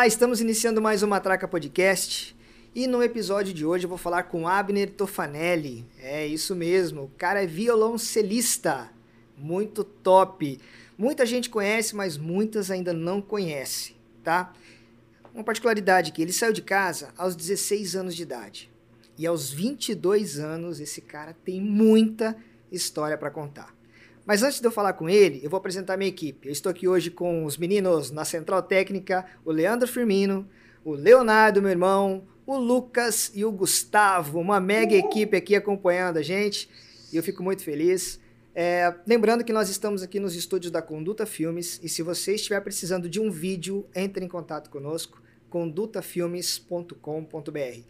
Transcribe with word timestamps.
Olá, 0.00 0.06
estamos 0.06 0.40
iniciando 0.40 0.80
mais 0.80 1.02
uma 1.02 1.16
Matraca 1.16 1.46
Podcast. 1.46 2.34
E 2.74 2.86
no 2.86 3.02
episódio 3.02 3.52
de 3.52 3.66
hoje 3.66 3.84
eu 3.84 3.88
vou 3.90 3.98
falar 3.98 4.22
com 4.22 4.48
Abner 4.48 4.90
Tofanelli. 4.90 5.86
É 5.98 6.26
isso 6.26 6.56
mesmo, 6.56 7.02
o 7.02 7.10
cara 7.18 7.42
é 7.42 7.46
violoncelista. 7.46 8.90
Muito 9.36 9.84
top. 9.84 10.58
Muita 10.96 11.26
gente 11.26 11.50
conhece, 11.50 11.94
mas 11.94 12.16
muitas 12.16 12.70
ainda 12.70 12.94
não 12.94 13.20
conhece, 13.20 13.94
tá? 14.24 14.54
Uma 15.34 15.44
particularidade 15.44 16.12
que 16.12 16.22
ele 16.22 16.32
saiu 16.32 16.54
de 16.54 16.62
casa 16.62 17.12
aos 17.14 17.36
16 17.36 17.94
anos 17.94 18.16
de 18.16 18.22
idade. 18.22 18.70
E 19.18 19.26
aos 19.26 19.52
22 19.52 20.38
anos 20.38 20.80
esse 20.80 21.02
cara 21.02 21.36
tem 21.44 21.60
muita 21.60 22.34
história 22.72 23.18
para 23.18 23.30
contar. 23.30 23.78
Mas 24.30 24.44
antes 24.44 24.60
de 24.60 24.66
eu 24.68 24.70
falar 24.70 24.92
com 24.92 25.10
ele, 25.10 25.40
eu 25.42 25.50
vou 25.50 25.58
apresentar 25.58 25.96
minha 25.96 26.08
equipe. 26.08 26.46
Eu 26.46 26.52
estou 26.52 26.70
aqui 26.70 26.86
hoje 26.86 27.10
com 27.10 27.44
os 27.44 27.58
meninos 27.58 28.12
na 28.12 28.24
Central 28.24 28.62
Técnica, 28.62 29.26
o 29.44 29.50
Leandro 29.50 29.88
Firmino, 29.88 30.48
o 30.84 30.92
Leonardo, 30.92 31.60
meu 31.60 31.72
irmão, 31.72 32.22
o 32.46 32.56
Lucas 32.56 33.32
e 33.34 33.44
o 33.44 33.50
Gustavo, 33.50 34.38
uma 34.38 34.60
mega 34.60 34.94
equipe 34.94 35.36
aqui 35.36 35.56
acompanhando 35.56 36.18
a 36.18 36.22
gente. 36.22 36.70
E 37.12 37.16
eu 37.16 37.24
fico 37.24 37.42
muito 37.42 37.64
feliz. 37.64 38.20
É, 38.54 38.94
lembrando 39.04 39.42
que 39.42 39.52
nós 39.52 39.68
estamos 39.68 40.00
aqui 40.00 40.20
nos 40.20 40.36
estúdios 40.36 40.70
da 40.70 40.80
Conduta 40.80 41.26
Filmes 41.26 41.80
e 41.82 41.88
se 41.88 42.00
você 42.00 42.36
estiver 42.36 42.60
precisando 42.60 43.08
de 43.08 43.18
um 43.18 43.32
vídeo, 43.32 43.84
entre 43.92 44.24
em 44.24 44.28
contato 44.28 44.70
conosco, 44.70 45.20
condutafilmes.com.br. 45.48 47.80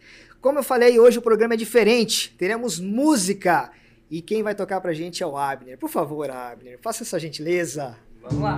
Como 0.41 0.57
eu 0.57 0.63
falei, 0.63 0.97
hoje 0.97 1.19
o 1.19 1.21
programa 1.21 1.53
é 1.53 1.57
diferente, 1.57 2.35
teremos 2.35 2.79
música 2.79 3.71
e 4.11 4.21
quem 4.21 4.43
vai 4.43 4.53
tocar 4.53 4.81
pra 4.81 4.93
gente 4.93 5.23
é 5.23 5.25
o 5.25 5.37
Abner. 5.37 5.77
Por 5.77 5.89
favor, 5.89 6.29
Abner, 6.29 6.77
faça 6.81 7.03
essa 7.03 7.17
gentileza. 7.17 7.97
Vamos 8.21 8.43
lá. 8.43 8.57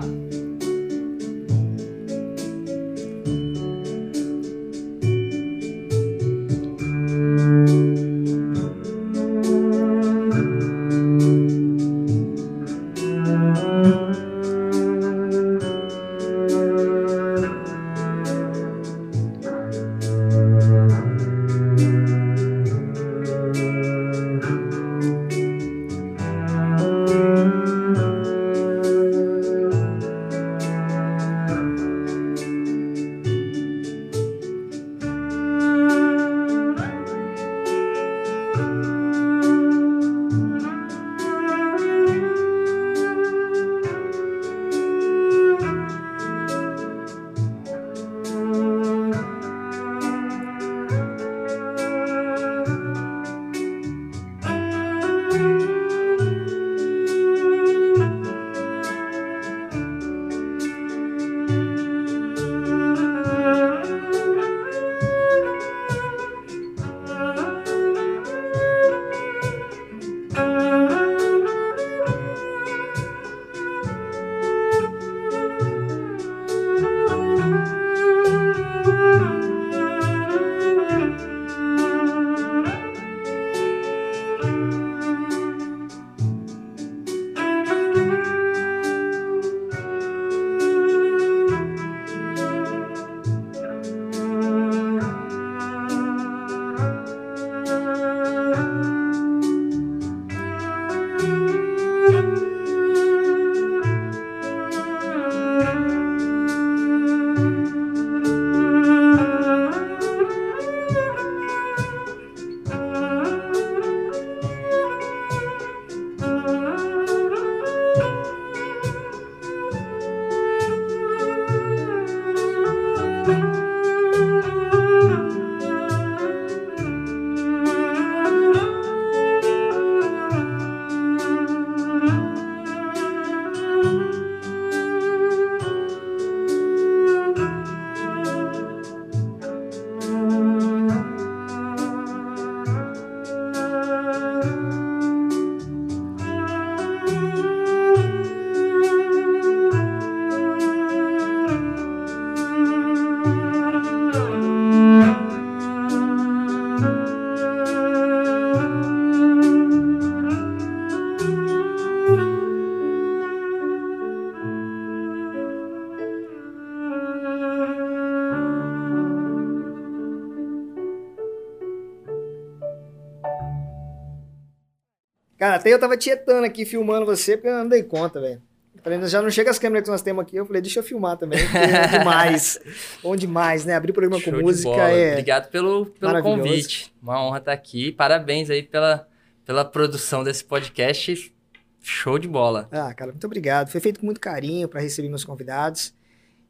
Até 175.63 175.73
eu 175.73 175.79
tava 175.79 175.95
tietando 175.95 176.45
aqui, 176.45 176.65
filmando 176.65 177.05
você, 177.05 177.37
porque 177.37 177.47
eu 177.47 177.59
não 177.59 177.69
dei 177.69 177.83
conta, 177.83 178.19
velho. 178.19 178.41
Falei, 178.83 179.01
já 179.07 179.21
não 179.21 179.29
chega 179.29 179.49
as 179.49 179.57
câmeras 179.57 179.85
que 179.85 179.91
nós 179.91 180.01
temos 180.01 180.23
aqui. 180.23 180.35
Eu 180.35 180.45
falei, 180.45 180.61
deixa 180.61 180.81
eu 180.81 180.83
filmar 180.83 181.15
também, 181.15 181.39
porque 181.41 181.57
é 181.57 181.87
demais. 181.99 182.59
Bom 183.01 183.15
demais, 183.15 183.63
né? 183.63 183.75
Abrir 183.75 183.91
o 183.91 183.93
programa 183.93 184.19
Show 184.19 184.33
com 184.33 184.41
música 184.41 184.89
é. 184.89 185.11
Obrigado 185.11 185.49
pelo, 185.49 185.85
pelo 185.85 186.21
convite. 186.21 186.93
Uma 187.01 187.25
honra 187.25 187.37
estar 187.37 187.53
aqui. 187.53 187.93
Parabéns 187.93 188.49
aí 188.49 188.61
pela, 188.61 189.07
pela 189.45 189.63
produção 189.63 190.21
desse 190.21 190.43
podcast. 190.43 191.33
Show 191.79 192.19
de 192.19 192.27
bola. 192.27 192.67
Ah, 192.73 192.93
cara, 192.93 193.11
muito 193.11 193.25
obrigado. 193.25 193.69
Foi 193.71 193.79
feito 193.79 194.01
com 194.01 194.05
muito 194.05 194.19
carinho 194.19 194.67
para 194.67 194.81
receber 194.81 195.07
meus 195.07 195.23
convidados. 195.23 195.93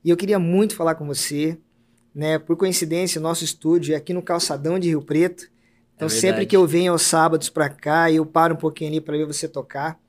E 0.04 0.10
eu 0.10 0.18
queria 0.18 0.40
muito 0.40 0.76
falar 0.76 0.96
com 0.96 1.06
você, 1.06 1.56
né? 2.16 2.40
Por 2.40 2.58
coincidência, 2.58 3.22
nosso 3.22 3.44
estúdio 3.44 3.94
é 3.94 3.98
aqui 3.98 4.12
no 4.12 4.24
Calçadão 4.24 4.80
de 4.80 4.88
Rio 4.88 5.04
Preto. 5.04 5.53
Então, 5.96 6.08
É 6.08 6.10
sempre 6.10 6.46
que 6.46 6.56
eu 6.56 6.66
venho 6.68 6.92
aos 6.92 7.04
sábados 7.04 7.50
pra 7.50 7.70
cá, 7.70 8.12
eu 8.12 8.26
paro 8.26 8.56
um 8.56 8.58
pouquinho 8.58 8.90
ali 8.90 9.02
para 9.02 9.18
ver 9.18 9.26
você 9.26 9.48
tocar. 9.48 10.00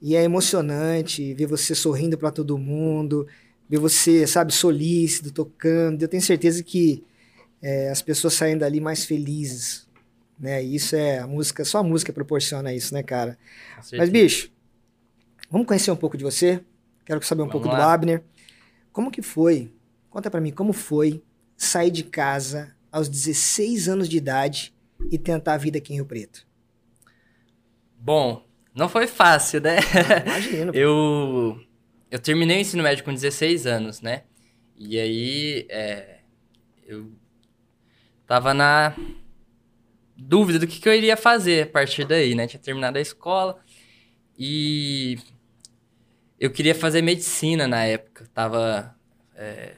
E 0.00 0.14
é 0.14 0.22
emocionante 0.22 1.34
ver 1.34 1.46
você 1.46 1.74
sorrindo 1.74 2.16
para 2.16 2.30
todo 2.30 2.56
mundo, 2.56 3.26
ver 3.68 3.78
você, 3.78 4.26
sabe, 4.26 4.52
solícito, 4.52 5.32
tocando. 5.32 6.00
Eu 6.02 6.08
tenho 6.08 6.22
certeza 6.22 6.62
que 6.62 7.04
é, 7.60 7.90
as 7.90 8.00
pessoas 8.00 8.34
saem 8.34 8.56
dali 8.56 8.80
mais 8.80 9.04
felizes, 9.04 9.88
né? 10.38 10.62
E 10.62 10.76
isso 10.76 10.94
é 10.94 11.18
a 11.18 11.26
música, 11.26 11.64
só 11.64 11.78
a 11.78 11.82
música 11.82 12.12
proporciona 12.12 12.72
isso, 12.72 12.94
né, 12.94 13.02
cara? 13.02 13.36
Mas, 13.96 14.08
bicho, 14.08 14.50
vamos 15.50 15.66
conhecer 15.66 15.90
um 15.90 15.96
pouco 15.96 16.16
de 16.16 16.22
você? 16.24 16.60
Quero 17.04 17.22
saber 17.24 17.42
um 17.42 17.46
Vamos 17.46 17.52
pouco 17.62 17.68
do 17.68 17.74
lá. 17.74 17.92
Abner. 17.92 18.22
Como 18.92 19.10
que 19.10 19.22
foi? 19.22 19.72
Conta 20.10 20.30
pra 20.30 20.40
mim, 20.40 20.52
como 20.52 20.72
foi 20.72 21.22
sair 21.56 21.90
de 21.90 22.04
casa 22.04 22.74
aos 22.92 23.08
16 23.08 23.88
anos 23.88 24.08
de 24.08 24.16
idade 24.16 24.72
e 25.10 25.18
tentar 25.18 25.54
a 25.54 25.58
vida 25.58 25.78
aqui 25.78 25.92
em 25.92 25.96
Rio 25.96 26.06
Preto? 26.06 26.46
Bom, 27.98 28.46
não 28.74 28.88
foi 28.88 29.06
fácil, 29.06 29.60
né? 29.60 29.78
Imagino. 30.24 30.72
eu, 30.76 31.60
eu 32.10 32.18
terminei 32.18 32.58
o 32.58 32.60
ensino 32.60 32.82
médio 32.82 33.04
com 33.04 33.12
16 33.12 33.66
anos, 33.66 34.00
né? 34.00 34.24
E 34.76 34.98
aí, 34.98 35.66
é, 35.68 36.20
eu 36.86 37.12
tava 38.26 38.54
na 38.54 38.94
dúvida 40.16 40.58
do 40.58 40.66
que, 40.66 40.80
que 40.80 40.88
eu 40.88 40.94
iria 40.94 41.16
fazer 41.16 41.64
a 41.64 41.66
partir 41.66 42.04
daí, 42.04 42.34
né? 42.34 42.46
Tinha 42.46 42.60
terminado 42.60 42.98
a 42.98 43.00
escola 43.00 43.60
e 44.38 45.18
eu 46.38 46.50
queria 46.50 46.74
fazer 46.74 47.02
medicina 47.02 47.66
na 47.66 47.84
época. 47.84 48.28
Tava 48.32 48.96
é, 49.34 49.74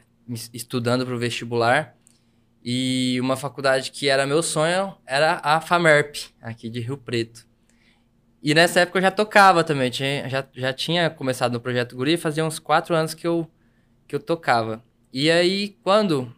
estudando 0.53 1.07
para 1.07 1.15
o 1.15 1.19
vestibular 1.19 1.97
e 2.65 3.19
uma 3.21 3.37
faculdade 3.37 3.91
que 3.91 4.09
era 4.09 4.27
meu 4.27 4.43
sonho 4.43 4.95
era 5.07 5.41
a 5.43 5.61
FAMERP, 5.61 6.31
aqui 6.41 6.69
de 6.69 6.81
Rio 6.81 6.97
Preto. 6.97 7.47
E 8.43 8.55
nessa 8.55 8.81
época 8.81 8.99
eu 8.99 9.03
já 9.03 9.11
tocava 9.11 9.63
também, 9.63 9.91
tinha, 9.91 10.29
já, 10.29 10.47
já 10.55 10.73
tinha 10.73 11.11
começado 11.11 11.53
no 11.53 11.61
Projeto 11.61 11.97
Guri, 11.97 12.17
fazia 12.17 12.45
uns 12.45 12.59
quatro 12.59 12.95
anos 12.95 13.13
que 13.15 13.27
eu, 13.27 13.51
que 14.09 14.15
eu 14.15 14.21
tocava. 14.21 14.83
E 15.13 15.31
aí, 15.31 15.77
quando 15.83 16.33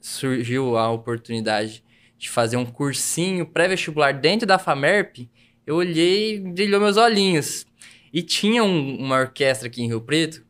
surgiu 0.00 0.76
a 0.76 0.90
oportunidade 0.90 1.84
de 2.16 2.28
fazer 2.28 2.56
um 2.56 2.64
cursinho 2.64 3.46
pré-vestibular 3.46 4.12
dentro 4.12 4.46
da 4.46 4.58
FAMERP, 4.58 5.28
eu 5.66 5.76
olhei 5.76 6.36
e 6.36 6.40
brilhou 6.40 6.80
meus 6.80 6.96
olhinhos. 6.96 7.66
E 8.12 8.22
tinha 8.22 8.64
um, 8.64 8.96
uma 8.98 9.20
orquestra 9.20 9.68
aqui 9.68 9.82
em 9.82 9.86
Rio 9.88 10.00
Preto 10.00 10.44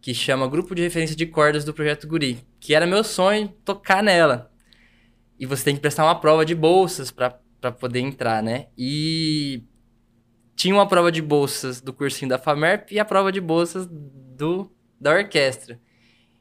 que 0.00 0.14
chama 0.14 0.48
Grupo 0.48 0.74
de 0.74 0.82
Referência 0.82 1.16
de 1.16 1.26
Cordas 1.26 1.64
do 1.64 1.72
Projeto 1.72 2.06
Guri, 2.06 2.38
que 2.64 2.74
era 2.74 2.86
meu 2.86 3.04
sonho 3.04 3.48
tocar 3.62 4.02
nela. 4.02 4.50
E 5.38 5.44
você 5.44 5.64
tem 5.64 5.74
que 5.74 5.82
prestar 5.82 6.02
uma 6.02 6.18
prova 6.18 6.46
de 6.46 6.54
bolsas 6.54 7.10
para 7.10 7.30
poder 7.78 8.00
entrar, 8.00 8.42
né? 8.42 8.68
E 8.74 9.62
tinha 10.56 10.74
uma 10.74 10.88
prova 10.88 11.12
de 11.12 11.20
bolsas 11.20 11.82
do 11.82 11.92
cursinho 11.92 12.30
da 12.30 12.38
FAMERP 12.38 12.92
e 12.92 12.98
a 12.98 13.04
prova 13.04 13.30
de 13.30 13.38
bolsas 13.38 13.86
do, 13.86 14.74
da 14.98 15.12
orquestra. 15.12 15.78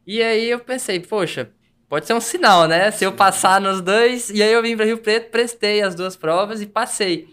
E 0.08 0.24
aí 0.24 0.50
eu 0.50 0.62
pensei, 0.62 1.02
poxa, 1.02 1.52
pode 1.90 2.08
ser 2.08 2.14
um 2.14 2.22
sinal, 2.22 2.70
né? 2.70 2.90
Se 2.90 3.04
eu 3.04 3.12
passar 3.12 3.60
nos 3.60 3.82
dois, 3.82 4.30
e 4.30 4.42
aí 4.42 4.54
eu 4.54 4.62
vim 4.62 4.78
para 4.78 4.86
Rio 4.86 5.00
Preto, 5.00 5.30
prestei 5.30 5.82
as 5.82 5.94
duas 5.94 6.16
provas 6.16 6.62
e 6.62 6.66
passei. 6.66 7.28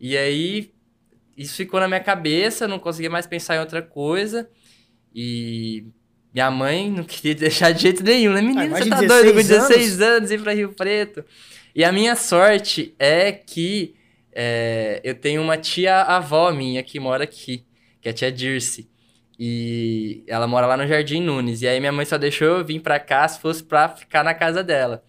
E 0.00 0.16
aí 0.16 0.74
isso 1.36 1.54
ficou 1.54 1.78
na 1.78 1.86
minha 1.86 2.02
cabeça, 2.02 2.66
não 2.66 2.80
conseguia 2.80 3.10
mais 3.10 3.28
pensar 3.28 3.54
em 3.54 3.60
outra 3.60 3.80
coisa. 3.80 4.50
E 5.14 5.86
minha 6.34 6.50
mãe 6.50 6.90
não 6.90 7.04
queria 7.04 7.34
deixar 7.36 7.70
de 7.70 7.82
jeito 7.82 8.02
nenhum, 8.02 8.32
né? 8.32 8.42
Menino, 8.42 8.74
ah, 8.74 8.78
você 8.78 8.90
tá 8.90 9.00
doido 9.00 9.32
com 9.32 9.36
16 9.36 10.00
anos, 10.00 10.00
anos 10.00 10.30
ir 10.32 10.40
para 10.42 10.52
Rio 10.52 10.72
Preto. 10.72 11.24
E 11.72 11.84
a 11.84 11.92
minha 11.92 12.16
sorte 12.16 12.92
é 12.98 13.30
que 13.30 13.94
é, 14.32 15.00
eu 15.04 15.14
tenho 15.14 15.40
uma 15.40 15.56
tia-avó 15.56 16.50
minha 16.52 16.82
que 16.82 16.98
mora 16.98 17.22
aqui, 17.22 17.64
que 18.00 18.08
é 18.08 18.10
a 18.10 18.14
tia 18.14 18.32
Dirce. 18.32 18.88
E 19.38 20.24
ela 20.26 20.46
mora 20.46 20.66
lá 20.66 20.76
no 20.76 20.86
Jardim 20.86 21.20
Nunes. 21.20 21.62
E 21.62 21.68
aí 21.68 21.78
minha 21.78 21.92
mãe 21.92 22.04
só 22.04 22.18
deixou 22.18 22.58
eu 22.58 22.64
vir 22.64 22.80
pra 22.80 22.98
cá 22.98 23.26
se 23.26 23.40
fosse 23.40 23.62
pra 23.62 23.88
ficar 23.88 24.24
na 24.24 24.34
casa 24.34 24.62
dela. 24.62 25.02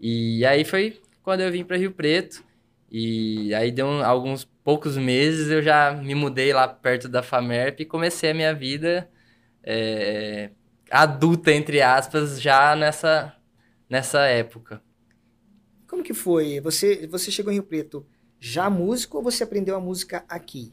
E 0.00 0.44
aí 0.44 0.64
foi 0.64 1.00
quando 1.22 1.40
eu 1.40 1.50
vim 1.50 1.64
para 1.64 1.76
Rio 1.76 1.92
Preto. 1.92 2.44
E 2.90 3.52
aí 3.54 3.70
deu 3.72 3.86
um, 3.86 4.04
alguns 4.04 4.44
poucos 4.64 4.96
meses 4.96 5.48
eu 5.48 5.62
já 5.62 5.92
me 5.92 6.14
mudei 6.14 6.52
lá 6.52 6.66
perto 6.68 7.08
da 7.08 7.22
Famerp 7.22 7.80
e 7.80 7.84
comecei 7.84 8.30
a 8.30 8.34
minha 8.34 8.54
vida 8.54 9.08
é, 9.66 10.50
adulta, 10.90 11.52
entre 11.52 11.82
aspas, 11.82 12.40
já 12.40 12.76
nessa, 12.76 13.34
nessa 13.90 14.20
época. 14.20 14.80
Como 15.88 16.02
que 16.02 16.14
foi? 16.14 16.60
Você, 16.60 17.06
você 17.08 17.30
chegou 17.30 17.52
em 17.52 17.56
Rio 17.56 17.64
Preto 17.64 18.06
já 18.38 18.70
músico 18.70 19.18
ou 19.18 19.22
você 19.22 19.42
aprendeu 19.42 19.76
a 19.76 19.80
música 19.80 20.24
aqui? 20.28 20.72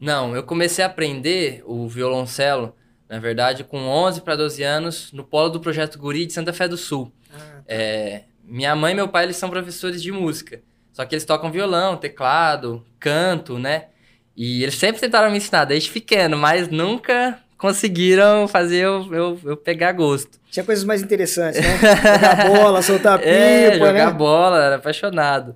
Não, 0.00 0.34
eu 0.34 0.42
comecei 0.42 0.82
a 0.84 0.88
aprender 0.88 1.62
o 1.64 1.86
violoncelo, 1.88 2.74
na 3.08 3.20
verdade, 3.20 3.62
com 3.62 3.78
11 3.78 4.22
para 4.22 4.34
12 4.34 4.62
anos, 4.62 5.12
no 5.12 5.22
polo 5.22 5.50
do 5.50 5.60
Projeto 5.60 5.98
Guri 5.98 6.26
de 6.26 6.32
Santa 6.32 6.52
Fé 6.52 6.66
do 6.66 6.76
Sul. 6.76 7.12
Ah, 7.32 7.38
tá. 7.38 7.64
é, 7.68 8.24
minha 8.42 8.74
mãe 8.74 8.92
e 8.92 8.96
meu 8.96 9.08
pai, 9.08 9.24
eles 9.24 9.36
são 9.36 9.48
professores 9.48 10.02
de 10.02 10.10
música. 10.10 10.62
Só 10.92 11.04
que 11.04 11.14
eles 11.14 11.24
tocam 11.24 11.50
violão, 11.50 11.96
teclado, 11.96 12.84
canto, 12.98 13.58
né? 13.58 13.88
E 14.36 14.62
eles 14.62 14.74
sempre 14.74 15.00
tentaram 15.00 15.30
me 15.30 15.36
ensinar 15.36 15.64
desde 15.64 15.90
pequeno, 15.90 16.36
mas 16.36 16.68
nunca 16.68 17.41
conseguiram 17.62 18.48
fazer 18.48 18.78
eu, 18.78 19.14
eu, 19.14 19.40
eu 19.44 19.56
pegar 19.56 19.92
gosto. 19.92 20.36
Tinha 20.50 20.64
coisas 20.64 20.82
mais 20.82 21.00
interessantes, 21.00 21.60
né? 21.60 21.78
Jogar 21.78 22.48
bola, 22.48 22.82
soltar 22.82 23.18
pipa, 23.20 23.30
é, 23.30 23.78
jogar 23.78 23.92
né? 23.92 24.12
bola, 24.12 24.64
era 24.64 24.76
apaixonado. 24.76 25.54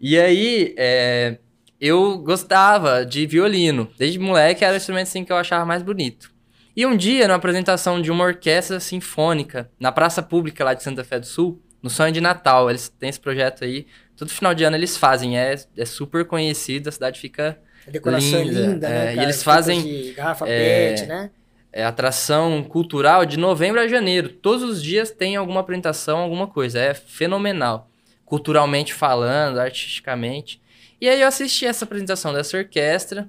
E 0.00 0.18
aí, 0.18 0.74
é, 0.78 1.36
eu 1.78 2.16
gostava 2.16 3.04
de 3.04 3.26
violino. 3.26 3.90
Desde 3.98 4.18
moleque 4.18 4.64
era 4.64 4.72
o 4.72 4.76
instrumento 4.78 5.08
assim, 5.08 5.22
que 5.22 5.30
eu 5.30 5.36
achava 5.36 5.66
mais 5.66 5.82
bonito. 5.82 6.30
E 6.74 6.86
um 6.86 6.96
dia, 6.96 7.28
numa 7.28 7.36
apresentação 7.36 8.00
de 8.00 8.10
uma 8.10 8.24
orquestra 8.24 8.80
sinfônica, 8.80 9.70
na 9.78 9.92
praça 9.92 10.22
pública 10.22 10.64
lá 10.64 10.72
de 10.72 10.82
Santa 10.82 11.04
Fé 11.04 11.20
do 11.20 11.26
Sul, 11.26 11.60
no 11.82 11.90
Sonho 11.90 12.10
de 12.10 12.22
Natal, 12.22 12.70
eles 12.70 12.88
têm 12.88 13.10
esse 13.10 13.20
projeto 13.20 13.64
aí. 13.64 13.86
Todo 14.16 14.30
final 14.30 14.54
de 14.54 14.64
ano 14.64 14.76
eles 14.76 14.96
fazem, 14.96 15.38
é, 15.38 15.56
é 15.76 15.84
super 15.84 16.24
conhecido, 16.24 16.88
a 16.88 16.92
cidade 16.92 17.20
fica 17.20 17.58
a 17.88 17.90
decoração 17.90 18.42
linda. 18.42 18.58
É 18.58 18.66
linda, 18.66 18.88
né, 18.88 19.12
é, 19.12 19.16
E 19.16 19.18
eles 19.20 19.42
fazem... 19.42 19.82
De 19.82 20.12
garrafa 20.12 20.48
é, 20.48 20.90
pet, 20.90 21.06
né? 21.06 21.30
É 21.72 21.84
atração 21.84 22.62
cultural 22.62 23.26
de 23.26 23.38
novembro 23.38 23.80
a 23.80 23.86
janeiro. 23.86 24.30
Todos 24.30 24.62
os 24.62 24.82
dias 24.82 25.10
tem 25.10 25.36
alguma 25.36 25.60
apresentação, 25.60 26.18
alguma 26.18 26.46
coisa. 26.46 26.78
É 26.78 26.94
fenomenal 26.94 27.88
culturalmente 28.28 28.92
falando, 28.92 29.58
artisticamente. 29.58 30.60
E 31.00 31.08
aí 31.08 31.22
eu 31.22 31.28
assisti 31.28 31.64
essa 31.64 31.84
apresentação 31.84 32.32
dessa 32.32 32.58
orquestra 32.58 33.28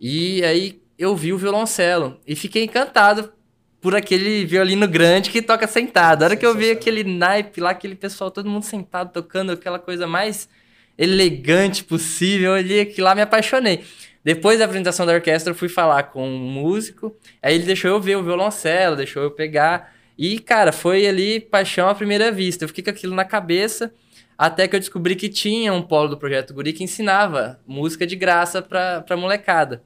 e 0.00 0.44
aí 0.44 0.80
eu 0.96 1.16
vi 1.16 1.32
o 1.32 1.38
violoncelo 1.38 2.20
e 2.26 2.36
fiquei 2.36 2.62
encantado 2.62 3.32
por 3.80 3.96
aquele 3.96 4.44
violino 4.44 4.86
grande 4.86 5.30
que 5.30 5.42
toca 5.42 5.66
sentado. 5.66 6.22
A 6.22 6.26
hora 6.26 6.36
que 6.36 6.46
eu 6.46 6.54
vi 6.54 6.70
aquele 6.70 7.02
naipe 7.02 7.60
lá, 7.60 7.70
aquele 7.70 7.96
pessoal, 7.96 8.30
todo 8.30 8.48
mundo 8.48 8.62
sentado 8.62 9.12
tocando 9.12 9.52
aquela 9.52 9.78
coisa 9.78 10.06
mais 10.06 10.48
elegante 10.98 11.84
possível, 11.84 12.52
eu 12.52 12.56
olhei 12.56 12.80
aquilo 12.80 13.04
lá 13.04 13.14
me 13.14 13.22
apaixonei. 13.22 13.84
Depois 14.24 14.58
da 14.58 14.64
apresentação 14.64 15.06
da 15.06 15.12
orquestra, 15.12 15.52
eu 15.52 15.54
fui 15.54 15.68
falar 15.68 16.04
com 16.04 16.28
um 16.28 16.50
músico, 16.50 17.14
aí 17.40 17.54
ele 17.54 17.64
deixou 17.64 17.90
eu 17.90 18.00
ver 18.00 18.16
o 18.16 18.24
violoncelo, 18.24 18.96
deixou 18.96 19.22
eu 19.22 19.30
pegar. 19.30 19.94
E, 20.18 20.38
cara, 20.38 20.72
foi 20.72 21.06
ali 21.06 21.40
paixão 21.40 21.88
à 21.88 21.94
primeira 21.94 22.32
vista. 22.32 22.64
Eu 22.64 22.68
fiquei 22.68 22.82
com 22.82 22.90
aquilo 22.90 23.14
na 23.14 23.24
cabeça. 23.24 23.92
Até 24.36 24.66
que 24.66 24.76
eu 24.76 24.80
descobri 24.80 25.14
que 25.14 25.28
tinha 25.28 25.72
um 25.72 25.80
polo 25.80 26.08
do 26.08 26.18
Projeto 26.18 26.52
Guri 26.52 26.72
que 26.72 26.84
ensinava 26.84 27.60
música 27.66 28.06
de 28.06 28.16
graça 28.16 28.60
pra, 28.60 29.00
pra 29.00 29.16
molecada. 29.16 29.82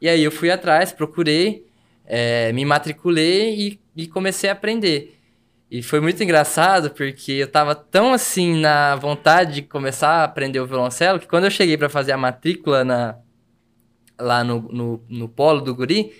E 0.00 0.08
aí 0.08 0.24
eu 0.24 0.32
fui 0.32 0.50
atrás, 0.50 0.90
procurei, 0.90 1.64
é, 2.06 2.52
me 2.52 2.64
matriculei 2.64 3.54
e, 3.54 3.80
e 3.96 4.06
comecei 4.08 4.50
a 4.50 4.54
aprender. 4.54 5.18
E 5.72 5.82
foi 5.82 6.00
muito 6.00 6.22
engraçado 6.22 6.90
porque 6.90 7.32
eu 7.32 7.50
tava 7.50 7.74
tão 7.74 8.12
assim 8.12 8.60
na 8.60 8.94
vontade 8.94 9.54
de 9.54 9.62
começar 9.62 10.16
a 10.16 10.24
aprender 10.24 10.60
o 10.60 10.66
violoncelo 10.66 11.18
que 11.18 11.26
quando 11.26 11.44
eu 11.44 11.50
cheguei 11.50 11.78
para 11.78 11.88
fazer 11.88 12.12
a 12.12 12.18
matrícula 12.18 12.84
na, 12.84 13.16
lá 14.20 14.44
no, 14.44 14.60
no, 14.70 15.02
no 15.08 15.30
polo 15.30 15.62
do 15.62 15.74
Guri, 15.74 16.12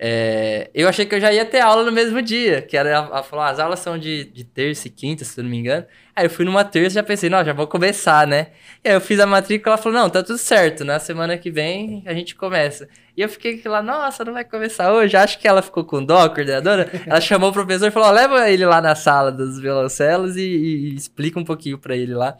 é, 0.00 0.70
eu 0.72 0.88
achei 0.88 1.04
que 1.04 1.14
eu 1.16 1.20
já 1.20 1.32
ia 1.32 1.44
ter 1.44 1.58
aula 1.58 1.82
no 1.82 1.90
mesmo 1.90 2.22
dia, 2.22 2.62
que 2.62 2.76
era, 2.76 2.88
ela 2.88 3.22
falou, 3.24 3.44
ah, 3.44 3.48
as 3.48 3.58
aulas 3.58 3.80
são 3.80 3.98
de, 3.98 4.26
de 4.26 4.44
terça 4.44 4.86
e 4.86 4.90
quinta, 4.90 5.24
se 5.24 5.38
eu 5.40 5.42
não 5.42 5.50
me 5.50 5.58
engano. 5.58 5.84
Aí 6.14 6.24
eu 6.24 6.30
fui 6.30 6.44
numa 6.44 6.64
terça 6.64 6.90
e 6.92 6.94
já 6.94 7.02
pensei, 7.02 7.28
não, 7.28 7.44
já 7.44 7.52
vou 7.52 7.66
começar, 7.66 8.24
né? 8.24 8.48
E 8.84 8.88
aí 8.88 8.94
eu 8.94 9.00
fiz 9.00 9.18
a 9.18 9.26
matrícula, 9.26 9.74
ela 9.74 9.82
falou, 9.82 9.98
não, 9.98 10.08
tá 10.08 10.22
tudo 10.22 10.38
certo, 10.38 10.84
na 10.84 11.00
semana 11.00 11.36
que 11.36 11.50
vem 11.50 12.04
a 12.06 12.14
gente 12.14 12.36
começa. 12.36 12.88
E 13.16 13.22
eu 13.22 13.28
fiquei 13.28 13.60
lá, 13.64 13.82
nossa, 13.82 14.24
não 14.24 14.32
vai 14.32 14.44
começar 14.44 14.92
hoje? 14.92 15.16
Acho 15.16 15.36
que 15.36 15.48
ela 15.48 15.62
ficou 15.62 15.84
com 15.84 16.04
dó, 16.04 16.20
a 16.20 16.28
coordenadora. 16.28 16.88
Ela 17.04 17.20
chamou 17.20 17.50
o 17.50 17.52
professor 17.52 17.88
e 17.88 17.90
falou, 17.90 18.10
leva 18.12 18.48
ele 18.48 18.64
lá 18.64 18.80
na 18.80 18.94
sala 18.94 19.32
dos 19.32 19.58
violoncelos 19.58 20.36
e, 20.36 20.42
e, 20.42 20.90
e 20.90 20.94
explica 20.94 21.40
um 21.40 21.44
pouquinho 21.44 21.76
para 21.76 21.96
ele 21.96 22.14
lá. 22.14 22.38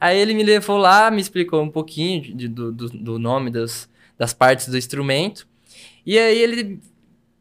Aí 0.00 0.16
ele 0.16 0.32
me 0.32 0.44
levou 0.44 0.78
lá, 0.78 1.10
me 1.10 1.20
explicou 1.20 1.60
um 1.60 1.70
pouquinho 1.70 2.22
de, 2.36 2.46
do, 2.46 2.70
do, 2.70 2.88
do 2.88 3.18
nome 3.18 3.50
das, 3.50 3.88
das 4.16 4.32
partes 4.32 4.68
do 4.68 4.78
instrumento. 4.78 5.48
E 6.06 6.16
aí 6.16 6.38
ele 6.38 6.80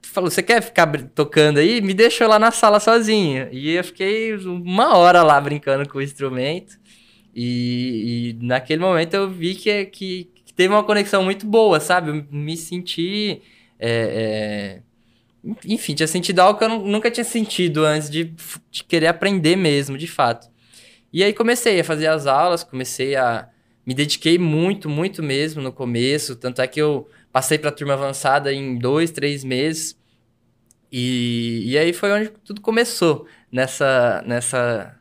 falou: 0.10 0.30
Você 0.30 0.44
quer 0.44 0.62
ficar 0.62 0.88
tocando 1.16 1.60
aí? 1.60 1.82
Me 1.82 1.94
deixou 1.94 2.28
lá 2.28 2.40
na 2.40 2.52
sala 2.52 2.80
sozinho. 2.80 3.48
E 3.52 3.72
eu 3.72 3.84
fiquei 3.84 4.36
uma 4.36 4.98
hora 4.98 5.24
lá 5.24 5.40
brincando 5.40 5.88
com 5.88 5.98
o 5.98 6.02
instrumento. 6.02 6.78
E, 7.34 8.36
e 8.40 8.46
naquele 8.46 8.82
momento 8.82 9.14
eu 9.14 9.30
vi 9.30 9.56
que, 9.56 9.86
que, 9.86 10.30
que, 10.46 10.54
teve 10.54 10.74
uma 10.74 10.84
conexão 10.84 11.24
muito 11.24 11.46
boa, 11.46 11.80
sabe? 11.80 12.10
Eu 12.10 12.26
me 12.32 12.58
senti. 12.58 13.42
É, 13.80 14.82
é... 15.44 15.54
Enfim, 15.66 15.96
tinha 15.96 16.08
sentido 16.08 16.40
algo 16.40 16.60
que 16.60 16.66
eu 16.66 16.70
nunca 16.70 17.10
tinha 17.10 17.24
sentido 17.24 17.86
antes 17.86 18.10
de, 18.10 18.34
de 18.70 18.84
querer 18.84 19.08
aprender 19.08 19.56
mesmo, 19.56 19.98
de 19.98 20.08
fato. 20.08 20.50
E 21.14 21.24
aí 21.24 21.34
comecei 21.34 21.80
a 21.80 21.84
fazer 21.84 22.08
as 22.08 22.28
aulas, 22.28 22.64
comecei 22.64 23.16
a. 23.16 23.50
Me 23.86 23.94
dediquei 23.94 24.38
muito, 24.38 24.90
muito 24.90 25.24
mesmo 25.24 25.62
no 25.62 25.72
começo. 25.72 26.36
Tanto 26.36 26.62
é 26.62 26.68
que 26.68 26.82
eu 26.82 27.08
passei 27.32 27.58
para 27.58 27.70
a 27.70 27.74
turma 27.74 27.94
avançada 27.94 28.54
em 28.54 28.78
dois, 28.78 29.12
três 29.12 29.44
meses. 29.44 29.99
E, 30.92 31.64
e 31.72 31.78
aí 31.78 31.94
foi 31.94 32.12
onde 32.12 32.30
tudo 32.44 32.62
começou, 32.62 33.28
nessa, 33.52 34.24
nessa, 34.26 35.00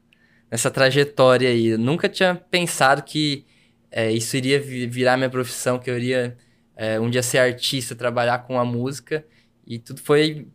nessa 0.50 0.70
trajetória 0.70 1.48
aí. 1.48 1.68
Eu 1.68 1.78
nunca 1.78 2.08
tinha 2.08 2.34
pensado 2.34 3.02
que 3.02 3.46
é, 3.90 4.10
isso 4.12 4.36
iria 4.36 4.60
virar 4.60 5.16
minha 5.16 5.30
profissão, 5.30 5.78
que 5.78 5.90
eu 5.90 5.96
iria 5.96 6.36
é, 6.76 7.00
um 7.00 7.08
dia 7.10 7.22
ser 7.22 7.38
artista, 7.38 7.94
trabalhar 7.94 8.40
com 8.40 8.58
a 8.58 8.64
música. 8.64 9.24
E 9.66 9.78
tudo 9.78 10.00
foi 10.00 10.46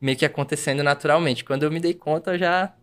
meio 0.00 0.16
que 0.16 0.24
acontecendo 0.24 0.82
naturalmente. 0.82 1.44
Quando 1.44 1.62
eu 1.62 1.70
me 1.70 1.80
dei 1.80 1.94
conta, 1.94 2.32
eu 2.32 2.38
já 2.38 2.74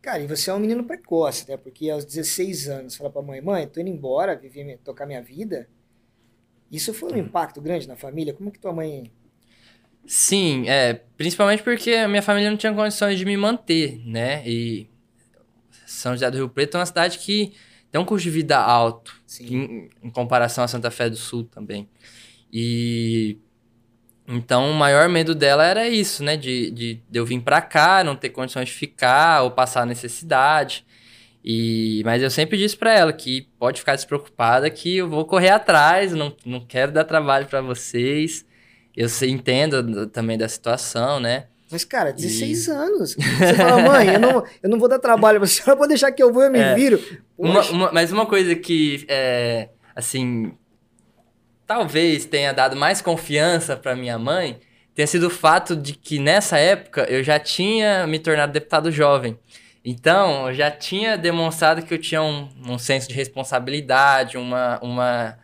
Cara, 0.00 0.22
e 0.22 0.26
você 0.26 0.48
é 0.48 0.54
um 0.54 0.58
menino 0.58 0.84
precoce, 0.84 1.48
né? 1.50 1.56
Porque 1.56 1.90
aos 1.90 2.04
16 2.04 2.68
anos, 2.68 2.96
fala 2.96 3.10
pra 3.10 3.20
mãe, 3.20 3.40
mãe, 3.40 3.66
tô 3.66 3.80
indo 3.80 3.90
embora, 3.90 4.36
viver, 4.36 4.78
tocar 4.78 5.06
minha 5.06 5.20
vida. 5.20 5.68
Isso 6.70 6.94
foi 6.94 7.10
um 7.10 7.14
uhum. 7.14 7.18
impacto 7.18 7.60
grande 7.60 7.88
na 7.88 7.96
família? 7.96 8.32
Como 8.32 8.50
que 8.50 8.58
tua 8.58 8.72
mãe... 8.72 9.10
Sim, 10.10 10.66
é, 10.66 10.94
principalmente 11.18 11.62
porque 11.62 11.90
a 11.92 12.08
minha 12.08 12.22
família 12.22 12.48
não 12.50 12.56
tinha 12.56 12.72
condições 12.72 13.18
de 13.18 13.26
me 13.26 13.36
manter, 13.36 14.00
né? 14.06 14.42
E 14.48 14.88
São 15.86 16.12
José 16.12 16.30
do 16.30 16.38
Rio 16.38 16.48
Preto 16.48 16.78
é 16.78 16.80
uma 16.80 16.86
cidade 16.86 17.18
que 17.18 17.52
tem 17.92 18.00
um 18.00 18.06
custo 18.06 18.24
de 18.24 18.30
vida 18.30 18.56
alto, 18.56 19.14
em, 19.38 19.90
em 20.02 20.10
comparação 20.10 20.64
a 20.64 20.68
Santa 20.68 20.90
Fé 20.90 21.10
do 21.10 21.16
Sul 21.16 21.44
também. 21.44 21.86
E 22.50 23.36
então, 24.26 24.70
o 24.70 24.74
maior 24.74 25.10
medo 25.10 25.34
dela 25.34 25.62
era 25.66 25.86
isso, 25.86 26.24
né? 26.24 26.38
De, 26.38 26.70
de, 26.70 27.02
de 27.10 27.18
eu 27.18 27.26
vir 27.26 27.42
para 27.42 27.60
cá, 27.60 28.02
não 28.02 28.16
ter 28.16 28.30
condições 28.30 28.68
de 28.68 28.74
ficar 28.74 29.42
ou 29.42 29.50
passar 29.50 29.84
necessidade. 29.84 30.86
E, 31.44 32.00
mas 32.06 32.22
eu 32.22 32.30
sempre 32.30 32.56
disse 32.56 32.76
para 32.78 32.94
ela 32.94 33.12
que 33.12 33.46
pode 33.58 33.80
ficar 33.80 33.94
despreocupada 33.94 34.70
que 34.70 34.96
eu 34.96 35.08
vou 35.08 35.26
correr 35.26 35.50
atrás, 35.50 36.12
não, 36.14 36.34
não 36.46 36.60
quero 36.60 36.92
dar 36.92 37.04
trabalho 37.04 37.46
para 37.46 37.60
vocês. 37.60 38.47
Eu 38.98 39.08
entendo 39.28 40.08
também 40.08 40.36
da 40.36 40.48
situação, 40.48 41.20
né? 41.20 41.44
Mas, 41.70 41.84
cara, 41.84 42.12
16 42.12 42.66
e... 42.66 42.70
anos. 42.70 43.14
Você 43.14 43.54
fala, 43.54 43.82
mãe, 43.82 44.14
eu 44.14 44.18
não, 44.18 44.44
eu 44.62 44.68
não 44.70 44.78
vou 44.78 44.88
dar 44.88 44.98
trabalho 44.98 45.38
pra 45.38 45.46
senhora, 45.46 45.76
pode 45.76 45.90
deixar 45.90 46.10
que 46.10 46.22
eu 46.22 46.32
vou, 46.32 46.42
eu 46.42 46.50
me 46.50 46.58
é, 46.58 46.74
viro. 46.74 47.00
Uma, 47.36 47.62
uma, 47.70 47.92
mas 47.92 48.10
uma 48.10 48.26
coisa 48.26 48.56
que, 48.56 49.04
é, 49.08 49.68
assim, 49.94 50.52
talvez 51.66 52.24
tenha 52.24 52.52
dado 52.52 52.74
mais 52.74 53.00
confiança 53.00 53.76
para 53.76 53.94
minha 53.94 54.18
mãe 54.18 54.58
tenha 54.98 55.06
sido 55.06 55.28
o 55.28 55.30
fato 55.30 55.76
de 55.76 55.92
que 55.92 56.18
nessa 56.18 56.58
época 56.58 57.06
eu 57.08 57.22
já 57.22 57.38
tinha 57.38 58.04
me 58.04 58.18
tornado 58.18 58.52
deputado 58.52 58.90
jovem. 58.90 59.38
Então, 59.84 60.48
eu 60.48 60.54
já 60.54 60.72
tinha 60.72 61.16
demonstrado 61.16 61.82
que 61.82 61.94
eu 61.94 61.98
tinha 61.98 62.20
um, 62.20 62.48
um 62.66 62.76
senso 62.78 63.06
de 63.06 63.14
responsabilidade, 63.14 64.36
uma, 64.36 64.80
uma, 64.82 65.38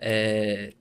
é, 0.00 0.74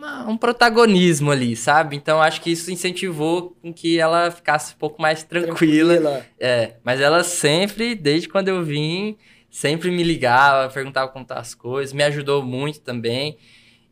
uma, 0.00 0.26
um 0.26 0.36
protagonismo 0.36 1.30
ali, 1.30 1.54
sabe? 1.54 1.94
Então, 1.94 2.22
acho 2.22 2.40
que 2.40 2.50
isso 2.50 2.70
incentivou 2.70 3.54
com 3.60 3.72
que 3.72 4.00
ela 4.00 4.30
ficasse 4.30 4.74
um 4.74 4.78
pouco 4.78 5.00
mais 5.00 5.22
tranquila. 5.22 5.98
tranquila. 5.98 6.26
É, 6.38 6.76
mas 6.82 7.00
ela 7.00 7.22
sempre, 7.22 7.94
desde 7.94 8.26
quando 8.26 8.48
eu 8.48 8.64
vim, 8.64 9.18
sempre 9.50 9.90
me 9.90 10.02
ligava, 10.02 10.72
perguntava 10.72 11.10
como 11.10 11.24
tá 11.24 11.38
as 11.38 11.54
coisas, 11.54 11.92
me 11.92 12.02
ajudou 12.02 12.42
muito 12.42 12.80
também. 12.80 13.36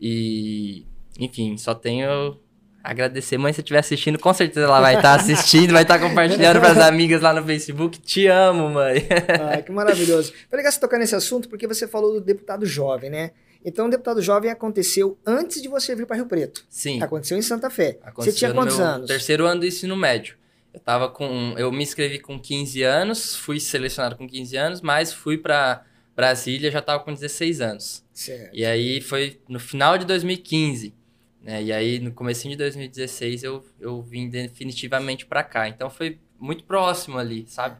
E, 0.00 0.86
enfim, 1.20 1.58
só 1.58 1.74
tenho 1.74 2.38
agradecer. 2.82 3.36
Mãe, 3.36 3.52
se 3.52 3.60
estiver 3.60 3.80
assistindo, 3.80 4.18
com 4.18 4.32
certeza 4.32 4.64
ela 4.64 4.80
vai 4.80 4.96
estar 4.96 5.14
tá 5.14 5.22
assistindo, 5.22 5.72
vai 5.72 5.82
estar 5.82 5.98
tá 5.98 6.08
compartilhando 6.08 6.58
para 6.58 6.70
as 6.70 6.78
amigas 6.78 7.20
lá 7.20 7.34
no 7.34 7.44
Facebook. 7.44 7.98
Te 7.98 8.26
amo, 8.28 8.70
mãe. 8.70 9.06
ah, 9.52 9.60
que 9.60 9.70
maravilhoso. 9.70 10.32
Foi 10.48 10.56
legal 10.56 10.72
você 10.72 10.80
tocar 10.80 10.98
nesse 10.98 11.14
assunto 11.14 11.50
porque 11.50 11.66
você 11.66 11.86
falou 11.86 12.14
do 12.14 12.20
deputado 12.22 12.64
jovem, 12.64 13.10
né? 13.10 13.32
Então, 13.68 13.87
o 13.87 13.90
deputado 13.90 14.22
jovem 14.22 14.50
aconteceu 14.50 15.18
antes 15.26 15.60
de 15.60 15.68
você 15.68 15.94
vir 15.94 16.06
para 16.06 16.16
Rio 16.16 16.26
Preto. 16.26 16.64
Sim. 16.68 17.02
Aconteceu 17.02 17.37
em 17.37 17.42
Santa 17.42 17.68
Fé. 17.68 17.98
Aconteceu 18.02 18.32
você 18.32 18.38
tinha 18.38 18.54
quantos 18.54 18.80
anos? 18.80 19.06
Terceiro 19.06 19.46
ano 19.46 19.60
do 19.60 19.66
ensino 19.66 19.96
médio. 19.96 20.37
Eu 20.72 20.80
tava 20.80 21.08
com, 21.08 21.54
eu 21.56 21.70
me 21.72 21.82
inscrevi 21.82 22.18
com 22.18 22.38
15 22.38 22.82
anos, 22.82 23.37
fui 23.37 23.58
selecionado 23.58 24.16
com 24.16 24.26
15 24.26 24.56
anos, 24.56 24.80
mas 24.80 25.12
fui 25.12 25.37
para 25.38 25.84
Brasília 26.18 26.70
já 26.70 26.80
estava 26.80 27.02
com 27.02 27.14
16 27.14 27.60
anos. 27.60 28.04
Certo. 28.12 28.50
E 28.52 28.64
aí 28.64 29.00
foi 29.00 29.40
no 29.48 29.60
final 29.60 29.96
de 29.96 30.04
2015. 30.04 30.92
Né? 31.40 31.62
E 31.62 31.72
aí 31.72 32.00
no 32.00 32.10
começo 32.10 32.48
de 32.48 32.56
2016 32.56 33.44
eu, 33.44 33.64
eu 33.78 34.02
vim 34.02 34.28
definitivamente 34.28 35.25
para 35.25 35.44
cá. 35.44 35.68
Então 35.68 35.88
foi 35.88 36.18
muito 36.38 36.64
próximo 36.64 37.18
ali, 37.18 37.44
sabe? 37.46 37.78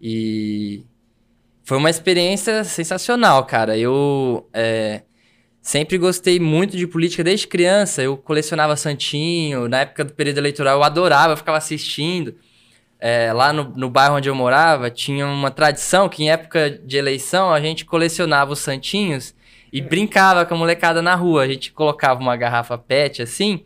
E 0.00 0.84
foi 1.64 1.78
uma 1.78 1.90
experiência 1.90 2.62
sensacional, 2.64 3.44
cara. 3.44 3.76
Eu 3.76 4.48
é, 4.52 5.02
sempre 5.60 5.98
gostei 5.98 6.38
muito 6.38 6.76
de 6.76 6.86
política 6.86 7.24
desde 7.24 7.46
criança. 7.48 8.02
Eu 8.02 8.16
colecionava 8.16 8.76
Santinho. 8.76 9.68
Na 9.68 9.80
época 9.80 10.04
do 10.04 10.12
período 10.12 10.38
eleitoral 10.38 10.78
eu 10.78 10.84
adorava, 10.84 11.32
eu 11.32 11.36
ficava 11.36 11.58
assistindo 11.58 12.36
é, 13.06 13.32
lá 13.34 13.52
no, 13.52 13.64
no 13.76 13.90
bairro 13.90 14.16
onde 14.16 14.30
eu 14.30 14.34
morava, 14.34 14.90
tinha 14.90 15.26
uma 15.26 15.50
tradição 15.50 16.08
que 16.08 16.22
em 16.22 16.30
época 16.30 16.70
de 16.70 16.96
eleição 16.96 17.52
a 17.52 17.60
gente 17.60 17.84
colecionava 17.84 18.52
os 18.52 18.60
santinhos 18.60 19.34
e 19.70 19.82
brincava 19.82 20.46
com 20.46 20.54
a 20.54 20.56
molecada 20.56 21.02
na 21.02 21.14
rua. 21.14 21.42
A 21.42 21.46
gente 21.46 21.70
colocava 21.70 22.20
uma 22.20 22.34
garrafa 22.34 22.78
PET 22.78 23.20
assim, 23.20 23.62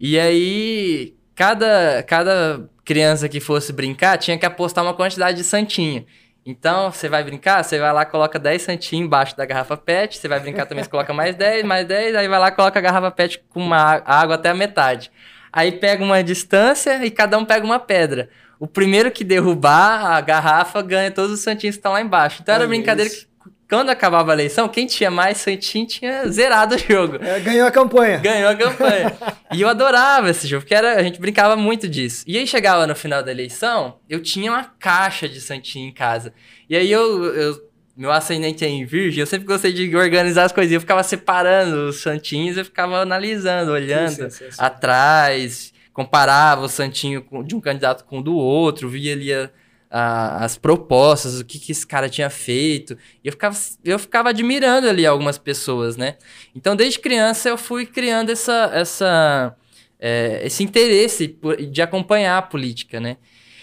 e 0.00 0.18
aí 0.18 1.14
cada, 1.36 2.02
cada 2.02 2.68
criança 2.84 3.28
que 3.28 3.38
fosse 3.38 3.72
brincar 3.72 4.18
tinha 4.18 4.36
que 4.36 4.44
apostar 4.46 4.82
uma 4.82 4.94
quantidade 4.94 5.36
de 5.36 5.44
santinho. 5.44 6.04
Então, 6.50 6.90
você 6.90 7.10
vai 7.10 7.22
brincar, 7.22 7.62
você 7.62 7.78
vai 7.78 7.92
lá, 7.92 8.06
coloca 8.06 8.38
10 8.38 8.62
santinhos 8.62 9.04
embaixo 9.04 9.36
da 9.36 9.44
garrafa 9.44 9.76
PET, 9.76 10.16
você 10.16 10.26
vai 10.26 10.40
brincar 10.40 10.64
também, 10.64 10.82
você 10.82 10.88
coloca 10.88 11.12
mais 11.12 11.36
10, 11.36 11.62
mais 11.62 11.86
10, 11.86 12.16
aí 12.16 12.26
vai 12.26 12.38
lá, 12.38 12.50
coloca 12.50 12.78
a 12.78 12.80
garrafa 12.80 13.10
PET 13.10 13.44
com 13.50 13.60
uma 13.60 14.00
água 14.02 14.36
até 14.36 14.48
a 14.48 14.54
metade. 14.54 15.12
Aí 15.52 15.72
pega 15.72 16.02
uma 16.02 16.24
distância 16.24 17.04
e 17.04 17.10
cada 17.10 17.36
um 17.36 17.44
pega 17.44 17.66
uma 17.66 17.78
pedra. 17.78 18.30
O 18.58 18.66
primeiro 18.66 19.10
que 19.10 19.24
derrubar 19.24 20.06
a 20.06 20.18
garrafa 20.22 20.80
ganha 20.80 21.10
todos 21.10 21.32
os 21.32 21.40
santinhos 21.40 21.76
que 21.76 21.80
estão 21.80 21.92
lá 21.92 22.00
embaixo. 22.00 22.40
Então 22.40 22.54
era 22.54 22.66
brincadeira 22.66 23.10
que 23.10 23.26
quando 23.68 23.90
acabava 23.90 24.32
a 24.32 24.34
eleição, 24.34 24.68
quem 24.68 24.86
tinha 24.86 25.10
mais 25.10 25.38
santinho 25.38 25.86
tinha 25.86 26.26
zerado 26.28 26.74
o 26.74 26.78
jogo. 26.78 27.18
É, 27.22 27.38
ganhou 27.38 27.66
a 27.66 27.70
campanha. 27.70 28.18
Ganhou 28.18 28.48
a 28.48 28.54
campanha. 28.54 29.16
e 29.52 29.60
eu 29.60 29.68
adorava 29.68 30.30
esse 30.30 30.48
jogo, 30.48 30.62
porque 30.62 30.74
era, 30.74 30.94
a 30.94 31.02
gente 31.02 31.20
brincava 31.20 31.54
muito 31.54 31.86
disso. 31.86 32.24
E 32.26 32.38
aí 32.38 32.46
chegava 32.46 32.86
no 32.86 32.94
final 32.94 33.22
da 33.22 33.30
eleição, 33.30 33.98
eu 34.08 34.22
tinha 34.22 34.50
uma 34.50 34.64
caixa 34.64 35.28
de 35.28 35.40
santinho 35.40 35.88
em 35.88 35.92
casa. 35.92 36.32
E 36.68 36.74
aí 36.74 36.90
eu, 36.90 37.24
eu 37.34 37.68
meu 37.94 38.12
ascendente 38.12 38.64
é 38.64 38.68
em 38.68 38.84
virgem, 38.86 39.20
eu 39.20 39.26
sempre 39.26 39.44
gostei 39.44 39.72
de 39.72 39.94
organizar 39.94 40.44
as 40.44 40.52
coisinhas. 40.52 40.76
Eu 40.76 40.80
ficava 40.80 41.02
separando 41.02 41.88
os 41.88 42.00
santinhos, 42.00 42.56
eu 42.56 42.64
ficava 42.64 43.00
analisando, 43.00 43.72
olhando 43.72 44.10
sim, 44.10 44.30
sim, 44.30 44.50
sim, 44.50 44.56
atrás 44.56 45.74
comparava 45.92 46.62
o 46.62 46.68
Santinho 46.68 47.26
de 47.44 47.56
um 47.56 47.60
candidato 47.60 48.04
com 48.04 48.20
o 48.20 48.22
do 48.22 48.36
outro, 48.36 48.88
via 48.88 49.12
ali 49.12 49.34
a, 49.34 49.50
a, 49.90 50.44
as 50.44 50.56
propostas, 50.56 51.40
o 51.40 51.44
que, 51.44 51.58
que 51.58 51.72
esse 51.72 51.86
cara 51.86 52.08
tinha 52.08 52.30
feito. 52.30 52.96
E 53.24 53.28
eu 53.28 53.32
ficava, 53.32 53.56
eu 53.84 53.98
ficava 53.98 54.28
admirando 54.30 54.88
ali 54.88 55.06
algumas 55.06 55.38
pessoas, 55.38 55.96
né? 55.96 56.16
Então, 56.54 56.76
desde 56.76 56.98
criança, 56.98 57.48
eu 57.48 57.56
fui 57.56 57.86
criando 57.86 58.30
essa, 58.30 58.70
essa, 58.72 59.56
é, 59.98 60.42
esse 60.44 60.62
interesse 60.62 61.36
de 61.70 61.82
acompanhar 61.82 62.38
a 62.38 62.42
política, 62.42 63.00
né? 63.00 63.16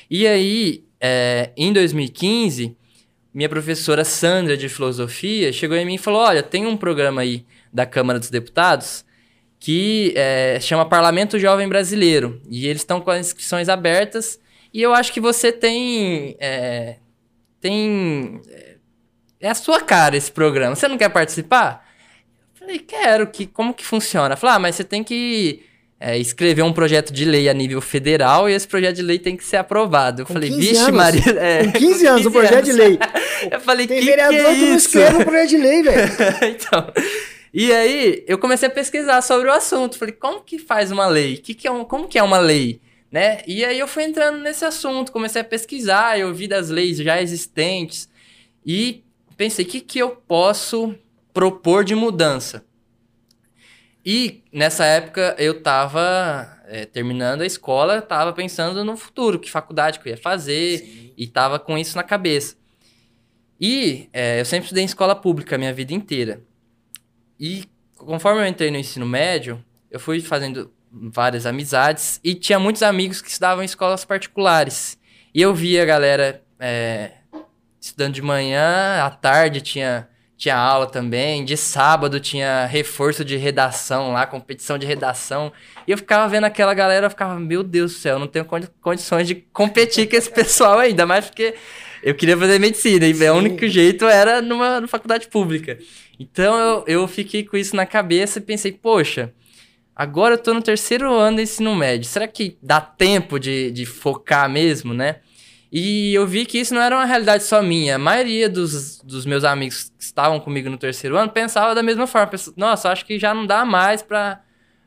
E 0.10 0.28
aí, 0.28 0.84
é, 1.00 1.52
em 1.58 1.72
2015, 1.74 2.76
minha 3.34 3.50
professora 3.50 4.04
Sandra 4.04 4.56
de 4.56 4.70
Filosofia 4.70 5.52
chegou 5.52 5.78
em 5.78 5.86
mim 5.86 5.96
e 5.96 6.00
falou: 6.00 6.22
Olha, 6.22 6.42
tem 6.42 6.66
um 6.66 6.78
programa 6.78 7.22
aí 7.22 7.46
da 7.74 7.86
Câmara 7.86 8.18
dos 8.20 8.30
Deputados 8.30 9.04
que 9.60 10.14
é, 10.16 10.60
chama 10.62 10.88
Parlamento 10.88 11.40
Jovem 11.40 11.68
Brasileiro. 11.68 12.40
E 12.50 12.68
eles 12.68 12.82
estão 12.82 13.02
com 13.02 13.10
as 13.10 13.28
inscrições 13.28 13.68
abertas. 13.68 14.40
E 14.76 14.82
eu 14.82 14.94
acho 14.94 15.14
que 15.14 15.22
você 15.22 15.54
tem. 15.54 16.36
É, 16.38 16.98
tem. 17.62 18.42
É, 18.50 18.76
é 19.40 19.50
a 19.50 19.56
sua 19.56 19.80
cara 19.80 20.18
esse 20.18 20.30
programa. 20.30 20.76
Você 20.76 20.86
não 20.90 20.98
quer 20.98 21.08
participar? 21.08 21.88
Eu 22.54 22.60
falei, 22.60 22.80
quero. 22.80 23.26
Que, 23.28 23.48
como 23.48 23.74
que 23.74 23.86
funciona? 23.86 24.36
Falei, 24.36 24.58
ah, 24.58 24.60
mas 24.60 24.76
você 24.76 24.84
tem 24.84 25.02
que. 25.02 25.64
É, 25.98 26.18
escrever 26.18 26.62
um 26.62 26.74
projeto 26.74 27.14
de 27.14 27.24
lei 27.24 27.48
a 27.48 27.54
nível 27.54 27.80
federal 27.80 28.50
e 28.50 28.54
esse 28.54 28.68
projeto 28.68 28.98
de 28.98 29.02
lei 29.02 29.18
tem 29.18 29.38
que 29.38 29.46
ser 29.46 29.56
aprovado. 29.56 30.24
Eu 30.24 30.26
com 30.26 30.34
falei, 30.34 30.52
vixe, 30.52 30.76
anos. 30.76 30.92
Maria. 30.92 31.24
É, 31.40 31.64
com 31.68 31.72
15 31.72 32.08
anos, 32.08 32.26
o 32.26 32.32
projeto 32.32 32.54
anos. 32.56 32.66
de 32.66 32.74
lei. 32.74 33.00
eu 33.50 33.62
falei, 33.62 33.88
tem 33.88 34.00
que 34.02 34.06
vereador 34.06 34.38
que, 34.38 34.46
é 34.46 34.56
que 34.56 34.66
não 34.66 34.76
escreve 34.76 35.18
um 35.20 35.24
projeto 35.24 35.50
de 35.52 35.58
lei, 35.58 35.84
velho. 35.84 36.12
então. 36.52 36.92
E 37.54 37.72
aí, 37.72 38.26
eu 38.28 38.38
comecei 38.38 38.68
a 38.68 38.72
pesquisar 38.72 39.22
sobre 39.22 39.48
o 39.48 39.54
assunto. 39.54 39.98
Falei, 39.98 40.14
como 40.14 40.42
que 40.42 40.60
faz 40.60 40.92
uma 40.92 41.08
lei? 41.08 41.38
Que 41.38 41.54
que 41.54 41.66
é 41.66 41.72
um, 41.72 41.86
como 41.86 42.10
que 42.10 42.20
é 42.20 42.24
uma 42.24 42.40
lei? 42.40 42.82
Né? 43.16 43.42
E 43.48 43.64
aí 43.64 43.80
eu 43.80 43.88
fui 43.88 44.04
entrando 44.04 44.40
nesse 44.40 44.66
assunto, 44.66 45.10
comecei 45.10 45.40
a 45.40 45.46
pesquisar, 45.46 46.20
eu 46.20 46.34
vi 46.34 46.50
das 46.50 46.70
leis 46.70 46.98
já 46.98 47.22
existentes 47.22 48.10
e 48.66 49.06
pensei, 49.38 49.64
o 49.64 49.68
que, 49.70 49.80
que 49.80 50.00
eu 50.00 50.10
posso 50.10 50.94
propor 51.34 51.86
de 51.86 51.96
mudança? 51.96 52.66
E 54.06 54.44
nessa 54.52 54.84
época 54.84 55.34
eu 55.40 55.60
estava 55.60 56.62
é, 56.66 56.84
terminando 56.86 57.40
a 57.40 57.46
escola, 57.46 58.00
estava 58.00 58.34
pensando 58.34 58.84
no 58.84 58.98
futuro, 58.98 59.40
que 59.40 59.50
faculdade 59.50 60.02
que 60.02 60.10
eu 60.10 60.12
ia 60.12 60.22
fazer, 60.22 60.80
Sim. 60.80 61.14
e 61.16 61.24
estava 61.24 61.58
com 61.58 61.78
isso 61.78 61.96
na 61.96 62.04
cabeça. 62.04 62.58
E 63.58 64.10
é, 64.12 64.42
eu 64.42 64.46
sempre 64.46 64.66
estudei 64.66 64.84
em 64.84 64.88
escola 64.88 65.16
pública 65.16 65.56
a 65.56 65.58
minha 65.58 65.72
vida 65.72 65.94
inteira. 65.94 66.42
E 67.40 67.64
conforme 67.96 68.42
eu 68.42 68.46
entrei 68.46 68.70
no 68.70 68.78
ensino 68.78 69.06
médio, 69.06 69.64
eu 69.90 70.02
fui 70.02 70.20
fazendo 70.20 70.70
várias 71.12 71.46
amizades 71.46 72.20
e 72.24 72.34
tinha 72.34 72.58
muitos 72.58 72.82
amigos 72.82 73.22
que 73.22 73.30
estudavam 73.30 73.62
em 73.62 73.66
escolas 73.66 74.06
particulares. 74.06 74.98
E 75.34 75.42
eu 75.42 75.54
via 75.54 75.84
a 75.84 75.86
galera 75.86 76.42
é, 76.60 77.12
estudando 77.80 78.14
de 78.14 78.22
manhã, 78.22 79.04
à 79.04 79.10
tarde 79.10 79.60
tinha, 79.62 80.08
tinha 80.38 80.56
aula 80.56 80.88
também. 80.88 81.44
De 81.44 81.58
sábado 81.58 82.20
tinha 82.20 82.66
reforço 82.66 83.26
de 83.26 83.36
redação 83.36 84.14
lá, 84.14 84.26
competição 84.26 84.78
de 84.78 84.86
redação. 84.86 85.52
E 85.86 85.92
eu 85.92 85.98
ficava 85.98 86.28
vendo 86.28 86.46
aquela 86.46 86.74
galera, 86.74 87.08
eu 87.08 87.10
ficava, 87.10 87.38
meu 87.40 87.62
Deus 87.64 87.94
do 87.94 88.00
céu, 88.00 88.14
eu 88.14 88.20
não 88.20 88.28
tenho 88.28 88.46
condições 88.82 89.28
de 89.28 89.36
competir 89.36 90.10
com 90.10 90.16
esse 90.16 90.30
pessoal 90.34 90.80
ainda, 90.80 91.06
mais 91.06 91.26
porque 91.26 91.56
eu 92.02 92.16
queria 92.16 92.38
fazer 92.38 92.60
medicina, 92.60 93.06
e 93.08 93.30
o 93.30 93.34
único 93.34 93.68
jeito 93.68 94.06
era 94.06 94.42
numa, 94.42 94.80
numa 94.80 94.88
faculdade 94.88 95.28
pública. 95.28 95.78
Então 96.20 96.58
eu, 96.58 96.84
eu 96.88 97.08
fiquei 97.08 97.44
com 97.44 97.58
isso 97.58 97.76
na 97.76 97.86
cabeça 97.86 98.40
e 98.40 98.42
pensei, 98.42 98.72
poxa, 98.72 99.34
agora 99.96 100.36
eu 100.36 100.38
tô 100.38 100.54
no 100.54 100.62
terceiro 100.62 101.14
ano 101.14 101.38
do 101.38 101.42
ensino 101.42 101.76
médio, 101.76 102.06
será 102.08 102.28
que 102.28 102.58
dá 102.62 102.82
tempo 102.82 103.40
de, 103.40 103.72
de 103.72 103.86
focar 103.86 104.50
mesmo, 104.50 104.94
né? 104.94 105.18
E 105.78 106.14
eu 106.14 106.26
vi 106.26 106.46
que 106.46 106.60
isso 106.60 106.74
não 106.74 106.82
era 106.82 106.96
uma 106.96 107.04
realidade 107.04 107.44
só 107.44 107.62
minha. 107.62 107.96
A 107.96 108.00
maioria 108.00 108.48
dos, 108.48 109.02
dos 109.02 109.26
meus 109.26 109.44
amigos 109.44 109.92
que 109.98 110.04
estavam 110.06 110.40
comigo 110.40 110.70
no 110.70 110.78
terceiro 110.78 111.18
ano 111.18 111.30
pensava 111.30 111.76
da 111.76 111.84
mesma 111.84 112.08
forma. 112.08 112.28
Pensava, 112.28 112.54
Nossa, 112.56 112.90
acho 112.90 113.06
que 113.06 113.20
já 113.20 113.34
não 113.34 113.46
dá 113.46 113.66
mais 113.66 114.02
pra, 114.02 114.40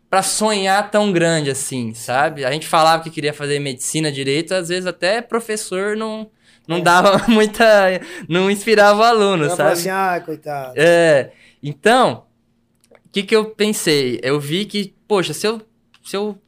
pra 0.08 0.22
sonhar 0.22 0.90
tão 0.90 1.12
grande 1.12 1.50
assim, 1.50 1.92
sabe? 1.92 2.42
A 2.42 2.50
gente 2.52 2.66
falava 2.66 3.02
que 3.02 3.10
queria 3.10 3.34
fazer 3.34 3.58
medicina 3.58 4.10
direito, 4.10 4.54
às 4.54 4.70
vezes 4.70 4.86
até 4.86 5.20
professor 5.20 5.94
não, 5.94 6.30
não 6.66 6.78
é. 6.78 6.80
dava 6.80 7.22
muita. 7.28 8.00
não 8.26 8.50
inspirava 8.50 9.00
o 9.00 9.04
aluno, 9.04 9.44
eu 9.44 9.50
sabe? 9.50 9.72
Assim, 9.72 9.90
ah, 9.90 10.22
coitado. 10.24 10.72
É. 10.74 11.32
Então, 11.62 12.24
o 13.08 13.12
que, 13.12 13.22
que 13.22 13.34
eu 13.34 13.46
pensei? 13.46 14.20
Eu 14.22 14.38
vi 14.38 14.64
que, 14.64 14.94
poxa, 15.06 15.32
se 15.32 15.46
eu. 15.46 15.60
Se 16.04 16.16
eu. 16.16 16.38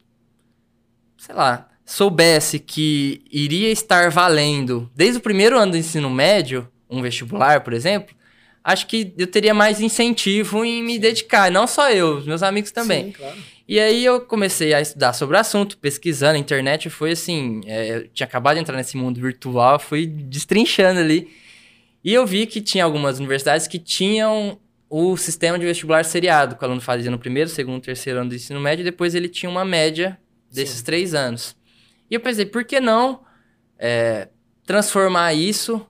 Sei 1.17 1.35
lá 1.35 1.71
soubesse 1.91 2.57
que 2.57 3.21
iria 3.29 3.69
estar 3.69 4.09
valendo 4.09 4.89
desde 4.95 5.17
o 5.17 5.21
primeiro 5.21 5.59
ano 5.59 5.73
do 5.73 5.77
ensino 5.77 6.09
médio, 6.09 6.65
um 6.89 7.01
vestibular, 7.01 7.61
por 7.61 7.73
exemplo, 7.73 8.15
acho 8.63 8.87
que 8.87 9.13
eu 9.17 9.27
teria 9.27 9.53
mais 9.53 9.81
incentivo 9.81 10.63
em 10.63 10.81
me 10.81 10.97
dedicar. 10.97 11.51
Não 11.51 11.67
só 11.67 11.91
eu, 11.91 12.17
os 12.17 12.25
meus 12.25 12.41
amigos 12.41 12.71
também. 12.71 13.07
Sim, 13.07 13.11
claro. 13.11 13.37
E 13.67 13.79
aí 13.79 14.05
eu 14.05 14.21
comecei 14.21 14.73
a 14.73 14.81
estudar 14.81 15.11
sobre 15.13 15.35
o 15.35 15.39
assunto, 15.39 15.77
pesquisando, 15.77 16.37
internet 16.37 16.89
foi 16.89 17.11
assim, 17.11 17.61
é, 17.65 17.97
eu 17.97 18.07
tinha 18.09 18.27
acabado 18.27 18.55
de 18.55 18.61
entrar 18.61 18.77
nesse 18.77 18.95
mundo 18.95 19.19
virtual, 19.19 19.77
fui 19.77 20.05
destrinchando 20.05 20.99
ali. 20.99 21.29
E 22.03 22.13
eu 22.13 22.25
vi 22.25 22.45
que 22.45 22.61
tinha 22.61 22.85
algumas 22.85 23.19
universidades 23.19 23.67
que 23.67 23.77
tinham 23.77 24.57
o 24.93 25.15
sistema 25.15 25.57
de 25.57 25.65
vestibular 25.65 26.03
seriado, 26.03 26.57
que 26.57 26.63
o 26.63 26.65
aluno 26.65 26.81
fazia 26.81 27.09
no 27.09 27.17
primeiro, 27.17 27.49
segundo, 27.49 27.81
terceiro 27.81 28.19
ano 28.19 28.29
do 28.29 28.35
ensino 28.35 28.59
médio, 28.59 28.83
e 28.83 28.83
depois 28.83 29.15
ele 29.15 29.29
tinha 29.29 29.49
uma 29.49 29.63
média 29.63 30.19
desses 30.51 30.79
Sim. 30.79 30.83
três 30.83 31.13
anos. 31.13 31.55
E 32.09 32.13
eu 32.13 32.19
pensei, 32.19 32.45
por 32.45 32.65
que 32.65 32.81
não 32.81 33.21
é, 33.79 34.27
transformar 34.65 35.33
isso 35.33 35.87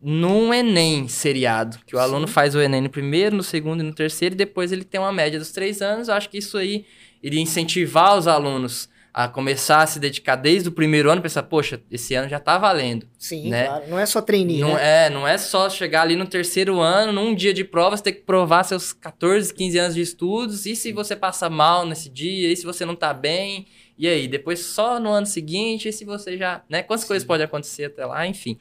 num 0.00 0.54
Enem 0.54 1.08
seriado? 1.08 1.80
Que 1.84 1.96
o 1.96 1.98
Sim. 1.98 2.04
aluno 2.04 2.28
faz 2.28 2.54
o 2.54 2.60
Enem 2.60 2.80
no 2.80 2.88
primeiro, 2.88 3.34
no 3.34 3.42
segundo 3.42 3.80
e 3.80 3.82
no 3.82 3.92
terceiro, 3.92 4.36
e 4.36 4.38
depois 4.38 4.70
ele 4.70 4.84
tem 4.84 5.00
uma 5.00 5.12
média 5.12 5.36
dos 5.36 5.50
três 5.50 5.82
anos. 5.82 6.06
Eu 6.06 6.14
acho 6.14 6.30
que 6.30 6.38
isso 6.38 6.56
aí 6.56 6.86
iria 7.20 7.40
incentivar 7.40 8.16
os 8.16 8.28
alunos 8.28 8.88
a 9.12 9.26
começar 9.26 9.82
a 9.82 9.86
se 9.86 9.98
dedicar 9.98 10.36
desde 10.36 10.68
o 10.68 10.72
primeiro 10.72 11.10
ano, 11.10 11.20
pensar, 11.20 11.42
poxa, 11.42 11.80
esse 11.90 12.14
ano 12.14 12.28
já 12.28 12.38
tá 12.38 12.56
valendo. 12.58 13.08
Sim, 13.18 13.50
né? 13.50 13.66
claro. 13.66 13.84
Não 13.88 13.98
é 13.98 14.06
só 14.06 14.22
treininho. 14.22 14.66
Não 14.66 14.74
né? 14.74 15.06
é, 15.06 15.10
não 15.10 15.26
é 15.26 15.36
só 15.38 15.68
chegar 15.68 16.02
ali 16.02 16.14
no 16.14 16.26
terceiro 16.26 16.80
ano, 16.80 17.12
num 17.12 17.34
dia 17.34 17.52
de 17.52 17.64
prova, 17.64 17.96
você 17.96 18.02
ter 18.04 18.12
que 18.12 18.22
provar 18.22 18.64
seus 18.64 18.92
14, 18.92 19.52
15 19.52 19.78
anos 19.78 19.94
de 19.94 20.02
estudos, 20.02 20.66
e 20.66 20.76
se 20.76 20.92
você 20.92 21.16
passa 21.16 21.50
mal 21.50 21.86
nesse 21.86 22.08
dia, 22.08 22.52
e 22.52 22.56
se 22.56 22.64
você 22.64 22.84
não 22.84 22.94
tá 22.94 23.12
bem, 23.12 23.66
e 23.98 24.06
aí, 24.06 24.28
depois 24.28 24.60
só 24.60 25.00
no 25.00 25.10
ano 25.10 25.26
seguinte, 25.26 25.92
se 25.92 26.04
você 26.04 26.38
já, 26.38 26.62
né? 26.68 26.84
Quantas 26.84 27.02
Sim. 27.02 27.08
coisas 27.08 27.26
podem 27.26 27.44
acontecer 27.44 27.86
até 27.86 28.06
lá, 28.06 28.24
enfim. 28.24 28.56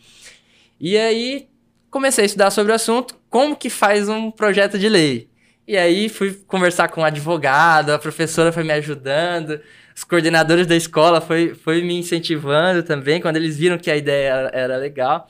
E 0.79 0.97
aí, 0.97 1.47
comecei 1.91 2.23
a 2.23 2.25
estudar 2.25 2.49
sobre 2.49 2.71
o 2.71 2.75
assunto, 2.75 3.15
como 3.29 3.55
que 3.55 3.69
faz 3.69 4.09
um 4.09 4.31
projeto 4.31 4.79
de 4.79 4.89
lei. 4.89 5.29
E 5.67 5.77
aí, 5.77 6.09
fui 6.09 6.33
conversar 6.47 6.87
com 6.87 7.01
um 7.01 7.05
advogado, 7.05 7.91
a 7.91 7.99
professora 7.99 8.51
foi 8.51 8.63
me 8.63 8.73
ajudando, 8.73 9.61
os 9.97 10.03
coordenadores 10.03 10.67
da 10.67 10.75
escola 10.75 11.19
foi, 11.19 11.55
foi 11.55 11.81
me 11.81 11.97
incentivando 11.97 12.83
também, 12.83 13.19
quando 13.19 13.37
eles 13.37 13.57
viram 13.57 13.79
que 13.79 13.89
a 13.89 13.97
ideia 13.97 14.29
era, 14.29 14.49
era 14.53 14.77
legal. 14.77 15.27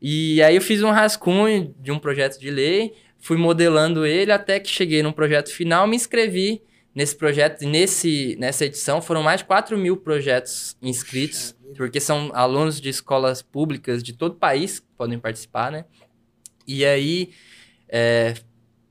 E 0.00 0.42
aí, 0.42 0.56
eu 0.56 0.60
fiz 0.60 0.82
um 0.82 0.90
rascunho 0.90 1.74
de 1.80 1.90
um 1.90 1.98
projeto 1.98 2.38
de 2.38 2.50
lei, 2.50 2.92
fui 3.18 3.38
modelando 3.38 4.04
ele 4.04 4.30
até 4.30 4.60
que 4.60 4.68
cheguei 4.68 5.02
num 5.02 5.10
projeto 5.10 5.50
final, 5.50 5.86
me 5.86 5.96
inscrevi 5.96 6.60
nesse 6.94 7.16
projeto, 7.16 7.66
nesse, 7.66 8.36
nessa 8.38 8.66
edição, 8.66 9.00
foram 9.00 9.22
mais 9.22 9.40
de 9.40 9.46
4 9.46 9.78
mil 9.78 9.96
projetos 9.96 10.76
inscritos, 10.82 11.56
porque 11.74 11.98
são 11.98 12.30
alunos 12.34 12.82
de 12.82 12.90
escolas 12.90 13.40
públicas 13.40 14.02
de 14.02 14.12
todo 14.12 14.32
o 14.32 14.38
país 14.38 14.80
que 14.80 14.86
podem 14.98 15.18
participar, 15.18 15.72
né? 15.72 15.86
E 16.66 16.84
aí, 16.84 17.30
é, 17.88 18.34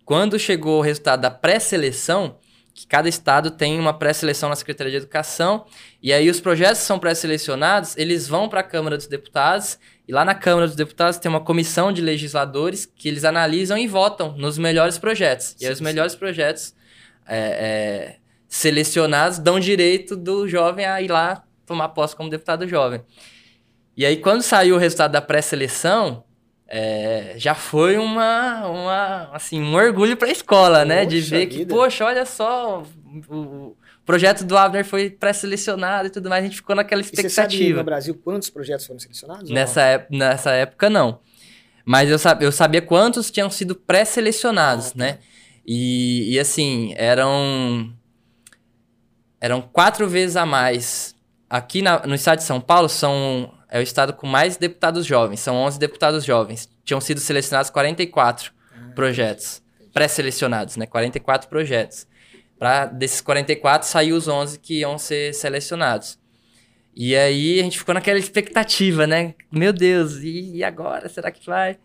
quando 0.04 0.40
chegou 0.40 0.80
o 0.80 0.82
resultado 0.82 1.22
da 1.22 1.30
pré-seleção, 1.30 2.40
que 2.74 2.88
cada 2.88 3.08
estado 3.08 3.52
tem 3.52 3.80
uma 3.80 3.94
pré-seleção 3.94 4.50
na 4.50 4.56
Secretaria 4.56 4.92
de 4.92 4.98
Educação, 4.98 5.66
e 6.02 6.12
aí 6.12 6.30
os 6.30 6.40
projetos 6.40 6.82
são 6.82 6.98
pré-selecionados, 6.98 7.96
eles 7.98 8.28
vão 8.28 8.50
para 8.50 8.62
a 8.62 8.64
Câmara 8.64 8.98
dos 8.98 9.08
Deputados, 9.08 9.78
e 10.08 10.12
lá 10.12 10.26
na 10.26 10.34
Câmara 10.34 10.68
dos 10.68 10.76
Deputados 10.76 11.18
tem 11.18 11.30
uma 11.30 11.40
comissão 11.40 11.92
de 11.92 12.02
legisladores 12.02 12.86
que 12.86 13.08
eles 13.08 13.24
analisam 13.24 13.78
e 13.78 13.88
votam 13.88 14.36
nos 14.38 14.58
melhores 14.58 14.98
projetos. 14.98 15.56
E 15.60 15.66
aí 15.66 15.72
os 15.72 15.80
melhores 15.80 16.16
projetos 16.16 16.76
é, 17.28 17.38
é, 17.38 18.16
selecionados 18.48 19.40
dão 19.40 19.60
direito 19.60 20.16
do 20.16 20.48
jovem 20.48 20.86
a 20.86 21.02
ir 21.02 21.10
lá 21.10 21.44
tomar 21.66 21.90
posse 21.90 22.16
como 22.16 22.30
deputado 22.30 22.68
jovem. 22.68 23.02
E 23.96 24.06
aí, 24.06 24.18
quando 24.18 24.42
saiu 24.42 24.76
o 24.76 24.80
resultado 24.80 25.12
da 25.12 25.22
pré-seleção, 25.22 26.24
é, 26.76 27.36
já 27.38 27.54
foi 27.54 28.00
uma, 28.00 28.66
uma, 28.66 29.30
assim, 29.32 29.62
um 29.62 29.76
orgulho 29.76 30.18
para 30.18 30.28
a 30.28 30.32
escola, 30.32 30.80
poxa 30.80 30.86
né? 30.86 31.06
De 31.06 31.22
ver 31.22 31.46
vida. 31.46 31.56
que, 31.56 31.66
poxa, 31.68 32.04
olha 32.04 32.26
só, 32.26 32.82
o, 33.30 33.36
o 33.36 33.78
projeto 34.04 34.44
do 34.44 34.58
Abner 34.58 34.84
foi 34.84 35.12
pré-selecionado 35.12 36.08
e 36.08 36.10
tudo 36.10 36.32
mais, 36.32 36.44
a 36.44 36.48
gente 36.48 36.56
ficou 36.56 36.76
naquela 36.76 37.02
expectativa. 37.02 37.64
E 37.64 37.74
no 37.74 37.84
Brasil 37.84 38.20
quantos 38.24 38.50
projetos 38.50 38.88
foram 38.88 39.00
selecionados? 39.00 39.52
Nessa, 39.52 39.82
época, 39.82 40.18
nessa 40.18 40.50
época, 40.50 40.90
não. 40.90 41.20
Mas 41.86 42.10
eu, 42.10 42.18
eu 42.42 42.52
sabia 42.52 42.82
quantos 42.82 43.30
tinham 43.30 43.52
sido 43.52 43.76
pré-selecionados, 43.76 44.88
ah, 44.88 44.92
tá. 44.94 44.98
né? 44.98 45.20
E, 45.64 46.34
e 46.34 46.40
assim, 46.40 46.96
eram. 46.98 47.94
Eram 49.40 49.62
quatro 49.62 50.10
vezes 50.10 50.36
a 50.36 50.46
mais. 50.46 51.14
Aqui 51.48 51.84
na, 51.84 52.00
no 52.08 52.16
estado 52.16 52.40
de 52.40 52.46
São 52.46 52.60
Paulo, 52.60 52.90
são, 52.90 53.54
é 53.74 53.80
o 53.80 53.82
estado 53.82 54.14
com 54.14 54.28
mais 54.28 54.56
deputados 54.56 55.04
jovens. 55.04 55.40
São 55.40 55.56
11 55.56 55.80
deputados 55.80 56.24
jovens. 56.24 56.70
Tinham 56.86 57.02
sido 57.02 57.20
selecionados 57.20 57.72
44 57.72 58.52
ah, 58.72 58.92
projetos. 58.94 59.64
Pré-selecionados, 59.92 60.78
né? 60.78 60.86
44 60.86 61.50
projetos. 61.50 62.06
Para 62.60 62.86
desses 62.86 63.20
44, 63.20 63.88
saiu 63.88 64.16
os 64.16 64.28
11 64.28 64.60
que 64.60 64.82
iam 64.82 65.00
ser 65.00 65.34
selecionados. 65.34 66.20
E 66.96 67.16
aí 67.16 67.60
a 67.60 67.64
gente 67.64 67.80
ficou 67.80 67.96
naquela 67.96 68.20
expectativa, 68.20 69.08
né? 69.08 69.34
Meu 69.52 69.74
Deus, 69.74 70.18
e, 70.18 70.58
e 70.58 70.64
agora? 70.64 71.10
Será 71.10 71.32
que 71.32 71.44
vai? 71.44 71.80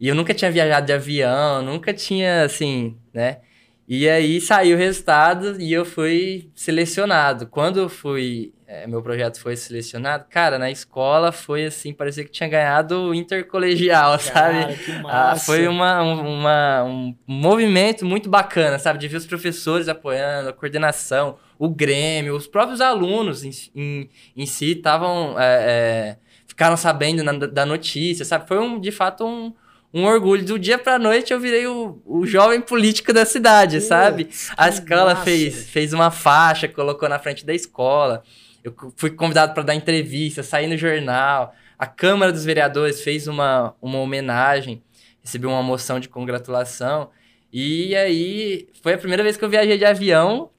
E 0.00 0.08
eu 0.08 0.14
nunca 0.14 0.32
tinha 0.32 0.50
viajado 0.50 0.86
de 0.86 0.94
avião, 0.94 1.60
nunca 1.60 1.92
tinha, 1.92 2.44
assim, 2.44 2.96
né? 3.12 3.40
E 3.86 4.08
aí 4.08 4.40
saiu 4.40 4.76
o 4.76 4.78
resultado 4.78 5.60
e 5.60 5.70
eu 5.70 5.84
fui 5.84 6.50
selecionado. 6.54 7.46
Quando 7.46 7.80
eu 7.80 7.88
fui, 7.88 8.54
é, 8.66 8.86
meu 8.86 9.02
projeto 9.02 9.38
foi 9.38 9.56
selecionado, 9.56 10.24
cara, 10.30 10.58
na 10.58 10.70
escola 10.70 11.30
foi 11.30 11.66
assim, 11.66 11.92
parecia 11.92 12.24
que 12.24 12.30
tinha 12.30 12.48
ganhado 12.48 12.98
o 12.98 13.14
intercolegial, 13.14 14.18
cara, 14.18 14.72
sabe? 14.72 15.02
Ah, 15.06 15.36
foi 15.36 15.68
uma, 15.68 16.02
uma, 16.02 16.84
um 16.84 17.14
movimento 17.26 18.06
muito 18.06 18.30
bacana, 18.30 18.78
sabe? 18.78 18.98
De 18.98 19.06
ver 19.06 19.18
os 19.18 19.26
professores 19.26 19.86
apoiando, 19.86 20.48
a 20.48 20.52
coordenação, 20.54 21.36
o 21.58 21.68
Grêmio, 21.68 22.34
os 22.34 22.46
próprios 22.46 22.80
alunos 22.80 23.44
em, 23.44 23.50
em, 23.74 24.08
em 24.34 24.46
si 24.46 24.72
estavam. 24.72 25.38
É, 25.38 25.44
é, 25.44 26.16
ficaram 26.46 26.76
sabendo 26.76 27.22
na, 27.22 27.32
da 27.32 27.66
notícia, 27.66 28.24
sabe? 28.24 28.46
Foi 28.46 28.58
um, 28.58 28.80
de 28.80 28.92
fato 28.92 29.26
um 29.26 29.52
um 29.94 30.04
orgulho. 30.04 30.44
Do 30.44 30.58
dia 30.58 30.76
pra 30.76 30.98
noite 30.98 31.32
eu 31.32 31.38
virei 31.38 31.68
o, 31.68 32.02
o 32.04 32.26
jovem 32.26 32.60
político 32.60 33.12
da 33.12 33.24
cidade, 33.24 33.80
sabe? 33.80 34.28
A 34.56 34.68
escola 34.68 35.14
fez, 35.14 35.70
fez 35.70 35.92
uma 35.92 36.10
faixa, 36.10 36.66
colocou 36.66 37.08
na 37.08 37.20
frente 37.20 37.46
da 37.46 37.54
escola. 37.54 38.24
Eu 38.64 38.74
fui 38.96 39.10
convidado 39.10 39.54
para 39.54 39.62
dar 39.62 39.74
entrevista, 39.74 40.42
saí 40.42 40.66
no 40.66 40.76
jornal. 40.76 41.54
A 41.78 41.86
Câmara 41.86 42.32
dos 42.32 42.44
Vereadores 42.44 43.02
fez 43.02 43.28
uma, 43.28 43.74
uma 43.80 43.98
homenagem, 43.98 44.82
recebi 45.22 45.46
uma 45.46 45.62
moção 45.62 46.00
de 46.00 46.08
congratulação. 46.08 47.10
E 47.52 47.94
aí 47.94 48.68
foi 48.82 48.94
a 48.94 48.98
primeira 48.98 49.22
vez 49.22 49.36
que 49.36 49.44
eu 49.44 49.48
viajei 49.48 49.78
de 49.78 49.84
avião, 49.84 50.50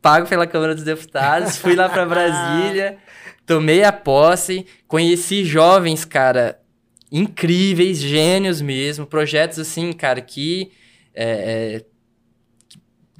pago 0.00 0.26
pela 0.26 0.46
Câmara 0.46 0.74
dos 0.74 0.84
Deputados, 0.84 1.58
fui 1.58 1.74
lá 1.74 1.90
para 1.90 2.06
Brasília, 2.06 2.96
tomei 3.44 3.84
a 3.84 3.92
posse, 3.92 4.64
conheci 4.86 5.44
jovens, 5.44 6.06
cara, 6.06 6.58
incríveis, 7.10 7.98
gênios 7.98 8.60
mesmo, 8.60 9.06
projetos 9.06 9.58
assim, 9.58 9.92
cara, 9.92 10.20
que, 10.20 10.70
é, 11.14 11.24
é, 11.24 11.84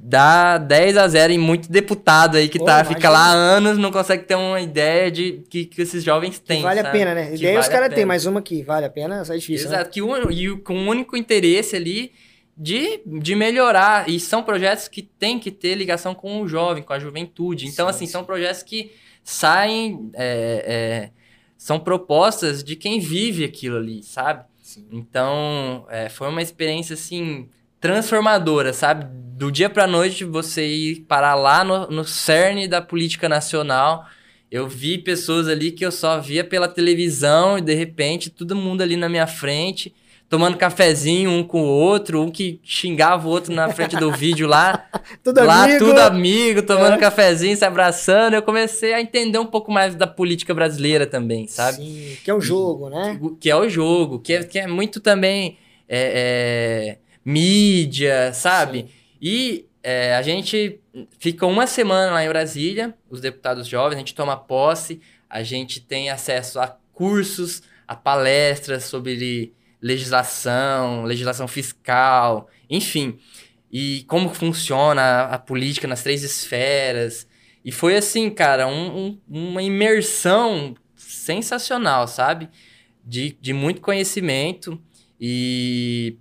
dá 0.01 0.57
10 0.57 0.97
a 0.97 1.07
0 1.07 1.33
em 1.33 1.37
muito 1.37 1.69
deputado 1.69 2.37
aí 2.37 2.47
que 2.47 2.57
Pô, 2.57 2.65
tá, 2.65 2.85
fica 2.85 3.09
lá 3.09 3.27
anos, 3.27 3.77
não 3.77 3.91
consegue 3.91 4.23
ter 4.23 4.35
uma 4.35 4.61
ideia 4.61 5.11
de 5.11 5.43
que, 5.49 5.65
que 5.65 5.81
esses 5.81 6.03
jovens 6.03 6.39
têm. 6.39 6.57
Que 6.57 6.63
vale 6.63 6.81
sabe? 6.81 6.89
a 6.89 6.91
pena, 6.91 7.13
né? 7.13 7.29
Que 7.29 7.35
ideia 7.35 7.53
vale 7.53 7.65
os 7.65 7.67
caras 7.67 7.93
têm, 7.93 8.05
mas 8.05 8.25
uma 8.25 8.41
que 8.41 8.63
vale 8.63 8.85
a 8.85 8.89
pena, 8.89 9.25
sai 9.25 9.39
difícil. 9.39 9.69
Né? 9.69 9.75
Exato, 9.75 9.85
né? 9.85 9.91
que 9.91 10.01
um, 10.01 10.31
e 10.31 10.57
com 10.61 10.73
um 10.73 10.87
único 10.87 11.17
interesse 11.17 11.75
ali 11.75 12.13
de, 12.55 13.01
de 13.05 13.35
melhorar. 13.35 14.09
E 14.09 14.19
são 14.19 14.41
projetos 14.41 14.87
que 14.87 15.01
têm 15.01 15.37
que 15.37 15.51
ter 15.51 15.75
ligação 15.75 16.15
com 16.15 16.41
o 16.41 16.47
jovem, 16.47 16.81
com 16.81 16.93
a 16.93 16.99
juventude. 16.99 17.65
Então, 17.65 17.87
sim, 17.87 17.89
assim, 17.89 18.05
sim. 18.05 18.11
são 18.11 18.23
projetos 18.23 18.63
que 18.63 18.91
saem. 19.23 20.09
É, 20.13 21.09
é, 21.15 21.18
são 21.59 21.77
propostas 21.77 22.63
de 22.63 22.77
quem 22.77 23.01
vive 23.01 23.43
aquilo 23.43 23.75
ali, 23.75 24.01
sabe? 24.01 24.45
Sim. 24.63 24.87
Então, 24.93 25.85
é, 25.89 26.07
foi 26.07 26.29
uma 26.29 26.41
experiência, 26.41 26.93
assim, 26.93 27.49
transformadora, 27.81 28.71
sabe? 28.71 29.05
Do 29.37 29.51
dia 29.51 29.69
pra 29.69 29.85
noite 29.85 30.23
você 30.23 30.65
ir 30.65 31.01
parar 31.01 31.35
lá 31.35 31.65
no, 31.65 31.85
no 31.87 32.05
cerne 32.05 32.65
da 32.65 32.81
política 32.81 33.27
nacional. 33.27 34.07
Eu 34.49 34.69
vi 34.69 34.97
pessoas 34.97 35.49
ali 35.49 35.73
que 35.73 35.85
eu 35.85 35.91
só 35.91 36.21
via 36.21 36.45
pela 36.45 36.67
televisão 36.67 37.57
e 37.57 37.61
de 37.61 37.73
repente 37.73 38.29
todo 38.29 38.55
mundo 38.55 38.81
ali 38.81 38.95
na 38.95 39.09
minha 39.09 39.27
frente 39.27 39.93
tomando 40.29 40.57
cafezinho 40.57 41.31
um 41.31 41.43
com 41.43 41.63
o 41.63 41.67
outro, 41.67 42.21
um 42.21 42.29
que 42.29 42.61
xingava 42.63 43.27
o 43.27 43.31
outro 43.31 43.51
na 43.51 43.67
frente 43.69 43.97
do 43.97 44.11
vídeo 44.11 44.47
lá. 44.47 44.87
tudo 45.23 45.43
lá, 45.43 45.63
amigo. 45.63 45.79
tudo 45.79 45.99
amigo, 45.99 46.61
tomando 46.61 46.93
é. 46.93 46.97
cafezinho, 46.97 47.57
se 47.57 47.65
abraçando. 47.65 48.35
Eu 48.35 48.43
comecei 48.43 48.93
a 48.93 49.01
entender 49.01 49.39
um 49.39 49.45
pouco 49.45 49.71
mais 49.71 49.95
da 49.95 50.05
política 50.05 50.53
brasileira 50.53 51.07
também, 51.07 51.47
sabe? 51.47 51.77
Sim, 51.77 52.17
que 52.23 52.29
é 52.29 52.33
o 52.33 52.39
jogo, 52.39 52.89
né? 52.89 53.17
Que, 53.19 53.35
que, 53.37 53.49
é 53.49 53.55
o 53.55 53.67
jogo, 53.67 54.19
que 54.19 54.33
é, 54.33 54.43
que 54.43 54.59
é 54.59 54.67
muito 54.67 54.99
também 54.99 55.57
é, 55.87 56.95
é, 56.95 56.97
mídia, 57.25 58.31
sabe? 58.31 58.81
Sim. 58.81 58.89
E 59.19 59.65
é, 59.81 60.15
a 60.15 60.21
gente 60.21 60.79
fica 61.17 61.47
uma 61.47 61.65
semana 61.65 62.11
lá 62.11 62.23
em 62.23 62.29
Brasília, 62.29 62.93
os 63.09 63.19
deputados 63.19 63.67
jovens, 63.67 63.95
a 63.95 63.99
gente 63.99 64.13
toma 64.13 64.37
posse, 64.37 65.01
a 65.27 65.41
gente 65.41 65.81
tem 65.81 66.11
acesso 66.11 66.59
a 66.59 66.77
cursos, 66.93 67.63
a 67.87 67.95
palestras 67.95 68.83
sobre 68.83 69.53
legislação, 69.81 71.03
legislação 71.03 71.47
fiscal, 71.47 72.49
enfim. 72.69 73.17
E 73.71 74.03
como 74.07 74.33
funciona 74.33 75.23
a, 75.23 75.37
política 75.37 75.87
nas 75.87 76.03
três 76.03 76.23
esferas. 76.23 77.27
E 77.63 77.71
foi 77.71 77.95
assim, 77.95 78.29
cara, 78.29 78.67
um, 78.67 79.19
um, 79.29 79.49
uma 79.49 79.61
imersão 79.61 80.75
sensacional, 80.95 82.07
sabe? 82.07 82.49
De, 83.05 83.37
de 83.39 83.53
muito 83.53 83.81
conhecimento. 83.81 84.81
E, 85.19 86.17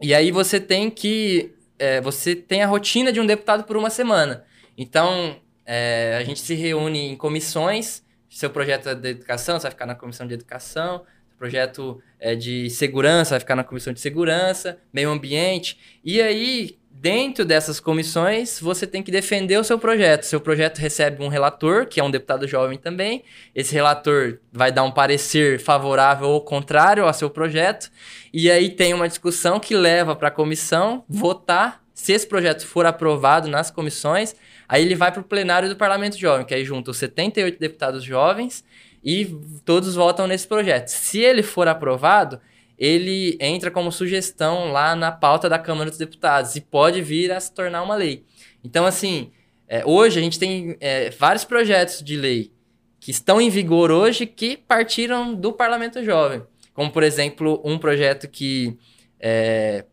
e 0.00 0.14
aí 0.14 0.30
você 0.30 0.58
tem 0.58 0.90
que. 0.90 1.54
É, 1.78 2.00
você 2.00 2.34
tem 2.34 2.62
a 2.62 2.66
rotina 2.66 3.12
de 3.12 3.20
um 3.20 3.26
deputado 3.26 3.64
por 3.64 3.76
uma 3.76 3.90
semana. 3.90 4.44
Então, 4.76 5.36
é, 5.64 6.16
a 6.18 6.24
gente 6.24 6.40
se 6.40 6.54
reúne 6.54 7.10
em 7.12 7.16
comissões. 7.16 8.02
Seu 8.28 8.50
projeto 8.50 8.88
é 8.88 8.94
de 8.94 9.08
educação, 9.08 9.58
você 9.58 9.62
vai 9.64 9.70
ficar 9.72 9.86
na 9.86 9.94
comissão 9.94 10.26
de 10.26 10.34
educação 10.34 11.04
projeto 11.40 12.02
é, 12.20 12.34
de 12.34 12.68
segurança 12.68 13.30
vai 13.30 13.40
ficar 13.40 13.56
na 13.56 13.64
comissão 13.64 13.94
de 13.94 14.00
segurança, 14.00 14.78
meio 14.92 15.08
ambiente. 15.08 15.78
E 16.04 16.20
aí, 16.20 16.76
dentro 16.90 17.46
dessas 17.46 17.80
comissões, 17.80 18.60
você 18.60 18.86
tem 18.86 19.02
que 19.02 19.10
defender 19.10 19.56
o 19.56 19.64
seu 19.64 19.78
projeto. 19.78 20.24
Seu 20.24 20.38
projeto 20.38 20.76
recebe 20.76 21.24
um 21.24 21.28
relator, 21.28 21.86
que 21.86 21.98
é 21.98 22.04
um 22.04 22.10
deputado 22.10 22.46
jovem 22.46 22.76
também. 22.76 23.24
Esse 23.54 23.72
relator 23.72 24.38
vai 24.52 24.70
dar 24.70 24.82
um 24.82 24.90
parecer 24.90 25.58
favorável 25.58 26.28
ou 26.28 26.42
contrário 26.42 27.06
ao 27.06 27.14
seu 27.14 27.30
projeto. 27.30 27.90
E 28.34 28.50
aí 28.50 28.68
tem 28.68 28.92
uma 28.92 29.08
discussão 29.08 29.58
que 29.58 29.74
leva 29.74 30.14
para 30.14 30.28
a 30.28 30.30
comissão 30.30 31.06
votar. 31.08 31.82
Se 31.94 32.12
esse 32.12 32.26
projeto 32.26 32.66
for 32.66 32.84
aprovado 32.84 33.48
nas 33.48 33.70
comissões, 33.70 34.36
aí 34.68 34.82
ele 34.82 34.94
vai 34.94 35.10
para 35.10 35.22
o 35.22 35.24
plenário 35.24 35.70
do 35.70 35.76
Parlamento 35.76 36.18
Jovem, 36.18 36.44
que 36.44 36.54
aí 36.54 36.66
junta 36.66 36.90
os 36.90 36.98
78 36.98 37.58
deputados 37.58 38.04
jovens 38.04 38.62
e 39.02 39.26
todos 39.64 39.94
votam 39.94 40.26
nesse 40.26 40.46
projeto. 40.46 40.88
Se 40.88 41.20
ele 41.20 41.42
for 41.42 41.68
aprovado, 41.68 42.40
ele 42.78 43.36
entra 43.40 43.70
como 43.70 43.92
sugestão 43.92 44.72
lá 44.72 44.94
na 44.96 45.12
pauta 45.12 45.48
da 45.48 45.58
Câmara 45.58 45.90
dos 45.90 45.98
Deputados 45.98 46.56
e 46.56 46.60
pode 46.60 47.02
vir 47.02 47.30
a 47.32 47.40
se 47.40 47.52
tornar 47.52 47.82
uma 47.82 47.94
lei. 47.94 48.24
Então, 48.64 48.86
assim, 48.86 49.32
é, 49.68 49.84
hoje 49.84 50.18
a 50.18 50.22
gente 50.22 50.38
tem 50.38 50.76
é, 50.80 51.10
vários 51.10 51.44
projetos 51.44 52.02
de 52.02 52.16
lei 52.16 52.52
que 52.98 53.10
estão 53.10 53.40
em 53.40 53.48
vigor 53.48 53.90
hoje 53.90 54.26
que 54.26 54.56
partiram 54.56 55.34
do 55.34 55.52
Parlamento 55.52 56.04
Jovem. 56.04 56.42
Como, 56.74 56.90
por 56.90 57.02
exemplo, 57.02 57.60
um 57.64 57.78
projeto 57.78 58.28
que 58.28 58.78
é, 59.18 59.84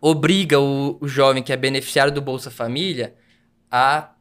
obriga 0.00 0.58
o, 0.58 0.98
o 1.00 1.08
jovem 1.08 1.42
que 1.42 1.52
é 1.52 1.56
beneficiário 1.56 2.12
do 2.12 2.20
Bolsa 2.20 2.50
Família 2.50 3.14
a 3.70 4.12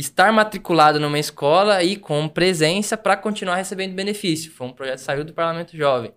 estar 0.00 0.32
matriculado 0.32 1.00
numa 1.00 1.18
escola 1.18 1.82
e 1.82 1.96
com 1.96 2.28
presença 2.28 2.96
para 2.96 3.16
continuar 3.16 3.56
recebendo 3.56 3.94
benefício. 3.94 4.52
Foi 4.52 4.66
um 4.66 4.72
projeto 4.72 4.98
que 4.98 5.04
saiu 5.04 5.24
do 5.24 5.32
Parlamento 5.32 5.76
Jovem. 5.76 6.12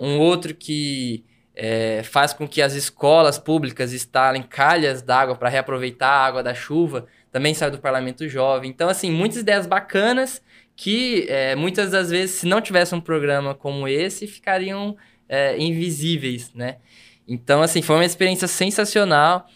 Um 0.00 0.18
outro 0.18 0.54
que 0.54 1.24
é, 1.54 2.02
faz 2.04 2.32
com 2.32 2.46
que 2.46 2.62
as 2.62 2.74
escolas 2.74 3.38
públicas 3.38 3.92
instalem 3.92 4.42
calhas 4.42 5.02
d'água 5.02 5.34
para 5.34 5.48
reaproveitar 5.48 6.08
a 6.08 6.24
água 6.24 6.42
da 6.42 6.54
chuva, 6.54 7.06
também 7.32 7.52
saiu 7.52 7.72
do 7.72 7.78
Parlamento 7.78 8.28
Jovem. 8.28 8.70
Então, 8.70 8.88
assim, 8.88 9.10
muitas 9.10 9.38
ideias 9.38 9.66
bacanas 9.66 10.40
que 10.76 11.26
é, 11.28 11.56
muitas 11.56 11.90
das 11.90 12.10
vezes, 12.10 12.36
se 12.36 12.46
não 12.46 12.60
tivesse 12.60 12.94
um 12.94 13.00
programa 13.00 13.54
como 13.54 13.88
esse, 13.88 14.26
ficariam 14.26 14.96
é, 15.28 15.58
invisíveis, 15.58 16.52
né? 16.54 16.76
Então, 17.26 17.62
assim, 17.62 17.82
foi 17.82 17.96
uma 17.96 18.04
experiência 18.04 18.46
sensacional. 18.46 19.48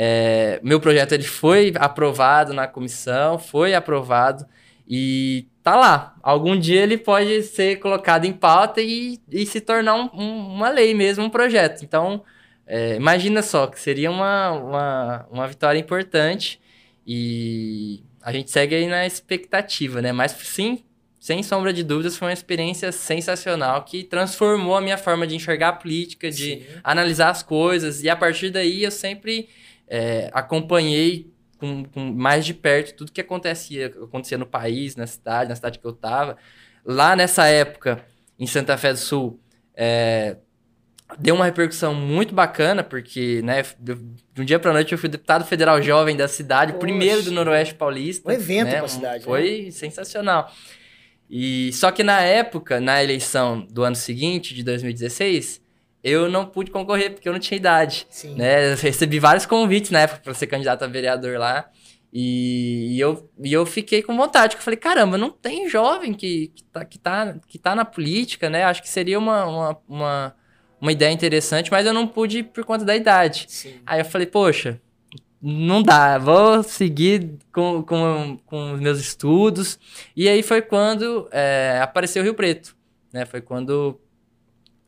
É, 0.00 0.60
meu 0.62 0.78
projeto 0.78 1.10
ele 1.10 1.24
foi 1.24 1.72
aprovado 1.74 2.52
na 2.54 2.68
comissão, 2.68 3.36
foi 3.36 3.74
aprovado 3.74 4.46
e 4.88 5.48
tá 5.60 5.74
lá. 5.74 6.14
Algum 6.22 6.56
dia 6.56 6.80
ele 6.82 6.96
pode 6.96 7.42
ser 7.42 7.80
colocado 7.80 8.24
em 8.24 8.32
pauta 8.32 8.80
e, 8.80 9.18
e 9.28 9.44
se 9.44 9.60
tornar 9.60 9.96
um, 9.96 10.08
um, 10.14 10.54
uma 10.54 10.68
lei 10.68 10.94
mesmo, 10.94 11.24
um 11.24 11.28
projeto. 11.28 11.82
Então, 11.82 12.22
é, 12.64 12.94
imagina 12.94 13.42
só 13.42 13.66
que 13.66 13.80
seria 13.80 14.08
uma, 14.08 14.52
uma, 14.52 15.26
uma 15.32 15.48
vitória 15.48 15.80
importante 15.80 16.60
e 17.04 18.04
a 18.22 18.30
gente 18.30 18.52
segue 18.52 18.76
aí 18.76 18.86
na 18.86 19.04
expectativa, 19.04 20.00
né? 20.00 20.12
Mas 20.12 20.30
sim, 20.30 20.84
sem 21.18 21.42
sombra 21.42 21.72
de 21.72 21.82
dúvidas, 21.82 22.16
foi 22.16 22.28
uma 22.28 22.32
experiência 22.32 22.92
sensacional 22.92 23.82
que 23.82 24.04
transformou 24.04 24.76
a 24.76 24.80
minha 24.80 24.96
forma 24.96 25.26
de 25.26 25.34
enxergar 25.34 25.70
a 25.70 25.72
política, 25.72 26.30
de 26.30 26.36
sim. 26.36 26.62
analisar 26.84 27.30
as 27.30 27.42
coisas 27.42 28.04
e 28.04 28.08
a 28.08 28.14
partir 28.14 28.50
daí 28.50 28.84
eu 28.84 28.92
sempre 28.92 29.48
é, 29.88 30.30
acompanhei 30.32 31.32
com, 31.58 31.84
com, 31.84 32.12
mais 32.12 32.46
de 32.46 32.54
perto 32.54 32.96
tudo 32.96 33.12
que 33.12 33.20
acontecia, 33.20 33.86
acontecia 33.86 34.38
no 34.38 34.46
país, 34.46 34.94
na 34.96 35.06
cidade, 35.06 35.48
na 35.48 35.56
cidade 35.56 35.78
que 35.78 35.84
eu 35.84 35.90
estava. 35.90 36.36
Lá 36.84 37.16
nessa 37.16 37.46
época, 37.46 38.04
em 38.38 38.46
Santa 38.46 38.76
Fé 38.78 38.92
do 38.92 38.98
Sul, 38.98 39.40
é, 39.74 40.36
deu 41.18 41.34
uma 41.34 41.44
repercussão 41.44 41.94
muito 41.94 42.34
bacana, 42.34 42.82
porque 42.84 43.40
né, 43.42 43.62
de 43.80 44.42
um 44.42 44.44
dia 44.44 44.58
para 44.58 44.72
noite 44.72 44.92
eu 44.92 44.98
fui 44.98 45.08
deputado 45.08 45.44
federal 45.44 45.82
jovem 45.82 46.16
da 46.16 46.28
cidade, 46.28 46.72
Poxa. 46.72 46.80
primeiro 46.80 47.22
do 47.22 47.32
Noroeste 47.32 47.74
Paulista. 47.74 48.28
Um 48.28 48.32
evento 48.32 48.68
né, 48.68 48.78
a 48.78 48.88
cidade. 48.88 49.24
Foi 49.24 49.64
né? 49.64 49.70
sensacional. 49.70 50.52
E 51.30 51.72
só 51.72 51.90
que 51.90 52.02
na 52.02 52.20
época, 52.20 52.80
na 52.80 53.02
eleição 53.02 53.66
do 53.70 53.82
ano 53.82 53.96
seguinte, 53.96 54.54
de 54.54 54.62
2016, 54.62 55.60
eu 56.08 56.28
não 56.28 56.46
pude 56.46 56.70
concorrer 56.70 57.12
porque 57.12 57.28
eu 57.28 57.32
não 57.32 57.40
tinha 57.40 57.56
idade. 57.56 58.06
Sim. 58.10 58.34
Né? 58.34 58.72
Eu 58.72 58.76
recebi 58.76 59.18
vários 59.18 59.46
convites 59.46 59.90
na 59.90 60.00
época 60.00 60.20
para 60.22 60.34
ser 60.34 60.46
candidato 60.46 60.82
a 60.82 60.86
vereador 60.86 61.38
lá. 61.38 61.68
E, 62.12 62.96
e, 62.96 63.00
eu, 63.00 63.30
e 63.42 63.52
eu 63.52 63.66
fiquei 63.66 64.02
com 64.02 64.16
vontade, 64.16 64.56
porque 64.56 64.60
eu 64.60 64.64
falei, 64.64 64.78
caramba, 64.78 65.18
não 65.18 65.30
tem 65.30 65.68
jovem 65.68 66.14
que, 66.14 66.48
que, 66.54 66.64
tá, 66.64 66.84
que, 66.84 66.98
tá, 66.98 67.36
que 67.46 67.58
tá 67.58 67.74
na 67.74 67.84
política, 67.84 68.48
né? 68.48 68.64
Acho 68.64 68.82
que 68.82 68.88
seria 68.88 69.18
uma, 69.18 69.44
uma, 69.44 69.78
uma, 69.86 70.36
uma 70.80 70.92
ideia 70.92 71.12
interessante, 71.12 71.70
mas 71.70 71.86
eu 71.86 71.92
não 71.92 72.06
pude 72.06 72.42
por 72.42 72.64
conta 72.64 72.84
da 72.84 72.96
idade. 72.96 73.44
Sim. 73.48 73.74
Aí 73.84 74.00
eu 74.00 74.06
falei, 74.06 74.26
poxa, 74.26 74.80
não 75.40 75.82
dá, 75.82 76.18
vou 76.18 76.62
seguir 76.62 77.38
com, 77.52 77.82
com, 77.82 78.38
com 78.46 78.72
os 78.72 78.80
meus 78.80 78.98
estudos. 78.98 79.78
E 80.16 80.28
aí 80.28 80.42
foi 80.42 80.62
quando 80.62 81.28
é, 81.30 81.78
apareceu 81.82 82.22
o 82.22 82.24
Rio 82.24 82.34
Preto, 82.34 82.74
né? 83.12 83.26
Foi 83.26 83.40
quando 83.40 84.00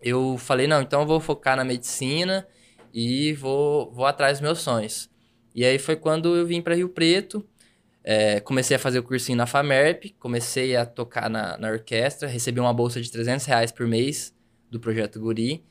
eu 0.00 0.36
falei, 0.38 0.66
não, 0.66 0.80
então 0.80 1.02
eu 1.02 1.06
vou 1.06 1.20
focar 1.20 1.56
na 1.56 1.64
medicina 1.64 2.46
e 2.92 3.32
vou, 3.34 3.92
vou 3.92 4.06
atrás 4.06 4.38
dos 4.38 4.42
meus 4.42 4.58
sonhos. 4.60 5.10
E 5.54 5.64
aí 5.64 5.78
foi 5.78 5.96
quando 5.96 6.36
eu 6.36 6.46
vim 6.46 6.62
para 6.62 6.74
Rio 6.74 6.88
Preto, 6.88 7.46
é, 8.02 8.40
comecei 8.40 8.76
a 8.76 8.78
fazer 8.78 8.98
o 8.98 9.02
cursinho 9.02 9.36
na 9.36 9.46
FAMERP, 9.46 10.14
comecei 10.18 10.74
a 10.76 10.86
tocar 10.86 11.28
na, 11.28 11.58
na 11.58 11.70
orquestra, 11.70 12.28
recebi 12.28 12.60
uma 12.60 12.72
bolsa 12.72 13.00
de 13.00 13.10
300 13.10 13.44
reais 13.46 13.72
por 13.72 13.86
mês 13.86 14.34
do 14.70 14.80
Projeto 14.80 15.20
Guri, 15.20 15.64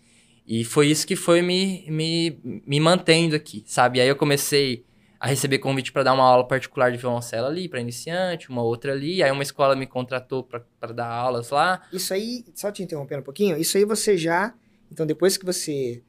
e 0.46 0.64
foi 0.64 0.88
isso 0.88 1.06
que 1.06 1.16
foi 1.16 1.42
me, 1.42 1.86
me, 1.90 2.40
me 2.66 2.80
mantendo 2.80 3.36
aqui, 3.36 3.64
sabe? 3.66 4.00
E 4.00 4.02
aí 4.02 4.08
eu 4.08 4.16
comecei 4.16 4.84
a 5.20 5.28
receber 5.28 5.60
convite 5.60 5.92
para 5.92 6.04
dar 6.04 6.14
uma 6.14 6.24
aula 6.24 6.48
particular 6.48 6.92
de 6.92 6.98
violoncelo 6.98 7.46
ali, 7.46 7.68
para 7.68 7.82
iniciante, 7.82 8.50
uma 8.50 8.64
outra 8.64 8.94
ali. 8.94 9.22
Aí 9.22 9.30
uma 9.30 9.44
escola 9.44 9.76
me 9.76 9.86
contratou 9.86 10.44
para 10.44 10.94
dar 10.94 11.08
aulas 11.08 11.50
lá. 11.50 11.82
Isso 11.92 12.14
aí, 12.14 12.46
só 12.56 12.72
te 12.72 12.82
interrompendo 12.82 13.22
um 13.22 13.26
pouquinho, 13.26 13.58
isso 13.58 13.78
aí 13.78 13.84
você 13.84 14.18
já. 14.18 14.54
Então, 14.90 15.06
depois 15.06 15.38
que 15.38 15.46
você 15.46 16.02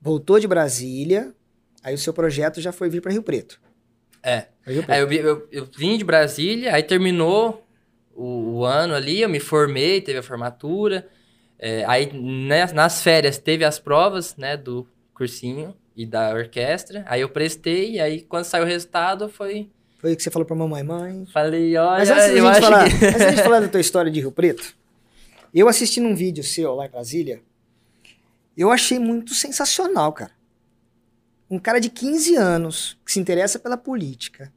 voltou 0.00 0.38
de 0.38 0.46
Brasília, 0.46 1.34
aí 1.82 1.94
o 1.94 1.98
seu 1.98 2.12
projeto 2.12 2.60
já 2.60 2.70
foi 2.70 2.90
vir 2.90 3.00
para 3.00 3.12
Rio 3.12 3.22
Preto. 3.22 3.58
É. 4.22 4.48
Rio 4.66 4.84
Preto. 4.84 4.90
Aí 4.90 5.00
eu, 5.00 5.10
eu, 5.10 5.48
eu, 5.50 5.68
vim 5.76 5.96
de 5.96 6.04
Brasília, 6.04 6.74
aí 6.74 6.82
terminou 6.82 7.66
o, 8.14 8.58
o, 8.58 8.64
ano 8.66 8.94
ali, 8.94 9.22
eu 9.22 9.28
me 9.28 9.40
formei, 9.40 10.02
teve 10.02 10.18
a 10.18 10.22
formatura. 10.22 11.08
É, 11.58 11.84
aí 11.86 12.12
né, 12.12 12.66
nas 12.72 13.02
férias 13.02 13.38
teve 13.38 13.64
as 13.64 13.78
provas 13.78 14.36
né, 14.36 14.56
do 14.56 14.86
cursinho 15.14 15.74
e 15.96 16.06
da 16.06 16.32
orquestra. 16.32 17.04
Aí 17.06 17.20
eu 17.20 17.28
prestei, 17.28 17.92
e 17.92 18.00
aí 18.00 18.22
quando 18.22 18.44
saiu 18.44 18.64
o 18.64 18.66
resultado 18.66 19.28
foi. 19.28 19.70
Foi 19.98 20.14
o 20.14 20.16
que 20.16 20.22
você 20.22 20.30
falou 20.30 20.46
pra 20.46 20.56
mamãe, 20.56 20.82
mãe. 20.82 21.26
Falei, 21.26 21.76
olha, 21.76 21.98
Mas 21.98 22.10
antes 22.10 22.36
eu 22.36 22.48
acho 22.48 22.60
falar, 22.60 22.88
que. 22.88 23.04
antes 23.04 23.20
gente 23.22 23.42
falar 23.44 23.60
da 23.60 23.68
tua 23.68 23.80
história 23.80 24.10
de 24.10 24.20
Rio 24.20 24.32
Preto, 24.32 24.74
eu 25.54 25.68
assisti 25.68 26.00
num 26.00 26.14
vídeo 26.14 26.42
seu 26.42 26.74
lá 26.74 26.86
em 26.86 26.90
Brasília, 26.90 27.42
eu 28.56 28.70
achei 28.70 28.98
muito 28.98 29.34
sensacional, 29.34 30.12
cara. 30.12 30.32
Um 31.50 31.58
cara 31.58 31.80
de 31.80 31.90
15 31.90 32.36
anos 32.36 32.98
que 33.04 33.12
se 33.12 33.20
interessa 33.20 33.58
pela 33.58 33.76
política, 33.76 34.52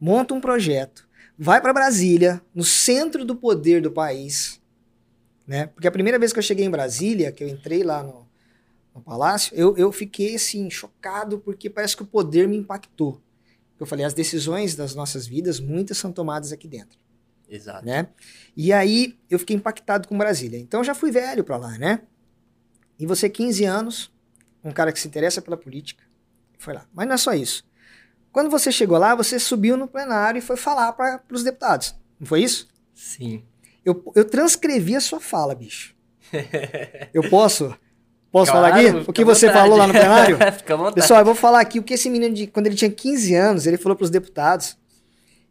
monta 0.00 0.34
um 0.34 0.40
projeto, 0.40 1.08
vai 1.38 1.60
pra 1.60 1.72
Brasília, 1.72 2.42
no 2.54 2.64
centro 2.64 3.24
do 3.24 3.36
poder 3.36 3.80
do 3.80 3.90
país, 3.90 4.60
né? 5.46 5.68
Porque 5.68 5.86
a 5.86 5.92
primeira 5.92 6.18
vez 6.18 6.32
que 6.32 6.38
eu 6.38 6.42
cheguei 6.42 6.66
em 6.66 6.70
Brasília, 6.70 7.32
que 7.32 7.44
eu 7.44 7.48
entrei 7.48 7.82
lá 7.82 8.02
no, 8.02 8.26
no 8.94 9.00
palácio, 9.00 9.54
eu, 9.56 9.76
eu 9.76 9.90
fiquei 9.90 10.34
assim, 10.34 10.70
chocado, 10.70 11.38
porque 11.38 11.70
parece 11.70 11.96
que 11.96 12.02
o 12.02 12.06
poder 12.06 12.46
me 12.46 12.56
impactou. 12.56 13.20
Eu 13.78 13.86
falei, 13.86 14.04
as 14.04 14.14
decisões 14.14 14.76
das 14.76 14.94
nossas 14.94 15.26
vidas, 15.26 15.58
muitas 15.58 15.98
são 15.98 16.12
tomadas 16.12 16.52
aqui 16.52 16.68
dentro 16.68 16.98
Exato. 17.48 17.84
né? 17.84 18.08
E 18.56 18.72
aí 18.72 19.18
eu 19.28 19.38
fiquei 19.38 19.56
impactado 19.56 20.08
com 20.08 20.16
Brasília. 20.16 20.58
Então 20.58 20.80
eu 20.80 20.84
já 20.84 20.94
fui 20.94 21.10
velho 21.10 21.44
pra 21.44 21.56
lá, 21.56 21.76
né? 21.78 22.00
E 22.98 23.06
você, 23.06 23.28
15 23.28 23.64
anos, 23.64 24.12
um 24.62 24.70
cara 24.72 24.92
que 24.92 25.00
se 25.00 25.08
interessa 25.08 25.42
pela 25.42 25.56
política, 25.56 26.04
foi 26.58 26.74
lá. 26.74 26.86
Mas 26.94 27.06
não 27.06 27.14
é 27.14 27.18
só 27.18 27.34
isso. 27.34 27.64
Quando 28.30 28.48
você 28.48 28.72
chegou 28.72 28.96
lá, 28.96 29.14
você 29.14 29.38
subiu 29.38 29.76
no 29.76 29.86
plenário 29.86 30.38
e 30.38 30.42
foi 30.42 30.56
falar 30.56 30.92
para 30.92 31.22
os 31.30 31.42
deputados. 31.42 31.94
Não 32.18 32.26
foi 32.26 32.42
isso? 32.42 32.68
Sim. 32.94 33.44
Eu, 33.84 34.02
eu 34.14 34.24
transcrevi 34.24 34.96
a 34.96 35.00
sua 35.00 35.20
fala, 35.20 35.54
bicho. 35.54 35.94
Eu 37.12 37.28
posso? 37.28 37.76
Posso 38.32 38.50
falar 38.50 38.70
Claro, 38.72 38.98
aqui? 39.00 39.10
O 39.10 39.12
que 39.12 39.24
você 39.24 39.46
vontade. 39.46 39.62
falou 39.62 39.78
lá 39.78 39.86
no 39.86 39.92
plenário? 39.92 40.38
Fica 40.56 40.72
à 40.72 40.76
vontade. 40.76 40.94
Pessoal, 40.94 41.20
eu 41.20 41.24
vou 41.26 41.34
falar 41.34 41.60
aqui 41.60 41.78
o 41.78 41.82
que 41.82 41.92
esse 41.92 42.08
menino, 42.08 42.34
de, 42.34 42.46
quando 42.46 42.66
ele 42.66 42.74
tinha 42.74 42.90
15 42.90 43.34
anos, 43.34 43.66
ele 43.66 43.76
falou 43.76 43.94
para 43.94 44.04
os 44.04 44.10
deputados. 44.10 44.76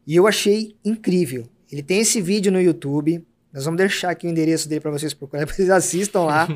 E 0.07 0.15
eu 0.15 0.25
achei 0.25 0.75
incrível. 0.83 1.47
Ele 1.71 1.83
tem 1.83 1.99
esse 1.99 2.19
vídeo 2.19 2.51
no 2.51 2.59
YouTube. 2.59 3.23
Nós 3.53 3.65
vamos 3.65 3.77
deixar 3.77 4.09
aqui 4.09 4.25
o 4.25 4.29
endereço 4.29 4.67
dele 4.67 4.81
para 4.81 4.89
vocês 4.89 5.13
procurarem, 5.13 5.45
para 5.47 5.55
vocês 5.55 5.69
assistam 5.69 6.21
lá. 6.23 6.47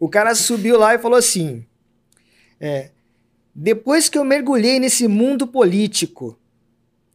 o 0.00 0.08
cara 0.08 0.34
subiu 0.34 0.76
lá 0.76 0.96
e 0.96 0.98
falou 0.98 1.16
assim: 1.16 1.64
é, 2.60 2.90
Depois 3.54 4.08
que 4.08 4.18
eu 4.18 4.24
mergulhei 4.24 4.80
nesse 4.80 5.06
mundo 5.06 5.46
político, 5.46 6.36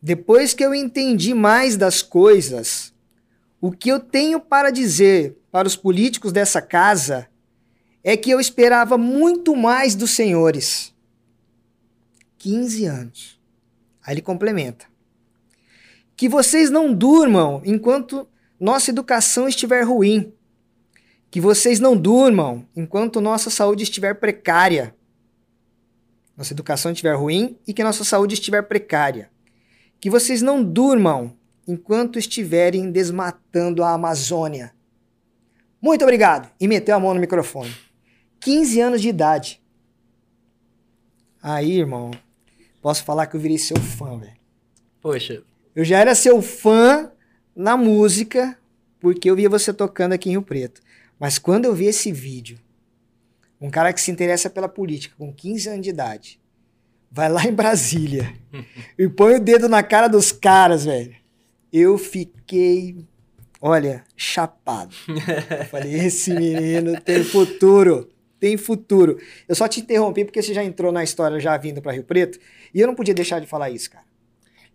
depois 0.01 0.53
que 0.53 0.63
eu 0.63 0.73
entendi 0.73 1.33
mais 1.33 1.75
das 1.75 2.01
coisas, 2.01 2.93
o 3.59 3.71
que 3.71 3.89
eu 3.89 3.99
tenho 3.99 4.39
para 4.39 4.71
dizer 4.71 5.35
para 5.51 5.67
os 5.67 5.75
políticos 5.75 6.31
dessa 6.31 6.61
casa 6.61 7.27
é 8.07 8.15
que 8.15 8.31
eu 8.31 8.39
esperava 8.39 8.97
muito 8.97 9.53
mais 9.53 9.93
dos 9.93 10.11
senhores. 10.11 10.95
15 12.37 12.85
anos. 12.85 13.37
Aí 14.01 14.13
ele 14.13 14.21
complementa. 14.21 14.85
Que 16.15 16.29
vocês 16.29 16.69
não 16.69 16.93
durmam 16.93 17.61
enquanto 17.65 18.25
nossa 18.57 18.91
educação 18.91 19.45
estiver 19.45 19.81
ruim. 19.81 20.31
Que 21.29 21.41
vocês 21.41 21.81
não 21.81 21.97
durmam 21.97 22.65
enquanto 22.73 23.19
nossa 23.19 23.49
saúde 23.49 23.83
estiver 23.83 24.13
precária. 24.13 24.95
Nossa 26.37 26.53
educação 26.53 26.93
estiver 26.93 27.13
ruim 27.13 27.57
e 27.67 27.73
que 27.73 27.83
nossa 27.83 28.05
saúde 28.05 28.35
estiver 28.35 28.61
precária. 28.61 29.29
Que 29.99 30.09
vocês 30.09 30.41
não 30.41 30.63
durmam 30.63 31.35
enquanto 31.67 32.17
estiverem 32.17 32.89
desmatando 32.89 33.83
a 33.83 33.91
Amazônia. 33.91 34.73
Muito 35.81 36.03
obrigado. 36.03 36.49
E 36.57 36.69
meteu 36.69 36.95
a 36.95 36.99
mão 37.01 37.13
no 37.13 37.19
microfone. 37.19 37.86
15 38.39 38.79
anos 38.81 39.01
de 39.01 39.09
idade. 39.09 39.61
Aí, 41.41 41.79
irmão, 41.79 42.11
posso 42.81 43.03
falar 43.03 43.27
que 43.27 43.35
eu 43.35 43.39
virei 43.39 43.57
seu 43.57 43.77
fã, 43.77 44.17
velho. 44.17 44.37
Poxa, 45.01 45.43
Eu 45.75 45.85
já 45.85 45.99
era 45.99 46.15
seu 46.15 46.41
fã 46.41 47.11
na 47.55 47.77
música, 47.77 48.57
porque 48.99 49.29
eu 49.29 49.35
via 49.35 49.49
você 49.49 49.73
tocando 49.73 50.13
aqui 50.13 50.29
em 50.29 50.33
Rio 50.33 50.41
Preto. 50.41 50.81
Mas 51.19 51.37
quando 51.37 51.65
eu 51.65 51.73
vi 51.73 51.85
esse 51.85 52.11
vídeo, 52.11 52.59
um 53.59 53.69
cara 53.69 53.93
que 53.93 54.01
se 54.01 54.11
interessa 54.11 54.49
pela 54.49 54.67
política 54.67 55.15
com 55.17 55.33
15 55.33 55.69
anos 55.69 55.81
de 55.81 55.89
idade, 55.89 56.39
vai 57.11 57.29
lá 57.29 57.43
em 57.45 57.53
Brasília 57.53 58.33
e 58.97 59.07
põe 59.07 59.35
o 59.35 59.39
dedo 59.39 59.69
na 59.69 59.81
cara 59.81 60.07
dos 60.07 60.31
caras, 60.31 60.85
velho. 60.85 61.15
Eu 61.71 61.97
fiquei, 61.97 62.97
olha, 63.61 64.03
chapado. 64.15 64.95
Eu 65.59 65.65
falei, 65.65 65.93
esse 65.93 66.33
menino 66.33 66.99
tem 67.01 67.23
futuro. 67.23 68.09
Tem 68.39 68.57
futuro. 68.57 69.17
Eu 69.47 69.55
só 69.55 69.67
te 69.67 69.79
interrompi 69.81 70.23
porque 70.25 70.41
você 70.41 70.53
já 70.53 70.63
entrou 70.63 70.91
na 70.91 71.03
história 71.03 71.39
já 71.39 71.57
vindo 71.57 71.81
para 71.81 71.91
Rio 71.93 72.03
Preto 72.03 72.39
e 72.73 72.79
eu 72.79 72.87
não 72.87 72.95
podia 72.95 73.13
deixar 73.13 73.39
de 73.39 73.47
falar 73.47 73.69
isso, 73.71 73.89
cara. 73.89 74.05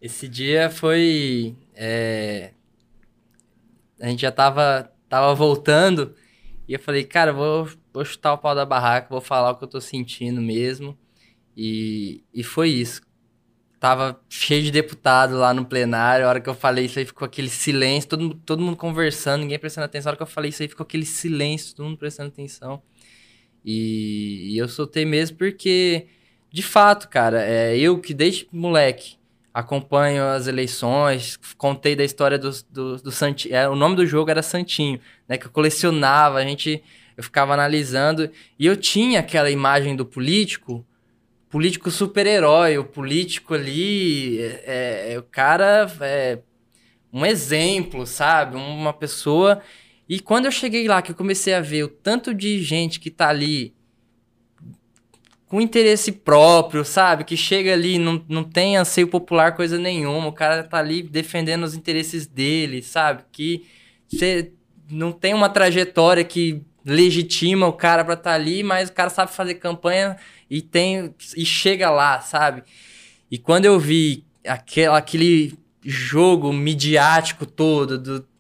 esse 0.01 0.29
dia 0.29 0.69
foi. 0.71 1.57
é, 1.75 2.53
A 4.01 4.09
gente 4.09 4.23
já 4.23 4.33
tava, 4.33 4.93
tava 5.09 5.35
voltando 5.35 6.15
e 6.67 6.73
eu 6.75 6.81
falei, 6.81 7.05
cara, 7.05 7.33
vou, 7.33 7.69
vou 7.93 8.05
chutar 8.05 8.33
o 8.33 8.39
pau 8.39 8.55
da 8.55 8.65
barraca, 8.67 9.09
vou 9.11 9.21
falar 9.21 9.51
o 9.53 9.57
que 9.57 9.65
eu 9.65 9.69
tô 9.69 9.81
sentindo 9.81 10.41
mesmo. 10.41 10.99
E, 11.57 12.25
e 12.33 12.43
foi 12.43 12.71
isso. 12.71 13.03
Tava 13.81 14.21
cheio 14.29 14.63
de 14.63 14.71
deputado 14.71 15.37
lá 15.39 15.53
no 15.55 15.67
plenário. 15.67 16.27
A 16.27 16.29
hora 16.29 16.41
que 16.41 16.49
eu 16.49 16.55
falei 16.55 16.87
isso 16.87 16.99
aí 16.99 17.05
ficou 17.07 17.27
aquele 17.27 17.49
silêncio, 17.51 18.11
todo, 18.11 18.35
todo 18.47 18.63
mundo 18.63 18.77
conversando, 18.77 19.43
ninguém 19.43 19.59
prestando 19.59 19.87
atenção. 19.87 20.11
A 20.11 20.13
hora 20.13 20.17
que 20.19 20.23
eu 20.23 20.27
falei 20.27 20.51
isso 20.51 20.63
aí 20.63 20.69
ficou 20.69 20.85
aquele 20.85 21.05
silêncio, 21.07 21.75
todo 21.77 21.87
mundo 21.87 21.99
prestando 21.99 22.29
atenção. 22.31 22.83
E, 23.65 24.55
e 24.55 24.59
eu 24.59 24.69
soltei 24.69 25.05
mesmo 25.05 25.37
porque, 25.37 26.07
de 26.51 26.63
fato, 26.63 27.09
cara, 27.09 27.43
é, 27.43 27.77
eu 27.77 27.99
que 27.99 28.13
desde 28.13 28.49
moleque 28.53 29.17
acompanho 29.53 30.25
as 30.25 30.47
eleições, 30.47 31.39
contei 31.59 31.95
da 31.95 32.05
história 32.05 32.39
do, 32.39 32.51
do, 32.71 32.97
do 32.97 33.13
Santinho. 33.13 33.55
É, 33.55 33.69
o 33.69 33.77
nome 33.77 33.97
do 33.97 34.07
jogo 34.07 34.31
era 34.31 34.43
Santinho, 34.43 34.99
né? 35.29 35.37
Que 35.37 35.47
eu 35.47 35.51
colecionava, 35.51 36.39
a 36.39 36.45
gente. 36.45 36.83
Eu 37.17 37.23
ficava 37.23 37.53
analisando. 37.53 38.31
E 38.59 38.65
eu 38.67 38.77
tinha 38.77 39.21
aquela 39.21 39.51
imagem 39.51 39.95
do 39.95 40.07
político, 40.07 40.85
político 41.51 41.91
super-herói, 41.91 42.79
o 42.79 42.85
político 42.85 43.53
ali, 43.53 44.41
é, 44.41 45.13
é, 45.13 45.19
o 45.19 45.23
cara 45.23 45.93
é 46.01 46.39
um 47.13 47.27
exemplo, 47.27 48.07
sabe? 48.07 48.57
Uma 48.57 48.95
pessoa. 48.95 49.61
E 50.13 50.21
quando 50.21 50.45
eu 50.45 50.53
cheguei 50.53 50.87
lá, 50.87 51.01
que 51.01 51.13
eu 51.13 51.15
comecei 51.15 51.55
a 51.55 51.61
ver 51.63 51.85
o 51.85 51.89
tanto 51.89 52.35
de 52.35 52.63
gente 52.63 53.01
que 53.01 53.11
tá 53.11 53.31
ali 53.31 53.75
com 55.47 55.59
interesse 55.59 56.13
próprio, 56.13 56.85
sabe? 56.85 57.25
Que 57.25 57.35
chega 57.35 57.73
ali, 57.73 57.97
não, 57.97 58.23
não 58.29 58.45
tem 58.45 58.77
anseio 58.77 59.09
popular 59.09 59.57
coisa 59.57 59.79
nenhuma, 59.79 60.27
o 60.27 60.33
cara 60.33 60.65
tá 60.65 60.77
ali 60.77 61.03
defendendo 61.03 61.63
os 61.63 61.75
interesses 61.75 62.27
dele, 62.27 62.83
sabe? 62.83 63.25
Que 63.33 63.65
você 64.07 64.53
não 64.91 65.13
tem 65.13 65.33
uma 65.33 65.49
trajetória 65.49 66.23
que 66.25 66.63
legitima 66.85 67.67
o 67.67 67.73
cara 67.73 68.05
pra 68.05 68.13
estar 68.13 68.33
tá 68.33 68.37
ali, 68.37 68.63
mas 68.63 68.91
o 68.91 68.93
cara 68.93 69.09
sabe 69.09 69.33
fazer 69.33 69.55
campanha 69.55 70.19
e 70.51 70.61
tem 70.61 71.15
e 71.35 71.47
chega 71.47 71.89
lá, 71.89 72.21
sabe? 72.21 72.65
E 73.31 73.39
quando 73.39 73.65
eu 73.65 73.81
vi 73.81 74.27
aquele, 74.47 74.89
aquele 74.89 75.59
jogo 75.83 76.53
midiático 76.53 77.47
todo 77.47 77.97
do, 77.97 78.32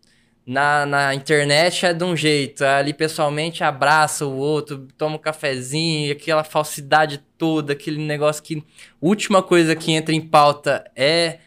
na, 0.44 0.84
na 0.84 1.14
internet 1.14 1.86
é 1.86 1.92
de 1.92 2.02
um 2.02 2.16
jeito, 2.16 2.64
ali 2.64 2.92
pessoalmente 2.92 3.62
abraça 3.62 4.26
o 4.26 4.36
outro, 4.36 4.88
toma 4.98 5.16
um 5.16 5.18
cafezinho, 5.18 6.12
aquela 6.12 6.42
falsidade 6.42 7.22
toda, 7.38 7.72
aquele 7.72 8.04
negócio 8.04 8.42
que. 8.42 8.62
Última 9.00 9.42
coisa 9.42 9.76
que 9.76 9.92
entra 9.92 10.14
em 10.14 10.20
pauta 10.20 10.84
é 10.96 11.38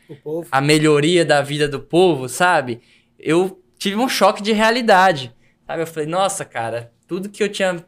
a 0.52 0.62
melhoria 0.62 1.26
da 1.26 1.42
vida 1.42 1.68
do 1.68 1.80
povo, 1.80 2.30
sabe? 2.30 2.82
Eu 3.20 3.62
tive 3.78 3.98
um 3.98 4.08
choque 4.08 4.42
de 4.42 4.52
realidade, 4.52 5.34
sabe? 5.68 5.82
Eu 5.82 5.88
falei, 5.88 6.08
nossa, 6.08 6.46
cara, 6.46 6.92
tudo 7.08 7.30
que 7.30 7.44
eu 7.44 7.50
tinha 7.50 7.86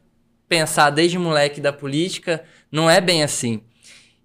pensado 0.48 0.96
desde 0.98 1.17
moleque 1.17 1.62
da 1.62 1.72
política 1.72 2.43
não 2.72 2.89
é 2.89 3.00
bem 3.00 3.24
assim. 3.24 3.62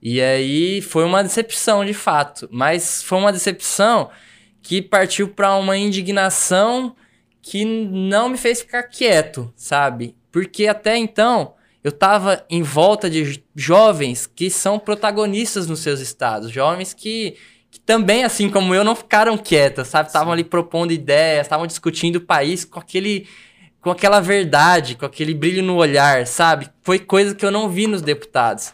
E 0.01 0.21
aí 0.21 0.81
foi 0.83 1.05
uma 1.05 1.23
decepção, 1.23 1.85
de 1.85 1.95
fato. 1.95 2.49
Mas 2.51 3.03
foi 3.05 3.19
uma 3.19 3.33
decepção 3.33 4.11
que 4.63 4.81
partiu 4.81 5.29
para 5.29 5.57
uma 5.57 5.77
indignação 5.77 6.95
que 7.43 7.65
não 7.65 8.29
me 8.29 8.39
fez 8.39 8.61
ficar 8.61 8.85
quieto, 8.85 9.53
sabe? 9.57 10.15
Porque 10.31 10.69
até 10.69 10.97
então 10.97 11.55
eu 11.83 11.91
tava 11.91 12.47
em 12.49 12.63
volta 12.63 13.11
de 13.11 13.43
jovens 13.57 14.27
que 14.27 14.49
são 14.49 14.79
protagonistas 14.79 15.67
nos 15.67 15.81
seus 15.81 15.99
estados, 15.99 16.53
jovens 16.53 16.95
que, 16.95 17.37
que 17.71 17.81
também, 17.81 18.23
assim 18.23 18.49
como 18.49 18.73
eu, 18.73 18.85
não 18.85 18.95
ficaram 18.95 19.37
quietas, 19.37 19.89
sabe? 19.89 20.07
Estavam 20.07 20.33
ali 20.33 20.45
propondo 20.45 20.93
ideias, 20.93 21.47
estavam 21.47 21.67
discutindo 21.67 22.17
o 22.17 22.21
país 22.21 22.65
com 22.65 22.79
aquele 22.79 23.27
com 23.81 23.91
aquela 23.91 24.21
verdade, 24.21 24.95
com 24.95 25.05
aquele 25.05 25.35
brilho 25.35 25.61
no 25.61 25.75
olhar, 25.75 26.25
sabe? 26.25 26.71
Foi 26.83 27.01
coisa 27.01 27.35
que 27.35 27.45
eu 27.45 27.51
não 27.51 27.69
vi 27.69 27.89
nos 27.89 28.01
deputados. 28.01 28.73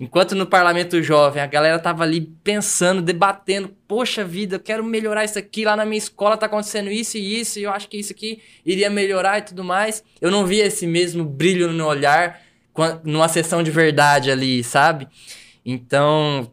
Enquanto 0.00 0.34
no 0.34 0.46
parlamento 0.46 1.02
jovem 1.02 1.42
a 1.42 1.46
galera 1.46 1.78
tava 1.78 2.04
ali 2.04 2.22
pensando, 2.42 3.02
debatendo, 3.02 3.68
poxa 3.86 4.24
vida, 4.24 4.56
eu 4.56 4.60
quero 4.60 4.82
melhorar 4.82 5.26
isso 5.26 5.38
aqui, 5.38 5.62
lá 5.62 5.76
na 5.76 5.84
minha 5.84 5.98
escola 5.98 6.38
tá 6.38 6.46
acontecendo 6.46 6.90
isso 6.90 7.18
e 7.18 7.38
isso, 7.38 7.58
e 7.58 7.64
eu 7.64 7.70
acho 7.70 7.86
que 7.86 7.98
isso 7.98 8.14
aqui 8.14 8.40
iria 8.64 8.88
melhorar 8.88 9.38
e 9.38 9.42
tudo 9.42 9.62
mais. 9.62 10.02
Eu 10.18 10.30
não 10.30 10.46
via 10.46 10.64
esse 10.64 10.86
mesmo 10.86 11.22
brilho 11.22 11.70
no 11.70 11.86
olhar 11.86 12.40
numa 13.04 13.28
sessão 13.28 13.62
de 13.62 13.70
verdade 13.70 14.30
ali, 14.30 14.64
sabe? 14.64 15.06
Então, 15.66 16.50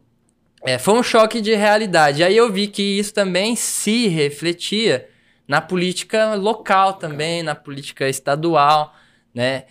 é, 0.62 0.76
foi 0.76 0.92
um 0.92 1.02
choque 1.02 1.40
de 1.40 1.54
realidade. 1.54 2.22
Aí 2.22 2.36
eu 2.36 2.52
vi 2.52 2.66
que 2.66 2.82
isso 2.82 3.14
também 3.14 3.56
se 3.56 4.08
refletia 4.08 5.08
na 5.46 5.62
política 5.62 6.34
local 6.34 6.94
também, 6.94 7.42
na 7.42 7.54
política 7.54 8.10
estadual, 8.10 8.94
né? 9.34 9.64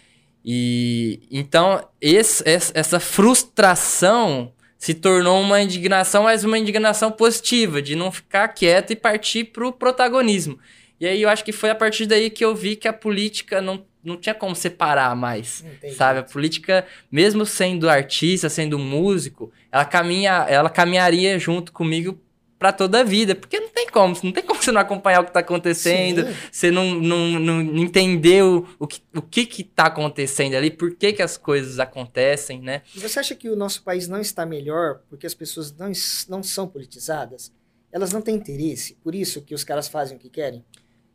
E 0.50 1.20
então 1.30 1.86
esse, 2.00 2.42
essa 2.46 3.02
frustração 3.02 4.54
se 4.78 4.94
tornou 4.94 5.42
uma 5.42 5.62
indignação, 5.62 6.24
mas 6.24 6.46
uma 6.46 6.58
indignação 6.58 7.12
positiva, 7.12 7.82
de 7.82 7.96
não 7.96 8.10
ficar 8.14 8.48
quieto 8.48 8.92
e 8.92 8.96
partir 8.96 9.44
para 9.44 9.68
o 9.68 9.74
protagonismo. 9.74 10.58
E 11.02 11.06
aí 11.06 11.22
eu 11.22 11.28
acho 11.28 11.44
que 11.44 11.52
foi 11.52 11.70
a 11.70 11.76
partir 11.76 12.06
daí 12.06 12.30
que 12.30 12.46
eu 12.46 12.56
vi 12.56 12.78
que 12.78 12.88
a 12.88 12.94
política 12.94 13.60
não, 13.62 13.86
não 14.02 14.16
tinha 14.16 14.34
como 14.34 14.56
separar 14.56 15.14
mais, 15.18 15.66
Entendi. 15.66 15.96
sabe? 15.96 16.20
A 16.20 16.24
política, 16.24 16.86
mesmo 17.12 17.46
sendo 17.46 17.90
artista, 17.90 18.50
sendo 18.50 18.80
músico, 18.80 19.52
ela 19.70 19.84
caminha, 19.84 20.46
ela 20.48 20.70
caminharia 20.70 21.38
junto 21.38 21.74
comigo 21.74 22.18
para 22.58 22.72
toda 22.72 23.02
a 23.02 23.04
vida, 23.04 23.36
porque 23.36 23.60
não 23.60 23.70
tem 23.70 23.88
como, 23.88 24.18
não 24.24 24.32
tem 24.32 24.44
como 24.44 24.62
você 24.62 24.72
não 24.72 24.82
acompanhar 24.82 25.22
o 25.22 25.24
que 25.24 25.30
está 25.30 25.42
acontecendo, 25.42 26.26
Sim. 26.26 26.34
você 26.52 26.72
não, 26.72 26.96
não, 26.96 27.40
não 27.40 27.84
entender 27.84 28.44
o, 28.44 28.68
o, 28.80 28.88
que, 28.88 29.02
o 29.16 29.22
que 29.22 29.46
que 29.46 29.64
tá 29.64 29.86
acontecendo 29.86 30.56
ali, 30.56 30.72
por 30.72 30.96
que 30.96 31.14
que 31.14 31.22
as 31.22 31.38
coisas 31.38 31.80
acontecem, 31.80 32.62
né? 32.62 32.82
Você 32.96 33.20
acha 33.20 33.36
que 33.36 33.50
o 33.50 33.56
nosso 33.56 33.84
país 33.84 34.08
não 34.08 34.20
está 34.20 34.46
melhor 34.46 35.02
porque 35.10 35.28
as 35.28 35.34
pessoas 35.36 35.72
não, 35.76 35.92
não 36.28 36.42
são 36.42 36.68
politizadas? 36.68 37.54
Elas 37.92 38.12
não 38.12 38.22
têm 38.22 38.36
interesse, 38.36 38.98
por 39.04 39.14
isso 39.14 39.42
que 39.42 39.54
os 39.54 39.64
caras 39.64 39.88
fazem 39.88 40.18
o 40.18 40.20
que 40.20 40.30
querem? 40.30 40.66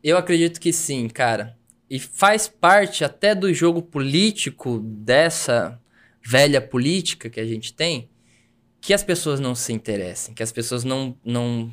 Eu 0.03 0.17
acredito 0.17 0.59
que 0.59 0.71
sim, 0.71 1.07
cara. 1.07 1.57
E 1.89 1.99
faz 1.99 2.47
parte 2.47 3.03
até 3.03 3.35
do 3.35 3.53
jogo 3.53 3.81
político 3.81 4.79
dessa 4.79 5.79
velha 6.25 6.61
política 6.61 7.29
que 7.29 7.39
a 7.39 7.45
gente 7.45 7.73
tem, 7.73 8.09
que 8.83 8.93
as 8.93 9.01
pessoas 9.01 9.39
não 9.39 9.55
se 9.55 9.71
interessem, 9.71 10.35
que 10.35 10.43
as 10.43 10.51
pessoas 10.51 10.83
não, 10.83 11.15
não 11.23 11.71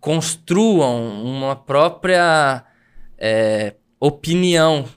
construam 0.00 1.22
uma 1.22 1.54
própria 1.54 2.64
é, 3.18 3.74
opinião, 4.00 4.88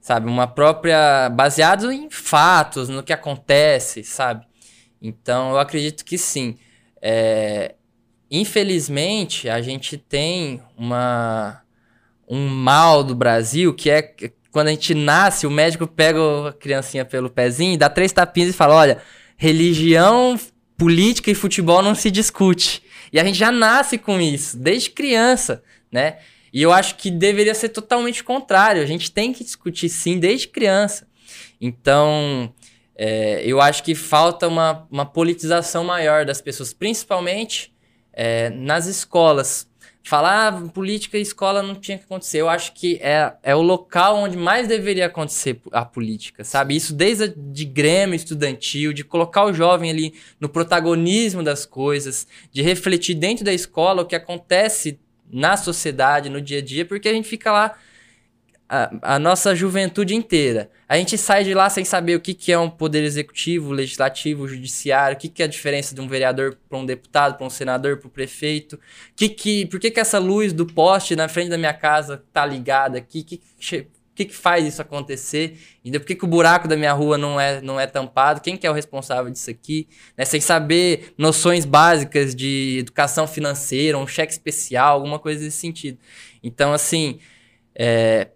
sabe? 0.00 0.26
Uma 0.26 0.48
própria. 0.48 1.30
baseado 1.30 1.92
em 1.92 2.10
fatos, 2.10 2.88
no 2.88 3.00
que 3.00 3.12
acontece, 3.12 4.02
sabe? 4.02 4.44
Então, 5.00 5.50
eu 5.52 5.58
acredito 5.60 6.04
que 6.04 6.18
sim. 6.18 6.58
É, 7.00 7.76
infelizmente, 8.28 9.48
a 9.48 9.62
gente 9.62 9.96
tem 9.96 10.60
uma, 10.76 11.62
um 12.28 12.48
mal 12.48 13.04
do 13.04 13.14
Brasil 13.14 13.72
que 13.72 13.88
é 13.88 14.02
quando 14.50 14.66
a 14.66 14.72
gente 14.72 14.94
nasce, 14.94 15.46
o 15.46 15.50
médico 15.50 15.86
pega 15.86 16.48
a 16.48 16.52
criancinha 16.52 17.04
pelo 17.04 17.30
pezinho, 17.30 17.78
dá 17.78 17.88
três 17.88 18.10
tapinhas 18.10 18.50
e 18.50 18.52
fala: 18.52 18.74
olha, 18.74 19.02
religião, 19.36 20.36
política 20.82 21.30
e 21.30 21.34
futebol 21.34 21.80
não 21.80 21.94
se 21.94 22.10
discute. 22.10 22.82
E 23.12 23.20
a 23.20 23.24
gente 23.24 23.38
já 23.38 23.52
nasce 23.52 23.96
com 23.96 24.20
isso, 24.20 24.56
desde 24.56 24.90
criança, 24.90 25.62
né? 25.92 26.18
E 26.52 26.60
eu 26.60 26.72
acho 26.72 26.96
que 26.96 27.08
deveria 27.08 27.54
ser 27.54 27.68
totalmente 27.68 28.24
contrário. 28.24 28.82
A 28.82 28.86
gente 28.86 29.12
tem 29.12 29.32
que 29.32 29.44
discutir 29.44 29.88
sim 29.88 30.18
desde 30.18 30.48
criança. 30.48 31.06
Então, 31.60 32.52
é, 32.96 33.44
eu 33.46 33.60
acho 33.60 33.84
que 33.84 33.94
falta 33.94 34.48
uma, 34.48 34.84
uma 34.90 35.06
politização 35.06 35.84
maior 35.84 36.24
das 36.24 36.40
pessoas, 36.40 36.72
principalmente 36.74 37.72
é, 38.12 38.50
nas 38.50 38.86
escolas 38.86 39.68
falar 40.02 40.48
ah, 40.48 40.68
política 40.68 41.16
e 41.16 41.22
escola 41.22 41.62
não 41.62 41.74
tinha 41.74 41.96
que 41.96 42.04
acontecer. 42.04 42.38
Eu 42.38 42.48
acho 42.48 42.72
que 42.72 42.98
é, 43.00 43.32
é 43.42 43.54
o 43.54 43.62
local 43.62 44.16
onde 44.16 44.36
mais 44.36 44.66
deveria 44.66 45.06
acontecer 45.06 45.60
a 45.70 45.84
política, 45.84 46.44
sabe? 46.44 46.74
Isso 46.74 46.92
desde 46.92 47.24
a, 47.24 47.32
de 47.34 47.64
grêmio 47.64 48.16
estudantil, 48.16 48.92
de 48.92 49.04
colocar 49.04 49.44
o 49.44 49.52
jovem 49.52 49.90
ali 49.90 50.14
no 50.40 50.48
protagonismo 50.48 51.42
das 51.42 51.64
coisas, 51.64 52.26
de 52.50 52.62
refletir 52.62 53.14
dentro 53.14 53.44
da 53.44 53.52
escola 53.52 54.02
o 54.02 54.06
que 54.06 54.16
acontece 54.16 54.98
na 55.30 55.56
sociedade, 55.56 56.28
no 56.28 56.40
dia 56.40 56.58
a 56.58 56.62
dia, 56.62 56.84
porque 56.84 57.08
a 57.08 57.12
gente 57.12 57.28
fica 57.28 57.50
lá 57.50 57.74
a, 58.72 59.16
a, 59.16 59.18
nossa 59.18 59.54
juventude 59.54 60.14
inteira. 60.14 60.70
A 60.88 60.96
gente 60.96 61.18
sai 61.18 61.44
de 61.44 61.52
lá 61.52 61.68
sem 61.68 61.84
saber 61.84 62.16
o 62.16 62.20
que, 62.20 62.32
que 62.32 62.50
é 62.50 62.58
um 62.58 62.70
poder 62.70 63.04
executivo, 63.04 63.70
legislativo, 63.70 64.48
judiciário, 64.48 65.14
o 65.14 65.20
que, 65.20 65.28
que 65.28 65.42
é 65.42 65.44
a 65.44 65.48
diferença 65.48 65.94
de 65.94 66.00
um 66.00 66.08
vereador 66.08 66.56
para 66.70 66.78
um 66.78 66.86
deputado, 66.86 67.36
para 67.36 67.46
um 67.46 67.50
senador, 67.50 67.98
para 67.98 68.08
o 68.08 68.10
prefeito. 68.10 68.80
Que 69.14 69.28
que, 69.28 69.66
por 69.66 69.78
que, 69.78 69.90
que 69.90 70.00
essa 70.00 70.18
luz 70.18 70.54
do 70.54 70.64
poste 70.64 71.14
na 71.14 71.28
frente 71.28 71.50
da 71.50 71.58
minha 71.58 71.74
casa 71.74 72.24
tá 72.32 72.46
ligada 72.46 72.96
aqui? 72.96 73.22
Que, 73.22 73.42
que, 73.60 73.88
que, 74.14 74.24
que 74.24 74.34
faz 74.34 74.66
isso 74.66 74.80
acontecer? 74.80 75.58
E 75.84 75.92
por 75.92 76.06
que, 76.06 76.14
que 76.14 76.24
o 76.24 76.28
buraco 76.28 76.66
da 76.66 76.74
minha 76.74 76.94
rua 76.94 77.18
não 77.18 77.38
é, 77.38 77.60
não 77.60 77.78
é 77.78 77.86
tampado? 77.86 78.40
Quem 78.40 78.56
que 78.56 78.66
é 78.66 78.70
o 78.70 78.74
responsável 78.74 79.30
disso 79.30 79.50
aqui? 79.50 79.86
Né? 80.16 80.24
Sem 80.24 80.40
saber 80.40 81.12
noções 81.18 81.66
básicas 81.66 82.34
de 82.34 82.78
educação 82.78 83.26
financeira, 83.26 83.98
um 83.98 84.06
cheque 84.06 84.32
especial, 84.32 84.94
alguma 84.94 85.18
coisa 85.18 85.44
desse 85.44 85.58
sentido. 85.58 85.98
Então, 86.42 86.72
assim, 86.72 87.20
é, 87.74 88.28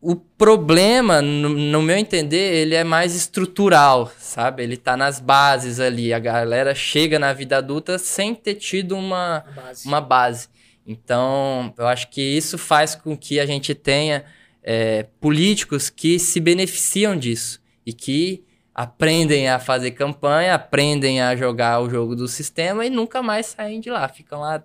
o 0.00 0.16
problema, 0.16 1.20
no, 1.20 1.50
no, 1.50 1.82
meu 1.82 1.96
entender, 1.96 2.54
ele 2.54 2.74
é 2.74 2.82
mais 2.82 3.14
estrutural, 3.14 4.10
sabe? 4.18 4.62
Ele 4.62 4.76
tá 4.76 4.96
nas 4.96 5.20
bases 5.20 5.78
ali. 5.78 6.14
A 6.14 6.18
galera 6.18 6.74
chega 6.74 7.18
na 7.18 7.34
vida 7.34 7.58
adulta 7.58 7.98
sem 7.98 8.34
ter 8.34 8.54
tido 8.54 8.96
uma 8.96 9.44
base. 9.54 9.86
Uma 9.86 10.00
base. 10.00 10.48
Então, 10.86 11.74
eu 11.76 11.86
acho 11.86 12.08
que 12.08 12.22
isso 12.22 12.56
faz 12.56 12.94
com 12.94 13.14
que 13.14 13.38
a 13.38 13.44
gente 13.44 13.74
tenha 13.74 14.24
é, 14.62 15.06
políticos 15.20 15.90
que 15.90 16.18
se 16.18 16.40
beneficiam 16.40 17.14
disso 17.14 17.60
e 17.84 17.92
que 17.92 18.42
aprendem 18.74 19.50
a 19.50 19.58
fazer 19.58 19.90
campanha, 19.90 20.54
aprendem 20.54 21.20
a 21.20 21.36
jogar 21.36 21.80
o 21.80 21.90
jogo 21.90 22.16
do 22.16 22.26
sistema 22.26 22.86
e 22.86 22.90
nunca 22.90 23.22
mais 23.22 23.46
saem 23.46 23.80
de 23.80 23.90
lá. 23.90 24.08
Ficam 24.08 24.40
lá 24.40 24.62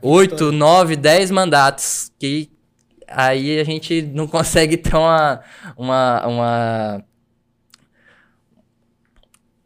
oito, 0.00 0.52
nove, 0.52 0.94
dez 0.94 1.28
mandatos 1.28 2.12
que 2.16 2.48
aí 3.10 3.58
a 3.58 3.64
gente 3.64 4.02
não 4.02 4.26
consegue 4.26 4.76
ter 4.76 4.94
uma, 4.94 5.42
uma, 5.76 6.26
uma 6.26 7.04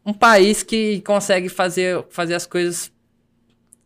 um 0.05 0.13
país 0.13 0.61
que 0.61 1.01
consegue 1.01 1.49
fazer, 1.49 2.05
fazer 2.09 2.35
as 2.35 2.45
coisas 2.45 2.91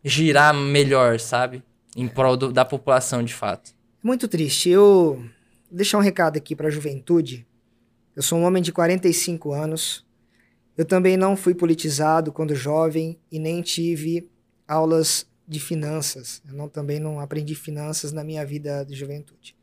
girar 0.04 0.54
melhor, 0.54 1.18
sabe? 1.18 1.62
Em 1.96 2.06
prol 2.06 2.36
do, 2.36 2.52
da 2.52 2.64
população, 2.64 3.22
de 3.22 3.34
fato. 3.34 3.72
Muito 4.02 4.28
triste. 4.28 4.68
Eu 4.68 5.16
vou 5.16 5.24
deixar 5.70 5.98
um 5.98 6.02
recado 6.02 6.36
aqui 6.36 6.54
para 6.54 6.68
a 6.68 6.70
juventude. 6.70 7.46
Eu 8.14 8.22
sou 8.22 8.38
um 8.38 8.44
homem 8.44 8.62
de 8.62 8.72
45 8.72 9.52
anos. 9.52 10.06
Eu 10.76 10.84
também 10.84 11.16
não 11.16 11.36
fui 11.36 11.54
politizado 11.54 12.32
quando 12.32 12.54
jovem 12.54 13.18
e 13.30 13.38
nem 13.38 13.62
tive 13.62 14.28
aulas 14.66 15.26
de 15.50 15.58
finanças. 15.58 16.40
Eu 16.46 16.54
não, 16.54 16.68
também 16.68 17.00
não 17.00 17.18
aprendi 17.18 17.56
finanças 17.56 18.12
na 18.12 18.22
minha 18.22 18.46
vida 18.46 18.84
de 18.84 18.94
juventude. 18.94 19.56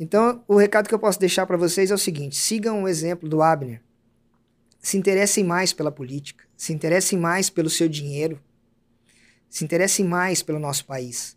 Então, 0.00 0.42
o 0.48 0.56
recado 0.56 0.88
que 0.88 0.94
eu 0.94 0.98
posso 0.98 1.20
deixar 1.20 1.46
para 1.46 1.56
vocês 1.56 1.92
é 1.92 1.94
o 1.94 1.98
seguinte: 1.98 2.34
sigam 2.34 2.82
o 2.82 2.88
exemplo 2.88 3.28
do 3.28 3.40
Abner. 3.40 3.80
Se 4.80 4.98
interessem 4.98 5.44
mais 5.44 5.72
pela 5.72 5.92
política, 5.92 6.44
se 6.56 6.72
interessem 6.72 7.16
mais 7.16 7.48
pelo 7.48 7.70
seu 7.70 7.88
dinheiro, 7.88 8.42
se 9.48 9.64
interessem 9.64 10.04
mais 10.04 10.42
pelo 10.42 10.58
nosso 10.58 10.84
país. 10.84 11.36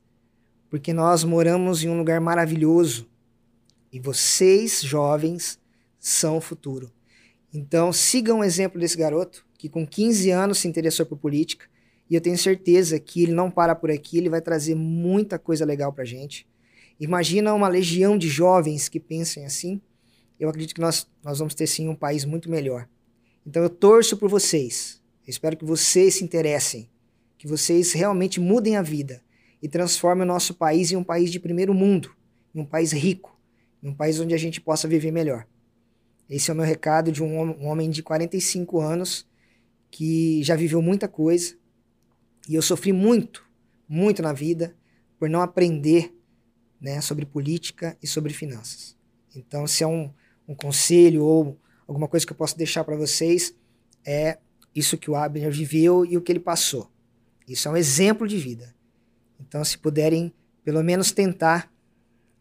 Porque 0.68 0.92
nós 0.92 1.24
moramos 1.24 1.84
em 1.84 1.90
um 1.90 1.98
lugar 1.98 2.20
maravilhoso 2.20 3.08
e 3.94 4.00
vocês, 4.00 4.82
jovens, 4.82 5.60
são 6.00 6.38
o 6.38 6.42
futuro. 6.42 6.92
Então, 7.54 7.94
sigam 7.94 8.40
o 8.40 8.44
exemplo 8.44 8.82
desse 8.82 8.98
garoto 8.98 9.46
que 9.58 9.70
com 9.70 9.86
15 9.86 10.32
anos 10.32 10.58
se 10.58 10.68
interessou 10.68 11.06
por 11.06 11.18
política 11.18 11.68
e 12.10 12.16
eu 12.16 12.22
tenho 12.22 12.38
certeza 12.38 13.00
que 13.00 13.24
ele 13.24 13.34
não 13.34 13.52
para 13.52 13.76
por 13.76 13.92
aqui, 13.92 14.18
ele 14.18 14.30
vai 14.30 14.42
trazer 14.42 14.76
muita 14.76 15.38
coisa 15.38 15.66
legal 15.66 15.92
pra 15.92 16.06
gente. 16.06 16.48
Imagina 17.00 17.54
uma 17.54 17.68
legião 17.68 18.18
de 18.18 18.30
jovens 18.30 18.88
que 18.88 19.00
pensem 19.00 19.46
assim. 19.46 19.82
Eu 20.40 20.50
acredito 20.50 20.74
que 20.74 20.82
nós, 20.82 21.08
nós 21.24 21.40
vamos 21.40 21.54
ter 21.54 21.68
sim 21.68 21.90
um 21.90 21.96
país 21.96 22.24
muito 22.24 22.50
melhor. 22.50 22.88
Então 23.46 23.62
eu 23.62 23.70
torço 23.70 24.18
por 24.18 24.30
vocês. 24.30 25.02
Eu 25.26 25.32
espero 25.32 25.58
que 25.58 25.66
vocês 25.66 26.16
se 26.16 26.24
interessem, 26.24 26.90
que 27.38 27.48
vocês 27.48 27.92
realmente 27.92 28.40
mudem 28.40 28.78
a 28.78 28.82
vida 28.82 29.22
e 29.62 29.68
transformem 29.68 30.24
o 30.24 30.28
nosso 30.28 30.54
país 30.54 30.92
em 30.92 30.96
um 30.96 31.04
país 31.04 31.32
de 31.32 31.40
primeiro 31.40 31.74
mundo, 31.74 32.16
em 32.56 32.62
um 32.62 32.66
país 32.66 32.94
rico, 32.94 33.38
em 33.84 33.90
um 33.90 33.94
país 33.94 34.20
onde 34.20 34.34
a 34.34 34.38
gente 34.38 34.62
possa 34.62 34.88
viver 34.88 35.12
melhor. 35.12 35.46
Esse 36.30 36.50
é 36.50 36.54
o 36.54 36.58
meu 36.58 36.66
recado 36.66 37.12
de 37.12 37.22
um 37.22 37.66
homem 37.66 37.90
de 37.90 38.02
45 38.02 38.80
anos 38.80 39.28
que 39.90 40.42
já 40.44 40.56
viveu 40.56 40.82
muita 40.82 41.08
coisa 41.08 41.56
e 42.48 42.56
eu 42.56 42.62
sofri 42.62 42.94
muito, 42.94 43.46
muito 43.88 44.22
na 44.22 44.34
vida 44.34 44.76
por 45.20 45.30
não 45.30 45.42
aprender 45.42 46.14
né, 46.80 47.02
sobre 47.02 47.26
política 47.26 47.98
e 48.02 48.08
sobre 48.08 48.34
finanças. 48.34 48.96
Então, 49.36 49.68
se 49.68 49.84
é 49.84 49.88
um, 49.88 50.12
um 50.48 50.56
conselho 50.56 51.24
ou 51.24 51.60
alguma 51.88 52.08
coisa 52.08 52.26
que 52.26 52.32
eu 52.32 52.38
posso 52.38 52.58
deixar 52.58 52.84
para 52.84 52.96
vocês, 52.96 53.54
é 54.06 54.38
isso 54.74 54.98
que 54.98 55.10
o 55.10 55.16
Abner 55.16 55.52
viveu 55.52 56.06
e 56.06 56.18
o 56.18 56.22
que 56.22 56.32
ele 56.32 56.40
passou. 56.40 56.90
Isso 57.48 57.68
é 57.68 57.72
um 57.72 57.78
exemplo 57.78 58.28
de 58.28 58.38
vida. 58.38 58.76
Então, 59.40 59.64
se 59.64 59.78
puderem 59.78 60.34
pelo 60.64 60.84
menos 60.84 61.12
tentar, 61.12 61.72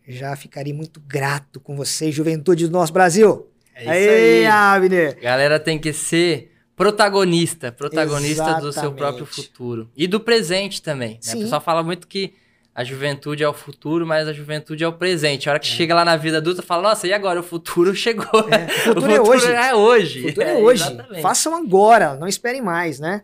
já 0.07 0.35
ficaria 0.37 0.75
muito 0.75 1.01
grato 1.01 1.61
com 1.61 1.77
vocês, 1.77 2.15
juventude 2.15 2.67
do 2.67 2.73
nosso 2.73 2.93
Brasil. 2.93 3.49
É 3.75 3.83
isso 3.83 3.91
Aê, 3.91 4.39
aí. 4.39 4.47
Abner! 4.47 5.21
Galera 5.21 5.61
tem 5.61 5.79
que 5.79 5.93
ser 5.93 6.56
protagonista, 6.77 7.73
protagonista 7.73 8.55
do 8.55 8.61
seu 8.61 8.69
Exatamente. 8.69 8.97
próprio 8.97 9.27
futuro. 9.27 9.91
E 9.97 10.07
do 10.07 10.21
presente 10.21 10.83
também. 10.83 11.15
Né? 11.15 11.19
Sim. 11.23 11.39
O 11.39 11.41
pessoal 11.41 11.61
fala 11.61 11.83
muito 11.83 12.07
que 12.07 12.35
a 12.75 12.85
juventude 12.85 13.43
é 13.43 13.49
o 13.49 13.55
futuro, 13.55 14.07
mas 14.07 14.29
a 14.29 14.35
juventude 14.35 14.85
é 14.85 14.89
o 14.89 14.93
presente. 14.93 15.49
A 15.49 15.53
hora 15.53 15.59
que 15.59 15.67
chega 15.67 15.95
lá 15.95 16.05
na 16.05 16.15
vida 16.15 16.37
adulta, 16.37 16.61
fala, 16.61 16.83
nossa, 16.91 17.07
e 17.09 17.13
agora? 17.15 17.41
O 17.41 17.43
futuro 17.43 17.95
chegou. 17.97 18.27
o 18.27 18.95
futuro 18.95 19.11
é 19.11 19.21
hoje. 19.21 19.47
É 19.51 19.75
hoje. 19.75 20.21
O 20.21 20.29
futuro 20.29 20.47
é 20.47 20.55
hoje. 20.59 20.83
exatamente. 20.83 21.23
Façam 21.23 21.55
agora, 21.57 22.17
não 22.17 22.29
esperem 22.29 22.61
mais, 22.61 23.01
né? 23.01 23.23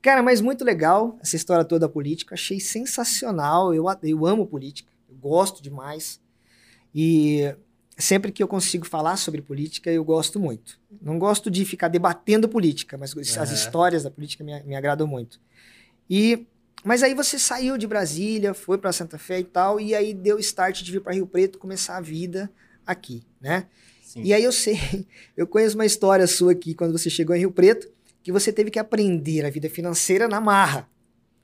Cara, 0.00 0.22
mas 0.22 0.40
muito 0.40 0.64
legal 0.64 1.18
essa 1.20 1.34
história 1.34 1.64
toda 1.64 1.86
da 1.86 1.92
política. 1.92 2.34
Achei 2.36 2.60
sensacional. 2.60 3.74
Eu, 3.74 3.86
eu 4.04 4.24
amo 4.24 4.46
política. 4.46 4.88
Eu 5.08 5.16
gosto 5.16 5.60
demais. 5.60 6.20
E 6.94 7.52
sempre 8.02 8.32
que 8.32 8.42
eu 8.42 8.48
consigo 8.48 8.86
falar 8.86 9.16
sobre 9.16 9.40
política, 9.40 9.90
eu 9.90 10.04
gosto 10.04 10.40
muito. 10.40 10.78
Não 11.00 11.18
gosto 11.18 11.50
de 11.50 11.64
ficar 11.64 11.88
debatendo 11.88 12.48
política, 12.48 12.98
mas 12.98 13.16
as 13.36 13.50
histórias 13.50 14.02
da 14.02 14.10
política 14.10 14.42
me, 14.42 14.62
me 14.64 14.74
agradam 14.74 15.06
muito. 15.06 15.40
E 16.10 16.46
mas 16.84 17.04
aí 17.04 17.14
você 17.14 17.38
saiu 17.38 17.78
de 17.78 17.86
Brasília, 17.86 18.52
foi 18.52 18.76
para 18.76 18.92
Santa 18.92 19.16
Fé 19.16 19.38
e 19.38 19.44
tal, 19.44 19.80
e 19.80 19.94
aí 19.94 20.12
deu 20.12 20.36
start 20.40 20.82
de 20.82 20.90
vir 20.90 21.00
para 21.00 21.14
Rio 21.14 21.28
Preto, 21.28 21.56
começar 21.56 21.96
a 21.96 22.00
vida 22.00 22.50
aqui, 22.84 23.22
né? 23.40 23.66
Sim. 24.02 24.22
E 24.24 24.34
aí 24.34 24.42
eu 24.42 24.50
sei, 24.50 25.06
eu 25.36 25.46
conheço 25.46 25.76
uma 25.76 25.86
história 25.86 26.26
sua 26.26 26.52
aqui 26.52 26.74
quando 26.74 26.90
você 26.90 27.08
chegou 27.08 27.36
em 27.36 27.38
Rio 27.38 27.52
Preto, 27.52 27.88
que 28.20 28.32
você 28.32 28.52
teve 28.52 28.68
que 28.68 28.80
aprender 28.80 29.44
a 29.44 29.50
vida 29.50 29.70
financeira 29.70 30.26
na 30.26 30.40
marra, 30.40 30.88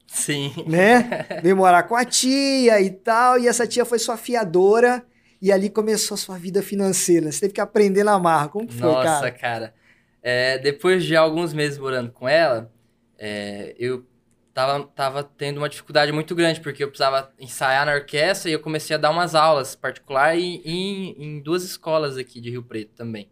Sim. 0.09 0.53
né? 0.67 1.25
Veio 1.41 1.57
morar 1.57 1.85
com 1.85 1.95
a 1.95 2.05
tia 2.05 2.81
e 2.81 2.91
tal, 2.91 3.39
e 3.39 3.47
essa 3.47 3.65
tia 3.65 3.85
foi 3.85 4.01
sua 4.01 4.17
fiadora, 4.17 5.07
e 5.41 5.53
ali 5.53 5.71
começou 5.71 6.15
a 6.15 6.19
sua 6.19 6.39
vida 6.39 6.63
financeira. 6.63 7.31
Você 7.31 7.41
teve 7.41 7.55
que 7.55 7.61
aprender 7.61 8.05
na 8.05 8.19
marra. 8.19 8.49
Como 8.49 8.67
que 8.67 8.75
foi, 8.75 8.91
Nossa, 8.91 9.31
cara? 9.31 9.33
cara. 9.33 9.75
É, 10.23 10.59
depois 10.59 11.05
de 11.05 11.17
alguns 11.17 11.53
meses 11.53 11.79
morando 11.79 12.11
com 12.11 12.29
ela, 12.29 12.73
é, 13.17 13.75
eu 13.79 14.05
tava, 14.53 14.85
tava 14.95 15.23
tendo 15.23 15.59
uma 15.59 15.69
dificuldade 15.69 16.11
muito 16.11 16.35
grande, 16.35 16.61
porque 16.61 16.83
eu 16.83 16.89
precisava 16.89 17.33
ensaiar 17.39 17.87
na 17.87 17.95
orquestra 17.95 18.51
e 18.51 18.53
eu 18.53 18.61
comecei 18.61 18.97
a 18.97 18.99
dar 18.99 19.11
umas 19.11 19.35
aulas 19.35 19.77
particulares 19.77 20.43
em, 20.43 20.61
em, 20.65 21.23
em 21.23 21.41
duas 21.41 21.63
escolas 21.63 22.17
aqui 22.17 22.41
de 22.41 22.51
Rio 22.51 22.63
Preto 22.65 22.93
também. 22.95 23.31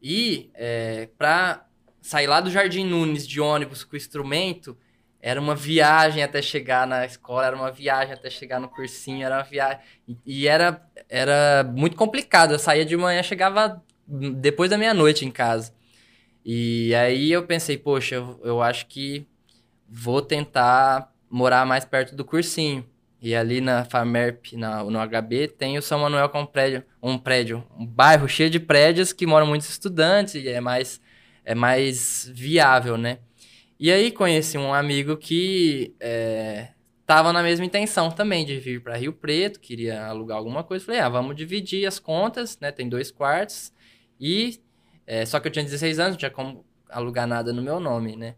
E 0.00 0.50
é, 0.54 1.08
pra 1.18 1.66
sair 2.00 2.26
lá 2.26 2.40
do 2.40 2.50
Jardim 2.50 2.84
Nunes 2.84 3.26
de 3.26 3.40
ônibus 3.40 3.82
com 3.82 3.94
o 3.94 3.96
instrumento, 3.96 4.76
era 5.26 5.40
uma 5.40 5.54
viagem 5.54 6.22
até 6.22 6.42
chegar 6.42 6.86
na 6.86 7.06
escola, 7.06 7.46
era 7.46 7.56
uma 7.56 7.72
viagem 7.72 8.12
até 8.12 8.28
chegar 8.28 8.60
no 8.60 8.68
cursinho, 8.68 9.24
era 9.24 9.36
uma 9.36 9.42
viagem. 9.42 9.78
E, 10.26 10.46
era, 10.46 10.86
era 11.08 11.64
muito 11.64 11.96
complicado. 11.96 12.52
Eu 12.52 12.58
saía 12.58 12.84
de 12.84 12.94
manhã, 12.94 13.22
chegava 13.22 13.82
depois 14.06 14.68
da 14.68 14.76
meia-noite 14.76 15.24
em 15.24 15.30
casa. 15.30 15.72
E 16.44 16.94
aí 16.94 17.32
eu 17.32 17.46
pensei, 17.46 17.78
poxa, 17.78 18.16
eu, 18.16 18.38
eu 18.44 18.60
acho 18.60 18.86
que 18.86 19.26
vou 19.88 20.20
tentar 20.20 21.10
morar 21.30 21.64
mais 21.64 21.86
perto 21.86 22.14
do 22.14 22.22
cursinho. 22.22 22.84
E 23.18 23.34
ali 23.34 23.62
na 23.62 23.82
FAMERP, 23.86 24.52
na, 24.58 24.84
no 24.84 24.98
HB, 24.98 25.48
tem 25.56 25.78
o 25.78 25.82
São 25.82 26.00
Manuel 26.00 26.28
com 26.28 26.42
um 26.42 26.46
prédio, 26.46 26.84
um 27.02 27.16
prédio, 27.16 27.64
um 27.78 27.86
bairro 27.86 28.28
cheio 28.28 28.50
de 28.50 28.60
prédios 28.60 29.10
que 29.10 29.26
moram 29.26 29.46
muitos 29.46 29.70
estudantes 29.70 30.34
e 30.34 30.46
é 30.50 30.60
mais, 30.60 31.00
é 31.46 31.54
mais 31.54 32.30
viável, 32.30 32.98
né? 32.98 33.20
E 33.84 33.92
aí 33.92 34.10
conheci 34.10 34.56
um 34.56 34.72
amigo 34.72 35.14
que 35.14 35.94
é, 36.00 36.68
tava 37.04 37.34
na 37.34 37.42
mesma 37.42 37.66
intenção 37.66 38.10
também 38.10 38.42
de 38.42 38.58
vir 38.58 38.82
para 38.82 38.96
Rio 38.96 39.12
Preto, 39.12 39.60
queria 39.60 40.06
alugar 40.06 40.38
alguma 40.38 40.64
coisa. 40.64 40.82
Falei, 40.82 41.02
ah, 41.02 41.08
vamos 41.10 41.36
dividir 41.36 41.86
as 41.86 41.98
contas, 41.98 42.58
né? 42.58 42.72
Tem 42.72 42.88
dois 42.88 43.10
quartos. 43.10 43.74
E 44.18 44.58
é, 45.06 45.26
só 45.26 45.38
que 45.38 45.48
eu 45.48 45.52
tinha 45.52 45.66
16 45.66 45.98
anos, 45.98 46.12
não 46.12 46.16
tinha 46.16 46.30
como 46.30 46.64
alugar 46.88 47.26
nada 47.26 47.52
no 47.52 47.60
meu 47.60 47.78
nome, 47.78 48.16
né? 48.16 48.36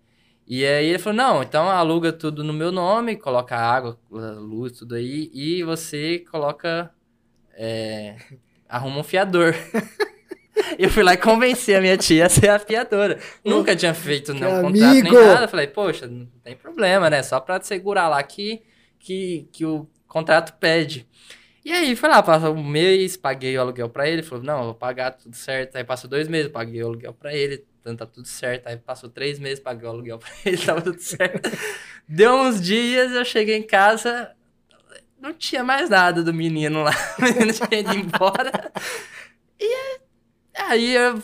E 0.49 0.67
aí 0.67 0.87
ele 0.87 0.99
falou, 0.99 1.17
não, 1.17 1.43
então 1.45 1.71
aluga 1.71 2.13
tudo 2.13 2.43
no 2.43 2.53
meu 2.53 2.73
nome, 2.73 3.15
coloca 3.15 3.57
água, 3.57 4.01
luz, 4.11 4.73
tudo 4.73 4.97
aí, 4.97 5.31
e 5.33 5.63
você 5.63 6.25
coloca. 6.29 6.93
é, 7.55 8.17
arruma 8.69 8.99
um 8.99 9.05
fiador. 9.05 9.55
Eu 10.79 10.89
fui 10.91 11.03
lá 11.03 11.15
e 11.15 11.17
convenci 11.17 11.75
a 11.75 11.81
minha 11.81 11.97
tia 11.97 12.27
a 12.27 12.29
ser 12.29 12.49
a 12.49 12.59
fiadora. 12.59 13.19
Nunca 13.45 13.77
tinha 13.77 13.95
feito 13.95 14.33
Que 14.33 14.41
nenhum 14.41 14.63
contrato 14.63 14.73
nem 14.73 15.01
amigo! 15.01 15.15
nada. 15.15 15.49
Falei, 15.49 15.67
poxa, 15.67 16.07
não 16.07 16.27
tem 16.43 16.57
problema, 16.57 17.11
né? 17.11 17.23
Só 17.23 17.41
pra 17.41 17.61
segurar 17.61 18.09
lá 18.09 18.23
que, 18.23 18.63
que, 18.99 19.49
que 19.53 19.65
o 19.65 19.89
contrato 20.09 20.55
pede. 20.59 21.07
E 21.65 21.73
aí, 21.73 21.97
foi 21.97 22.09
lá, 22.09 22.23
passou 22.23 22.55
um 22.55 22.63
mês, 22.63 23.17
paguei 23.17 23.57
o 23.59 23.61
aluguel 23.61 23.89
pra 23.89 24.09
ele, 24.09 24.23
falou, 24.23 24.45
não, 24.45 24.65
vou 24.65 24.75
pagar 24.75 25.11
tudo 25.11 25.35
certo. 25.35 25.77
Aí 25.77 25.85
passou 25.85 26.09
dois 26.09 26.29
meses, 26.29 26.51
paguei 26.51 26.83
o 26.83 26.87
aluguel 26.87 27.13
pra 27.13 27.35
ele, 27.35 27.65
então 27.81 27.97
tá 27.97 28.07
tudo 28.07 28.29
certo. 28.29 28.69
Aí 28.69 28.77
passou 28.77 29.11
três 29.11 29.39
meses, 29.39 29.59
paguei 29.59 29.89
o 29.89 29.91
aluguel 29.91 30.19
pra 30.19 30.29
ele, 30.45 30.57
tava 30.65 30.81
tudo 30.81 31.01
certo. 31.01 31.51
Deu 32.09 32.35
uns 32.35 32.61
dias, 32.61 33.13
eu 33.13 33.25
cheguei 33.25 33.57
em 33.57 33.67
casa, 33.67 34.31
não 35.21 35.35
tinha 35.35 35.65
mais 35.65 35.91
nada 35.91 36.23
do 36.23 36.33
menino 36.33 36.85
lá, 36.85 36.93
o 37.19 37.23
menino 37.23 37.53
tinha 37.53 37.81
ido 37.81 37.95
embora. 37.95 38.73
E 39.59 39.99
aí 40.59 40.95
eu 40.95 41.23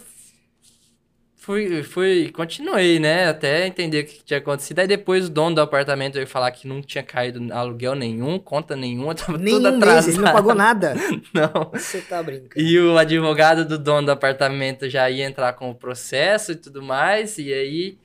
fui, 1.37 1.83
fui, 1.83 2.31
continuei, 2.31 3.01
né, 3.01 3.29
até 3.29 3.67
entender 3.67 4.05
o 4.05 4.07
que 4.07 4.25
tinha 4.25 4.39
acontecido. 4.39 4.79
Aí 4.79 4.87
depois 4.87 5.27
o 5.27 5.31
dono 5.31 5.57
do 5.57 5.61
apartamento 5.61 6.15
veio 6.15 6.27
falar 6.27 6.51
que 6.53 6.69
não 6.69 6.81
tinha 6.81 7.03
caído 7.03 7.53
aluguel 7.53 7.95
nenhum, 7.97 8.39
conta 8.39 8.77
nenhuma, 8.77 9.15
tava 9.17 9.33
tudo 9.33 9.43
Nenhum 9.43 9.61
mês, 9.61 9.75
atrasado. 9.75 10.11
ele 10.13 10.19
não 10.19 10.33
pagou 10.33 10.55
nada. 10.55 10.95
Não. 11.35 11.71
Você 11.73 12.01
tá 12.01 12.23
brincando. 12.23 12.65
E 12.65 12.79
o 12.79 12.97
advogado 12.97 13.65
do 13.65 13.79
dono 13.79 14.07
do 14.07 14.13
apartamento 14.13 14.89
já 14.89 15.11
ia 15.11 15.27
entrar 15.27 15.53
com 15.55 15.71
o 15.71 15.75
processo 15.75 16.53
e 16.53 16.57
tudo 16.57 16.83
mais, 16.83 17.39
e 17.39 17.53
aí 17.53 17.99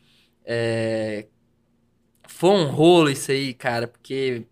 é, 0.45 1.25
foi 2.27 2.51
um 2.51 2.65
rolo 2.65 3.09
isso 3.09 3.31
aí, 3.31 3.53
cara, 3.53 3.87
porque 3.87 4.43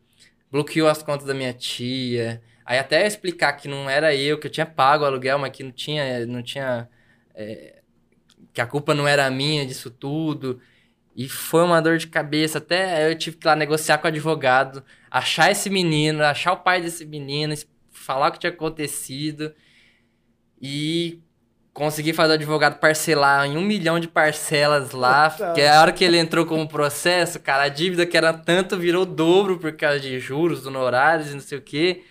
bloqueou 0.51 0.88
as 0.88 1.01
contas 1.01 1.26
da 1.26 1.34
minha 1.34 1.53
tia. 1.53 2.41
Aí 2.66 2.80
até 2.80 3.03
eu 3.03 3.07
explicar 3.07 3.53
que 3.53 3.68
não 3.68 3.88
era 3.89 4.16
eu, 4.16 4.39
que 4.39 4.47
eu 4.47 4.51
tinha 4.51 4.66
pago 4.66 5.03
o 5.03 5.07
aluguel, 5.07 5.38
mas 5.38 5.51
que 5.51 5.63
não 5.63 5.72
tinha, 5.72 6.26
não 6.26 6.41
tinha, 6.41 6.89
é, 7.36 7.82
que 8.51 8.59
a 8.59 8.66
culpa 8.66 8.95
não 8.95 9.07
era 9.07 9.30
minha 9.30 9.66
disso 9.66 9.91
tudo. 9.91 10.59
E 11.16 11.30
foi 11.30 11.63
uma 11.63 11.82
dor 11.82 11.97
de 11.97 12.07
cabeça, 12.07 12.57
até 12.57 13.09
eu 13.09 13.16
tive 13.18 13.38
que 13.38 13.45
ir 13.45 13.49
lá 13.49 13.55
negociar 13.55 13.99
com 13.99 14.05
o 14.05 14.09
advogado, 14.09 14.84
achar 15.09 15.51
esse 15.51 15.70
menino, 15.70 16.24
achar 16.24 16.53
o 16.53 16.57
pai 16.57 16.82
desse 16.82 17.05
menino, 17.05 17.53
falar 17.91 18.30
o 18.30 18.32
que 18.32 18.39
tinha 18.39 18.51
acontecido 18.51 19.53
e 20.61 21.22
conseguir 21.72 22.13
fazer 22.13 22.32
o 22.32 22.36
advogado 22.36 22.80
parcelar 22.80 23.45
em 23.45 23.57
um 23.57 23.61
milhão 23.61 23.99
de 23.99 24.07
parcelas 24.07 24.91
lá. 24.91 25.30
Puta. 25.30 25.53
Que 25.53 25.61
a 25.61 25.82
hora 25.82 25.91
que 25.91 26.03
ele 26.03 26.18
entrou 26.18 26.45
com 26.45 26.61
o 26.61 26.68
processo, 26.68 27.39
cara, 27.39 27.63
a 27.63 27.70
dívida 27.70 28.05
que 28.05 28.18
era 28.18 28.34
tanto 28.34 28.78
virou 28.78 29.05
dobro 29.05 29.57
por 29.59 29.74
causa 29.74 29.99
de 29.99 30.20
juros, 30.20 30.66
honorários 30.66 31.30
e 31.30 31.34
não 31.34 31.39
sei 31.41 31.57
o 31.59 31.61
quê. 31.61 32.03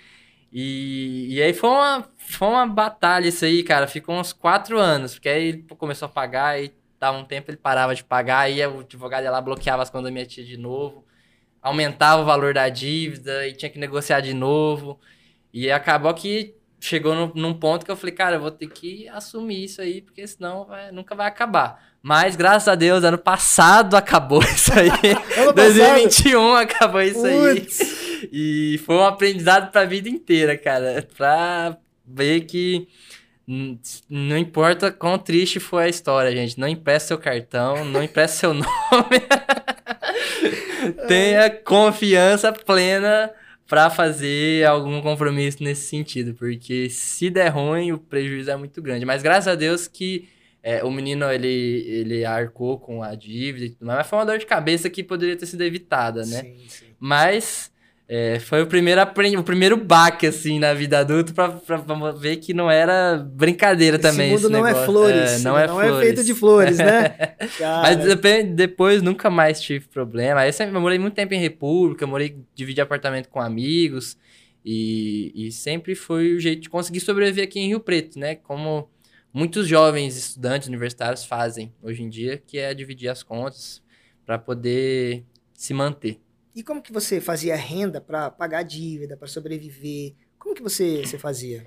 E, 0.57 1.27
e 1.35 1.43
aí 1.43 1.53
foi 1.53 1.69
uma, 1.69 2.09
foi 2.17 2.47
uma 2.47 2.65
batalha 2.65 3.27
isso 3.27 3.45
aí, 3.45 3.65
cara. 3.65 3.89
Ficou 3.89 4.15
uns 4.15 4.33
quatro 4.33 4.79
anos, 4.79 5.15
porque 5.15 5.29
aí 5.29 5.49
ele 5.49 5.67
começou 5.77 6.07
a 6.07 6.09
pagar, 6.09 6.51
aí 6.51 6.73
dava 7.01 7.19
um 7.19 7.25
tempo 7.25 7.51
ele 7.51 7.57
parava 7.57 7.93
de 7.93 8.05
pagar, 8.05 8.41
aí 8.41 8.65
o 8.65 8.81
advogado 8.81 9.25
ia 9.25 9.31
lá, 9.33 9.41
bloqueava 9.41 9.83
as 9.83 9.91
contas 9.91 10.05
da 10.05 10.11
minha 10.13 10.25
tia 10.25 10.45
de 10.45 10.57
novo, 10.57 11.05
aumentava 11.61 12.23
o 12.23 12.25
valor 12.25 12.55
da 12.55 12.69
dívida 12.69 13.49
e 13.49 13.53
tinha 13.53 13.69
que 13.69 13.81
negociar 13.81 14.21
de 14.21 14.33
novo. 14.33 15.01
E 15.53 15.71
acabou 15.73 16.15
que 16.15 16.55
chegou 16.81 17.15
num, 17.15 17.33
num 17.35 17.55
ponto 17.55 17.85
que 17.85 17.91
eu 17.91 17.97
falei, 17.97 18.15
cara, 18.15 18.37
eu 18.37 18.41
vou 18.41 18.51
ter 18.51 18.69
que 18.69 19.09
assumir 19.09 19.65
isso 19.65 19.81
aí, 19.81 20.03
porque 20.03 20.25
senão 20.27 20.67
vai- 20.67 20.93
nunca 20.93 21.15
vai 21.17 21.27
acabar. 21.27 21.83
Mas, 22.03 22.37
graças 22.37 22.69
a 22.69 22.75
Deus, 22.75 23.03
ano 23.03 23.19
passado 23.19 23.97
acabou 23.99 24.43
isso 24.43 24.71
aí. 24.73 24.89
Ano 24.89 25.53
passado? 25.53 25.55
2021 25.55 26.55
acabou 26.55 27.01
isso 27.01 27.25
aí. 27.25 27.67
E 28.33 28.79
foi 28.85 28.97
um 28.97 29.05
aprendizado 29.05 29.71
pra 29.71 29.85
vida 29.85 30.09
inteira, 30.09 30.57
cara. 30.57 31.07
Pra 31.17 31.77
ver 32.07 32.43
que 32.43 32.89
não 34.09 34.39
importa 34.39 34.91
quão 34.91 35.19
triste 35.19 35.61
foi 35.61 35.85
a 35.85 35.89
história, 35.89 36.35
gente. 36.35 36.59
Não 36.59 36.67
empresta 36.67 37.09
seu 37.09 37.19
cartão, 37.19 37.85
não 37.85 38.03
empresta 38.03 38.39
seu 38.39 38.55
nome. 38.55 38.65
Tenha 41.09 41.51
confiança 41.51 42.53
plena 42.53 43.31
pra 43.67 43.91
fazer 43.91 44.67
algum 44.67 45.01
compromisso 45.01 45.63
nesse 45.63 45.89
sentido. 45.89 46.35
Porque 46.35 46.89
se 46.89 47.31
der 47.31 47.49
ruim, 47.49 47.93
o 47.93 47.99
prejuízo 47.99 48.51
é 48.51 48.57
muito 48.57 48.81
grande. 48.81 49.05
Mas 49.05 49.23
graças 49.23 49.49
a 49.49 49.55
Deus 49.55 49.87
que 49.87 50.29
é, 50.63 50.83
o 50.83 50.91
menino, 50.91 51.31
ele, 51.31 51.85
ele 51.87 52.25
arcou 52.25 52.79
com 52.79 53.03
a 53.03 53.15
dívida 53.15 53.67
e 53.67 53.71
tudo 53.71 53.85
mais. 53.87 53.99
Mas 53.99 54.07
foi 54.07 54.19
uma 54.19 54.25
dor 54.25 54.39
de 54.39 54.47
cabeça 54.47 54.89
que 54.89 55.05
poderia 55.05 55.37
ter 55.37 55.45
sido 55.45 55.63
evitada, 55.63 56.25
né? 56.25 56.41
Sim, 56.41 56.57
sim. 56.67 56.87
Mas 56.99 57.71
é, 58.07 58.39
foi 58.39 58.63
o 58.63 58.67
primeiro, 58.67 59.01
apren- 59.01 59.37
o 59.39 59.43
primeiro 59.43 59.77
baque, 59.77 60.27
assim, 60.27 60.59
na 60.59 60.75
vida 60.75 60.99
adulta 60.99 61.33
pra, 61.33 61.49
pra, 61.49 61.79
pra 61.79 62.11
ver 62.13 62.37
que 62.37 62.53
não 62.53 62.71
era 62.71 63.17
brincadeira 63.17 63.99
também 63.99 64.27
Esse 64.33 64.35
mundo 64.35 64.45
esse 64.45 64.53
não 64.53 64.67
é 64.67 64.71
negócio. 64.73 64.87
flores. 64.93 65.43
não 65.43 65.59
é 65.59 65.67
não 65.67 65.75
flores. 65.77 65.97
é 65.97 66.01
feito 66.01 66.25
de 66.25 66.35
flores, 66.35 66.79
né? 66.79 67.17
Mas 67.83 67.97
depois 68.55 69.01
nunca 69.01 69.31
mais 69.31 69.61
tive 69.61 69.87
problema. 69.89 70.41
Aí 70.41 70.49
eu, 70.49 70.53
sempre, 70.53 70.77
eu 70.77 70.81
morei 70.81 70.99
muito 70.99 71.15
tempo 71.15 71.33
em 71.35 71.41
República, 71.41 72.07
morei, 72.07 72.37
dividi 72.55 72.81
apartamento 72.81 73.29
com 73.29 73.41
amigos. 73.41 74.19
E, 74.67 75.33
e 75.35 75.53
sempre 75.53 75.95
foi 75.95 76.35
o 76.35 76.41
jeito 76.41 76.63
de 76.63 76.71
conseguir 76.71 77.01
sobreviver 77.01 77.45
aqui 77.45 77.59
em 77.61 77.69
Rio 77.69 77.81
Preto, 77.81 78.19
né? 78.19 78.35
Como, 78.35 78.89
muitos 79.33 79.67
jovens 79.67 80.17
estudantes 80.17 80.69
universitários 80.69 81.25
fazem 81.25 81.73
hoje 81.83 82.03
em 82.03 82.09
dia, 82.09 82.41
que 82.47 82.59
é 82.59 82.73
dividir 82.73 83.09
as 83.09 83.23
contas 83.23 83.83
para 84.25 84.39
poder 84.39 85.23
se 85.53 85.75
manter. 85.75 86.19
E 86.55 86.63
como 86.63 86.81
que 86.81 86.93
você 86.93 87.21
fazia 87.21 87.57
renda 87.57 88.01
para 88.01 88.31
pagar 88.31 88.59
a 88.59 88.63
dívida, 88.63 89.17
para 89.17 89.27
sobreviver? 89.27 90.15
Como 90.39 90.55
que 90.55 90.63
você, 90.63 91.05
você 91.05 91.19
fazia? 91.19 91.67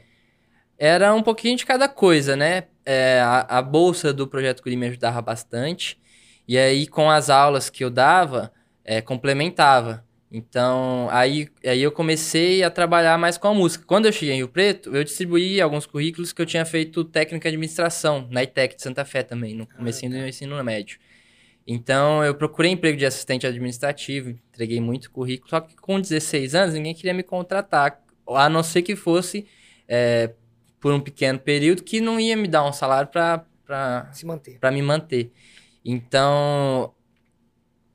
Era 0.77 1.13
um 1.13 1.21
pouquinho 1.21 1.57
de 1.57 1.65
cada 1.65 1.89
coisa, 1.89 2.35
né? 2.35 2.65
É, 2.85 3.19
a, 3.19 3.57
a, 3.57 3.61
bolsa 3.61 4.13
do 4.13 4.27
Projeto 4.27 4.63
Guri 4.63 4.77
me 4.77 4.87
ajudava 4.87 5.21
bastante. 5.21 5.99
E 6.47 6.57
aí, 6.57 6.87
com 6.87 7.09
as 7.09 7.29
aulas 7.29 7.69
que 7.69 7.83
eu 7.83 7.89
dava, 7.89 8.53
é, 8.85 9.01
complementava. 9.01 10.05
Então, 10.31 11.07
aí, 11.11 11.49
aí 11.65 11.81
eu 11.81 11.91
comecei 11.91 12.63
a 12.63 12.69
trabalhar 12.69 13.17
mais 13.17 13.37
com 13.37 13.47
a 13.47 13.53
música. 13.53 13.83
Quando 13.85 14.05
eu 14.05 14.11
cheguei 14.11 14.35
em 14.35 14.37
Rio 14.37 14.47
Preto, 14.47 14.95
eu 14.95 15.03
distribuí 15.03 15.59
alguns 15.59 15.85
currículos 15.85 16.31
que 16.31 16.41
eu 16.41 16.45
tinha 16.45 16.65
feito 16.65 17.03
técnica 17.03 17.49
de 17.49 17.55
administração, 17.55 18.27
na 18.29 18.43
ITEC 18.43 18.75
de 18.75 18.81
Santa 18.81 19.03
Fé 19.03 19.23
também, 19.23 19.55
no 19.55 19.65
começo 19.67 20.05
ah, 20.05 20.09
tá. 20.09 20.15
do 20.15 20.27
ensino 20.27 20.63
médio. 20.63 20.99
Então, 21.69 22.23
eu 22.23 22.33
procurei 22.33 22.71
emprego 22.71 22.97
de 22.97 23.05
assistente 23.05 23.45
administrativo, 23.45 24.29
entreguei 24.29 24.79
muito 24.79 25.11
currículo, 25.11 25.49
só 25.49 25.59
que 25.59 25.75
com 25.75 25.99
16 25.99 26.55
anos 26.55 26.73
ninguém 26.73 26.95
queria 26.95 27.13
me 27.13 27.23
contratar, 27.23 28.01
a 28.25 28.47
não 28.47 28.63
ser 28.63 28.81
que 28.83 28.95
fosse 28.95 29.45
é, 29.85 30.31
por 30.79 30.93
um 30.93 30.99
pequeno 31.01 31.37
período 31.37 31.83
que 31.83 31.99
não 31.99 32.17
ia 32.17 32.37
me 32.37 32.47
dar 32.47 32.63
um 32.63 32.71
salário 32.71 33.09
para 33.09 34.71
me 34.71 34.81
manter. 34.81 35.31
Então, 35.83 36.93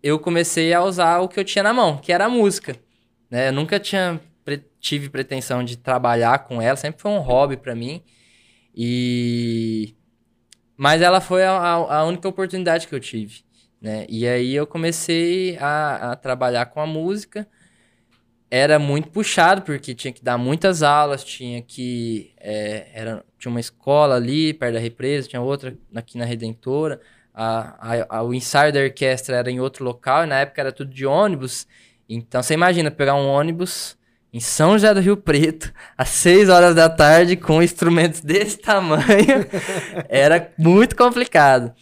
eu 0.03 0.19
comecei 0.19 0.73
a 0.75 0.83
usar 0.83 1.21
o 1.21 1.29
que 1.29 1.41
eu 1.41 1.45
tinha 1.45 1.63
na 1.63 1.73
mão, 1.73 1.97
que 1.97 2.13
era 2.13 2.27
a 2.27 2.29
música. 2.29 2.77
Né? 3.31 3.49
Eu 3.49 3.53
nunca 3.53 3.81
tinha 3.81 4.21
pre 4.45 4.63
tive 4.81 5.09
pretensão 5.09 5.63
de 5.65 5.79
trabalhar 5.79 6.41
com 6.41 6.61
ela, 6.61 6.77
sempre 6.77 7.01
foi 7.01 7.11
um 7.11 7.21
hobby 7.21 7.57
para 7.57 7.75
mim. 7.75 8.03
E 8.75 9.95
mas 10.77 11.01
ela 11.01 11.21
foi 11.21 11.45
a, 11.45 11.53
a, 11.55 12.05
única 12.05 12.27
oportunidade 12.29 12.89
que 12.89 12.95
eu 12.95 12.99
tive, 12.99 13.45
né? 13.83 14.07
E 14.09 14.27
aí 14.27 14.55
eu 14.55 14.67
comecei 14.67 15.59
a, 15.59 16.13
a 16.13 16.17
trabalhar 16.17 16.67
com 16.67 16.81
a 16.81 16.87
música. 16.87 17.47
Era 18.51 18.79
muito 18.79 19.09
puxado 19.11 19.63
porque 19.63 19.95
tinha 19.95 20.13
que 20.13 20.23
dar 20.23 20.39
muitas 20.39 20.83
aulas, 20.83 21.25
tinha 21.25 21.61
que 21.63 22.33
é, 22.39 22.87
era 22.95 23.25
tinha 23.39 23.51
uma 23.51 23.61
escola 23.61 24.15
ali 24.15 24.55
perto 24.55 24.75
da 24.75 24.81
represa, 24.81 25.29
tinha 25.29 25.43
outra 25.43 25.77
aqui 25.95 26.17
na 26.17 26.25
Redentora 26.25 27.01
a, 27.35 27.95
a, 27.95 28.19
a, 28.19 28.23
o 28.23 28.35
ensaio 28.35 28.73
da 28.73 28.81
orquestra 28.81 29.37
era 29.37 29.51
em 29.51 29.61
outro 29.61 29.85
local, 29.85 30.25
e 30.25 30.27
na 30.27 30.41
época 30.41 30.61
era 30.61 30.73
tudo 30.73 30.93
de 30.93 31.07
ônibus. 31.07 31.67
Então 32.09 32.43
você 32.43 32.55
imagina 32.55 32.91
pegar 32.91 33.15
um 33.15 33.27
ônibus 33.27 33.97
em 34.33 34.41
São 34.41 34.73
José 34.73 34.93
do 34.95 35.01
Rio 35.01 35.17
Preto, 35.17 35.73
às 35.97 36.11
6 36.11 36.49
horas 36.49 36.75
da 36.75 36.89
tarde, 36.89 37.37
com 37.37 37.63
instrumentos 37.63 38.21
desse 38.21 38.59
tamanho, 38.59 39.47
era 40.09 40.53
muito 40.59 40.97
complicado. 40.97 41.73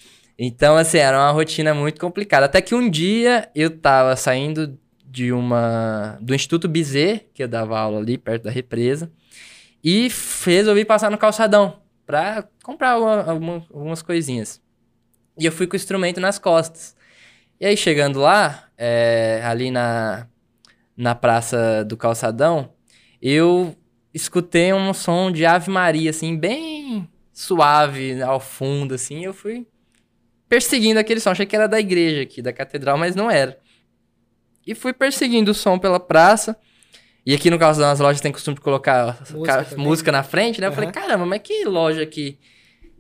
Então, 0.43 0.75
assim, 0.79 0.97
era 0.97 1.19
uma 1.19 1.31
rotina 1.33 1.75
muito 1.75 2.01
complicada. 2.01 2.47
Até 2.47 2.63
que 2.63 2.75
um 2.75 2.89
dia 2.89 3.51
eu 3.55 3.79
tava 3.79 4.17
saindo 4.17 4.79
de 5.05 5.31
uma 5.35 6.17
do 6.19 6.35
Instituto 6.35 6.67
Bizet, 6.67 7.27
que 7.35 7.43
eu 7.43 7.49
dava 7.49 7.79
aula 7.79 7.99
ali 7.99 8.17
perto 8.17 8.45
da 8.45 8.51
represa, 8.51 9.13
e 9.85 10.09
resolvi 10.43 10.87
passar 10.87 11.11
no 11.11 11.19
calçadão 11.19 11.83
para 12.07 12.49
comprar 12.63 12.93
alguma, 12.93 13.67
algumas 13.71 14.01
coisinhas. 14.01 14.63
E 15.39 15.45
eu 15.45 15.53
fui 15.53 15.67
com 15.67 15.75
o 15.75 15.77
instrumento 15.77 16.23
nas 16.23 16.39
costas. 16.39 16.97
E 17.61 17.67
aí, 17.67 17.77
chegando 17.77 18.19
lá, 18.19 18.65
é, 18.79 19.43
ali 19.45 19.71
na, 19.71 20.27
na 20.97 21.15
Praça 21.15 21.85
do 21.85 21.99
Calçadão, 21.99 22.73
eu 23.21 23.77
escutei 24.15 24.73
um 24.73 24.95
som 24.95 25.31
de 25.31 25.45
Ave 25.45 25.71
Maria, 25.71 26.09
assim, 26.09 26.35
bem 26.35 27.07
suave 27.31 28.23
ao 28.23 28.41
fundo, 28.41 28.95
assim. 28.95 29.23
Eu 29.23 29.35
fui 29.35 29.67
perseguindo 30.51 30.99
aquele 30.99 31.21
som. 31.21 31.31
Achei 31.31 31.47
que 31.47 31.55
era 31.55 31.69
da 31.69 31.79
igreja 31.79 32.23
aqui, 32.23 32.43
da 32.43 32.53
catedral, 32.53 32.99
mas 32.99 33.15
não 33.15 33.31
era. 33.31 33.57
E 34.67 34.75
fui 34.75 34.93
perseguindo 34.93 35.53
o 35.53 35.55
som 35.55 35.79
pela 35.79 36.01
praça. 36.01 36.57
E 37.25 37.33
aqui 37.33 37.49
no 37.49 37.59
Calçadão 37.59 37.91
as 37.91 38.01
lojas 38.01 38.21
têm 38.21 38.33
costume 38.33 38.57
de 38.57 38.61
colocar 38.61 39.19
música, 39.31 39.67
música 39.77 40.13
na 40.13 40.23
frente, 40.23 40.61
né? 40.61 40.67
Eu 40.67 40.73
falei, 40.73 40.91
caramba, 40.91 41.25
mas 41.25 41.41
que 41.41 41.65
loja 41.65 42.03
aqui 42.03 42.39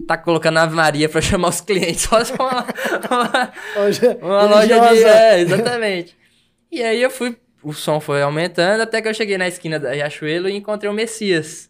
tá 0.07 0.17
colocando 0.17 0.59
Ave 0.59 0.75
Maria 0.75 1.09
para 1.09 1.21
chamar 1.21 1.49
os 1.49 1.61
clientes. 1.61 2.03
Só 2.03 2.19
uma, 2.35 2.67
uma, 3.11 3.53
uma 4.23 4.43
loja 4.45 4.79
de. 4.79 5.05
É, 5.05 5.41
exatamente. 5.41 6.17
E 6.71 6.83
aí 6.83 7.03
eu 7.03 7.11
fui, 7.11 7.37
o 7.63 7.73
som 7.73 7.99
foi 7.99 8.23
aumentando 8.23 8.83
até 8.83 9.03
que 9.03 9.09
eu 9.09 9.15
cheguei 9.15 9.37
na 9.37 9.49
esquina 9.49 9.79
da 9.79 9.93
Riachuelo 9.93 10.49
e 10.49 10.55
encontrei 10.55 10.89
o 10.89 10.95
Messias, 10.95 11.69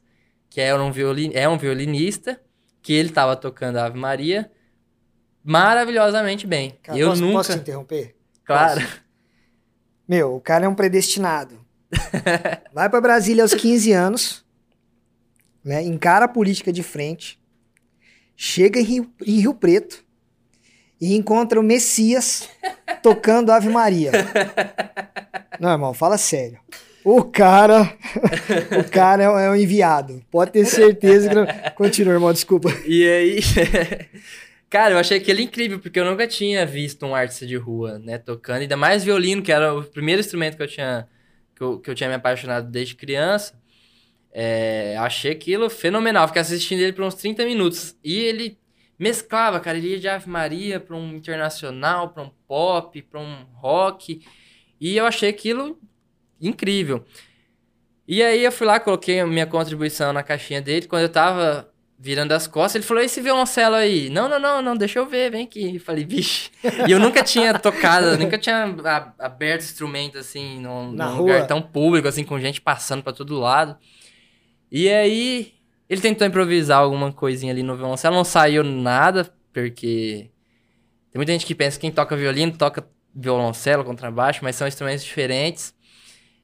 que 0.50 0.60
é 0.60 0.74
um, 0.74 0.92
violin, 0.92 1.30
é 1.32 1.48
um 1.48 1.56
violinista, 1.56 2.38
que 2.82 2.92
ele 2.92 3.08
tava 3.08 3.34
tocando 3.34 3.78
Ave 3.78 3.98
Maria 3.98 4.50
maravilhosamente 5.44 6.46
bem. 6.46 6.78
Cara, 6.82 6.98
eu 6.98 7.08
posso, 7.08 7.22
nunca. 7.22 7.34
Posso 7.34 7.52
te 7.52 7.58
interromper? 7.58 8.16
Claro. 8.44 8.80
Posso? 8.80 9.00
Meu, 10.08 10.34
o 10.36 10.40
cara 10.40 10.66
é 10.66 10.68
um 10.68 10.74
predestinado. 10.74 11.64
Vai 12.72 12.88
para 12.88 13.00
Brasília 13.00 13.44
aos 13.44 13.54
15 13.54 13.92
anos, 13.92 14.44
né? 15.64 15.82
Encara 15.82 16.24
a 16.24 16.28
política 16.28 16.72
de 16.72 16.82
frente 16.82 17.40
chega 18.42 18.80
em 18.80 18.84
Rio, 18.84 19.12
em 19.26 19.38
Rio 19.38 19.52
Preto 19.52 20.02
e 20.98 21.14
encontra 21.14 21.60
o 21.60 21.62
Messias 21.62 22.48
tocando 23.02 23.52
Ave 23.52 23.68
Maria. 23.68 24.12
Não, 25.60 25.70
irmão, 25.70 25.92
fala 25.92 26.16
sério. 26.16 26.58
O 27.04 27.22
cara, 27.22 27.82
o 28.80 28.90
cara 28.90 29.24
é 29.24 29.50
um 29.50 29.54
enviado. 29.54 30.22
Pode 30.30 30.52
ter 30.52 30.64
certeza 30.64 31.28
que 31.28 31.34
não... 31.34 31.46
Continua, 31.74 32.14
irmão, 32.14 32.32
desculpa. 32.32 32.70
E 32.86 33.06
aí, 33.06 33.40
cara, 34.70 34.94
eu 34.94 34.98
achei 34.98 35.18
aquele 35.18 35.42
incrível, 35.42 35.80
porque 35.80 36.00
eu 36.00 36.04
nunca 36.04 36.26
tinha 36.26 36.64
visto 36.64 37.04
um 37.04 37.14
artista 37.14 37.46
de 37.46 37.56
rua, 37.56 37.98
né, 37.98 38.16
tocando, 38.18 38.62
ainda 38.62 38.76
mais 38.76 39.04
violino, 39.04 39.42
que 39.42 39.52
era 39.52 39.74
o 39.74 39.82
primeiro 39.84 40.20
instrumento 40.20 40.56
que 40.56 40.62
eu 40.62 40.68
tinha, 40.68 41.08
que 41.54 41.62
eu, 41.62 41.80
que 41.80 41.90
eu 41.90 41.94
tinha 41.94 42.08
me 42.08 42.14
apaixonado 42.14 42.70
desde 42.70 42.94
criança. 42.94 43.60
É, 44.32 44.96
achei 44.98 45.32
aquilo 45.32 45.68
fenomenal. 45.68 46.26
Fiquei 46.28 46.42
assistindo 46.42 46.80
ele 46.80 46.92
por 46.92 47.04
uns 47.04 47.14
30 47.14 47.44
minutos. 47.44 47.96
E 48.02 48.18
ele 48.20 48.58
mesclava, 48.98 49.60
cara. 49.60 49.76
Ele 49.78 49.88
ia 49.88 49.98
de 49.98 50.08
Ave 50.08 50.28
Maria 50.28 50.78
pra 50.78 50.96
um 50.96 51.16
internacional, 51.16 52.10
pra 52.10 52.22
um 52.22 52.30
pop, 52.46 53.02
pra 53.02 53.20
um 53.20 53.44
rock. 53.54 54.24
E 54.80 54.96
eu 54.96 55.04
achei 55.04 55.28
aquilo 55.28 55.80
incrível. 56.40 57.04
E 58.06 58.22
aí 58.22 58.44
eu 58.44 58.52
fui 58.52 58.66
lá, 58.66 58.80
coloquei 58.80 59.20
a 59.20 59.26
minha 59.26 59.46
contribuição 59.46 60.12
na 60.12 60.22
caixinha 60.22 60.60
dele. 60.62 60.86
Quando 60.86 61.02
eu 61.02 61.08
tava 61.08 61.69
virando 62.02 62.32
as 62.32 62.46
costas, 62.46 62.76
ele 62.76 62.84
falou: 62.84 63.02
esse 63.02 63.20
violoncelo 63.20 63.74
aí? 63.74 64.08
Não, 64.08 64.26
não, 64.26 64.40
não, 64.40 64.62
não, 64.62 64.74
deixa 64.74 64.98
eu 64.98 65.06
ver, 65.06 65.30
vem 65.30 65.44
aqui. 65.44 65.74
Eu 65.74 65.80
falei, 65.80 66.04
vixe. 66.04 66.50
E 66.88 66.90
eu 66.90 66.98
nunca 66.98 67.22
tinha 67.22 67.56
tocado, 67.58 68.16
nunca 68.16 68.38
tinha 68.38 68.74
aberto 69.18 69.60
instrumento 69.60 70.16
assim, 70.16 70.58
num, 70.60 70.92
num 70.92 71.16
lugar 71.16 71.46
tão 71.46 71.60
público, 71.60 72.08
assim, 72.08 72.24
com 72.24 72.40
gente 72.40 72.60
passando 72.60 73.02
para 73.02 73.12
todo 73.12 73.38
lado. 73.38 73.76
E 74.72 74.88
aí, 74.88 75.52
ele 75.88 76.00
tentou 76.00 76.26
improvisar 76.26 76.78
alguma 76.78 77.12
coisinha 77.12 77.52
ali 77.52 77.62
no 77.62 77.76
violoncelo, 77.76 78.16
não 78.16 78.24
saiu 78.24 78.64
nada, 78.64 79.30
porque 79.52 80.30
tem 81.12 81.18
muita 81.18 81.32
gente 81.32 81.44
que 81.44 81.54
pensa 81.54 81.76
que 81.76 81.82
quem 81.82 81.90
toca 81.90 82.16
violino 82.16 82.56
toca 82.56 82.88
violoncelo, 83.14 83.84
contrabaixo, 83.84 84.40
mas 84.42 84.56
são 84.56 84.66
instrumentos 84.66 85.04
diferentes. 85.04 85.74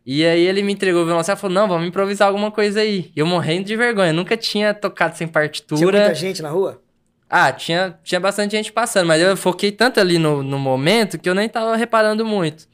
E 0.06 0.24
aí 0.24 0.46
ele 0.46 0.62
me 0.62 0.72
entregou 0.72 1.02
o 1.02 1.04
violoncelo 1.04 1.36
e 1.36 1.40
falou: 1.40 1.54
Não, 1.54 1.66
vamos 1.66 1.88
improvisar 1.88 2.28
alguma 2.28 2.52
coisa 2.52 2.80
aí. 2.80 3.10
E 3.14 3.18
eu 3.18 3.26
morrendo 3.26 3.66
de 3.66 3.76
vergonha, 3.76 4.12
nunca 4.12 4.36
tinha 4.36 4.72
tocado 4.72 5.16
sem 5.16 5.26
partitura. 5.26 5.78
Tinha 5.78 5.90
muita 5.90 6.14
gente 6.14 6.40
na 6.40 6.48
rua? 6.48 6.80
Ah, 7.28 7.50
tinha, 7.50 7.98
tinha 8.04 8.20
bastante 8.20 8.52
gente 8.52 8.72
passando, 8.72 9.08
mas 9.08 9.20
eu 9.20 9.36
foquei 9.36 9.72
tanto 9.72 9.98
ali 9.98 10.16
no, 10.16 10.44
no 10.44 10.60
momento 10.60 11.18
que 11.18 11.28
eu 11.28 11.34
nem 11.34 11.48
tava 11.48 11.74
reparando 11.74 12.24
muito. 12.24 12.68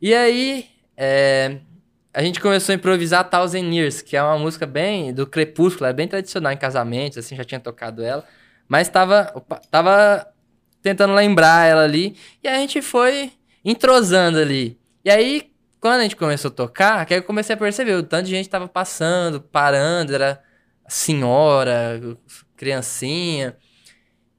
E 0.00 0.14
aí, 0.14 0.66
é, 0.96 1.58
a 2.14 2.22
gente 2.22 2.40
começou 2.40 2.72
a 2.72 2.76
improvisar 2.76 3.28
Thousand 3.28 3.72
Years, 3.72 4.00
que 4.00 4.16
é 4.16 4.22
uma 4.22 4.38
música 4.38 4.66
bem 4.66 5.12
do 5.12 5.26
Crepúsculo, 5.26 5.86
é 5.86 5.92
bem 5.92 6.06
tradicional 6.06 6.52
em 6.52 6.56
casamentos, 6.56 7.18
assim, 7.18 7.34
já 7.34 7.42
tinha 7.42 7.58
tocado 7.58 8.04
ela. 8.04 8.24
Mas 8.68 8.88
tava, 8.88 9.32
opa, 9.34 9.60
tava 9.68 10.28
tentando 10.80 11.12
lembrar 11.14 11.66
ela 11.66 11.82
ali. 11.82 12.16
E 12.42 12.46
a 12.46 12.54
gente 12.56 12.80
foi 12.80 13.32
entrosando 13.64 14.38
ali. 14.38 14.78
E 15.04 15.10
aí, 15.10 15.51
quando 15.82 15.98
a 15.98 16.02
gente 16.04 16.14
começou 16.14 16.48
a 16.48 16.54
tocar, 16.54 17.04
que 17.04 17.12
aí 17.12 17.18
eu 17.18 17.24
comecei 17.24 17.56
a 17.56 17.58
perceber, 17.58 17.94
o 17.94 18.04
tanto 18.04 18.26
de 18.26 18.30
gente 18.30 18.48
tava 18.48 18.68
passando, 18.68 19.40
parando, 19.40 20.14
era 20.14 20.40
senhora, 20.86 22.00
criancinha. 22.56 23.56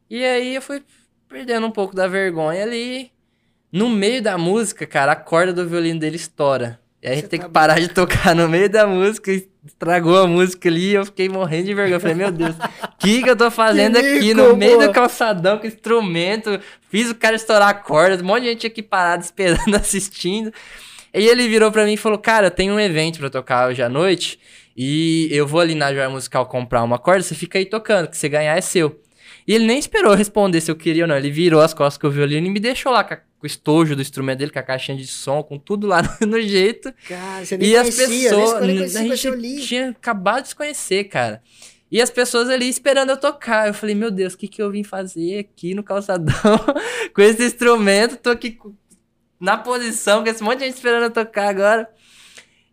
E 0.10 0.24
aí 0.24 0.56
eu 0.56 0.62
fui 0.62 0.82
perdendo 1.28 1.68
um 1.68 1.72
pouco 1.72 1.94
da 1.94 2.08
vergonha 2.08 2.64
ali. 2.64 3.12
No 3.70 3.90
meio 3.90 4.22
da 4.22 4.38
música, 4.38 4.88
cara, 4.88 5.12
a 5.12 5.16
corda 5.18 5.52
do 5.52 5.68
violino 5.68 6.00
dele 6.00 6.16
estoura. 6.16 6.80
E 7.02 7.08
a 7.10 7.14
gente 7.14 7.28
tem 7.28 7.42
tá 7.42 7.48
que 7.48 7.52
parar 7.52 7.78
de 7.78 7.90
tocar 7.90 8.34
no 8.34 8.48
meio 8.48 8.70
da 8.70 8.88
música, 8.88 9.30
estragou 9.66 10.18
a 10.22 10.26
música 10.26 10.70
ali 10.70 10.92
e 10.92 10.94
eu 10.94 11.04
fiquei 11.04 11.28
morrendo 11.28 11.66
de 11.66 11.74
vergonha. 11.74 11.98
Eu 11.98 12.00
falei, 12.00 12.16
meu 12.16 12.32
Deus, 12.32 12.56
o 12.56 12.98
que, 13.00 13.22
que 13.22 13.30
eu 13.30 13.36
tô 13.36 13.52
fazendo 13.52 13.98
aqui 13.98 14.34
no 14.34 14.56
meio 14.56 14.80
do 14.80 14.94
calçadão 14.94 15.58
com 15.58 15.68
instrumento? 15.68 16.58
Fiz 16.88 17.12
o 17.12 17.16
cara 17.16 17.36
estourar 17.36 17.68
a 17.68 17.74
corda, 17.74 18.24
um 18.24 18.28
monte 18.28 18.44
de 18.44 18.50
gente 18.52 18.68
aqui 18.68 18.82
parado 18.82 19.26
esperando, 19.26 19.76
assistindo. 19.76 20.54
E 21.14 21.28
ele 21.28 21.48
virou 21.48 21.72
pra 21.72 21.86
mim 21.86 21.94
e 21.94 21.98
falou: 21.98 22.18
Cara, 22.18 22.50
tem 22.50 22.72
um 22.72 22.80
evento 22.80 23.20
pra 23.20 23.30
tocar 23.30 23.70
hoje 23.70 23.82
à 23.82 23.90
noite. 23.90 24.40
E 24.76 25.28
eu 25.32 25.46
vou 25.46 25.60
ali 25.60 25.76
na 25.76 25.94
joia 25.94 26.10
musical 26.10 26.46
comprar 26.48 26.82
uma 26.84 26.98
corda, 26.98 27.22
você 27.22 27.36
fica 27.36 27.60
aí 27.60 27.66
tocando, 27.66 28.08
que 28.08 28.18
você 28.18 28.28
ganhar 28.28 28.58
é 28.58 28.62
seu. 28.62 29.00
E 29.48 29.54
ele 29.54 29.66
nem 29.68 29.78
esperou 29.78 30.16
responder 30.16 30.62
se 30.62 30.72
eu 30.72 30.76
queria 30.76 31.04
ou 31.04 31.08
não. 31.08 31.16
Ele 31.18 31.30
virou 31.30 31.62
as 31.62 31.74
costas 31.74 32.00
com 32.02 32.08
o 32.08 32.12
violino 32.12 32.48
e 32.48 32.50
me 32.50 32.60
deixou 32.60 32.92
lá 32.92 33.04
com, 33.04 33.14
a, 33.14 33.18
com 33.18 33.44
o 33.44 33.46
estojo 33.46 33.96
do 33.96 34.02
instrumento 34.02 34.40
dele, 34.40 34.52
com 34.52 34.58
a 34.60 34.64
caixinha 34.64 34.98
de 34.98 35.06
som, 35.06 35.44
com 35.44 35.60
tudo 35.60 35.86
lá 35.86 36.02
no, 36.22 36.28
no 36.28 36.42
jeito. 36.42 36.92
Cara, 37.08 37.46
você 37.46 37.58
nem 37.58 37.70
E 37.70 37.76
as 37.78 37.94
conhecia, 37.96 38.30
pessoas. 38.30 38.66
nem 38.66 38.84
A 38.84 38.88
gente 39.16 39.68
tinha 39.68 39.90
acabado 39.90 40.44
de 40.44 40.50
se 40.50 40.56
conhecer, 40.56 41.04
cara. 41.04 41.42
E 41.92 42.02
as 42.02 42.10
pessoas 42.10 42.50
ali 42.50 42.68
esperando 42.68 43.12
eu 43.12 43.18
tocar. 43.18 43.68
Eu 43.68 43.74
falei, 43.74 43.94
meu 43.94 44.10
Deus, 44.10 44.34
o 44.34 44.38
que, 44.38 44.48
que 44.48 44.62
eu 44.62 44.72
vim 44.72 44.84
fazer 44.84 45.40
aqui 45.40 45.76
no 45.76 45.84
calçadão 45.84 46.34
com 47.14 47.22
esse 47.22 47.44
instrumento? 47.46 48.18
Tô 48.18 48.32
aqui 48.32 48.52
com- 48.52 48.74
na 49.44 49.58
posição, 49.58 50.24
com 50.24 50.30
esse 50.30 50.42
monte 50.42 50.60
de 50.60 50.66
gente 50.66 50.76
esperando 50.76 51.04
eu 51.04 51.12
tocar 51.12 51.50
agora. 51.50 51.90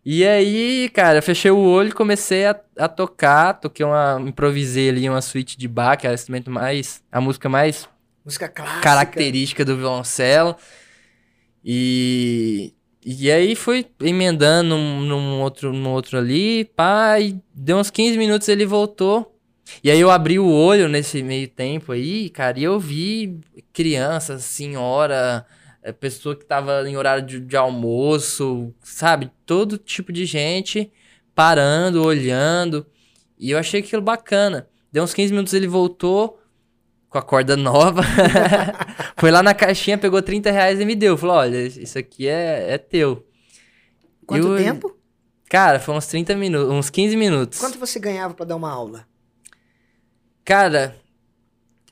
E 0.05 0.25
aí, 0.25 0.89
cara, 0.93 1.17
eu 1.17 1.21
fechei 1.21 1.51
o 1.51 1.59
olho 1.59 1.89
e 1.89 1.91
comecei 1.91 2.45
a, 2.45 2.57
a 2.77 2.87
tocar. 2.87 3.55
Toquei 3.55 3.85
uma. 3.85 4.17
Improvisei 4.25 4.87
ali 4.87 5.09
uma 5.09 5.21
suíte 5.21 5.57
de 5.57 5.67
Bach, 5.67 5.99
que 5.99 6.07
é 6.07 6.11
o 6.11 6.13
instrumento 6.13 6.49
mais. 6.49 7.03
a 7.11 7.19
música 7.19 7.49
mais 7.49 7.89
Música 8.23 8.47
clássica. 8.47 8.79
característica 8.81 9.65
do 9.65 9.75
violoncelo. 9.75 10.55
E, 11.63 12.73
e 13.05 13.29
aí 13.29 13.53
fui 13.53 13.85
emendando 13.99 14.69
num, 14.69 15.01
num 15.01 15.41
outro, 15.41 15.73
num 15.73 15.89
outro 15.89 16.17
ali, 16.17 16.65
pá, 16.65 17.19
e 17.19 17.37
deu 17.53 17.77
uns 17.77 17.91
15 17.91 18.17
minutos 18.17 18.47
ele 18.47 18.65
voltou. 18.65 19.37
E 19.83 19.91
aí 19.91 19.99
eu 19.99 20.09
abri 20.09 20.39
o 20.39 20.49
olho 20.49 20.87
nesse 20.87 21.21
meio 21.21 21.49
tempo 21.49 21.91
aí, 21.91 22.29
cara, 22.29 22.57
e 22.59 22.63
eu 22.63 22.79
vi 22.79 23.39
criança, 23.73 24.39
senhora, 24.39 25.45
pessoa 25.91 26.35
que 26.35 26.45
tava 26.45 26.87
em 26.87 26.95
horário 26.95 27.25
de, 27.25 27.39
de 27.39 27.57
almoço, 27.57 28.73
sabe? 28.83 29.31
Todo 29.45 29.77
tipo 29.77 30.11
de 30.13 30.25
gente 30.25 30.91
parando, 31.33 32.03
olhando. 32.03 32.85
E 33.39 33.49
eu 33.51 33.57
achei 33.57 33.79
aquilo 33.79 34.01
bacana. 34.01 34.67
Deu 34.91 35.03
uns 35.03 35.13
15 35.13 35.31
minutos 35.33 35.53
ele 35.53 35.67
voltou 35.67 36.39
com 37.09 37.17
a 37.17 37.21
corda 37.21 37.57
nova. 37.57 38.03
Foi 39.17 39.31
lá 39.31 39.41
na 39.41 39.53
caixinha, 39.53 39.97
pegou 39.97 40.21
30 40.21 40.51
reais 40.51 40.79
e 40.79 40.85
me 40.85 40.95
deu. 40.95 41.17
Falou: 41.17 41.37
olha, 41.37 41.57
isso 41.65 41.97
aqui 41.97 42.27
é, 42.27 42.73
é 42.73 42.77
teu. 42.77 43.25
Quanto 44.25 44.47
Eu- 44.49 44.57
tempo? 44.57 44.97
Cara, 45.49 45.81
foi 45.81 45.93
uns 45.95 46.07
30 46.07 46.33
minutos, 46.35 46.73
uns 46.73 46.89
15 46.89 47.17
minutos. 47.17 47.59
Quanto 47.59 47.77
você 47.77 47.99
ganhava 47.99 48.33
pra 48.33 48.45
dar 48.45 48.55
uma 48.55 48.71
aula? 48.71 49.05
Cara, 50.45 50.95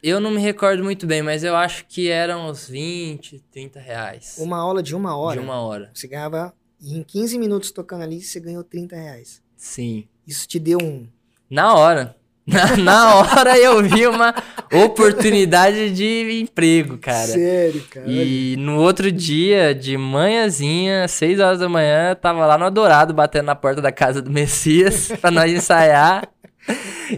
eu 0.01 0.19
não 0.19 0.31
me 0.31 0.39
recordo 0.39 0.83
muito 0.83 1.05
bem, 1.05 1.21
mas 1.21 1.43
eu 1.43 1.55
acho 1.55 1.85
que 1.87 2.09
eram 2.09 2.49
uns 2.49 2.67
20, 2.67 3.43
30 3.51 3.79
reais. 3.79 4.35
Uma 4.39 4.57
aula 4.57 4.81
de 4.81 4.95
uma 4.95 5.17
hora? 5.17 5.39
De 5.39 5.45
uma 5.45 5.59
hora. 5.59 5.91
Você 5.93 6.07
ganhava, 6.07 6.53
em 6.81 7.03
15 7.03 7.37
minutos 7.37 7.71
tocando 7.71 8.03
ali, 8.03 8.21
você 8.21 8.39
ganhou 8.39 8.63
30 8.63 8.95
reais. 8.95 9.41
Sim. 9.55 10.05
Isso 10.25 10.47
te 10.47 10.57
deu 10.59 10.79
um... 10.81 11.07
Na 11.49 11.75
hora. 11.75 12.15
Na, 12.49 12.77
na 12.77 13.15
hora 13.15 13.57
eu 13.59 13.83
vi 13.83 14.07
uma 14.07 14.33
oportunidade 14.73 15.91
de 15.91 16.41
emprego, 16.41 16.97
cara. 16.97 17.27
Sério, 17.27 17.83
cara. 17.91 18.09
E 18.09 18.55
no 18.57 18.79
outro 18.79 19.11
dia, 19.11 19.75
de 19.75 19.95
manhãzinha, 19.95 21.07
6 21.07 21.39
horas 21.39 21.59
da 21.59 21.69
manhã, 21.69 22.15
tava 22.15 22.47
lá 22.47 22.57
no 22.57 22.65
Adorado, 22.65 23.13
batendo 23.13 23.45
na 23.45 23.55
porta 23.55 23.81
da 23.83 23.91
casa 23.91 24.19
do 24.19 24.31
Messias 24.31 25.11
pra 25.21 25.29
nós 25.29 25.51
ensaiar. 25.51 26.27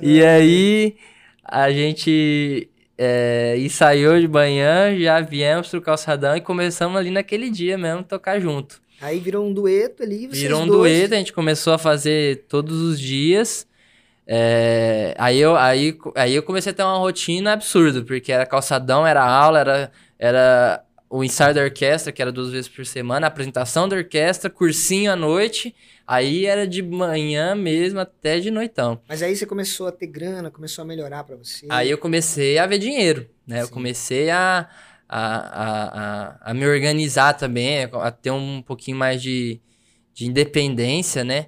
E 0.02 0.22
aí 0.22 0.98
a 1.46 1.72
gente 1.72 2.70
é, 3.04 3.56
ensaiou 3.58 4.20
de 4.20 4.28
manhã, 4.28 4.96
já 4.96 5.20
viemos 5.22 5.70
pro 5.70 5.82
calçadão 5.82 6.36
e 6.38 6.42
começamos 6.42 6.96
ali 7.00 7.10
naquele 7.10 7.50
dia 7.50 7.76
mesmo 7.76 8.04
tocar 8.04 8.40
junto. 8.40 8.80
Aí 9.02 9.20
virou 9.20 9.44
um 9.44 9.52
dueto 9.52 10.04
ali, 10.04 10.28
vocês 10.28 10.40
Virou 10.44 10.62
um 10.62 10.68
dois. 10.68 10.94
dueto, 10.94 11.16
a 11.16 11.18
gente 11.18 11.34
começou 11.34 11.74
a 11.74 11.80
fazer 11.80 12.46
todos 12.48 12.80
os 12.80 13.00
dias. 13.00 13.66
É, 14.28 15.16
aí, 15.18 15.40
eu, 15.40 15.56
aí, 15.56 15.98
aí 16.16 16.36
eu 16.36 16.44
comecei 16.44 16.72
a 16.72 16.76
ter 16.76 16.84
uma 16.84 17.00
rotina 17.00 17.54
absurda, 17.54 18.04
porque 18.04 18.32
era 18.32 18.46
calçadão, 18.46 19.06
era 19.08 19.24
aula, 19.24 19.60
era, 19.60 19.92
era 20.20 20.84
o 21.12 21.26
ensaio 21.26 21.54
da 21.54 21.62
orquestra, 21.62 22.10
que 22.10 22.22
era 22.22 22.32
duas 22.32 22.52
vezes 22.52 22.70
por 22.70 22.86
semana, 22.86 23.28
a 23.28 23.30
apresentação 23.30 23.88
da 23.88 23.98
orquestra, 23.98 24.50
cursinho 24.50 25.12
à 25.12 25.16
noite. 25.16 25.76
Aí 26.08 26.46
era 26.46 26.66
de 26.66 26.82
manhã 26.82 27.54
mesmo 27.54 28.00
até 28.00 28.40
de 28.40 28.50
noitão. 28.50 29.02
Mas 29.10 29.22
aí 29.22 29.36
você 29.36 29.46
começou 29.46 29.88
a 29.88 29.92
ter 29.92 30.08
grana, 30.08 30.50
começou 30.50 30.84
a 30.84 30.86
melhorar 30.86 31.26
pra 31.26 31.36
você. 31.36 31.68
Aí 31.70 31.92
eu 31.92 31.98
comecei 31.98 32.58
a 32.58 32.66
ver 32.66 32.78
dinheiro, 32.78 33.30
né? 33.46 33.62
Eu 33.62 33.66
Sim. 33.66 33.74
comecei 33.74 34.30
a, 34.30 34.70
a, 35.08 35.26
a, 35.66 36.52
a, 36.52 36.54
me 36.54 36.66
organizar 36.66 37.34
também, 37.34 37.90
a 37.92 38.10
ter 38.10 38.32
um 38.32 38.62
pouquinho 38.62 38.96
mais 38.96 39.22
de, 39.22 39.60
de 40.14 40.26
independência, 40.26 41.26
né? 41.26 41.48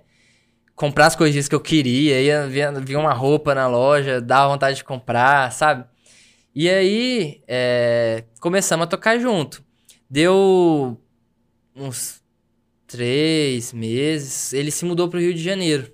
Comprar 0.75 1.05
as 1.05 1.15
coisinhas 1.15 1.47
que 1.47 1.55
eu 1.55 1.61
queria, 1.61 2.19
ia 2.19 2.47
via 2.47 2.99
uma 2.99 3.13
roupa 3.13 3.55
na 3.55 3.67
loja, 3.67 4.19
dava 4.19 4.51
vontade 4.51 4.75
de 4.75 4.83
comprar, 4.83 5.53
sabe? 5.53 5.85
E 6.55 6.69
aí, 6.69 7.41
é, 7.47 8.25
começamos 8.39 8.83
a 8.83 8.87
tocar 8.87 9.17
junto. 9.19 9.63
Deu 10.09 11.01
uns 11.75 12.21
três 12.85 13.73
meses, 13.73 14.53
ele 14.53 14.69
se 14.69 14.85
mudou 14.85 15.09
pro 15.09 15.19
Rio 15.19 15.33
de 15.33 15.41
Janeiro. 15.41 15.91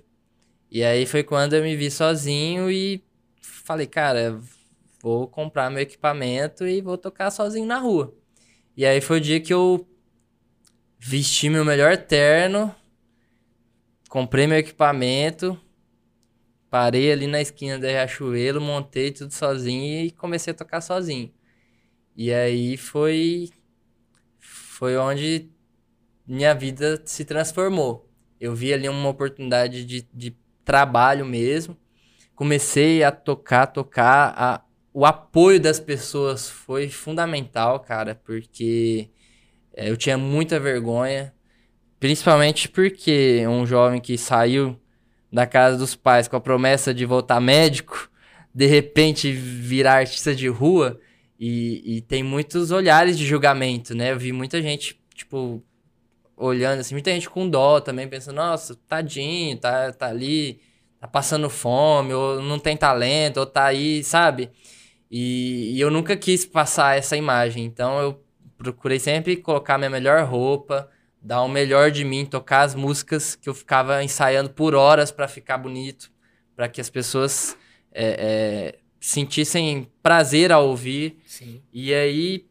E 0.70 0.84
aí 0.84 1.06
foi 1.06 1.22
quando 1.22 1.54
eu 1.54 1.62
me 1.62 1.74
vi 1.74 1.90
sozinho 1.90 2.70
e 2.70 3.02
falei, 3.40 3.86
cara, 3.86 4.38
vou 5.02 5.26
comprar 5.26 5.70
meu 5.70 5.80
equipamento 5.80 6.66
e 6.66 6.80
vou 6.82 6.98
tocar 6.98 7.30
sozinho 7.30 7.66
na 7.66 7.78
rua. 7.78 8.14
E 8.76 8.84
aí 8.84 9.00
foi 9.00 9.16
o 9.18 9.20
dia 9.20 9.40
que 9.40 9.52
eu 9.52 9.88
vesti 10.98 11.48
meu 11.48 11.64
melhor 11.64 11.96
terno, 11.96 12.74
comprei 14.08 14.46
meu 14.46 14.58
equipamento, 14.58 15.58
parei 16.70 17.12
ali 17.12 17.26
na 17.26 17.40
esquina 17.40 17.78
da 17.78 17.88
Riachuelo, 17.88 18.60
montei 18.60 19.10
tudo 19.10 19.32
sozinho 19.34 20.06
e 20.06 20.10
comecei 20.12 20.52
a 20.52 20.56
tocar 20.56 20.80
sozinho. 20.80 21.32
E 22.16 22.32
aí 22.32 22.76
foi 22.76 23.50
foi 24.38 24.96
onde 24.96 25.50
minha 26.26 26.54
vida 26.54 27.02
se 27.04 27.24
transformou. 27.24 28.08
Eu 28.40 28.54
vi 28.54 28.72
ali 28.72 28.88
uma 28.88 29.08
oportunidade 29.08 29.84
de, 29.84 30.08
de 30.14 30.36
trabalho 30.64 31.26
mesmo. 31.26 31.76
Comecei 32.34 33.02
a 33.04 33.10
tocar, 33.12 33.66
tocar. 33.66 34.34
A, 34.36 34.64
o 34.94 35.04
apoio 35.04 35.60
das 35.60 35.78
pessoas 35.78 36.48
foi 36.48 36.88
fundamental, 36.88 37.80
cara, 37.80 38.14
porque 38.14 39.10
é, 39.74 39.90
eu 39.90 39.96
tinha 39.96 40.16
muita 40.16 40.58
vergonha. 40.58 41.34
Principalmente 41.98 42.68
porque 42.68 43.46
um 43.46 43.66
jovem 43.66 44.00
que 44.00 44.16
saiu 44.16 44.80
da 45.32 45.46
casa 45.46 45.76
dos 45.76 45.94
pais 45.94 46.26
com 46.28 46.36
a 46.36 46.40
promessa 46.40 46.92
de 46.92 47.04
voltar 47.04 47.40
médico, 47.40 48.10
de 48.54 48.66
repente 48.66 49.30
virar 49.32 49.98
artista 49.98 50.34
de 50.34 50.48
rua 50.48 51.00
e, 51.38 51.96
e 51.96 52.00
tem 52.02 52.22
muitos 52.22 52.70
olhares 52.70 53.16
de 53.16 53.24
julgamento, 53.24 53.94
né? 53.94 54.12
Eu 54.12 54.18
vi 54.18 54.32
muita 54.32 54.60
gente, 54.60 55.00
tipo, 55.14 55.62
olhando 56.36 56.80
assim, 56.80 56.94
muita 56.94 57.10
gente 57.10 57.30
com 57.30 57.48
dó 57.48 57.80
também, 57.80 58.08
pensando, 58.08 58.36
nossa, 58.36 58.76
tadinho, 58.88 59.56
tá, 59.58 59.92
tá 59.92 60.08
ali, 60.08 60.60
tá 60.98 61.06
passando 61.06 61.48
fome, 61.48 62.12
ou 62.12 62.42
não 62.42 62.58
tem 62.58 62.76
talento, 62.76 63.38
ou 63.38 63.46
tá 63.46 63.66
aí, 63.66 64.02
sabe? 64.02 64.50
E, 65.10 65.72
e 65.74 65.80
eu 65.80 65.90
nunca 65.90 66.16
quis 66.16 66.44
passar 66.44 66.96
essa 66.98 67.16
imagem, 67.16 67.64
então 67.64 68.00
eu 68.00 68.22
procurei 68.58 68.98
sempre 68.98 69.36
colocar 69.36 69.78
minha 69.78 69.90
melhor 69.90 70.24
roupa, 70.24 70.88
dar 71.22 71.42
o 71.42 71.48
melhor 71.48 71.90
de 71.90 72.04
mim, 72.04 72.24
tocar 72.24 72.62
as 72.62 72.74
músicas 72.74 73.34
que 73.34 73.48
eu 73.48 73.54
ficava 73.54 74.02
ensaiando 74.02 74.50
por 74.50 74.74
horas 74.74 75.10
pra 75.10 75.28
ficar 75.28 75.58
bonito, 75.58 76.10
pra 76.56 76.68
que 76.68 76.80
as 76.80 76.88
pessoas 76.88 77.56
é, 77.92 78.74
é, 78.74 78.78
sentissem 78.98 79.88
prazer 80.02 80.50
ao 80.50 80.66
ouvir. 80.68 81.18
Sim. 81.26 81.62
E 81.72 81.92
aí 81.92 82.46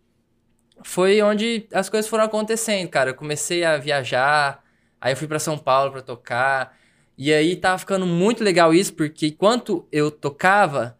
foi 0.84 1.22
onde 1.22 1.68
as 1.74 1.90
coisas 1.90 2.10
foram 2.10 2.24
acontecendo, 2.24 2.88
cara. 2.90 3.12
Eu 3.12 3.16
comecei 3.16 3.64
a 3.64 3.78
viajar, 3.78 4.64
aí 5.02 5.14
eu 5.14 5.18
fui 5.18 5.28
pra 5.28 5.40
São 5.40 5.58
Paulo 5.58 5.92
pra 5.92 6.02
tocar. 6.02 6.78
E 7.18 7.34
aí 7.34 7.56
tava 7.56 7.78
ficando 7.78 8.06
muito 8.06 8.44
legal 8.44 8.74
isso, 8.74 8.94
porque 8.94 9.28
enquanto 9.28 9.86
eu 9.92 10.10
tocava, 10.10 10.98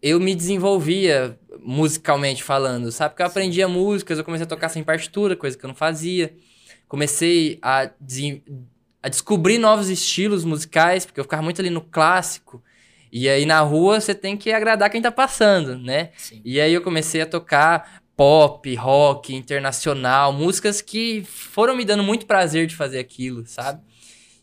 eu 0.00 0.20
me 0.20 0.34
desenvolvia 0.34 1.38
musicalmente 1.58 2.42
falando, 2.42 2.92
sabe? 2.92 3.10
Porque 3.10 3.22
eu 3.22 3.26
aprendia 3.26 3.66
músicas, 3.66 4.18
eu 4.18 4.24
comecei 4.24 4.44
a 4.44 4.48
tocar 4.48 4.68
sem 4.68 4.84
partitura, 4.84 5.34
coisa 5.34 5.58
que 5.58 5.64
eu 5.64 5.68
não 5.68 5.74
fazia. 5.74 6.34
Comecei 6.90 7.56
a, 7.62 7.88
a 9.00 9.08
descobrir 9.08 9.58
novos 9.58 9.88
estilos 9.88 10.44
musicais, 10.44 11.06
porque 11.06 11.20
eu 11.20 11.24
ficava 11.24 11.40
muito 11.40 11.60
ali 11.60 11.70
no 11.70 11.80
clássico. 11.80 12.60
E 13.12 13.28
aí 13.28 13.46
na 13.46 13.60
rua 13.60 14.00
você 14.00 14.12
tem 14.12 14.36
que 14.36 14.50
agradar 14.50 14.90
quem 14.90 15.00
tá 15.00 15.12
passando, 15.12 15.78
né? 15.78 16.10
Sim. 16.16 16.42
E 16.44 16.60
aí 16.60 16.74
eu 16.74 16.82
comecei 16.82 17.20
a 17.20 17.26
tocar 17.26 18.02
pop, 18.16 18.74
rock, 18.74 19.32
internacional, 19.32 20.32
músicas 20.32 20.82
que 20.82 21.22
foram 21.24 21.76
me 21.76 21.84
dando 21.84 22.02
muito 22.02 22.26
prazer 22.26 22.66
de 22.66 22.74
fazer 22.74 22.98
aquilo, 22.98 23.46
sabe? 23.46 23.80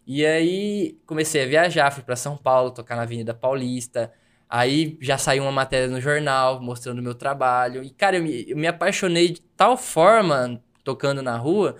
E 0.08 0.26
aí 0.26 0.98
comecei 1.06 1.44
a 1.44 1.48
viajar, 1.48 1.92
fui 1.92 2.02
pra 2.02 2.16
São 2.16 2.38
Paulo, 2.38 2.72
tocar 2.72 2.96
na 2.96 3.02
Avenida 3.02 3.34
Paulista. 3.34 4.10
Aí 4.50 4.98
já 5.02 5.18
saiu 5.18 5.44
uma 5.44 5.52
matéria 5.52 5.90
no 5.90 6.00
jornal 6.00 6.62
mostrando 6.62 7.00
o 7.00 7.04
meu 7.04 7.14
trabalho. 7.14 7.84
E 7.84 7.90
cara, 7.90 8.16
eu 8.16 8.24
me, 8.24 8.46
eu 8.48 8.56
me 8.56 8.68
apaixonei 8.68 9.32
de 9.32 9.42
tal 9.58 9.76
forma 9.76 10.64
tocando 10.82 11.22
na 11.22 11.36
rua 11.36 11.76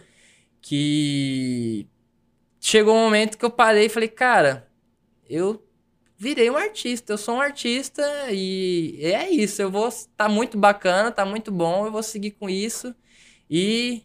que 0.68 1.88
chegou 2.60 2.94
um 2.94 3.06
momento 3.06 3.38
que 3.38 3.46
eu 3.46 3.50
parei 3.50 3.86
e 3.86 3.90
falei, 3.90 4.10
cara, 4.10 4.68
eu 5.30 5.66
virei 6.18 6.50
um 6.50 6.58
artista, 6.58 7.14
eu 7.14 7.18
sou 7.18 7.36
um 7.36 7.42
artista 7.42 8.04
e 8.30 9.00
é 9.02 9.30
isso, 9.30 9.62
eu 9.62 9.72
vou 9.72 9.88
tá 10.18 10.28
muito 10.28 10.58
bacana, 10.58 11.10
tá 11.10 11.26
muito 11.26 11.54
bom, 11.54 11.86
eu 11.86 11.92
vou 11.92 12.04
seguir 12.04 12.32
com 12.32 12.50
isso 12.50 12.94
e 13.50 14.04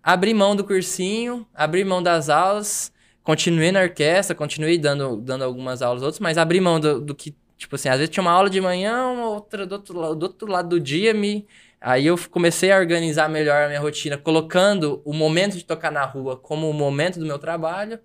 abri 0.00 0.32
mão 0.32 0.54
do 0.54 0.62
cursinho, 0.62 1.44
abri 1.52 1.82
mão 1.84 2.00
das 2.00 2.28
aulas, 2.28 2.92
continuei 3.24 3.72
na 3.72 3.82
orquestra, 3.82 4.36
continuei 4.36 4.78
dando, 4.78 5.16
dando 5.16 5.42
algumas 5.42 5.82
aulas 5.82 6.02
outras, 6.04 6.20
mas 6.20 6.38
abri 6.38 6.60
mão 6.60 6.78
do, 6.78 7.00
do 7.00 7.12
que, 7.12 7.34
tipo 7.56 7.74
assim, 7.74 7.88
às 7.88 7.98
vezes 7.98 8.10
tinha 8.10 8.22
uma 8.22 8.30
aula 8.30 8.48
de 8.48 8.60
manhã, 8.60 9.08
outra 9.14 9.66
do 9.66 9.72
outro, 9.72 10.14
do 10.14 10.22
outro 10.26 10.48
lado 10.48 10.68
do 10.68 10.80
dia, 10.80 11.12
me 11.12 11.44
Aí 11.82 12.06
eu 12.06 12.16
comecei 12.30 12.70
a 12.70 12.78
organizar 12.78 13.28
melhor 13.28 13.64
a 13.64 13.66
minha 13.66 13.80
rotina, 13.80 14.16
colocando 14.16 15.02
o 15.04 15.12
momento 15.12 15.56
de 15.56 15.64
tocar 15.64 15.90
na 15.90 16.04
rua 16.04 16.36
como 16.36 16.70
o 16.70 16.72
momento 16.72 17.18
do 17.18 17.26
meu 17.26 17.40
trabalho. 17.40 17.98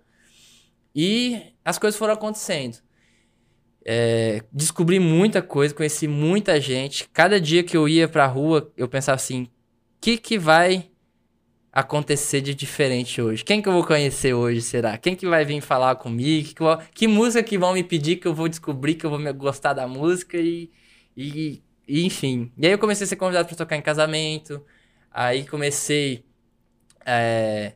E 0.92 1.54
as 1.64 1.78
coisas 1.78 1.96
foram 1.96 2.14
acontecendo. 2.14 2.78
É, 3.84 4.42
descobri 4.52 4.98
muita 4.98 5.40
coisa, 5.40 5.72
conheci 5.72 6.08
muita 6.08 6.60
gente. 6.60 7.08
Cada 7.10 7.40
dia 7.40 7.62
que 7.62 7.76
eu 7.76 7.88
ia 7.88 8.08
pra 8.08 8.26
rua, 8.26 8.72
eu 8.76 8.88
pensava 8.88 9.14
assim: 9.14 9.44
o 9.44 9.48
que, 10.00 10.18
que 10.18 10.36
vai 10.36 10.90
acontecer 11.72 12.40
de 12.40 12.54
diferente 12.54 13.22
hoje? 13.22 13.44
Quem 13.44 13.62
que 13.62 13.68
eu 13.68 13.72
vou 13.72 13.84
conhecer 13.84 14.34
hoje, 14.34 14.60
será? 14.60 14.98
Quem 14.98 15.14
que 15.14 15.26
vai 15.26 15.44
vir 15.44 15.60
falar 15.60 15.94
comigo? 15.94 16.48
Que, 16.48 16.54
que, 16.54 16.64
que 16.94 17.06
música 17.06 17.44
que 17.44 17.56
vão 17.56 17.74
me 17.74 17.84
pedir 17.84 18.16
que 18.16 18.26
eu 18.26 18.34
vou 18.34 18.48
descobrir 18.48 18.96
que 18.96 19.06
eu 19.06 19.10
vou 19.10 19.34
gostar 19.34 19.72
da 19.72 19.86
música 19.86 20.36
e, 20.36 20.68
e 21.16 21.62
e, 21.88 22.04
enfim. 22.04 22.52
E 22.58 22.66
aí 22.66 22.72
eu 22.72 22.78
comecei 22.78 23.04
a 23.04 23.08
ser 23.08 23.16
convidado 23.16 23.48
para 23.48 23.56
tocar 23.56 23.76
em 23.76 23.82
casamento. 23.82 24.62
Aí 25.10 25.46
comecei. 25.46 26.22
É, 27.04 27.72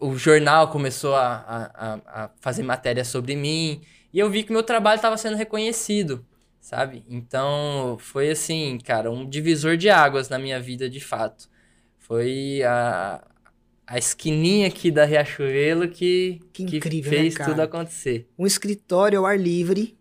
o 0.00 0.16
jornal 0.16 0.68
começou 0.68 1.14
a, 1.14 1.70
a, 1.74 2.24
a, 2.24 2.30
fazer 2.40 2.62
matéria 2.62 3.04
sobre 3.04 3.34
mim. 3.34 3.80
E 4.12 4.18
eu 4.18 4.30
vi 4.30 4.42
que 4.42 4.52
meu 4.52 4.62
trabalho 4.62 4.96
estava 4.96 5.16
sendo 5.16 5.36
reconhecido, 5.36 6.26
sabe? 6.60 7.04
Então 7.08 7.96
foi 7.98 8.30
assim, 8.30 8.78
cara, 8.84 9.10
um 9.10 9.28
divisor 9.28 9.76
de 9.76 9.88
águas 9.88 10.28
na 10.28 10.38
minha 10.38 10.60
vida 10.60 10.88
de 10.88 11.00
fato. 11.00 11.48
Foi 11.98 12.62
a, 12.62 13.22
a 13.86 13.98
esquininha 13.98 14.68
aqui 14.68 14.90
da 14.90 15.04
Riachuelo 15.04 15.88
que, 15.88 16.40
que, 16.52 16.64
incrível, 16.64 17.10
que 17.10 17.16
né, 17.16 17.22
fez 17.22 17.38
né, 17.38 17.44
tudo 17.44 17.60
acontecer. 17.60 18.28
Um 18.38 18.46
escritório 18.46 19.18
ao 19.18 19.26
ar 19.26 19.38
livre 19.38 19.95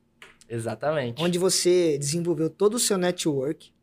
Exatamente. 0.48 1.22
Onde 1.22 1.38
você 1.38 1.98
desenvolveu 1.98 2.50
todo 2.50 2.76
o 2.76 2.80
seu 2.80 2.98
network, 2.98 3.74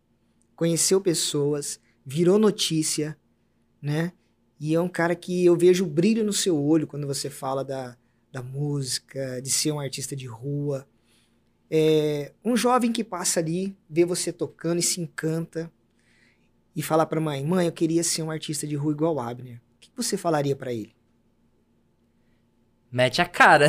conheceu 0.55 1.01
pessoas, 1.01 1.81
virou 2.05 2.39
notícia, 2.39 3.17
né? 3.81 4.13
E 4.61 4.75
é 4.75 4.81
um 4.81 4.89
cara 4.89 5.17
que 5.17 5.45
eu 5.45 5.57
vejo 5.57 5.85
brilho 5.85 6.23
no 6.23 6.33
seu 6.33 6.57
olho 6.57 6.87
quando 6.87 7.07
você 7.07 7.29
fala 7.29 7.65
da, 7.65 7.97
da 8.31 8.43
música, 8.43 9.41
de 9.43 9.51
ser 9.51 9.73
um 9.73 9.81
artista 9.81 10.15
de 10.15 10.27
rua. 10.27 10.87
É, 11.69 12.33
um 12.45 12.57
jovem 12.57 12.93
que 12.93 13.03
passa 13.03 13.41
ali, 13.41 13.77
vê 13.91 14.05
você 14.05 14.33
tocando 14.33 14.79
e 14.79 14.83
se 14.83 15.01
encanta 15.01 15.73
e 16.77 16.83
fala 16.83 17.05
para 17.05 17.21
mãe: 17.21 17.45
Mãe, 17.45 17.67
eu 17.67 17.73
queria 17.73 18.05
ser 18.05 18.23
um 18.23 18.31
artista 18.31 18.67
de 18.67 18.77
rua 18.77 18.93
igual 18.93 19.19
Abner. 19.19 19.61
O 19.77 19.81
que 19.81 19.91
você 19.97 20.17
falaria 20.17 20.55
para 20.55 20.73
ele? 20.73 20.95
Mete 22.93 23.23
a 23.23 23.25
cara. 23.25 23.69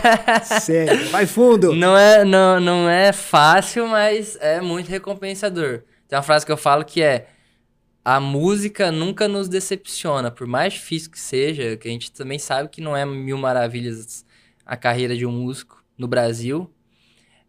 Sério, 0.62 1.10
vai 1.10 1.26
fundo. 1.26 1.74
Não 1.74 1.96
é, 1.96 2.24
não, 2.24 2.58
não 2.58 2.88
é 2.88 3.12
fácil, 3.12 3.86
mas 3.86 4.38
é 4.40 4.60
muito 4.60 4.88
recompensador. 4.88 5.82
Tem 6.08 6.16
uma 6.16 6.22
frase 6.22 6.46
que 6.46 6.50
eu 6.50 6.56
falo 6.56 6.84
que 6.84 7.02
é: 7.02 7.28
a 8.02 8.18
música 8.18 8.90
nunca 8.90 9.28
nos 9.28 9.48
decepciona, 9.48 10.30
por 10.30 10.46
mais 10.46 10.72
difícil 10.72 11.10
que 11.10 11.20
seja, 11.20 11.76
que 11.76 11.86
a 11.86 11.90
gente 11.90 12.10
também 12.10 12.38
sabe 12.38 12.70
que 12.70 12.80
não 12.80 12.96
é 12.96 13.04
mil 13.04 13.36
maravilhas 13.36 14.24
a 14.64 14.76
carreira 14.76 15.14
de 15.14 15.26
um 15.26 15.32
músico 15.32 15.84
no 15.98 16.08
Brasil. 16.08 16.72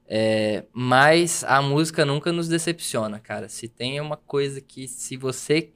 É, 0.05 0.65
mas 0.73 1.43
a 1.45 1.61
música 1.61 2.05
nunca 2.05 2.31
nos 2.31 2.49
decepciona, 2.49 3.19
cara. 3.19 3.47
Se 3.47 3.69
tem 3.69 4.01
uma 4.01 4.17
coisa 4.17 4.59
que, 4.59 4.87
se 4.87 5.15
você 5.15 5.71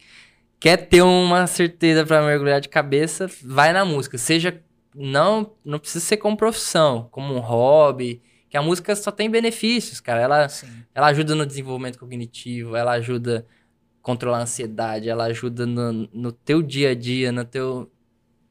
quer 0.59 0.77
ter 0.77 1.01
uma 1.01 1.47
certeza 1.47 2.05
para 2.05 2.21
mergulhar 2.21 2.59
de 2.59 2.67
cabeça, 2.67 3.29
vai 3.41 3.71
na 3.71 3.85
música. 3.85 4.17
Seja 4.17 4.61
não, 4.97 5.53
não 5.63 5.77
precisa 5.77 6.03
ser 6.03 6.17
como 6.17 6.35
profissão, 6.35 7.07
como 7.11 7.33
um 7.35 7.39
hobby, 7.39 8.21
que 8.49 8.57
a 8.57 8.61
música 8.61 8.95
só 8.95 9.11
tem 9.11 9.29
benefícios, 9.29 9.99
cara. 9.99 10.21
Ela, 10.21 10.47
ela 10.93 11.07
ajuda 11.07 11.35
no 11.35 11.45
desenvolvimento 11.45 11.99
cognitivo, 11.99 12.75
ela 12.75 12.93
ajuda 12.93 13.45
a 13.47 14.03
controlar 14.03 14.39
a 14.39 14.41
ansiedade, 14.41 15.07
ela 15.07 15.25
ajuda 15.25 15.65
no, 15.65 16.09
no 16.11 16.31
teu 16.31 16.63
dia 16.63 16.91
a 16.91 16.95
dia, 16.95 17.31
no 17.31 17.45
teu... 17.45 17.91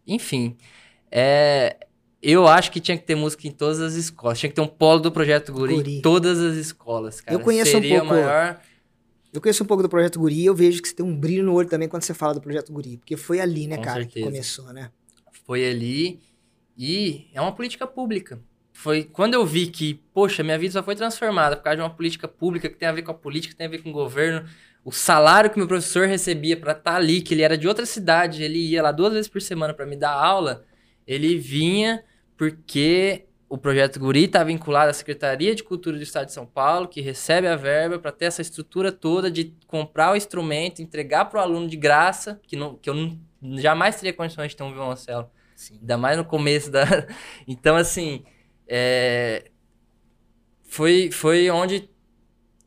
Enfim, 0.06 0.56
é... 1.10 1.76
Eu 2.22 2.48
acho 2.48 2.72
que 2.72 2.80
tinha 2.80 2.96
que 2.96 3.04
ter 3.04 3.14
música 3.14 3.46
em 3.46 3.52
todas 3.52 3.80
as 3.80 3.94
escolas. 3.94 4.38
Tinha 4.38 4.48
que 4.48 4.56
ter 4.56 4.62
um 4.62 4.66
polo 4.66 5.00
do 5.00 5.12
Projeto 5.12 5.52
Guri, 5.52 5.74
Guri. 5.74 5.98
em 5.98 6.02
todas 6.02 6.40
as 6.40 6.56
escolas, 6.56 7.20
cara. 7.20 7.36
Eu 7.36 7.40
conheço 7.40 7.70
Seria 7.72 8.02
um 8.02 8.08
pouco... 8.08 8.14
Maior... 8.14 8.60
Eu 9.32 9.40
conheço 9.40 9.62
um 9.62 9.66
pouco 9.66 9.82
do 9.82 9.88
Projeto 9.88 10.18
Guri 10.18 10.40
e 10.40 10.46
eu 10.46 10.54
vejo 10.54 10.80
que 10.80 10.88
você 10.88 10.94
tem 10.94 11.04
um 11.04 11.14
brilho 11.14 11.44
no 11.44 11.52
olho 11.52 11.68
também 11.68 11.88
quando 11.88 12.02
você 12.02 12.14
fala 12.14 12.32
do 12.32 12.40
Projeto 12.40 12.72
Guri. 12.72 12.96
Porque 12.96 13.16
foi 13.18 13.38
ali, 13.38 13.66
né, 13.66 13.76
Com 13.76 13.82
cara, 13.82 14.00
certeza. 14.00 14.24
que 14.24 14.32
começou, 14.32 14.72
né? 14.72 14.90
Foi 15.44 15.68
ali. 15.68 16.18
E 16.76 17.28
é 17.32 17.40
uma 17.40 17.52
política 17.52 17.86
pública. 17.86 18.40
Foi 18.72 19.04
quando 19.04 19.34
eu 19.34 19.46
vi 19.46 19.68
que, 19.68 19.94
poxa, 20.12 20.42
minha 20.42 20.58
vida 20.58 20.72
só 20.72 20.82
foi 20.82 20.94
transformada 20.94 21.56
por 21.56 21.62
causa 21.62 21.76
de 21.76 21.82
uma 21.82 21.90
política 21.90 22.28
pública 22.28 22.68
que 22.68 22.76
tem 22.76 22.88
a 22.88 22.92
ver 22.92 23.02
com 23.02 23.10
a 23.10 23.14
política, 23.14 23.52
que 23.52 23.58
tem 23.58 23.66
a 23.66 23.70
ver 23.70 23.82
com 23.82 23.90
o 23.90 23.92
governo. 23.92 24.46
O 24.84 24.92
salário 24.92 25.50
que 25.50 25.58
meu 25.58 25.66
professor 25.66 26.06
recebia 26.06 26.56
para 26.56 26.72
estar 26.72 26.92
tá 26.92 26.96
ali, 26.96 27.22
que 27.22 27.34
ele 27.34 27.42
era 27.42 27.56
de 27.56 27.66
outra 27.66 27.86
cidade, 27.86 28.42
ele 28.42 28.58
ia 28.58 28.82
lá 28.82 28.92
duas 28.92 29.12
vezes 29.12 29.28
por 29.28 29.40
semana 29.40 29.72
para 29.72 29.86
me 29.86 29.96
dar 29.96 30.12
aula, 30.12 30.64
ele 31.06 31.38
vinha 31.38 32.04
porque 32.36 33.24
o 33.48 33.56
projeto 33.56 33.98
Guri 33.98 34.24
está 34.24 34.42
vinculado 34.42 34.90
à 34.90 34.92
Secretaria 34.92 35.54
de 35.54 35.62
Cultura 35.62 35.96
do 35.96 36.02
Estado 36.02 36.26
de 36.26 36.32
São 36.32 36.44
Paulo, 36.44 36.88
que 36.88 37.00
recebe 37.00 37.46
a 37.46 37.56
verba 37.56 37.98
para 37.98 38.12
ter 38.12 38.26
essa 38.26 38.42
estrutura 38.42 38.90
toda 38.90 39.30
de 39.30 39.54
comprar 39.66 40.12
o 40.12 40.16
instrumento, 40.16 40.82
entregar 40.82 41.26
para 41.26 41.38
o 41.38 41.42
aluno 41.42 41.68
de 41.68 41.76
graça, 41.76 42.40
que, 42.46 42.56
não, 42.56 42.76
que 42.76 42.90
eu 42.90 42.94
não, 42.94 43.18
jamais 43.58 43.96
teria 43.96 44.12
condições 44.12 44.50
de 44.50 44.56
ter 44.56 44.64
um 44.64 44.72
violoncelo. 44.72 45.30
Sim. 45.56 45.78
Ainda 45.80 45.98
mais 45.98 46.16
no 46.16 46.24
começo 46.24 46.70
da. 46.70 46.84
Então, 47.48 47.74
assim. 47.74 48.24
É... 48.68 49.50
Foi, 50.68 51.10
foi 51.10 51.48
onde 51.48 51.88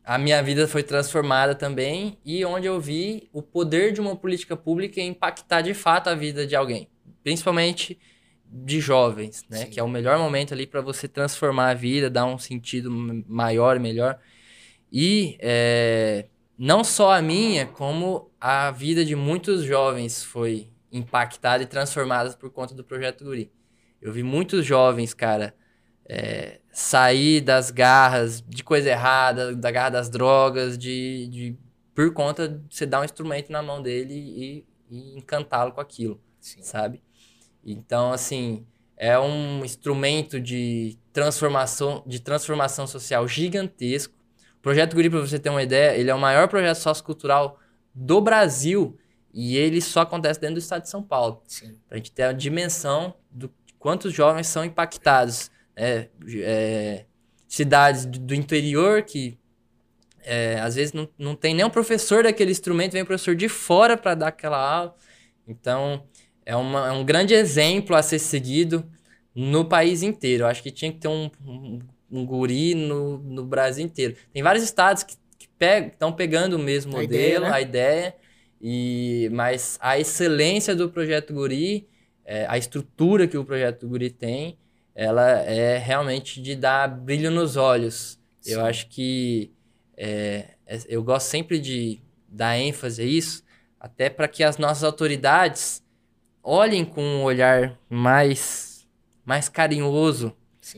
a 0.04 0.18
minha 0.18 0.42
vida 0.42 0.68
foi 0.68 0.82
transformada 0.82 1.54
também 1.54 2.18
e 2.26 2.44
onde 2.44 2.66
eu 2.66 2.82
vi 2.82 3.30
o 3.32 3.44
poder 3.44 3.94
de 3.94 4.02
uma 4.02 4.16
política 4.16 4.58
pública 4.58 5.00
impactar 5.00 5.62
de 5.62 5.76
fato 5.76 6.08
a 6.08 6.16
vida 6.16 6.48
de 6.48 6.56
alguém, 6.56 6.90
principalmente 7.24 8.00
de 8.52 8.80
jovens, 8.80 9.46
né? 9.48 9.60
Sim. 9.60 9.70
Que 9.70 9.80
é 9.80 9.84
o 9.84 9.88
melhor 9.88 10.18
momento 10.18 10.54
ali 10.54 10.66
para 10.66 10.82
você 10.82 11.08
transformar 11.08 11.70
a 11.70 11.74
vida, 11.76 12.10
dar 12.10 12.26
um 12.26 12.40
sentido 12.40 12.90
maior 13.28 13.76
e 13.76 13.80
melhor. 13.80 14.18
E 14.92 15.38
é, 15.40 16.26
não 16.58 16.84
só 16.84 17.14
a 17.14 17.22
minha, 17.22 17.68
como 17.68 18.32
a 18.42 18.72
vida 18.72 19.06
de 19.06 19.16
muitos 19.16 19.64
jovens 19.64 20.24
foi 20.24 20.70
impactadas 20.92 21.66
e 21.66 21.70
transformadas 21.70 22.36
por 22.36 22.50
conta 22.52 22.74
do 22.74 22.84
Projeto 22.84 23.24
Guri. 23.24 23.52
Eu 24.02 24.12
vi 24.12 24.24
muitos 24.24 24.66
jovens, 24.66 25.14
cara, 25.14 25.54
é, 26.08 26.60
sair 26.72 27.42
das 27.42 27.70
garras 27.70 28.42
de 28.42 28.64
coisa 28.64 28.90
errada, 28.90 29.56
da 29.56 29.70
garra 29.70 29.90
das 29.90 30.10
drogas, 30.10 30.78
de, 30.78 31.28
de 31.28 31.58
por 31.94 32.14
conta 32.14 32.48
de 32.48 32.76
você 32.76 32.86
dar 32.86 33.02
um 33.02 33.04
instrumento 33.04 33.52
na 33.52 33.62
mão 33.62 33.82
dele 33.82 34.14
e, 34.14 34.66
e 34.90 35.18
encantá-lo 35.18 35.72
com 35.74 35.82
aquilo, 35.82 36.20
Sim. 36.40 36.62
sabe? 36.62 37.04
Então, 37.64 38.12
assim, 38.12 38.66
é 38.98 39.20
um 39.20 39.64
instrumento 39.64 40.40
de 40.40 40.98
transformação, 41.14 42.04
de 42.08 42.20
transformação 42.20 42.88
social 42.88 43.28
gigantesco. 43.28 44.14
O 44.58 44.62
Projeto 44.62 44.96
Guri, 44.96 45.10
para 45.10 45.20
você 45.20 45.38
ter 45.38 45.50
uma 45.50 45.62
ideia, 45.64 45.96
ele 45.96 46.10
é 46.10 46.16
o 46.16 46.20
maior 46.20 46.48
projeto 46.48 46.78
sociocultural 46.78 47.60
do 47.94 48.22
Brasil 48.22 48.98
e 49.34 49.58
ele 49.58 49.82
só 49.82 50.02
acontece 50.02 50.40
dentro 50.40 50.56
do 50.56 50.60
estado 50.60 50.84
de 50.84 50.90
São 50.90 51.04
Paulo. 51.04 51.42
Para 51.88 51.96
a 51.96 51.98
gente 51.98 52.12
ter 52.12 52.24
a 52.24 52.32
dimensão 52.32 53.14
do 53.30 53.52
quantos 53.78 54.14
jovens 54.14 54.48
são 54.48 54.66
impactados. 54.66 55.50
Né? 55.76 56.10
É, 56.42 57.06
cidades 57.48 58.06
do 58.06 58.36
interior 58.36 59.02
que 59.04 59.38
é, 60.24 60.60
às 60.60 60.76
vezes 60.76 60.94
não, 60.94 61.08
não 61.18 61.36
tem 61.36 61.56
nem 61.56 61.66
um 61.66 61.70
professor 61.70 62.24
daquele 62.24 62.52
instrumento, 62.52 62.92
vem 62.92 63.02
um 63.02 63.06
professor 63.06 63.36
de 63.36 63.48
fora 63.48 63.96
para 63.98 64.14
dar 64.14 64.28
aquela 64.28 64.58
aula. 64.58 64.96
Então, 65.48 66.04
é, 66.46 66.56
uma, 66.56 66.88
é 66.88 66.92
um 66.92 67.04
grande 67.04 67.34
exemplo 67.34 67.96
a 67.96 68.04
ser 68.04 68.20
seguido 68.20 68.86
no 69.34 69.66
país 69.66 70.04
inteiro. 70.04 70.44
Eu 70.44 70.48
acho 70.48 70.62
que 70.62 70.70
tinha 70.70 70.92
que 70.92 71.00
ter 71.00 71.08
um, 71.08 71.32
um, 71.46 71.80
um 72.12 72.26
guri 72.26 72.76
no, 72.76 73.18
no 73.20 73.46
Brasil 73.46 73.84
inteiro. 73.84 74.16
Tem 74.34 74.44
vários 74.44 74.64
estados 74.64 75.04
que 75.04 75.18
estão 75.60 76.12
pegando 76.12 76.54
o 76.56 76.60
mesmo 76.60 76.98
a 76.98 77.02
modelo, 77.02 77.16
ideia, 77.16 77.40
né? 77.40 77.52
a 77.52 77.62
ideia 77.62 78.16
e, 78.62 79.30
mas 79.32 79.78
a 79.82 79.98
excelência 79.98 80.76
do 80.76 80.90
Projeto 80.90 81.34
Guri, 81.34 81.88
é, 82.26 82.46
a 82.48 82.58
estrutura 82.58 83.28
que 83.28 83.38
o 83.38 83.46
Projeto 83.46 83.88
Guri 83.88 84.10
tem, 84.10 84.58
ela 84.94 85.28
é 85.30 85.78
realmente 85.78 86.42
de 86.42 86.56
dar 86.56 86.88
brilho 86.88 87.32
nos 87.32 87.56
olhos. 87.56 88.20
Sim. 88.42 88.54
Eu 88.54 88.66
acho 88.66 88.88
que 88.88 89.52
é, 89.96 90.56
é, 90.66 90.80
eu 90.88 91.04
gosto 91.04 91.28
sempre 91.28 91.60
de 91.60 92.02
dar 92.28 92.58
ênfase 92.58 93.02
a 93.02 93.06
isso, 93.06 93.44
até 93.80 94.10
para 94.10 94.28
que 94.28 94.44
as 94.44 94.58
nossas 94.58 94.84
autoridades 94.84 95.84
olhem 96.44 96.86
com 96.86 97.02
um 97.02 97.24
olhar 97.24 97.78
mais, 97.90 98.88
mais 99.26 99.50
carinhoso 99.50 100.36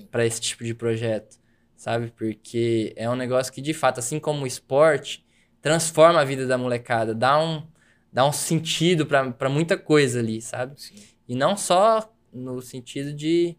para 0.09 0.25
esse 0.25 0.39
tipo 0.39 0.63
de 0.63 0.73
projeto, 0.73 1.38
sabe? 1.75 2.11
Porque 2.15 2.93
é 2.95 3.09
um 3.09 3.15
negócio 3.15 3.51
que, 3.51 3.61
de 3.61 3.73
fato, 3.73 3.99
assim 3.99 4.19
como 4.19 4.43
o 4.43 4.47
esporte, 4.47 5.25
transforma 5.61 6.21
a 6.21 6.25
vida 6.25 6.47
da 6.47 6.57
molecada, 6.57 7.13
dá 7.13 7.39
um, 7.39 7.63
dá 8.12 8.26
um 8.26 8.32
sentido 8.32 9.05
para 9.05 9.49
muita 9.49 9.78
coisa 9.78 10.20
ali, 10.20 10.41
sabe? 10.41 10.80
Sim. 10.82 10.95
E 11.28 11.36
não 11.36 11.55
só 11.55 12.14
no 12.34 12.62
sentido 12.62 13.14
de 13.14 13.55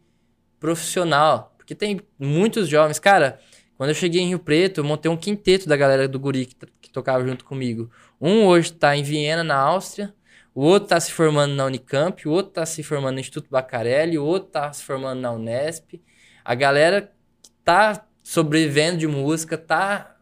profissional, 0.60 1.54
porque 1.56 1.74
tem 1.74 2.00
muitos 2.18 2.68
jovens. 2.68 2.98
Cara, 2.98 3.40
quando 3.76 3.90
eu 3.90 3.94
cheguei 3.94 4.20
em 4.20 4.28
Rio 4.28 4.38
Preto, 4.38 4.80
eu 4.80 4.84
montei 4.84 5.10
um 5.10 5.16
quinteto 5.16 5.68
da 5.68 5.76
galera 5.76 6.06
do 6.06 6.18
Guri 6.18 6.46
que, 6.46 6.54
que 6.80 6.90
tocava 6.90 7.26
junto 7.26 7.44
comigo. 7.44 7.90
Um 8.20 8.44
hoje 8.46 8.72
tá 8.72 8.96
em 8.96 9.02
Viena, 9.02 9.42
na 9.42 9.56
Áustria, 9.56 10.14
o 10.54 10.62
outro 10.62 10.90
tá 10.90 11.00
se 11.00 11.12
formando 11.12 11.54
na 11.54 11.64
Unicamp, 11.64 12.28
o 12.28 12.30
outro 12.30 12.52
tá 12.52 12.66
se 12.66 12.82
formando 12.82 13.14
no 13.14 13.20
Instituto 13.20 13.48
Bacarelli, 13.50 14.18
o 14.18 14.24
outro 14.24 14.50
tá 14.50 14.72
se 14.72 14.84
formando 14.84 15.20
na 15.20 15.32
Unesp. 15.32 16.00
A 16.44 16.54
galera 16.54 17.10
que 17.42 17.50
tá 17.64 18.06
sobrevivendo 18.22 18.98
de 18.98 19.06
música, 19.06 19.56
tá. 19.56 20.16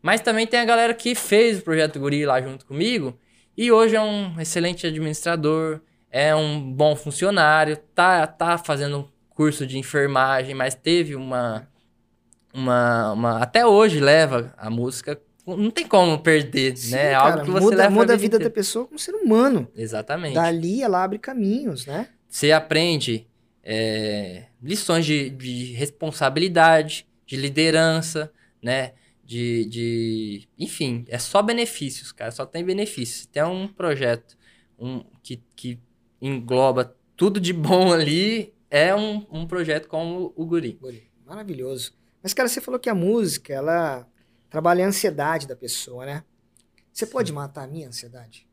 Mas 0.00 0.20
também 0.20 0.46
tem 0.46 0.60
a 0.60 0.64
galera 0.64 0.94
que 0.94 1.14
fez 1.14 1.58
o 1.58 1.62
projeto 1.62 1.98
Guri 1.98 2.24
lá 2.24 2.40
junto 2.40 2.64
comigo 2.64 3.18
e 3.56 3.70
hoje 3.70 3.96
é 3.96 4.00
um 4.00 4.40
excelente 4.40 4.86
administrador, 4.86 5.80
é 6.10 6.34
um 6.34 6.72
bom 6.72 6.94
funcionário, 6.96 7.76
tá, 7.94 8.26
tá 8.26 8.58
fazendo 8.58 9.10
curso 9.30 9.66
de 9.66 9.78
enfermagem, 9.78 10.54
mas 10.54 10.74
teve 10.74 11.14
uma, 11.16 11.68
uma, 12.52 13.12
uma. 13.12 13.42
Até 13.42 13.66
hoje 13.66 14.00
leva 14.00 14.54
a 14.56 14.70
música. 14.70 15.20
Não 15.46 15.70
tem 15.70 15.86
como 15.86 16.18
perder, 16.18 16.76
Sim, 16.76 16.92
né? 16.92 17.08
É 17.08 17.12
cara, 17.12 17.32
algo 17.32 17.44
que 17.44 17.50
você 17.50 17.64
muda, 17.64 17.76
leva 17.76 17.90
muda 17.90 18.12
a 18.12 18.16
vida 18.16 18.38
da 18.38 18.44
inteira. 18.44 18.54
pessoa 18.54 18.86
como 18.86 18.98
ser 18.98 19.14
humano. 19.14 19.68
Exatamente. 19.74 20.34
Dali 20.34 20.82
ela 20.82 21.02
abre 21.02 21.18
caminhos, 21.18 21.86
né? 21.86 22.08
Você 22.28 22.52
aprende 22.52 23.26
é, 23.64 24.44
lições 24.62 25.04
de, 25.04 25.30
de 25.30 25.72
responsabilidade, 25.72 27.06
de 27.26 27.36
liderança, 27.36 28.30
né? 28.62 28.92
De, 29.32 29.64
de. 29.64 30.48
Enfim, 30.58 31.06
é 31.08 31.18
só 31.18 31.40
benefícios, 31.40 32.12
cara. 32.12 32.30
Só 32.30 32.44
tem 32.44 32.62
benefícios. 32.62 33.20
Se 33.20 33.28
tem 33.28 33.42
um 33.42 33.66
projeto 33.66 34.36
um, 34.78 35.02
que, 35.22 35.42
que 35.56 35.80
engloba 36.20 36.94
tudo 37.16 37.40
de 37.40 37.50
bom 37.54 37.94
ali, 37.94 38.52
é 38.70 38.94
um, 38.94 39.26
um 39.30 39.46
projeto 39.46 39.88
como 39.88 40.34
o 40.36 40.44
Guri. 40.44 40.72
Guri, 40.78 41.10
Maravilhoso. 41.24 41.94
Mas, 42.22 42.34
cara, 42.34 42.46
você 42.46 42.60
falou 42.60 42.78
que 42.78 42.90
a 42.90 42.94
música, 42.94 43.54
ela 43.54 44.06
trabalha 44.50 44.84
a 44.84 44.88
ansiedade 44.88 45.48
da 45.48 45.56
pessoa, 45.56 46.04
né? 46.04 46.22
Você 46.92 47.06
pode 47.06 47.32
matar 47.32 47.64
a 47.64 47.66
minha 47.66 47.88
ansiedade? 47.88 48.46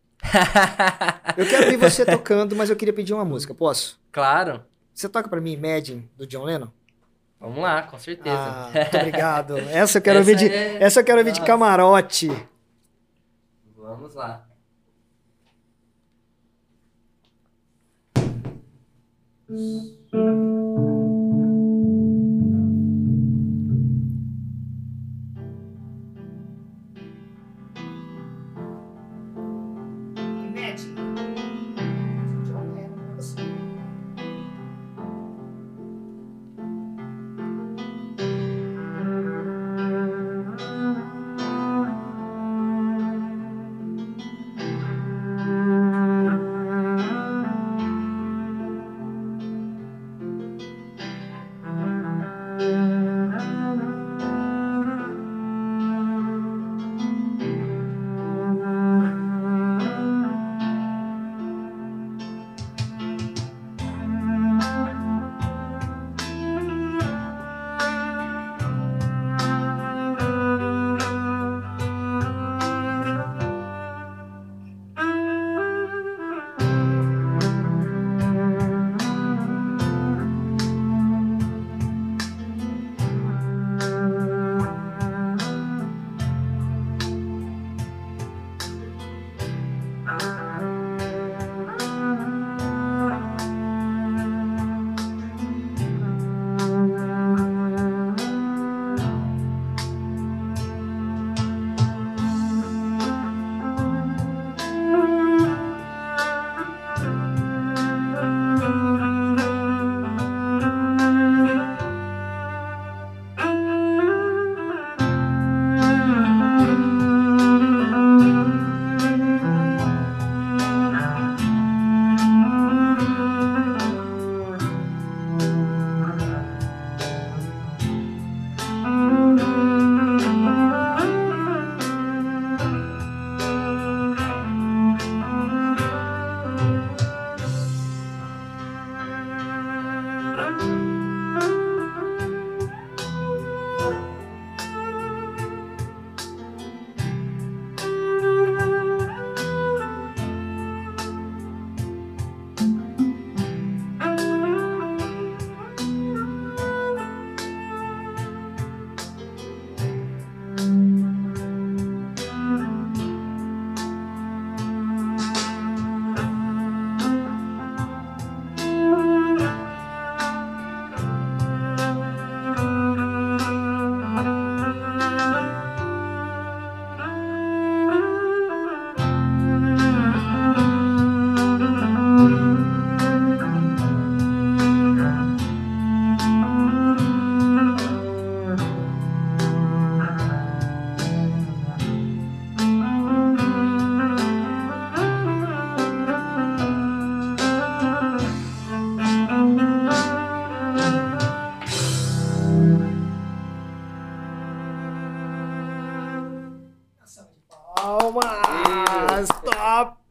Eu 1.36 1.46
quero 1.46 1.66
ouvir 1.66 1.76
você 1.76 2.06
tocando, 2.08 2.56
mas 2.56 2.70
eu 2.70 2.76
queria 2.78 2.94
pedir 2.94 3.14
uma 3.14 3.26
música. 3.26 3.54
Posso? 3.54 4.00
claro. 4.14 4.64
Você 4.94 5.08
toca 5.10 5.30
pra 5.30 5.40
mim 5.40 5.54
Imagine, 5.54 6.10
do 6.18 6.26
John 6.28 6.44
Lennon? 6.44 6.70
Vamos 7.40 7.60
lá, 7.60 7.84
com 7.84 7.98
certeza. 7.98 8.36
Ah, 8.36 8.70
muito 8.74 8.98
obrigado. 8.98 9.58
Essa 9.72 9.98
eu 9.98 10.02
quero 10.02 10.20
Essa 10.20 10.30
ouvir 10.32 10.36
de, 10.36 10.54
é- 10.54 10.84
essa 10.84 11.00
eu 11.00 11.04
quero 11.06 11.20
ouvir 11.20 11.32
de 11.32 11.42
camarote. 11.42 12.28
Vamos 13.78 14.14
lá. 14.14 14.46
Imagine. 19.50 20.99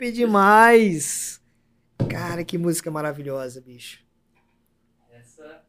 Top 0.09 0.17
demais! 0.17 1.41
Cara, 1.99 2.11
Cara, 2.11 2.45
que 2.45 2.57
música 2.57 2.91
maravilhosa, 2.91 3.61
bicho. 3.61 4.03
Essa 5.11 5.63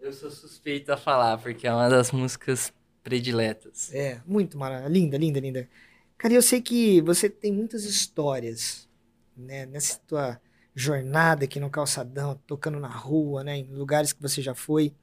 eu 0.00 0.12
sou 0.12 0.30
suspeito 0.30 0.92
a 0.92 0.96
falar, 0.96 1.38
porque 1.38 1.66
é 1.66 1.72
uma 1.72 1.88
das 1.88 2.12
músicas 2.12 2.72
prediletas. 3.02 3.92
É, 3.92 4.20
muito 4.26 4.58
maravilhosa. 4.58 4.92
Linda, 4.92 5.16
linda, 5.16 5.40
linda. 5.40 5.68
Cara, 6.16 6.34
eu 6.34 6.42
sei 6.42 6.60
que 6.60 7.00
você 7.02 7.28
tem 7.28 7.52
muitas 7.52 7.84
histórias, 7.84 8.88
né? 9.36 9.66
Nessa 9.66 9.98
tua 10.06 10.40
jornada 10.74 11.44
aqui 11.44 11.58
no 11.58 11.70
calçadão, 11.70 12.40
tocando 12.46 12.78
na 12.78 12.88
rua, 12.88 13.42
né? 13.42 13.56
Em 13.56 13.74
lugares 13.74 14.12
que 14.12 14.22
você 14.22 14.42
já 14.42 14.54
foi. 14.54 14.94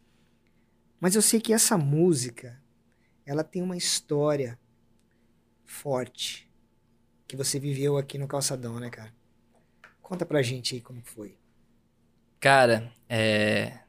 Mas 1.00 1.16
eu 1.16 1.22
sei 1.22 1.42
que 1.42 1.52
essa 1.52 1.78
música, 1.78 2.62
ela 3.26 3.44
tem 3.44 3.62
uma 3.62 3.76
história 3.76 4.60
forte 5.66 6.51
que 7.32 7.38
você 7.38 7.58
viveu 7.58 7.98
aqui 7.98 8.18
no 8.18 8.28
calçadão, 8.28 8.78
né, 8.78 8.90
cara? 8.90 9.14
Conta 10.02 10.26
pra 10.26 10.42
gente 10.42 10.76
aí 10.76 10.82
como 10.82 11.02
foi. 11.02 11.38
Cara, 12.42 12.92
é... 13.08 13.80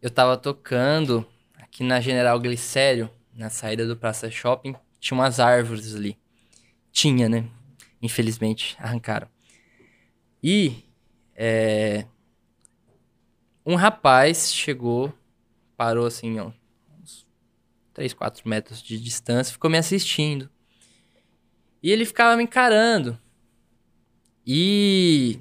eu 0.00 0.08
tava 0.08 0.34
tocando 0.38 1.28
aqui 1.58 1.84
na 1.84 2.00
General 2.00 2.40
Glicério, 2.40 3.10
na 3.34 3.50
saída 3.50 3.86
do 3.86 3.94
Praça 3.94 4.30
Shopping, 4.30 4.74
tinha 4.98 5.18
umas 5.18 5.38
árvores 5.38 5.94
ali. 5.94 6.18
Tinha, 6.90 7.28
né? 7.28 7.46
Infelizmente, 8.00 8.74
arrancaram. 8.80 9.28
E 10.42 10.82
é... 11.34 12.06
um 13.66 13.74
rapaz 13.74 14.50
chegou, 14.50 15.12
parou 15.76 16.06
assim, 16.06 16.40
ó, 16.40 16.50
uns 16.98 17.26
3, 17.92 18.14
4 18.14 18.48
metros 18.48 18.82
de 18.82 18.98
distância, 18.98 19.52
ficou 19.52 19.70
me 19.70 19.76
assistindo. 19.76 20.48
E 21.84 21.90
ele 21.90 22.06
ficava 22.06 22.34
me 22.34 22.44
encarando. 22.44 23.20
E. 24.46 25.38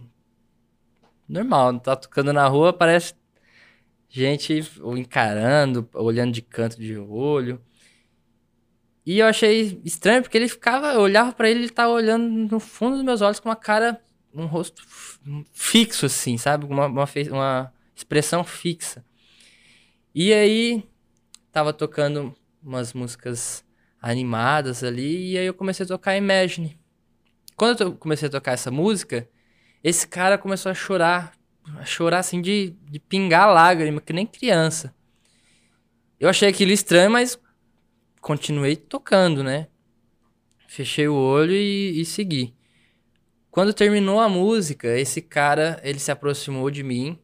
Normal, 1.25 1.79
tá 1.79 1.95
tocando 1.95 2.33
na 2.33 2.45
rua, 2.49 2.73
parece 2.73 3.13
gente 4.09 4.59
encarando, 4.97 5.89
olhando 5.93 6.33
de 6.33 6.41
canto 6.41 6.77
de 6.77 6.97
olho. 6.97 7.61
E 9.05 9.19
eu 9.19 9.25
achei 9.25 9.81
estranho 9.85 10.21
porque 10.21 10.37
ele 10.37 10.49
ficava, 10.49 10.91
eu 10.91 10.99
olhava 10.99 11.31
para 11.31 11.49
ele, 11.49 11.61
ele 11.61 11.69
tava 11.69 11.93
olhando 11.93 12.27
no 12.27 12.59
fundo 12.59 12.97
dos 12.97 13.05
meus 13.05 13.21
olhos 13.21 13.39
com 13.39 13.47
uma 13.47 13.55
cara, 13.55 14.01
um 14.33 14.45
rosto 14.45 14.83
fixo 15.53 16.07
assim, 16.07 16.37
sabe? 16.37 16.65
Uma, 16.65 16.87
uma, 16.87 17.05
uma 17.31 17.73
expressão 17.95 18.43
fixa. 18.43 19.03
E 20.13 20.33
aí 20.33 20.83
tava 21.53 21.71
tocando 21.71 22.35
umas 22.61 22.91
músicas 22.91 23.62
animadas 24.03 24.83
ali, 24.83 25.31
e 25.31 25.37
aí 25.37 25.45
eu 25.45 25.53
comecei 25.53 25.85
a 25.85 25.87
tocar 25.87 26.17
Imagine. 26.17 26.77
Quando 27.55 27.81
eu 27.81 27.93
comecei 27.93 28.27
a 28.27 28.31
tocar 28.31 28.51
essa 28.51 28.69
música, 28.69 29.29
esse 29.81 30.05
cara 30.05 30.37
começou 30.37 30.69
a 30.69 30.75
chorar, 30.75 31.33
a 31.77 31.85
chorar 31.85 32.19
assim 32.19 32.41
de, 32.41 32.75
de 32.91 32.99
pingar 32.99 33.47
lágrima, 33.47 34.01
que 34.01 34.11
nem 34.11 34.25
criança. 34.25 34.93
Eu 36.19 36.27
achei 36.27 36.49
aquilo 36.49 36.71
estranho, 36.71 37.11
mas 37.11 37.39
continuei 38.19 38.75
tocando, 38.75 39.41
né? 39.41 39.67
Fechei 40.67 41.07
o 41.07 41.15
olho 41.15 41.53
e, 41.53 42.01
e 42.01 42.03
segui. 42.03 42.53
Quando 43.49 43.73
terminou 43.73 44.19
a 44.19 44.27
música, 44.27 44.99
esse 44.99 45.21
cara, 45.21 45.79
ele 45.81 45.99
se 45.99 46.11
aproximou 46.11 46.69
de 46.69 46.83
mim 46.83 47.17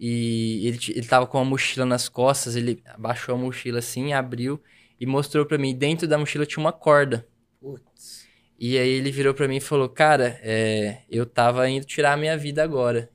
e 0.00 0.68
ele, 0.68 0.78
ele 0.88 1.06
tava 1.06 1.26
com 1.26 1.36
uma 1.36 1.44
mochila 1.44 1.84
nas 1.84 2.08
costas, 2.08 2.56
ele 2.56 2.82
abaixou 2.86 3.34
a 3.34 3.38
mochila 3.38 3.80
assim, 3.80 4.14
abriu 4.14 4.62
e 5.00 5.06
mostrou 5.06 5.44
para 5.44 5.58
mim, 5.58 5.74
dentro 5.74 6.08
da 6.08 6.18
mochila 6.18 6.46
tinha 6.46 6.62
uma 6.62 6.72
corda. 6.72 7.26
Putz. 7.60 8.26
E 8.58 8.78
aí 8.78 8.88
ele 8.88 9.10
virou 9.10 9.34
para 9.34 9.46
mim 9.46 9.56
e 9.56 9.60
falou, 9.60 9.88
cara, 9.88 10.38
é, 10.42 11.02
eu 11.10 11.26
tava 11.26 11.68
indo 11.68 11.84
tirar 11.84 12.14
a 12.14 12.16
minha 12.16 12.36
vida 12.38 12.62
agora. 12.62 13.10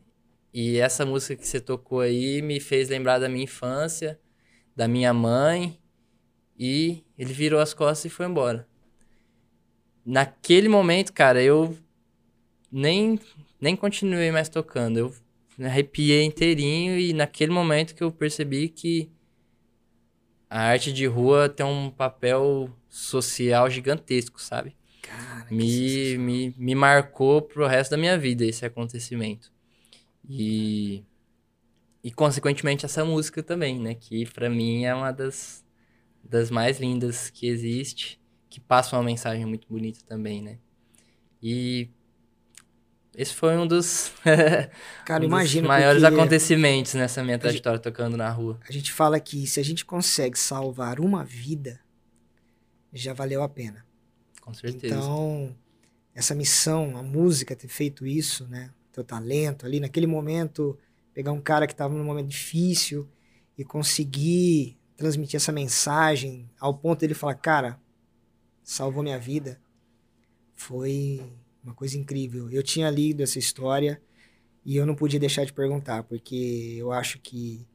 E 0.53 0.77
essa 0.77 1.05
música 1.05 1.35
que 1.35 1.47
você 1.47 1.59
tocou 1.59 2.01
aí 2.01 2.41
me 2.41 2.59
fez 2.59 2.89
lembrar 2.89 3.17
da 3.17 3.27
minha 3.27 3.43
infância, 3.43 4.19
da 4.75 4.87
minha 4.87 5.13
mãe. 5.13 5.79
E 6.59 7.03
ele 7.17 7.33
virou 7.33 7.59
as 7.59 7.73
costas 7.73 8.05
e 8.05 8.09
foi 8.13 8.27
embora. 8.27 8.67
Naquele 10.05 10.67
momento, 10.67 11.11
cara, 11.11 11.41
eu 11.41 11.75
nem, 12.71 13.19
nem 13.59 13.75
continuei 13.75 14.31
mais 14.31 14.47
tocando. 14.47 14.97
Eu 14.97 15.15
me 15.57 15.65
arrepiei 15.65 16.23
inteirinho 16.23 16.99
e 16.99 17.13
naquele 17.13 17.51
momento 17.51 17.95
que 17.95 18.03
eu 18.03 18.11
percebi 18.11 18.69
que 18.69 19.11
a 20.51 20.63
arte 20.63 20.91
de 20.91 21.05
rua 21.05 21.47
tem 21.47 21.65
um 21.65 21.89
papel 21.89 22.69
social 22.89 23.69
gigantesco, 23.69 24.41
sabe? 24.41 24.75
Cara, 25.01 25.47
me, 25.49 26.17
me, 26.17 26.53
me 26.57 26.75
marcou 26.75 27.41
pro 27.41 27.65
resto 27.65 27.91
da 27.91 27.97
minha 27.97 28.17
vida 28.17 28.43
esse 28.43 28.65
acontecimento. 28.65 29.49
E, 30.29 31.05
e 32.03 32.11
consequentemente 32.11 32.85
essa 32.85 33.05
música 33.05 33.41
também, 33.41 33.79
né? 33.79 33.95
Que 33.95 34.25
para 34.29 34.49
mim 34.49 34.83
é 34.83 34.93
uma 34.93 35.13
das, 35.13 35.63
das 36.21 36.51
mais 36.51 36.81
lindas 36.81 37.29
que 37.29 37.47
existe, 37.47 38.19
que 38.49 38.59
passa 38.59 38.97
uma 38.97 39.03
mensagem 39.03 39.45
muito 39.45 39.69
bonita 39.69 40.01
também, 40.05 40.41
né? 40.41 40.59
E 41.41 41.89
esse 43.15 43.33
foi 43.33 43.57
um 43.57 43.67
dos, 43.67 44.13
Cara, 45.05 45.23
um 45.23 45.27
imagina, 45.27 45.63
dos 45.63 45.67
maiores 45.67 46.03
acontecimentos 46.03 46.93
nessa 46.93 47.23
minha 47.23 47.37
trajetória 47.37 47.77
gente, 47.77 47.83
tocando 47.83 48.15
na 48.15 48.29
rua. 48.29 48.59
A 48.67 48.71
gente 48.71 48.91
fala 48.91 49.19
que 49.19 49.45
se 49.45 49.59
a 49.59 49.63
gente 49.63 49.83
consegue 49.83 50.39
salvar 50.39 50.99
uma 50.99 51.23
vida, 51.23 51.81
já 52.93 53.13
valeu 53.13 53.43
a 53.43 53.49
pena. 53.49 53.85
Com 54.39 54.53
certeza. 54.53 54.95
Então, 54.95 55.55
essa 56.15 56.33
missão, 56.33 56.95
a 56.97 57.03
música 57.03 57.55
ter 57.55 57.67
feito 57.67 58.05
isso, 58.05 58.47
né? 58.47 58.71
Teu 58.93 59.03
talento 59.03 59.65
ali, 59.65 59.79
naquele 59.79 60.07
momento, 60.07 60.77
pegar 61.13 61.31
um 61.33 61.41
cara 61.41 61.67
que 61.67 61.73
estava 61.73 61.93
num 61.93 62.03
momento 62.03 62.27
difícil 62.27 63.07
e 63.57 63.63
conseguir 63.63 64.77
transmitir 64.95 65.35
essa 65.37 65.51
mensagem 65.51 66.49
ao 66.59 66.73
ponto 66.73 66.99
dele 66.99 67.13
falar, 67.13 67.35
cara, 67.35 67.79
salvou 68.63 69.03
minha 69.03 69.19
vida, 69.19 69.59
foi 70.55 71.21
uma 71.63 71.73
coisa 71.73 71.97
incrível. 71.97 72.49
Eu 72.49 72.63
tinha 72.63 72.89
lido 72.89 73.21
essa 73.21 73.39
história 73.39 74.01
e 74.65 74.75
eu 74.75 74.85
não 74.85 74.95
podia 74.95 75.19
deixar 75.19 75.45
de 75.45 75.53
perguntar, 75.53 76.03
porque 76.03 76.75
eu 76.77 76.91
acho 76.91 77.19
que 77.19 77.65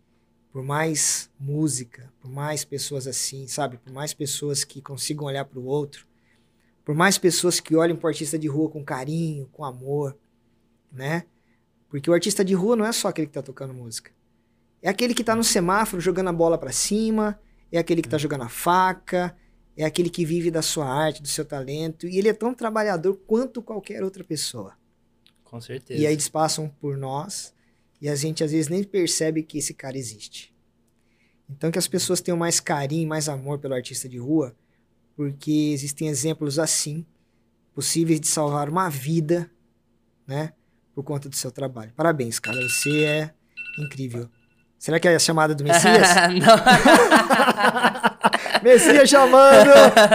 por 0.53 0.63
mais 0.63 1.31
música, 1.39 2.11
por 2.21 2.31
mais 2.31 2.65
pessoas 2.65 3.07
assim, 3.07 3.47
sabe? 3.47 3.77
Por 3.77 3.93
mais 3.93 4.15
pessoas 4.15 4.65
que 4.65 4.81
consigam 4.81 5.27
olhar 5.27 5.45
para 5.45 5.59
o 5.59 5.65
outro, 5.65 6.07
por 6.85 6.95
mais 6.95 7.19
pessoas 7.19 7.61
que 7.61 7.77
olhem 7.77 7.95
para 7.95 8.07
o 8.07 8.09
artista 8.09 8.39
de 8.39 8.49
rua 8.49 8.71
com 8.71 8.85
carinho, 8.85 9.49
com 9.53 9.65
amor, 9.65 10.17
né? 10.91 11.27
Porque 11.89 12.11
o 12.11 12.15
artista 12.15 12.45
de 12.45 12.55
rua 12.55 12.77
não 12.77 12.87
é 12.87 12.93
só 12.93 13.09
aquele 13.09 13.27
que 13.27 13.33
está 13.33 13.43
tocando 13.43 13.75
música. 13.75 14.11
É 14.81 14.89
aquele 14.89 15.13
que 15.13 15.23
está 15.23 15.35
no 15.37 15.45
semáforo 15.45 16.01
jogando 16.01 16.29
a 16.29 16.33
bola 16.33 16.57
para 16.57 16.73
cima, 16.73 17.39
é 17.71 17.79
aquele 17.79 18.01
que 18.01 18.09
está 18.09 18.19
jogando 18.19 18.45
a 18.45 18.49
faca, 18.49 19.37
é 19.77 19.85
aquele 19.85 20.09
que 20.09 20.25
vive 20.25 20.51
da 20.51 20.63
sua 20.63 20.87
arte, 20.87 21.21
do 21.21 21.29
seu 21.29 21.45
talento, 21.45 22.09
e 22.09 22.19
ele 22.19 22.29
é 22.29 22.33
tão 22.33 22.55
trabalhador 22.55 23.15
quanto 23.27 23.61
qualquer 23.61 24.03
outra 24.03 24.25
pessoa. 24.25 24.75
Com 25.45 25.61
certeza. 25.61 26.01
E 26.01 26.07
aí 26.07 26.13
eles 26.13 26.29
passam 26.29 26.69
por 26.69 26.97
nós, 26.97 27.55
e 28.01 28.09
a 28.09 28.17
gente 28.17 28.43
às 28.43 28.53
vezes 28.53 28.69
nem 28.69 28.83
percebe 28.83 29.43
que 29.43 29.59
esse 29.59 29.75
cara 29.75 29.99
existe. 29.99 30.55
Então 31.49 31.71
que 31.71 31.79
as 31.79 31.87
pessoas 31.87 32.21
tenham 32.21 32.39
mais 32.39 32.59
carinho, 32.59 33.09
mais 33.09 33.29
amor 33.29 33.59
pelo 33.59 33.75
artista 33.75 34.09
de 34.09 34.19
rua, 34.19 34.57
porque 35.15 35.71
existem 35.73 36.09
exemplos 36.09 36.59
assim, 36.59 37.05
possíveis 37.75 38.21
de 38.21 38.27
salvar 38.27 38.69
uma 38.69 38.89
vida, 38.89 39.51
né, 40.27 40.53
por 40.95 41.05
conta 41.05 41.29
do 41.29 41.37
seu 41.37 41.51
trabalho. 41.53 41.93
Parabéns, 41.95 42.39
cara, 42.39 42.61
você 42.63 43.05
é 43.05 43.35
incrível. 43.79 44.29
Será 44.79 44.99
que 44.99 45.07
é 45.07 45.15
a 45.15 45.19
chamada 45.19 45.55
do 45.55 45.63
Messias? 45.65 46.09
Não. 46.41 46.57
Messias 48.63 49.09
chamando! 49.09 49.71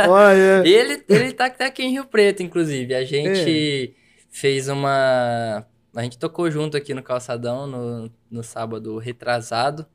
Olha. 0.09 0.67
Ele, 0.67 1.03
ele 1.07 1.33
tá, 1.33 1.49
tá 1.49 1.65
aqui 1.65 1.83
em 1.83 1.91
Rio 1.91 2.05
Preto, 2.05 2.43
inclusive. 2.43 2.93
A 2.93 3.03
gente 3.03 3.89
é. 3.89 3.91
fez 4.29 4.67
uma. 4.67 5.65
A 5.95 6.03
gente 6.03 6.17
tocou 6.17 6.49
junto 6.49 6.77
aqui 6.77 6.93
no 6.93 7.03
Calçadão 7.03 7.67
no, 7.67 8.11
no 8.29 8.43
sábado 8.43 8.97
retrasado. 8.97 9.85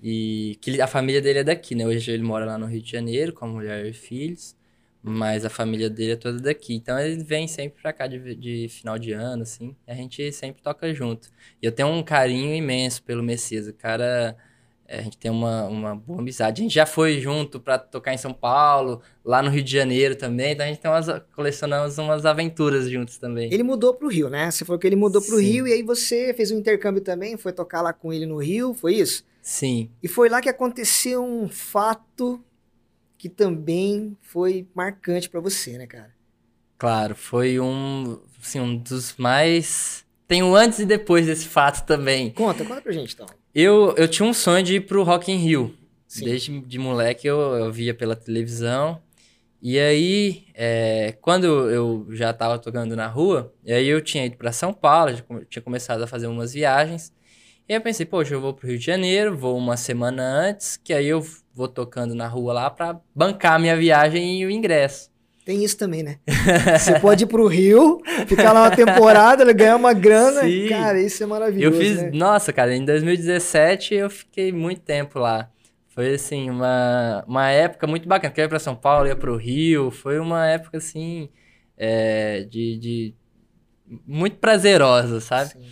E 0.00 0.56
que 0.60 0.80
a 0.80 0.86
família 0.86 1.20
dele 1.20 1.40
é 1.40 1.44
daqui, 1.44 1.74
né? 1.74 1.84
Hoje 1.86 2.10
ele 2.12 2.22
mora 2.22 2.44
lá 2.44 2.56
no 2.56 2.66
Rio 2.66 2.80
de 2.80 2.90
Janeiro 2.90 3.32
com 3.32 3.44
a 3.44 3.48
mulher 3.48 3.84
e 3.86 3.92
filhos. 3.92 4.56
Mas 5.02 5.44
a 5.44 5.50
família 5.50 5.88
dele 5.88 6.12
é 6.12 6.16
toda 6.16 6.38
daqui. 6.38 6.74
Então 6.74 6.98
ele 6.98 7.22
vem 7.22 7.48
sempre 7.48 7.80
pra 7.80 7.92
cá 7.92 8.06
de, 8.06 8.34
de 8.34 8.68
final 8.68 8.98
de 8.98 9.12
ano, 9.12 9.42
assim. 9.42 9.76
A 9.86 9.94
gente 9.94 10.32
sempre 10.32 10.62
toca 10.62 10.92
junto. 10.94 11.28
E 11.62 11.66
eu 11.66 11.72
tenho 11.72 11.88
um 11.88 12.02
carinho 12.02 12.54
imenso 12.54 13.02
pelo 13.02 13.22
Messias. 13.22 13.68
O 13.68 13.74
cara 13.74 14.36
a 14.88 15.02
gente 15.02 15.18
tem 15.18 15.30
uma, 15.30 15.64
uma 15.66 15.94
boa 15.94 16.20
amizade. 16.20 16.60
A 16.60 16.62
gente 16.62 16.74
já 16.74 16.86
foi 16.86 17.20
junto 17.20 17.60
para 17.60 17.78
tocar 17.78 18.14
em 18.14 18.16
São 18.16 18.32
Paulo, 18.32 19.02
lá 19.22 19.42
no 19.42 19.50
Rio 19.50 19.62
de 19.62 19.70
Janeiro 19.70 20.16
também. 20.16 20.52
Então 20.52 20.64
a 20.64 20.68
gente 20.68 20.80
tem 20.80 20.90
umas, 20.90 21.06
colecionamos 21.34 21.98
umas 21.98 22.24
aventuras 22.24 22.88
juntos 22.88 23.18
também. 23.18 23.52
Ele 23.52 23.62
mudou 23.62 23.92
pro 23.92 24.08
Rio, 24.08 24.30
né? 24.30 24.50
Você 24.50 24.64
falou 24.64 24.78
que 24.78 24.86
ele 24.86 24.96
mudou 24.96 25.20
pro 25.20 25.36
Sim. 25.36 25.44
Rio 25.44 25.68
e 25.68 25.72
aí 25.74 25.82
você 25.82 26.32
fez 26.32 26.50
um 26.50 26.58
intercâmbio 26.58 27.02
também, 27.02 27.36
foi 27.36 27.52
tocar 27.52 27.82
lá 27.82 27.92
com 27.92 28.12
ele 28.12 28.24
no 28.24 28.38
Rio, 28.38 28.72
foi 28.72 28.94
isso? 28.94 29.26
Sim. 29.42 29.90
E 30.02 30.08
foi 30.08 30.30
lá 30.30 30.40
que 30.40 30.48
aconteceu 30.48 31.22
um 31.22 31.48
fato 31.48 32.42
que 33.18 33.28
também 33.28 34.16
foi 34.22 34.66
marcante 34.74 35.28
para 35.28 35.40
você, 35.40 35.76
né, 35.76 35.86
cara? 35.86 36.14
Claro, 36.78 37.14
foi 37.14 37.60
um, 37.60 38.20
assim, 38.40 38.60
um 38.60 38.76
dos 38.76 39.16
mais 39.16 40.06
tem 40.28 40.42
o 40.42 40.54
antes 40.54 40.78
e 40.78 40.84
depois 40.84 41.26
desse 41.26 41.48
fato 41.48 41.86
também. 41.86 42.30
Conta, 42.30 42.62
conta 42.64 42.82
pra 42.82 42.92
gente 42.92 43.14
então. 43.14 43.26
Eu, 43.60 43.92
eu 43.96 44.06
tinha 44.06 44.24
um 44.24 44.32
sonho 44.32 44.62
de 44.62 44.76
ir 44.76 44.82
pro 44.82 45.02
Rock 45.02 45.32
in 45.32 45.36
Rio. 45.36 45.74
Sim. 46.06 46.26
Desde 46.26 46.60
de 46.60 46.78
moleque 46.78 47.26
eu, 47.26 47.40
eu 47.40 47.72
via 47.72 47.92
pela 47.92 48.14
televisão. 48.14 49.02
E 49.60 49.76
aí, 49.80 50.44
é, 50.54 51.16
quando 51.20 51.68
eu 51.68 52.06
já 52.10 52.32
tava 52.32 52.56
tocando 52.60 52.94
na 52.94 53.08
rua, 53.08 53.52
e 53.64 53.72
aí 53.72 53.88
eu 53.88 54.00
tinha 54.00 54.24
ido 54.24 54.36
para 54.36 54.52
São 54.52 54.72
Paulo, 54.72 55.12
tinha 55.50 55.60
começado 55.60 56.00
a 56.00 56.06
fazer 56.06 56.28
umas 56.28 56.52
viagens. 56.52 57.12
E 57.68 57.72
aí 57.72 57.78
eu 57.78 57.82
pensei, 57.82 58.06
poxa, 58.06 58.32
eu 58.32 58.40
vou 58.40 58.54
pro 58.54 58.68
Rio 58.68 58.78
de 58.78 58.86
Janeiro, 58.86 59.36
vou 59.36 59.58
uma 59.58 59.76
semana 59.76 60.22
antes, 60.22 60.76
que 60.76 60.92
aí 60.92 61.08
eu 61.08 61.20
vou 61.52 61.66
tocando 61.66 62.14
na 62.14 62.28
rua 62.28 62.52
lá 62.52 62.70
pra 62.70 63.00
bancar 63.12 63.54
a 63.54 63.58
minha 63.58 63.76
viagem 63.76 64.40
e 64.40 64.46
o 64.46 64.50
ingresso. 64.52 65.10
Tem 65.48 65.64
isso 65.64 65.78
também, 65.78 66.02
né? 66.02 66.18
Você 66.78 67.00
pode 67.00 67.24
ir 67.24 67.26
pro 67.26 67.46
Rio, 67.46 68.02
ficar 68.26 68.52
lá 68.52 68.64
uma 68.64 68.76
temporada, 68.76 69.50
ganhar 69.50 69.76
uma 69.76 69.94
grana. 69.94 70.42
Sim. 70.42 70.68
Cara, 70.68 71.00
isso 71.00 71.22
é 71.22 71.24
Eu 71.24 71.28
maravilhoso. 71.30 71.80
fiz, 71.80 72.02
né? 72.02 72.10
nossa, 72.12 72.52
cara, 72.52 72.76
em 72.76 72.84
2017 72.84 73.94
eu 73.94 74.10
fiquei 74.10 74.52
muito 74.52 74.82
tempo 74.82 75.18
lá. 75.18 75.48
Foi 75.88 76.12
assim, 76.12 76.50
uma, 76.50 77.24
uma 77.26 77.48
época 77.48 77.86
muito 77.86 78.06
bacana. 78.06 78.34
Eu 78.36 78.42
ia 78.42 78.48
pra 78.50 78.58
São 78.58 78.76
Paulo, 78.76 79.06
ia 79.06 79.16
pro 79.16 79.38
Rio. 79.38 79.90
Foi 79.90 80.18
uma 80.18 80.46
época 80.46 80.76
assim, 80.76 81.30
é, 81.78 82.40
de, 82.42 82.76
de 82.76 83.14
muito 84.06 84.36
prazerosa, 84.36 85.18
sabe? 85.18 85.52
Sim. 85.52 85.64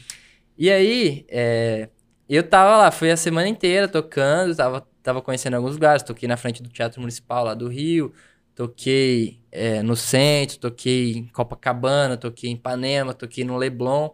E 0.57 0.71
aí, 0.71 1.27
é, 1.29 1.91
eu 2.27 2.43
tava 2.43 2.79
lá, 2.79 2.91
fui 2.91 3.11
a 3.11 3.17
semana 3.19 3.47
inteira 3.47 3.87
tocando, 3.87 4.57
tava, 4.57 4.89
tava 5.03 5.21
conhecendo 5.21 5.55
alguns 5.59 5.75
lugares, 5.75 6.03
toquei 6.03 6.27
na 6.27 6.39
frente 6.39 6.63
do 6.63 6.71
Teatro 6.71 6.99
Municipal 6.99 7.45
lá 7.45 7.53
do 7.53 7.69
Rio, 7.69 8.11
toquei 8.55 9.45
é, 9.57 9.83
no 9.83 9.97
centro, 9.97 10.59
toquei 10.59 11.13
em 11.13 11.27
Copacabana, 11.29 12.17
toquei 12.17 12.51
em 12.51 12.55
Ipanema, 12.55 13.15
toquei 13.15 13.45
no 13.45 13.57
Leblon. 13.57 14.11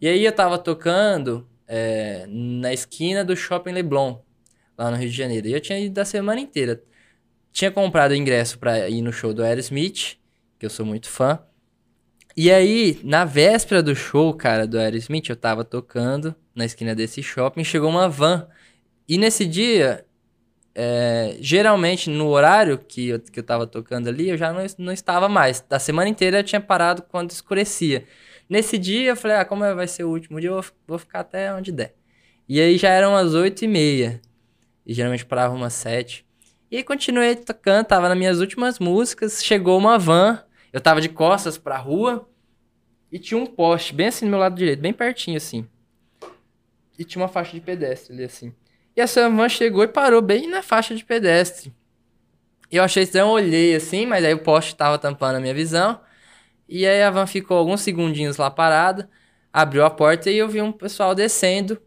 E 0.00 0.08
aí 0.08 0.24
eu 0.24 0.32
tava 0.32 0.58
tocando 0.58 1.48
é, 1.66 2.26
na 2.28 2.72
esquina 2.72 3.24
do 3.24 3.36
Shopping 3.36 3.72
Leblon, 3.72 4.20
lá 4.76 4.90
no 4.90 4.96
Rio 4.96 5.08
de 5.08 5.16
Janeiro. 5.16 5.48
E 5.48 5.52
eu 5.52 5.60
tinha 5.60 5.78
ido 5.78 5.98
a 5.98 6.04
semana 6.04 6.40
inteira. 6.40 6.82
Tinha 7.52 7.70
comprado 7.70 8.14
ingresso 8.14 8.58
pra 8.58 8.88
ir 8.88 9.02
no 9.02 9.12
show 9.12 9.32
do 9.32 9.42
Aerosmith, 9.42 10.18
que 10.58 10.66
eu 10.66 10.70
sou 10.70 10.84
muito 10.84 11.08
fã. 11.08 11.38
E 12.36 12.50
aí, 12.50 13.00
na 13.02 13.24
véspera 13.24 13.82
do 13.82 13.94
show, 13.94 14.34
cara, 14.34 14.66
do 14.66 14.78
Aerosmith, 14.78 15.30
eu 15.30 15.36
tava 15.36 15.64
tocando 15.64 16.34
na 16.54 16.64
esquina 16.64 16.94
desse 16.94 17.22
shopping, 17.22 17.64
chegou 17.64 17.88
uma 17.88 18.08
van. 18.08 18.48
E 19.08 19.16
nesse 19.16 19.46
dia, 19.46 20.05
é, 20.78 21.38
geralmente 21.40 22.10
no 22.10 22.28
horário 22.28 22.76
que 22.76 23.08
eu, 23.08 23.18
que 23.18 23.40
eu 23.40 23.42
tava 23.42 23.66
tocando 23.66 24.08
ali, 24.08 24.28
eu 24.28 24.36
já 24.36 24.52
não, 24.52 24.62
não 24.76 24.92
estava 24.92 25.26
mais. 25.26 25.64
Da 25.66 25.78
semana 25.78 26.10
inteira 26.10 26.40
eu 26.40 26.44
tinha 26.44 26.60
parado 26.60 27.00
quando 27.00 27.30
escurecia. 27.30 28.04
Nesse 28.46 28.76
dia 28.76 29.08
eu 29.08 29.16
falei, 29.16 29.38
ah, 29.38 29.44
como 29.46 29.62
vai 29.74 29.88
ser 29.88 30.04
o 30.04 30.10
último 30.10 30.38
dia, 30.38 30.50
eu 30.50 30.60
vou, 30.60 30.64
vou 30.86 30.98
ficar 30.98 31.20
até 31.20 31.50
onde 31.54 31.72
der. 31.72 31.94
E 32.46 32.60
aí 32.60 32.76
já 32.76 32.90
eram 32.90 33.16
as 33.16 33.32
oito 33.32 33.64
e 33.64 33.68
meia. 33.68 34.20
E 34.84 34.92
geralmente 34.92 35.24
parava 35.24 35.54
umas 35.54 35.72
sete. 35.72 36.26
E 36.70 36.76
aí 36.76 36.84
continuei 36.84 37.34
tocando, 37.36 37.86
tava 37.86 38.10
nas 38.10 38.18
minhas 38.18 38.38
últimas 38.38 38.78
músicas, 38.78 39.42
chegou 39.42 39.78
uma 39.78 39.98
van, 39.98 40.42
eu 40.74 40.80
tava 40.80 41.00
de 41.00 41.08
costas 41.08 41.56
pra 41.56 41.78
rua 41.78 42.28
e 43.10 43.18
tinha 43.18 43.40
um 43.40 43.46
poste 43.46 43.94
bem 43.94 44.08
assim 44.08 44.26
do 44.26 44.30
meu 44.30 44.38
lado 44.38 44.54
direito, 44.54 44.80
bem 44.80 44.92
pertinho 44.92 45.38
assim. 45.38 45.66
E 46.98 47.04
tinha 47.04 47.22
uma 47.22 47.28
faixa 47.28 47.52
de 47.52 47.62
pedestre 47.62 48.12
ali 48.12 48.24
assim. 48.24 48.52
E 48.96 49.00
essa 49.00 49.28
van 49.28 49.48
chegou 49.48 49.84
e 49.84 49.88
parou 49.88 50.22
bem 50.22 50.48
na 50.48 50.62
faixa 50.62 50.94
de 50.94 51.04
pedestre. 51.04 51.72
Eu 52.70 52.82
achei 52.82 53.02
estranho, 53.02 53.28
olhei 53.28 53.74
assim, 53.74 54.06
mas 54.06 54.24
aí 54.24 54.34
o 54.34 54.38
poste 54.38 54.74
tava 54.74 54.98
tampando 54.98 55.36
a 55.36 55.40
minha 55.40 55.54
visão. 55.54 56.00
E 56.68 56.86
aí 56.86 57.02
a 57.02 57.10
van 57.10 57.26
ficou 57.26 57.58
alguns 57.58 57.82
segundinhos 57.82 58.38
lá 58.38 58.50
parada, 58.50 59.08
abriu 59.52 59.84
a 59.84 59.90
porta 59.90 60.30
e 60.30 60.38
eu 60.38 60.48
vi 60.48 60.60
um 60.60 60.72
pessoal 60.72 61.14
descendo 61.14 61.80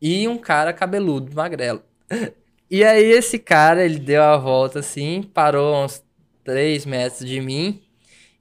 e 0.00 0.26
um 0.26 0.38
cara 0.38 0.72
cabeludo, 0.72 1.34
magrelo. 1.34 1.82
E 2.70 2.82
aí 2.82 3.04
esse 3.04 3.38
cara, 3.38 3.84
ele 3.84 3.98
deu 4.00 4.22
a 4.22 4.36
volta 4.36 4.80
assim, 4.80 5.22
parou 5.22 5.84
uns 5.84 6.02
3 6.42 6.84
metros 6.86 7.28
de 7.28 7.40
mim 7.40 7.82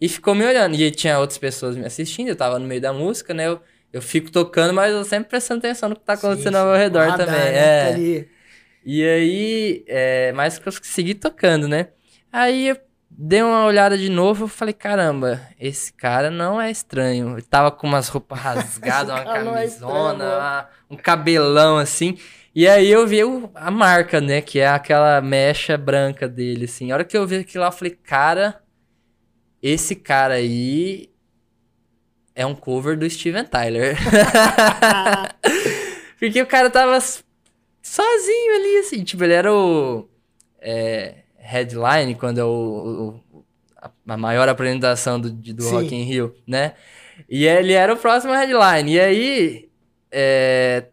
e 0.01 0.09
ficou 0.09 0.34
me 0.34 0.43
olhando. 0.43 0.76
E 0.76 0.89
tinha 0.89 1.19
outras 1.19 1.38
pessoas 1.38 1.76
me 1.76 1.86
assistindo, 1.86 2.30
eu 2.30 2.36
tava 2.36 2.57
no 2.57 2.65
meio 2.65 2.82
da 2.82 2.93
música, 2.93 3.34
né? 3.34 3.47
Eu, 3.47 3.61
eu 3.93 4.01
fico 4.01 4.29
tocando, 4.31 4.73
mas 4.73 4.91
eu 4.91 5.05
sempre 5.05 5.29
prestando 5.29 5.59
atenção 5.59 5.87
no 5.89 5.95
que 5.95 6.01
tá 6.03 6.13
acontecendo 6.13 6.55
Sim, 6.55 6.59
ao 6.59 6.65
meu 6.67 6.75
redor 6.75 7.07
radar, 7.07 7.17
também. 7.27 7.39
né, 7.39 7.55
É. 7.57 7.87
ali. 7.93 8.29
E 8.85 9.03
aí, 9.07 9.85
é, 9.87 10.31
mas 10.33 10.59
eu 10.65 10.71
segui 10.81 11.13
tocando, 11.13 11.67
né? 11.69 11.87
Aí 12.31 12.67
eu 12.69 12.77
dei 13.09 13.41
uma 13.41 13.65
olhada 13.65 13.97
de 13.97 14.09
novo, 14.09 14.45
eu 14.45 14.47
falei, 14.49 14.73
caramba, 14.73 15.39
esse 15.59 15.93
cara 15.93 16.29
não 16.31 16.59
é 16.59 16.69
estranho. 16.71 17.33
Ele 17.33 17.43
tava 17.43 17.71
com 17.71 17.87
umas 17.87 18.09
roupas 18.09 18.39
rasgadas, 18.41 19.11
uma 19.13 19.21
é 19.21 19.25
camisona, 19.25 20.13
mano. 20.17 20.23
uma- 20.37 20.69
um 20.89 20.97
cabelão 20.97 21.77
assim. 21.77 22.17
E 22.55 22.67
aí 22.67 22.89
eu 22.91 23.07
vi 23.07 23.23
o- 23.23 23.49
a 23.55 23.71
marca, 23.71 24.19
né? 24.19 24.41
Que 24.41 24.59
é 24.59 24.67
aquela 24.67 25.21
mecha 25.21 25.77
branca 25.77 26.27
dele, 26.27 26.65
assim. 26.65 26.91
A 26.91 26.95
hora 26.95 27.05
que 27.05 27.15
eu 27.17 27.25
vi 27.25 27.37
aquilo 27.37 27.61
lá, 27.61 27.67
eu 27.69 27.71
falei, 27.71 27.91
cara, 28.03 28.61
esse 29.61 29.95
cara 29.95 30.33
aí 30.35 31.09
é 32.36 32.45
um 32.45 32.55
cover 32.55 32.97
do 32.97 33.09
Steven 33.09 33.45
Tyler. 33.45 33.97
Porque 36.19 36.41
o 36.41 36.47
cara 36.47 36.69
tava 36.69 36.99
sozinho 37.81 38.55
ali, 38.55 38.77
assim. 38.77 39.03
Tipo, 39.03 39.23
ele 39.25 39.34
era 39.34 39.53
o 39.53 40.07
é, 40.61 41.15
headline, 41.38 42.15
quando 42.15 42.38
é 42.39 42.43
o, 42.43 43.19
o- 43.34 43.43
a, 44.07 44.17
maior 44.17 44.47
apresentação 44.47 45.19
do, 45.19 45.29
do 45.29 45.63
Sim. 45.63 45.71
Rock 45.71 45.93
in 45.95 46.03
Rio, 46.03 46.36
né? 46.47 46.73
E 47.29 47.45
ele 47.45 47.73
era 47.73 47.93
o 47.93 47.97
próximo 47.97 48.34
headline. 48.34 48.93
E 48.93 48.99
aí, 48.99 49.69
é, 50.11 50.86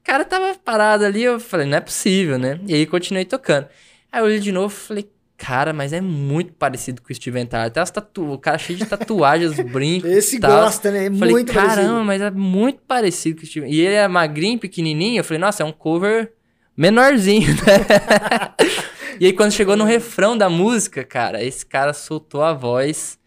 o 0.00 0.04
cara 0.04 0.24
tava 0.24 0.54
parado 0.54 1.04
ali, 1.04 1.22
eu 1.22 1.40
falei, 1.40 1.66
não 1.66 1.78
é 1.78 1.80
possível, 1.80 2.38
né? 2.38 2.60
E 2.66 2.74
aí 2.74 2.86
continuei 2.86 3.24
tocando. 3.24 3.68
Aí 4.12 4.20
eu 4.20 4.26
olhei 4.26 4.38
de 4.38 4.52
novo 4.52 4.74
e 4.74 4.78
falei, 4.78 5.10
cara, 5.38 5.72
mas 5.72 5.92
é 5.92 6.00
muito 6.00 6.52
parecido 6.52 7.00
com 7.00 7.12
o 7.12 7.14
Steven 7.14 7.46
Tyler. 7.46 7.68
Até 7.68 7.80
as 7.80 7.90
tatu... 7.90 8.32
o 8.32 8.38
cara 8.38 8.58
cheio 8.58 8.78
de 8.78 8.84
tatuagens, 8.84 9.58
brincos. 9.70 10.10
Esse 10.10 10.40
tal. 10.40 10.64
gosta, 10.64 10.90
né? 10.90 11.06
É 11.06 11.10
Falei, 11.10 11.32
muito 11.32 11.52
caramba, 11.52 11.74
parecido. 11.74 12.04
mas 12.04 12.20
é 12.20 12.30
muito 12.32 12.80
parecido 12.86 13.36
com 13.36 13.44
o 13.44 13.46
Steven. 13.46 13.70
E 13.70 13.80
ele 13.80 13.94
é 13.94 14.08
magrinho, 14.08 14.58
pequenininho. 14.58 15.20
Eu 15.20 15.24
falei, 15.24 15.40
nossa, 15.40 15.62
é 15.62 15.66
um 15.66 15.72
cover 15.72 16.32
menorzinho, 16.76 17.48
né? 17.54 18.54
e 19.20 19.26
aí, 19.26 19.32
quando 19.32 19.52
chegou 19.52 19.76
no 19.76 19.84
refrão 19.84 20.36
da 20.36 20.50
música, 20.50 21.04
cara, 21.04 21.42
esse 21.42 21.64
cara 21.64 21.92
soltou 21.92 22.42
a 22.42 22.52
voz. 22.52 23.17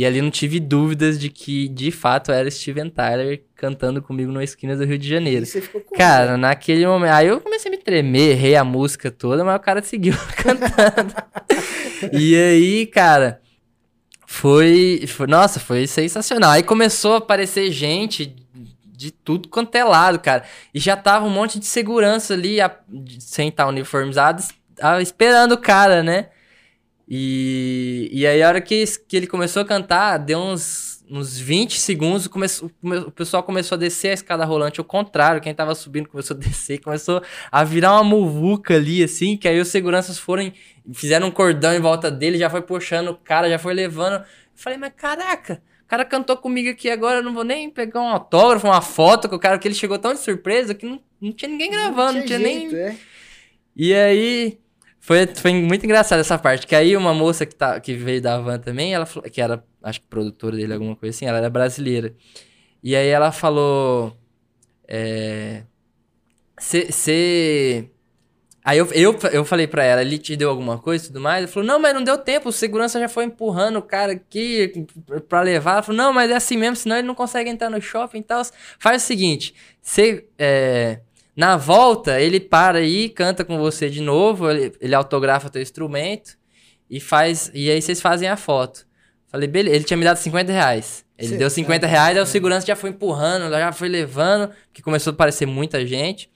E 0.00 0.06
ali 0.06 0.22
não 0.22 0.30
tive 0.30 0.58
dúvidas 0.58 1.18
de 1.18 1.28
que, 1.28 1.68
de 1.68 1.90
fato, 1.90 2.32
era 2.32 2.50
Steven 2.50 2.88
Tyler 2.88 3.44
cantando 3.54 4.00
comigo 4.00 4.32
na 4.32 4.42
esquina 4.42 4.74
do 4.74 4.82
Rio 4.86 4.96
de 4.96 5.06
Janeiro. 5.06 5.42
E 5.42 5.46
você 5.46 5.60
ficou 5.60 5.82
com 5.82 5.94
Cara, 5.94 6.38
naquele 6.38 6.86
momento. 6.86 7.12
Aí 7.12 7.26
eu 7.26 7.38
comecei 7.38 7.70
a 7.70 7.76
me 7.76 7.82
tremer, 7.82 8.30
errei 8.30 8.56
a 8.56 8.64
música 8.64 9.10
toda, 9.10 9.44
mas 9.44 9.56
o 9.56 9.60
cara 9.60 9.82
seguiu 9.82 10.14
cantando. 10.42 11.12
e 12.14 12.34
aí, 12.34 12.86
cara, 12.86 13.42
foi, 14.26 15.04
foi. 15.06 15.26
Nossa, 15.26 15.60
foi 15.60 15.86
sensacional. 15.86 16.50
Aí 16.52 16.62
começou 16.62 17.14
a 17.14 17.18
aparecer 17.18 17.70
gente 17.70 18.34
de 18.96 19.10
tudo 19.10 19.48
quanto 19.50 19.74
é 19.76 19.84
lado, 19.84 20.18
cara. 20.18 20.44
E 20.72 20.80
já 20.80 20.96
tava 20.96 21.26
um 21.26 21.30
monte 21.30 21.58
de 21.58 21.66
segurança 21.66 22.32
ali, 22.32 22.58
a- 22.58 22.74
sem 23.18 23.48
estar 23.48 23.66
uniformizado, 23.66 24.42
ah, 24.80 25.00
esperando 25.02 25.52
o 25.52 25.58
cara, 25.58 26.02
né? 26.02 26.28
E, 27.12 28.08
e 28.12 28.24
aí, 28.24 28.40
a 28.40 28.46
hora 28.46 28.60
que, 28.60 28.84
que 29.08 29.16
ele 29.16 29.26
começou 29.26 29.62
a 29.62 29.64
cantar, 29.64 30.16
deu 30.18 30.38
uns, 30.38 31.04
uns 31.10 31.36
20 31.40 31.80
segundos, 31.80 32.28
come- 32.28 32.46
o 33.04 33.10
pessoal 33.10 33.42
começou 33.42 33.74
a 33.74 33.78
descer 33.80 34.10
a 34.10 34.14
escada 34.14 34.44
rolante 34.44 34.78
ao 34.78 34.84
contrário, 34.84 35.40
quem 35.40 35.52
tava 35.52 35.74
subindo 35.74 36.08
começou 36.08 36.36
a 36.36 36.38
descer, 36.38 36.78
começou 36.80 37.20
a 37.50 37.64
virar 37.64 37.94
uma 37.94 38.04
muvuca 38.04 38.76
ali, 38.76 39.02
assim, 39.02 39.36
que 39.36 39.48
aí 39.48 39.58
os 39.58 39.66
seguranças 39.66 40.20
foram, 40.20 40.52
fizeram 40.94 41.26
um 41.26 41.30
cordão 41.32 41.74
em 41.74 41.80
volta 41.80 42.12
dele, 42.12 42.38
já 42.38 42.48
foi 42.48 42.62
puxando 42.62 43.08
o 43.08 43.16
cara, 43.16 43.50
já 43.50 43.58
foi 43.58 43.74
levando. 43.74 44.14
Eu 44.20 44.24
falei, 44.54 44.78
mas 44.78 44.92
caraca, 44.96 45.60
o 45.84 45.88
cara 45.88 46.04
cantou 46.04 46.36
comigo 46.36 46.70
aqui 46.70 46.88
agora, 46.88 47.18
eu 47.18 47.24
não 47.24 47.34
vou 47.34 47.42
nem 47.42 47.68
pegar 47.68 48.00
um 48.02 48.08
autógrafo, 48.08 48.68
uma 48.68 48.80
foto 48.80 49.28
com 49.28 49.34
o 49.34 49.40
cara, 49.40 49.58
que 49.58 49.66
ele 49.66 49.74
chegou 49.74 49.98
tão 49.98 50.14
de 50.14 50.20
surpresa 50.20 50.74
que 50.76 50.86
não, 50.86 51.00
não 51.20 51.32
tinha 51.32 51.48
ninguém 51.48 51.72
gravando, 51.72 52.20
não 52.20 52.24
tinha, 52.26 52.38
nem 52.38 52.70
jeito, 52.70 52.76
é. 52.76 52.96
e 53.76 53.92
aí, 53.94 54.59
foi, 55.00 55.26
foi 55.26 55.52
muito 55.54 55.84
engraçado 55.84 56.20
essa 56.20 56.38
parte, 56.38 56.66
que 56.66 56.74
aí 56.74 56.96
uma 56.96 57.14
moça 57.14 57.46
que, 57.46 57.54
tá, 57.54 57.80
que 57.80 57.94
veio 57.94 58.20
da 58.20 58.38
van 58.38 58.58
também, 58.58 58.94
ela 58.94 59.06
falou, 59.06 59.28
que 59.28 59.40
era, 59.40 59.64
acho 59.82 60.00
que 60.00 60.06
produtora 60.06 60.56
dele, 60.56 60.74
alguma 60.74 60.94
coisa 60.94 61.16
assim, 61.16 61.26
ela 61.26 61.38
era 61.38 61.50
brasileira. 61.50 62.14
E 62.82 62.94
aí 62.94 63.08
ela 63.08 63.32
falou, 63.32 64.16
é... 64.86 65.62
Você... 66.58 67.88
Aí 68.62 68.76
eu, 68.76 68.86
eu, 68.92 69.18
eu 69.32 69.44
falei 69.46 69.66
pra 69.66 69.82
ela, 69.82 70.02
ele 70.02 70.18
te 70.18 70.36
deu 70.36 70.50
alguma 70.50 70.78
coisa 70.78 71.04
e 71.04 71.06
tudo 71.08 71.20
mais? 71.20 71.44
Ela 71.44 71.48
falou, 71.48 71.66
não, 71.66 71.78
mas 71.78 71.94
não 71.94 72.04
deu 72.04 72.18
tempo, 72.18 72.50
o 72.50 72.52
segurança 72.52 73.00
já 73.00 73.08
foi 73.08 73.24
empurrando 73.24 73.76
o 73.76 73.82
cara 73.82 74.12
aqui 74.12 74.86
pra 75.28 75.40
levar. 75.40 75.72
Ela 75.72 75.82
falou, 75.82 75.96
não, 75.96 76.12
mas 76.12 76.30
é 76.30 76.36
assim 76.36 76.58
mesmo, 76.58 76.76
senão 76.76 76.98
ele 76.98 77.08
não 77.08 77.14
consegue 77.14 77.48
entrar 77.48 77.70
no 77.70 77.80
shopping 77.80 78.18
e 78.18 78.22
tal. 78.22 78.42
Faz 78.78 79.02
o 79.02 79.06
seguinte, 79.06 79.54
você... 79.80 80.26
É... 80.38 81.00
Na 81.40 81.56
volta, 81.56 82.20
ele 82.20 82.38
para 82.38 82.80
aí, 82.80 83.08
canta 83.08 83.46
com 83.46 83.56
você 83.56 83.88
de 83.88 84.02
novo, 84.02 84.50
ele, 84.50 84.74
ele 84.78 84.94
autografa 84.94 85.48
teu 85.48 85.62
instrumento 85.62 86.36
e 86.90 87.00
faz. 87.00 87.50
E 87.54 87.70
aí 87.70 87.80
vocês 87.80 87.98
fazem 87.98 88.28
a 88.28 88.36
foto. 88.36 88.86
Falei, 89.26 89.48
beleza. 89.48 89.74
Ele 89.74 89.84
tinha 89.86 89.96
me 89.96 90.04
dado 90.04 90.18
50 90.18 90.52
reais. 90.52 91.02
Ele 91.16 91.28
Cê- 91.28 91.36
deu 91.38 91.48
50 91.48 91.86
é, 91.86 91.88
reais, 91.88 92.10
aí 92.10 92.18
é. 92.18 92.22
o 92.22 92.26
segurança 92.26 92.66
já 92.66 92.76
foi 92.76 92.90
empurrando, 92.90 93.50
já 93.50 93.72
foi 93.72 93.88
levando, 93.88 94.52
porque 94.66 94.82
começou 94.82 95.12
a 95.12 95.14
aparecer 95.14 95.46
muita 95.46 95.86
gente. 95.86 96.30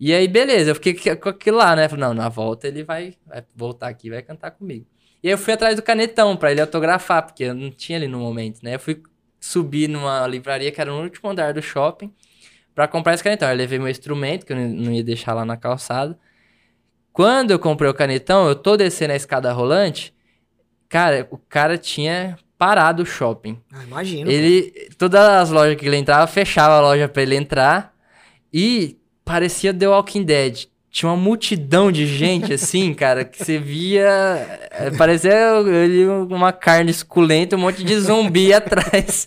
E 0.00 0.14
aí, 0.14 0.26
beleza, 0.26 0.70
eu 0.70 0.74
fiquei 0.76 0.94
com 1.14 1.28
aquilo 1.28 1.58
lá, 1.58 1.76
né? 1.76 1.86
Falei, 1.86 2.06
não, 2.06 2.14
na 2.14 2.30
volta 2.30 2.66
ele 2.66 2.82
vai, 2.84 3.12
vai 3.26 3.44
voltar 3.54 3.88
aqui 3.88 4.06
e 4.06 4.12
vai 4.12 4.22
cantar 4.22 4.52
comigo. 4.52 4.86
E 5.22 5.28
aí 5.28 5.34
eu 5.34 5.36
fui 5.36 5.52
atrás 5.52 5.76
do 5.76 5.82
canetão 5.82 6.38
pra 6.38 6.50
ele 6.50 6.62
autografar, 6.62 7.22
porque 7.26 7.44
eu 7.44 7.54
não 7.54 7.70
tinha 7.70 7.98
ali 7.98 8.08
no 8.08 8.20
momento, 8.20 8.60
né? 8.62 8.76
Eu 8.76 8.80
fui 8.80 9.02
subir 9.38 9.90
numa 9.90 10.26
livraria 10.26 10.72
que 10.72 10.80
era 10.80 10.90
no 10.90 11.02
último 11.02 11.28
andar 11.28 11.52
do 11.52 11.60
shopping 11.60 12.10
pra 12.74 12.88
comprar 12.88 13.14
esse 13.14 13.22
canetão. 13.22 13.48
Eu 13.48 13.56
levei 13.56 13.78
meu 13.78 13.88
instrumento, 13.88 14.46
que 14.46 14.52
eu 14.52 14.56
não 14.56 14.92
ia 14.92 15.04
deixar 15.04 15.34
lá 15.34 15.44
na 15.44 15.56
calçada. 15.56 16.18
Quando 17.12 17.50
eu 17.50 17.58
comprei 17.58 17.90
o 17.90 17.94
canetão, 17.94 18.48
eu 18.48 18.54
tô 18.54 18.76
descendo 18.76 19.12
a 19.12 19.16
escada 19.16 19.52
rolante, 19.52 20.14
cara, 20.88 21.28
o 21.30 21.36
cara 21.36 21.76
tinha 21.76 22.38
parado 22.56 23.02
o 23.02 23.06
shopping. 23.06 23.60
Ah, 23.72 23.82
imagino. 23.82 24.30
Ele, 24.30 24.70
todas 24.96 25.20
as 25.20 25.50
lojas 25.50 25.76
que 25.76 25.86
ele 25.86 25.96
entrava, 25.96 26.26
fechava 26.26 26.76
a 26.76 26.80
loja 26.80 27.08
pra 27.08 27.22
ele 27.22 27.34
entrar 27.34 27.92
e 28.52 28.96
parecia 29.24 29.74
The 29.74 29.88
Walking 29.88 30.22
Dead. 30.24 30.66
Tinha 30.92 31.08
uma 31.10 31.16
multidão 31.16 31.90
de 31.90 32.06
gente, 32.06 32.52
assim, 32.52 32.92
cara, 32.92 33.24
que 33.24 33.42
você 33.42 33.58
via. 33.58 34.06
eh, 34.70 34.90
Parecia 34.98 35.32
uma 36.28 36.52
carne 36.52 36.92
suculenta, 36.92 37.56
um 37.56 37.60
monte 37.60 37.82
de 37.82 37.98
zumbi 37.98 38.52
atrás. 38.54 39.26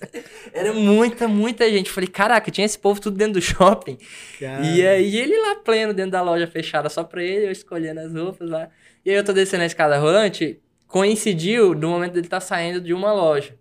Era 0.54 0.72
muita, 0.74 1.28
muita 1.28 1.68
gente. 1.68 1.90
Falei, 1.90 2.08
caraca, 2.08 2.52
tinha 2.52 2.66
esse 2.66 2.78
povo 2.78 3.02
tudo 3.02 3.18
dentro 3.18 3.34
do 3.34 3.42
shopping. 3.42 3.98
Cara. 4.40 4.64
E 4.64 4.86
aí 4.86 5.18
ele 5.18 5.36
lá 5.42 5.56
pleno 5.56 5.92
dentro 5.92 6.12
da 6.12 6.22
loja 6.22 6.46
fechada 6.46 6.88
só 6.88 7.04
pra 7.04 7.24
ele, 7.24 7.48
eu 7.48 7.52
escolhendo 7.52 8.00
as 8.00 8.14
roupas 8.14 8.48
lá. 8.48 8.70
E 9.04 9.10
aí 9.10 9.16
eu 9.16 9.24
tô 9.24 9.34
descendo 9.34 9.64
a 9.64 9.66
escada 9.66 9.98
rolante, 9.98 10.60
coincidiu 10.88 11.74
no 11.74 11.90
momento 11.90 12.14
dele 12.14 12.28
tá 12.28 12.40
saindo 12.40 12.80
de 12.80 12.94
uma 12.94 13.12
loja. 13.12 13.56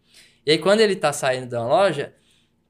E 0.45 0.51
aí 0.51 0.59
quando 0.59 0.81
ele 0.81 0.95
tá 0.95 1.11
saindo 1.11 1.57
uma 1.57 1.67
loja, 1.67 2.13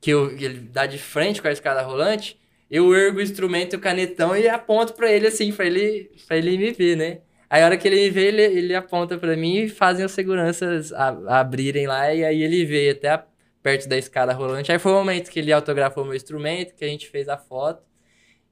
que, 0.00 0.10
eu, 0.12 0.36
que 0.36 0.44
ele 0.44 0.60
dá 0.72 0.86
de 0.86 0.96
frente 0.96 1.42
com 1.42 1.48
a 1.48 1.52
escada 1.52 1.82
rolante, 1.82 2.38
eu 2.76 2.94
ergo 2.94 3.18
o 3.18 3.22
instrumento 3.22 3.74
e 3.74 3.76
o 3.76 3.80
canetão 3.80 4.36
e 4.36 4.48
aponto 4.48 4.94
pra 4.94 5.10
ele 5.12 5.26
assim, 5.26 5.52
pra 5.52 5.66
ele, 5.66 6.10
pra 6.26 6.36
ele 6.36 6.56
me 6.58 6.72
ver, 6.72 6.96
né? 6.96 7.18
Aí 7.48 7.62
a 7.62 7.66
hora 7.66 7.76
que 7.76 7.86
ele 7.86 7.96
me 7.96 8.10
vê, 8.10 8.26
ele, 8.28 8.42
ele 8.42 8.74
aponta 8.74 9.16
pra 9.16 9.36
mim 9.36 9.58
e 9.58 9.68
fazem 9.68 10.04
os 10.04 10.12
seguranças 10.12 10.92
a- 10.92 11.38
abrirem 11.40 11.86
lá, 11.86 12.12
e 12.12 12.24
aí 12.24 12.42
ele 12.42 12.64
veio 12.64 12.92
até 12.92 13.10
a- 13.10 13.24
perto 13.62 13.88
da 13.88 13.96
escada 13.96 14.32
rolante. 14.32 14.72
Aí 14.72 14.78
foi 14.78 14.92
o 14.92 14.96
momento 14.96 15.30
que 15.30 15.38
ele 15.38 15.52
autografou 15.52 16.04
meu 16.04 16.14
instrumento, 16.14 16.74
que 16.74 16.84
a 16.84 16.88
gente 16.88 17.08
fez 17.08 17.28
a 17.28 17.36
foto. 17.38 17.82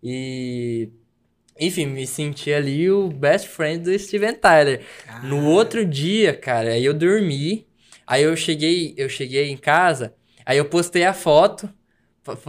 E. 0.03 0.89
Enfim, 1.61 1.87
me 1.87 2.07
senti 2.07 2.53
ali 2.53 2.91
o 2.91 3.09
best 3.09 3.47
friend 3.49 3.85
do 3.85 3.99
Steven 3.99 4.35
Tyler. 4.35 4.81
No 5.25 5.45
outro 5.51 5.85
dia, 5.85 6.33
cara, 6.35 6.71
aí 6.73 6.85
eu 6.85 6.95
dormi. 6.95 7.67
Aí 8.07 8.23
eu 8.23 8.35
cheguei, 8.37 8.95
eu 8.97 9.09
cheguei 9.09 9.49
em 9.51 9.57
casa, 9.57 10.15
aí 10.47 10.57
eu 10.59 10.65
postei 10.65 11.05
a 11.05 11.13
foto. 11.13 11.69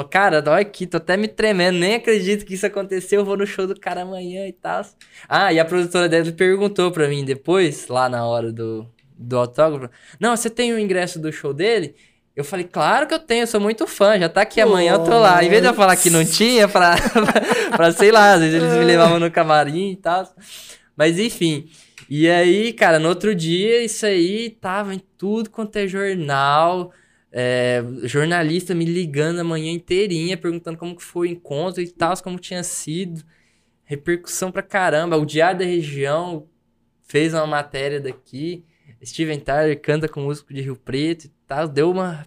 Cara, 0.10 0.44
olha 0.48 0.62
aqui, 0.62 0.86
tô 0.86 0.98
até 0.98 1.18
me 1.18 1.28
tremendo, 1.28 1.80
nem 1.80 1.96
acredito 1.96 2.46
que 2.46 2.54
isso 2.54 2.66
aconteceu. 2.66 3.22
Eu 3.22 3.26
vou 3.26 3.36
no 3.36 3.46
show 3.46 3.66
do 3.66 3.80
cara 3.80 4.04
amanhã 4.04 4.48
e 4.48 4.54
tal. 4.54 4.84
Ah, 5.28 5.52
e 5.52 5.60
a 5.60 5.66
produtora 5.66 6.08
dele 6.08 6.32
perguntou 6.32 6.92
pra 6.92 7.08
mim 7.08 7.26
depois, 7.26 7.88
lá 7.88 8.08
na 8.08 8.26
hora 8.26 8.52
do, 8.52 8.88
do 9.18 9.38
autógrafo: 9.38 9.92
Não, 10.20 10.36
você 10.36 10.50
tem 10.50 10.74
o 10.74 10.80
ingresso 10.80 11.20
do 11.20 11.32
show 11.32 11.54
dele? 11.54 11.96
Eu 12.36 12.44
falei, 12.44 12.66
claro 12.66 13.06
que 13.06 13.14
eu 13.14 13.20
tenho, 13.20 13.44
eu 13.44 13.48
sou 13.48 13.62
muito 13.62 13.86
fã, 13.86 14.18
já 14.18 14.28
tá 14.28 14.42
aqui 14.42 14.60
amanhã, 14.60 14.94
eu 14.94 15.04
tô 15.04 15.20
lá. 15.20 15.44
Em 15.44 15.50
vez 15.50 15.62
de 15.62 15.68
eu 15.68 15.74
falar 15.74 15.96
que 15.96 16.10
não 16.10 16.26
tinha, 16.26 16.68
pra, 16.68 16.96
pra 17.78 17.92
sei 17.92 18.12
lá, 18.12 18.34
às 18.34 18.42
vezes 18.42 18.60
eles 18.60 18.76
me 18.76 18.84
levavam 18.84 19.20
no 19.20 19.30
camarim 19.30 19.92
e 19.92 19.96
tal. 19.96 20.28
Mas 20.98 21.20
enfim. 21.20 21.70
E 22.10 22.28
aí, 22.30 22.74
cara, 22.74 22.98
no 22.98 23.08
outro 23.08 23.36
dia, 23.36 23.84
isso 23.84 24.06
aí 24.06 24.50
tava 24.50 24.96
em 24.96 25.02
tudo 25.16 25.50
quanto 25.52 25.76
é 25.78 25.88
jornal. 25.88 26.92
É, 27.36 27.84
jornalista 28.04 28.76
me 28.76 28.86
ligando 28.86 29.40
a 29.40 29.44
manhã 29.44 29.72
inteirinha, 29.72 30.38
perguntando 30.38 30.78
como 30.78 30.96
que 30.96 31.02
foi 31.02 31.30
o 31.30 31.32
encontro 31.32 31.82
e 31.82 31.90
tal, 31.90 32.16
como 32.22 32.38
tinha 32.38 32.62
sido. 32.62 33.24
Repercussão 33.84 34.52
pra 34.52 34.62
caramba. 34.62 35.18
O 35.18 35.26
Diário 35.26 35.60
da 35.60 35.66
Região 35.66 36.48
fez 37.02 37.34
uma 37.34 37.48
matéria 37.48 38.00
daqui. 38.00 38.64
Steven 39.04 39.40
Tyler 39.40 39.82
canta 39.82 40.08
com 40.08 40.22
músico 40.22 40.54
de 40.54 40.62
Rio 40.62 40.76
Preto 40.76 41.26
e 41.26 41.32
tal. 41.48 41.68
Deu 41.68 41.90
uma. 41.90 42.24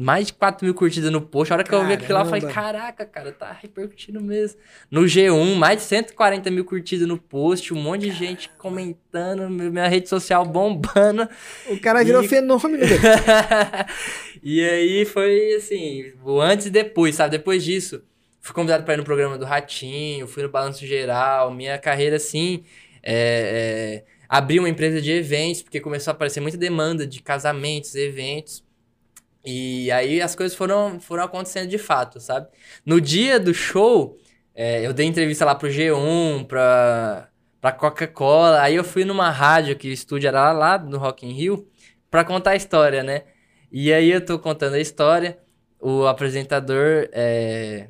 Mais 0.00 0.28
de 0.28 0.32
4 0.34 0.64
mil 0.64 0.74
curtidas 0.74 1.10
no 1.10 1.20
post. 1.20 1.52
A 1.52 1.56
hora 1.56 1.64
que 1.64 1.74
eu 1.74 1.84
vi 1.84 1.94
aquilo 1.94 2.14
lá, 2.14 2.20
eu 2.20 2.26
falei: 2.26 2.42
Caramba. 2.42 2.54
caraca, 2.54 3.04
cara, 3.04 3.32
tá 3.32 3.50
repercutindo 3.60 4.20
mesmo. 4.20 4.60
No 4.88 5.00
G1, 5.02 5.56
mais 5.56 5.78
de 5.78 5.82
140 5.82 6.48
mil 6.52 6.64
curtidas 6.64 7.08
no 7.08 7.18
post, 7.18 7.74
um 7.74 7.82
monte 7.82 8.02
de 8.02 8.12
gente 8.12 8.48
comentando, 8.58 9.50
minha 9.50 9.88
rede 9.88 10.08
social 10.08 10.44
bombando. 10.46 11.28
O 11.68 11.80
cara 11.80 12.04
virou 12.04 12.22
E- 12.22 12.28
fenômeno. 12.30 12.78
e 14.42 14.62
aí 14.62 15.04
foi 15.04 15.54
assim, 15.54 16.12
o 16.24 16.40
antes 16.40 16.66
e 16.66 16.70
depois, 16.70 17.16
sabe? 17.16 17.36
Depois 17.36 17.64
disso, 17.64 18.00
fui 18.40 18.54
convidado 18.54 18.84
para 18.84 18.94
ir 18.94 18.98
no 18.98 19.04
programa 19.04 19.36
do 19.36 19.44
Ratinho, 19.44 20.28
fui 20.28 20.44
no 20.44 20.48
Balanço 20.48 20.86
Geral, 20.86 21.52
minha 21.52 21.76
carreira 21.76 22.16
assim, 22.16 22.62
é, 23.02 24.04
é, 24.04 24.04
abri 24.28 24.58
uma 24.60 24.68
empresa 24.68 25.02
de 25.02 25.10
eventos, 25.10 25.62
porque 25.62 25.80
começou 25.80 26.12
a 26.12 26.14
aparecer 26.14 26.40
muita 26.40 26.56
demanda 26.56 27.06
de 27.06 27.20
casamentos, 27.20 27.94
eventos. 27.96 28.62
E 29.50 29.90
aí 29.90 30.20
as 30.20 30.34
coisas 30.34 30.54
foram, 30.54 31.00
foram 31.00 31.24
acontecendo 31.24 31.70
de 31.70 31.78
fato, 31.78 32.20
sabe? 32.20 32.48
No 32.84 33.00
dia 33.00 33.40
do 33.40 33.54
show, 33.54 34.18
é, 34.54 34.86
eu 34.86 34.92
dei 34.92 35.06
entrevista 35.06 35.42
lá 35.42 35.54
pro 35.54 35.70
G1, 35.70 36.44
pra, 36.46 37.30
pra 37.58 37.72
Coca-Cola. 37.72 38.60
Aí 38.60 38.74
eu 38.74 38.84
fui 38.84 39.06
numa 39.06 39.30
rádio 39.30 39.74
que 39.74 39.88
o 39.88 39.92
estúdio 39.92 40.28
era 40.28 40.52
lá, 40.52 40.76
lá 40.76 40.78
no 40.78 40.98
Rock 40.98 41.24
in 41.26 41.32
Rio, 41.32 41.66
pra 42.10 42.24
contar 42.26 42.50
a 42.50 42.56
história, 42.56 43.02
né? 43.02 43.22
E 43.72 43.90
aí 43.90 44.10
eu 44.10 44.22
tô 44.22 44.38
contando 44.38 44.74
a 44.74 44.80
história, 44.80 45.38
o 45.80 46.06
apresentador 46.06 47.08
é, 47.12 47.88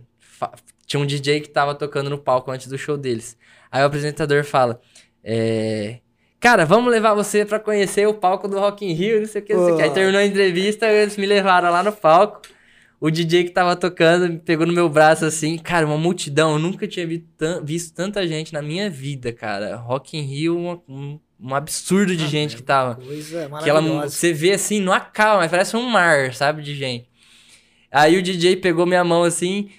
tinha 0.86 1.00
um 1.00 1.06
DJ 1.06 1.40
que 1.40 1.48
tava 1.48 1.74
tocando 1.74 2.08
no 2.08 2.18
palco 2.18 2.52
antes 2.52 2.68
do 2.68 2.78
show 2.78 2.96
deles. 2.96 3.36
Aí 3.68 3.82
o 3.82 3.86
apresentador 3.86 4.44
fala, 4.44 4.80
é, 5.24 5.98
cara, 6.40 6.64
vamos 6.64 6.90
levar 6.90 7.14
você 7.14 7.44
pra 7.44 7.58
conhecer 7.58 8.06
o 8.06 8.14
palco 8.14 8.48
do 8.48 8.58
Rock 8.58 8.84
in 8.84 8.92
Rio, 8.92 9.20
não 9.20 9.26
sei 9.26 9.42
o 9.42 9.44
que, 9.44 9.54
não 9.54 9.64
sei 9.64 9.74
o 9.74 9.76
que. 9.76 9.82
Aí 9.82 9.90
terminou 9.90 10.20
a 10.20 10.24
entrevista, 10.24 10.86
eles 10.86 11.16
me 11.16 11.26
levaram 11.26 11.70
lá 11.70 11.82
no 11.82 11.92
palco. 11.92 12.42
O 13.00 13.10
DJ 13.10 13.44
que 13.44 13.50
tava 13.50 13.76
tocando 13.76 14.28
me 14.28 14.38
pegou 14.38 14.66
no 14.66 14.72
meu 14.72 14.88
braço 14.88 15.24
assim, 15.24 15.56
cara, 15.56 15.86
uma 15.86 15.96
multidão. 15.96 16.52
Eu 16.52 16.58
nunca 16.58 16.86
tinha 16.88 17.06
visto 17.62 17.94
tanta 17.94 18.26
gente 18.26 18.52
na 18.52 18.60
minha 18.60 18.90
vida, 18.90 19.32
cara. 19.32 19.76
Rock 19.76 20.16
in 20.18 20.22
Rio, 20.22 20.82
um, 20.88 21.20
um 21.40 21.54
absurdo 21.54 22.16
de 22.16 22.24
Ah, 22.24 22.28
gente 22.28 22.54
é 22.54 22.56
que 22.56 22.62
tava. 22.64 22.96
Coisa 22.96 23.48
Que 23.62 23.70
ela, 23.70 23.80
você 24.08 24.32
vê 24.32 24.52
assim, 24.52 24.80
não 24.80 24.92
acaba, 24.92 25.38
mas 25.38 25.50
parece 25.50 25.76
um 25.76 25.82
mar, 25.88 26.34
sabe, 26.34 26.60
de 26.60 26.74
gente. 26.74 27.08
Aí 27.90 28.18
o 28.18 28.22
DJ 28.22 28.56
pegou 28.56 28.84
minha 28.84 29.04
mão 29.04 29.22
assim, 29.22 29.70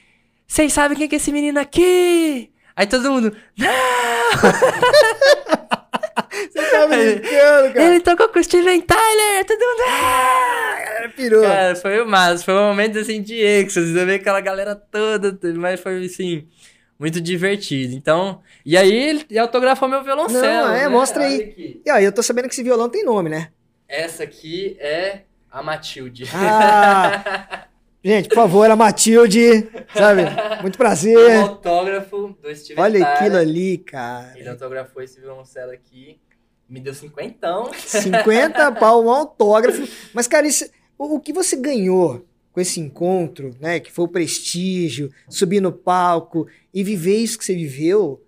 vocês 0.47 0.71
sabem 0.73 0.97
quem 0.97 1.07
que 1.07 1.15
é 1.15 1.17
esse 1.17 1.31
menino 1.31 1.59
aqui? 1.59 2.49
Aí 2.75 2.87
todo 2.87 3.11
mundo, 3.11 3.35
não! 3.57 3.69
Você 6.51 6.71
tá 6.71 6.87
brincando, 6.87 7.73
cara. 7.73 7.85
Ele 7.85 7.99
tocou 7.99 8.29
com 8.29 8.39
o 8.39 8.43
Steven 8.43 8.81
Tyler! 8.81 9.45
Todo 9.45 9.59
mundo, 9.59 9.83
ah! 9.87 10.73
A 10.73 10.85
galera 10.85 11.09
pirou. 11.09 11.41
Cara, 11.43 11.75
foi 11.75 12.01
o 12.01 12.07
máximo, 12.07 12.45
foi 12.45 12.53
um 12.55 12.67
momento 12.67 12.97
assim 12.99 13.21
de 13.21 13.35
êxtase, 13.35 13.93
você 13.93 14.05
vê 14.05 14.15
aquela 14.15 14.41
galera 14.41 14.75
toda, 14.75 15.37
mas 15.55 15.79
foi 15.79 16.05
assim, 16.05 16.47
muito 16.97 17.21
divertido. 17.21 17.93
Então, 17.93 18.41
e 18.65 18.77
aí 18.77 18.91
ele 18.91 19.39
autografou 19.39 19.87
meu 19.87 20.03
violoncelo. 20.03 20.41
Não, 20.41 20.75
é, 20.75 20.81
né? 20.81 20.87
mostra 20.89 21.23
aí. 21.23 21.41
Aqui. 21.41 21.81
E 21.85 21.91
ó, 21.91 21.97
eu 21.97 22.11
tô 22.11 22.21
sabendo 22.21 22.47
que 22.47 22.53
esse 22.53 22.63
violão 22.63 22.89
tem 22.89 23.03
nome, 23.03 23.29
né? 23.29 23.49
Essa 23.87 24.23
aqui 24.23 24.77
é 24.79 25.21
a 25.51 25.63
Matilde. 25.63 26.25
Ah, 26.33 27.65
gente, 28.03 28.29
por 28.29 28.35
favor, 28.35 28.69
a 28.69 28.75
Matilde, 28.75 29.67
sabe? 29.93 30.21
Muito 30.61 30.75
Um 30.75 30.77
prazer. 30.77 31.35
autógrafo 31.37 32.35
do 32.41 32.55
Steven 32.55 32.83
Olha 32.83 32.99
Tyler. 32.99 33.17
aquilo 33.17 33.37
ali, 33.37 33.77
cara. 33.77 34.33
Ele 34.37 34.49
autografou 34.49 35.01
esse 35.01 35.19
violoncelo 35.19 35.71
aqui. 35.71 36.19
Me 36.67 36.79
deu 36.79 36.93
cinquentão. 36.93 37.71
50 37.73 38.71
pau, 38.73 39.03
um 39.03 39.09
autógrafo. 39.09 39.87
Mas, 40.13 40.27
cara, 40.27 40.47
isso, 40.47 40.65
o, 40.97 41.15
o 41.15 41.19
que 41.19 41.33
você 41.33 41.55
ganhou 41.55 42.25
com 42.51 42.61
esse 42.61 42.79
encontro, 42.79 43.55
né? 43.59 43.79
Que 43.79 43.91
foi 43.91 44.05
o 44.05 44.09
prestígio, 44.09 45.11
subir 45.27 45.61
no 45.61 45.71
palco 45.71 46.47
e 46.73 46.83
viver 46.83 47.17
isso 47.17 47.37
que 47.37 47.45
você 47.45 47.55
viveu. 47.55 48.23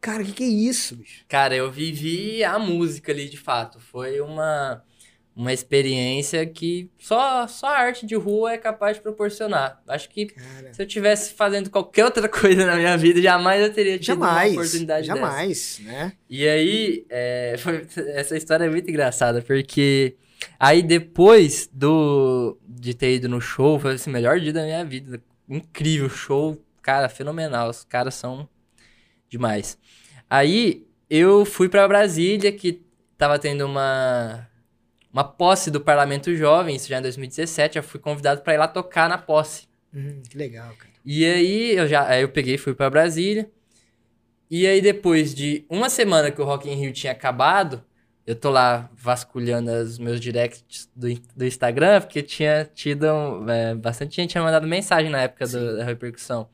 Cara, 0.00 0.22
o 0.22 0.26
que, 0.26 0.32
que 0.32 0.44
é 0.44 0.46
isso, 0.46 0.96
bicho? 0.96 1.24
Cara, 1.28 1.54
eu 1.56 1.70
vivi 1.70 2.44
a 2.44 2.58
música 2.58 3.10
ali 3.12 3.28
de 3.28 3.36
fato. 3.36 3.80
Foi 3.80 4.20
uma, 4.20 4.82
uma 5.36 5.52
experiência 5.52 6.46
que 6.46 6.90
só, 6.98 7.46
só 7.46 7.66
a 7.66 7.78
arte 7.78 8.06
de 8.06 8.14
rua 8.14 8.52
é 8.54 8.58
capaz 8.58 8.96
de 8.96 9.02
proporcionar. 9.02 9.82
Acho 9.86 10.08
que 10.08 10.26
Cara, 10.26 10.72
se 10.72 10.80
eu 10.82 10.86
tivesse 10.86 11.34
fazendo 11.34 11.68
qualquer 11.68 12.06
outra 12.06 12.26
coisa 12.30 12.64
na 12.64 12.74
minha 12.76 12.96
vida, 12.96 13.20
jamais 13.20 13.60
eu 13.62 13.70
teria 13.72 13.98
tido 13.98 14.16
uma 14.16 14.26
jamais, 14.28 14.52
oportunidade 14.54 15.06
dessa. 15.06 15.20
jamais, 15.20 15.80
né? 15.84 16.12
E 16.30 16.48
aí, 16.48 17.04
é, 17.10 17.54
foi- 17.60 17.86
essa 18.14 18.34
história 18.34 18.64
é 18.64 18.70
muito 18.70 18.88
engraçada, 18.90 19.42
porque 19.42 20.16
aí 20.58 20.82
depois 20.82 21.68
do 21.70 22.56
de 22.66 22.94
ter 22.94 23.16
ido 23.16 23.28
no 23.28 23.40
show, 23.40 23.78
foi 23.78 23.92
assim, 23.94 24.08
o 24.08 24.12
melhor 24.14 24.40
dia 24.40 24.52
da 24.54 24.62
minha 24.64 24.84
vida. 24.86 25.20
Incrível, 25.48 26.08
show, 26.08 26.58
cara, 26.80 27.08
fenomenal. 27.10 27.68
Os 27.68 27.84
caras 27.84 28.14
são 28.14 28.48
demais. 29.28 29.76
Aí 30.30 30.86
eu 31.10 31.44
fui 31.44 31.68
pra 31.68 31.86
Brasília, 31.86 32.50
que 32.52 32.82
tava 33.18 33.38
tendo 33.38 33.64
uma, 33.66 34.46
uma 35.16 35.24
posse 35.24 35.70
do 35.70 35.80
Parlamento 35.80 36.36
Jovem, 36.36 36.76
isso 36.76 36.88
já 36.90 36.98
em 36.98 37.02
2017, 37.02 37.78
eu 37.78 37.82
fui 37.82 37.98
convidado 37.98 38.42
para 38.42 38.52
ir 38.52 38.58
lá 38.58 38.68
tocar 38.68 39.08
na 39.08 39.16
posse. 39.16 39.66
Hum, 39.94 40.20
que 40.28 40.36
legal, 40.36 40.74
cara. 40.76 40.92
E 41.06 41.24
aí 41.24 41.74
eu 41.74 41.88
já, 41.88 42.06
aí 42.06 42.20
eu 42.20 42.28
peguei 42.28 42.56
e 42.56 42.58
fui 42.58 42.74
para 42.74 42.90
Brasília. 42.90 43.50
E 44.50 44.66
aí 44.66 44.82
depois 44.82 45.34
de 45.34 45.64
uma 45.70 45.88
semana 45.88 46.30
que 46.30 46.38
o 46.38 46.44
Rock 46.44 46.68
in 46.68 46.74
Rio 46.74 46.92
tinha 46.92 47.12
acabado, 47.12 47.82
eu 48.26 48.36
tô 48.36 48.50
lá 48.50 48.90
vasculhando 48.94 49.70
os 49.70 49.98
meus 49.98 50.20
directs 50.20 50.90
do, 50.94 51.08
do 51.34 51.46
Instagram, 51.46 52.02
porque 52.02 52.22
tinha 52.22 52.66
tido 52.74 53.06
é, 53.48 53.74
bastante 53.74 54.16
gente 54.16 54.32
tinha 54.32 54.44
mandado 54.44 54.66
mensagem 54.66 55.10
na 55.10 55.22
época 55.22 55.46
do, 55.46 55.78
da 55.78 55.84
repercussão. 55.84 56.46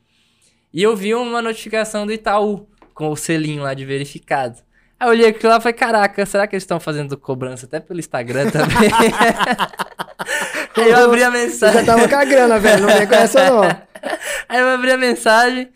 E 0.72 0.80
eu 0.80 0.94
vi 0.94 1.16
uma 1.16 1.42
notificação 1.42 2.06
do 2.06 2.12
Itaú 2.12 2.68
com 2.94 3.10
o 3.10 3.16
selinho 3.16 3.64
lá 3.64 3.74
de 3.74 3.84
verificado. 3.84 4.62
Aí 5.02 5.08
eu 5.08 5.10
olhei 5.10 5.26
aquilo 5.26 5.50
lá 5.50 5.58
e 5.58 5.60
falei, 5.60 5.72
caraca, 5.72 6.24
será 6.24 6.46
que 6.46 6.54
eles 6.54 6.62
estão 6.62 6.78
fazendo 6.78 7.18
cobrança 7.18 7.66
até 7.66 7.80
pelo 7.80 7.98
Instagram 7.98 8.48
também? 8.50 8.88
Aí 10.78 10.90
eu 10.90 11.04
abri 11.04 11.24
a 11.24 11.30
mensagem. 11.30 11.80
Eu 11.80 11.84
já 11.84 11.92
tava 11.92 12.08
com 12.08 12.14
a 12.14 12.24
grana, 12.24 12.58
velho, 12.60 12.86
não 12.86 12.88
vem 12.88 13.06
com 13.08 13.14
essa 13.14 13.50
não. 13.50 13.62
Aí 14.48 14.60
eu 14.60 14.68
abri 14.68 14.92
a 14.92 14.96
mensagem 14.96 15.70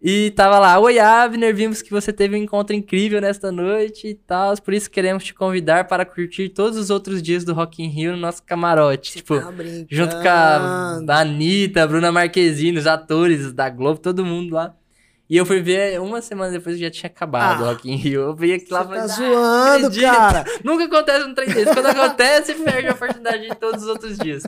e 0.00 0.30
tava 0.36 0.60
lá, 0.60 0.78
oi 0.78 1.00
Abner, 1.00 1.52
vimos 1.52 1.82
que 1.82 1.90
você 1.90 2.12
teve 2.12 2.36
um 2.36 2.38
encontro 2.38 2.76
incrível 2.76 3.20
nesta 3.20 3.50
noite 3.50 4.06
e 4.06 4.14
tal, 4.14 4.56
por 4.62 4.72
isso 4.72 4.88
queremos 4.88 5.24
te 5.24 5.34
convidar 5.34 5.88
para 5.88 6.04
curtir 6.04 6.48
todos 6.50 6.78
os 6.78 6.90
outros 6.90 7.20
dias 7.20 7.42
do 7.42 7.54
Rock 7.54 7.82
in 7.82 7.88
Rio 7.88 8.12
no 8.12 8.18
nosso 8.18 8.40
camarote. 8.44 9.10
Você 9.10 9.18
tipo, 9.18 9.40
tá 9.40 9.52
junto 9.90 10.14
com 10.14 10.28
a 10.28 11.18
Anitta, 11.18 11.82
a 11.82 11.86
Bruna 11.88 12.12
Marquezine, 12.12 12.78
os 12.78 12.86
atores 12.86 13.52
da 13.52 13.68
Globo, 13.68 13.98
todo 13.98 14.24
mundo 14.24 14.54
lá. 14.54 14.76
E 15.28 15.36
eu 15.38 15.46
fui 15.46 15.60
ver 15.62 15.98
uma 16.00 16.20
semana 16.20 16.52
depois 16.52 16.76
que 16.76 16.82
já 16.82 16.90
tinha 16.90 17.08
acabado 17.08 17.62
o 17.62 17.64
Ah, 17.64 17.68
Rock 17.70 17.90
in 17.90 17.96
Rio. 17.96 18.20
Eu 18.20 18.34
vi 18.36 18.52
aquilo 18.52 18.72
lá 18.78 18.84
e 18.84 18.88
tá 18.88 19.04
"Ah, 19.04 19.06
zoando, 19.08 19.86
acredito." 19.86 20.02
cara. 20.02 20.44
Nunca 20.62 20.84
acontece 20.84 21.24
um 21.26 21.34
trem 21.34 21.48
desse. 21.48 21.72
Quando 21.74 21.86
acontece, 21.86 22.54
perde 22.62 22.88
a 22.88 22.92
oportunidade 22.92 23.48
de 23.48 23.54
todos 23.56 23.82
os 23.82 23.88
outros 23.88 24.18
dias. 24.18 24.42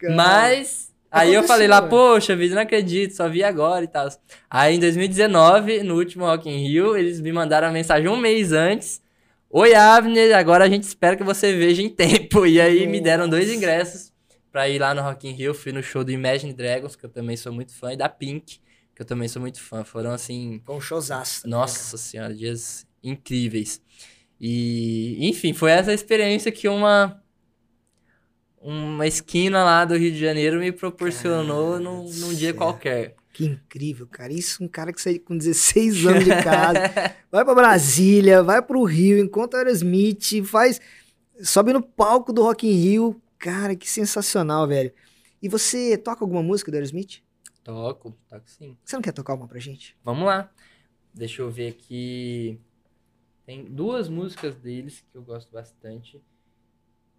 Cara. 0.00 0.14
Mas. 0.14 0.88
Aí 1.10 1.28
eu 1.32 1.38
Aconteceu, 1.40 1.48
falei 1.54 1.68
lá, 1.68 1.80
poxa 1.80 2.36
vida, 2.36 2.54
não 2.54 2.60
acredito, 2.62 3.14
só 3.16 3.30
vi 3.30 3.42
agora 3.42 3.82
e 3.82 3.88
tal. 3.88 4.08
Aí 4.50 4.76
em 4.76 4.78
2019, 4.78 5.82
no 5.82 5.94
último 5.96 6.26
Rock 6.26 6.50
in 6.50 6.66
Rio, 6.68 6.94
eles 6.98 7.18
me 7.18 7.32
mandaram 7.32 7.68
a 7.68 7.70
mensagem 7.70 8.08
um 8.10 8.16
mês 8.18 8.52
antes. 8.52 9.00
Oi, 9.48 9.72
Avner, 9.74 10.36
agora 10.36 10.64
a 10.64 10.68
gente 10.68 10.82
espera 10.82 11.16
que 11.16 11.24
você 11.24 11.54
veja 11.56 11.80
em 11.80 11.88
tempo. 11.88 12.44
E 12.44 12.60
aí 12.60 12.86
me 12.86 13.00
deram 13.00 13.26
dois 13.26 13.46
Nossa. 13.46 13.56
ingressos 13.56 14.12
pra 14.52 14.68
ir 14.68 14.78
lá 14.78 14.92
no 14.92 15.00
Rock 15.00 15.26
in 15.26 15.32
Rio. 15.32 15.54
Fui 15.54 15.72
no 15.72 15.82
show 15.82 16.04
do 16.04 16.10
Imagine 16.10 16.52
Dragons, 16.52 16.94
que 16.94 17.06
eu 17.06 17.08
também 17.08 17.38
sou 17.38 17.52
muito 17.54 17.72
fã, 17.74 17.94
e 17.94 17.96
da 17.96 18.10
Pink, 18.10 18.60
que 18.98 19.02
eu 19.02 19.06
também 19.06 19.28
sou 19.28 19.40
muito 19.40 19.62
fã. 19.62 19.84
Foram 19.84 20.10
assim, 20.10 20.60
um 20.68 20.80
showzaço. 20.80 21.48
nossa 21.48 21.96
senhora, 21.96 22.34
dias 22.34 22.84
incríveis. 23.00 23.80
E, 24.40 25.16
enfim, 25.20 25.52
foi 25.54 25.70
essa 25.70 25.92
experiência 25.92 26.50
que 26.50 26.68
uma 26.68 27.22
uma 28.60 29.06
esquina 29.06 29.62
lá 29.62 29.84
do 29.84 29.96
Rio 29.96 30.10
de 30.10 30.18
Janeiro 30.18 30.58
me 30.58 30.72
proporcionou 30.72 31.74
Cara 31.74 31.84
num, 31.84 32.10
num 32.10 32.34
dia 32.34 32.52
qualquer. 32.52 33.14
Que 33.32 33.44
incrível, 33.44 34.04
cara. 34.08 34.32
Isso, 34.32 34.64
um 34.64 34.66
cara 34.66 34.92
que 34.92 35.00
sai 35.00 35.20
com 35.20 35.38
16 35.38 36.04
anos 36.04 36.24
de 36.24 36.42
casa, 36.42 36.90
vai 37.30 37.44
pra 37.44 37.54
Brasília, 37.54 38.42
vai 38.42 38.60
pro 38.60 38.82
Rio, 38.82 39.16
encontra 39.16 39.60
Aerosmith, 39.60 40.42
faz. 40.44 40.80
Sobe 41.40 41.72
no 41.72 41.80
palco 41.80 42.32
do 42.32 42.42
Rock 42.42 42.66
in 42.66 42.72
Rio. 42.72 43.22
Cara, 43.38 43.76
que 43.76 43.88
sensacional, 43.88 44.66
velho. 44.66 44.92
E 45.40 45.48
você 45.48 45.96
toca 45.96 46.24
alguma 46.24 46.42
música 46.42 46.72
do 46.72 46.74
Aerosmith? 46.74 47.22
Toco, 47.68 48.16
toco 48.26 48.48
sim. 48.48 48.78
Você 48.82 48.96
não 48.96 49.02
quer 49.02 49.12
tocar 49.12 49.34
uma 49.34 49.46
pra 49.46 49.58
gente? 49.58 49.94
Vamos 50.02 50.24
lá. 50.24 50.50
Deixa 51.12 51.42
eu 51.42 51.50
ver 51.50 51.68
aqui. 51.68 52.58
Tem 53.44 53.62
duas 53.62 54.08
músicas 54.08 54.56
deles 54.56 55.04
que 55.12 55.18
eu 55.18 55.20
gosto 55.22 55.52
bastante. 55.52 56.18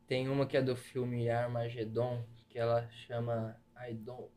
Tem 0.07 0.27
uma 0.27 0.47
que 0.47 0.57
é 0.57 0.61
do 0.63 0.75
filme 0.75 1.29
Armageddon, 1.29 2.23
que 2.47 2.57
ela 2.57 2.89
chama 3.05 3.55
I 3.87 3.93
Don't 3.93 4.29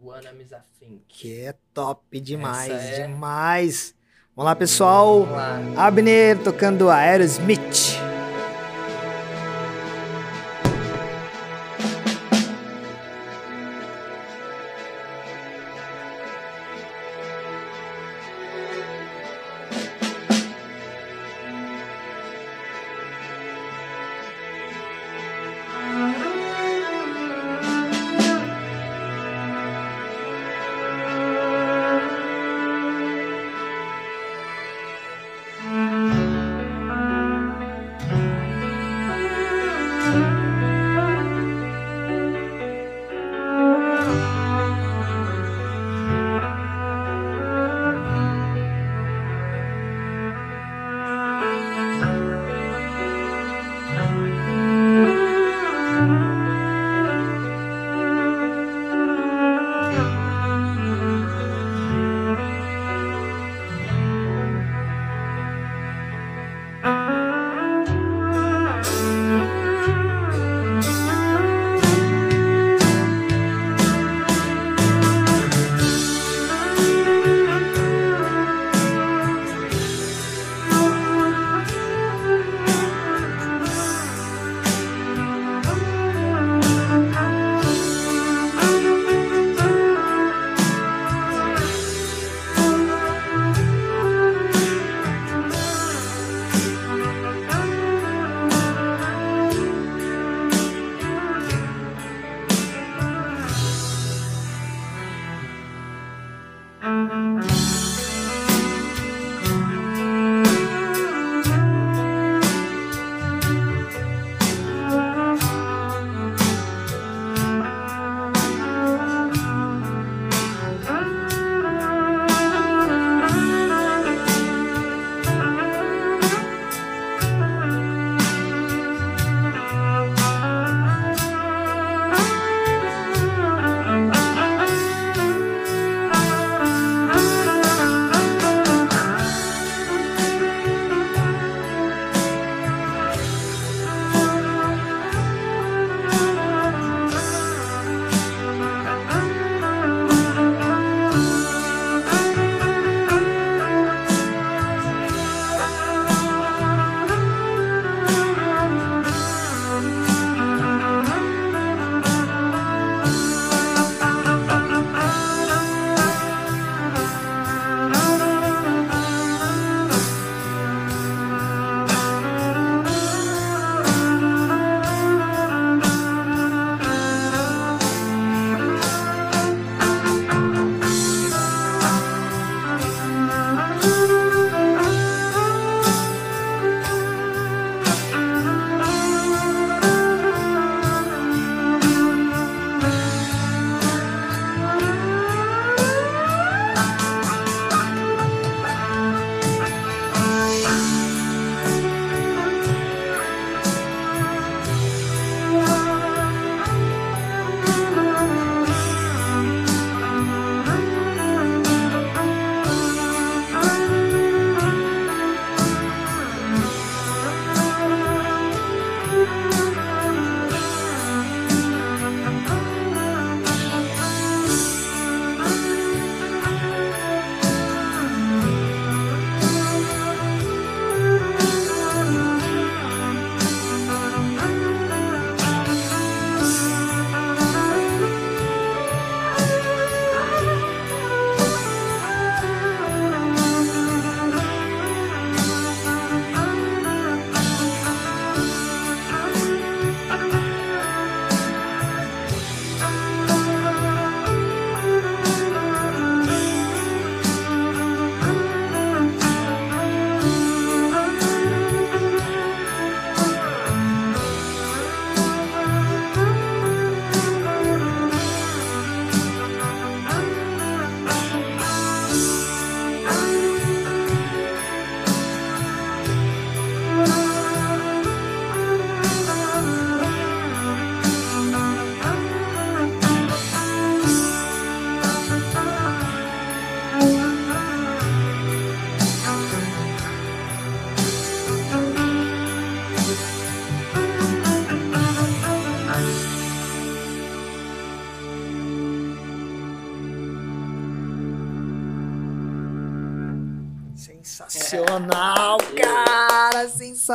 Wanna 0.00 0.32
Miss 0.34 0.52
a 0.52 0.60
Thing. 0.78 1.02
Que 1.08 1.40
é 1.40 1.54
top 1.74 2.20
demais, 2.20 2.70
é- 2.70 3.08
demais. 3.08 3.92
Vamos 4.36 4.48
lá, 4.48 4.54
pessoal. 4.54 5.24
Vamos 5.24 5.74
lá. 5.74 5.84
Abner 5.84 6.44
tocando 6.44 6.88
Aerosmith. 6.88 7.96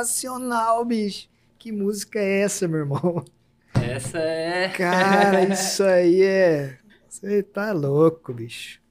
Sensacional, 0.02 0.84
bicho! 0.84 1.30
Que 1.60 1.72
música 1.72 2.20
é 2.20 2.42
essa, 2.42 2.68
meu 2.68 2.80
irmão? 2.80 3.24
Essa 3.76 4.18
é. 4.18 4.70
Cara, 4.70 5.44
isso 5.54 5.84
aí 5.84 6.24
é. 6.24 6.78
Você 7.08 7.44
tá 7.44 7.72
louco, 7.72 8.34
bicho. 8.34 8.82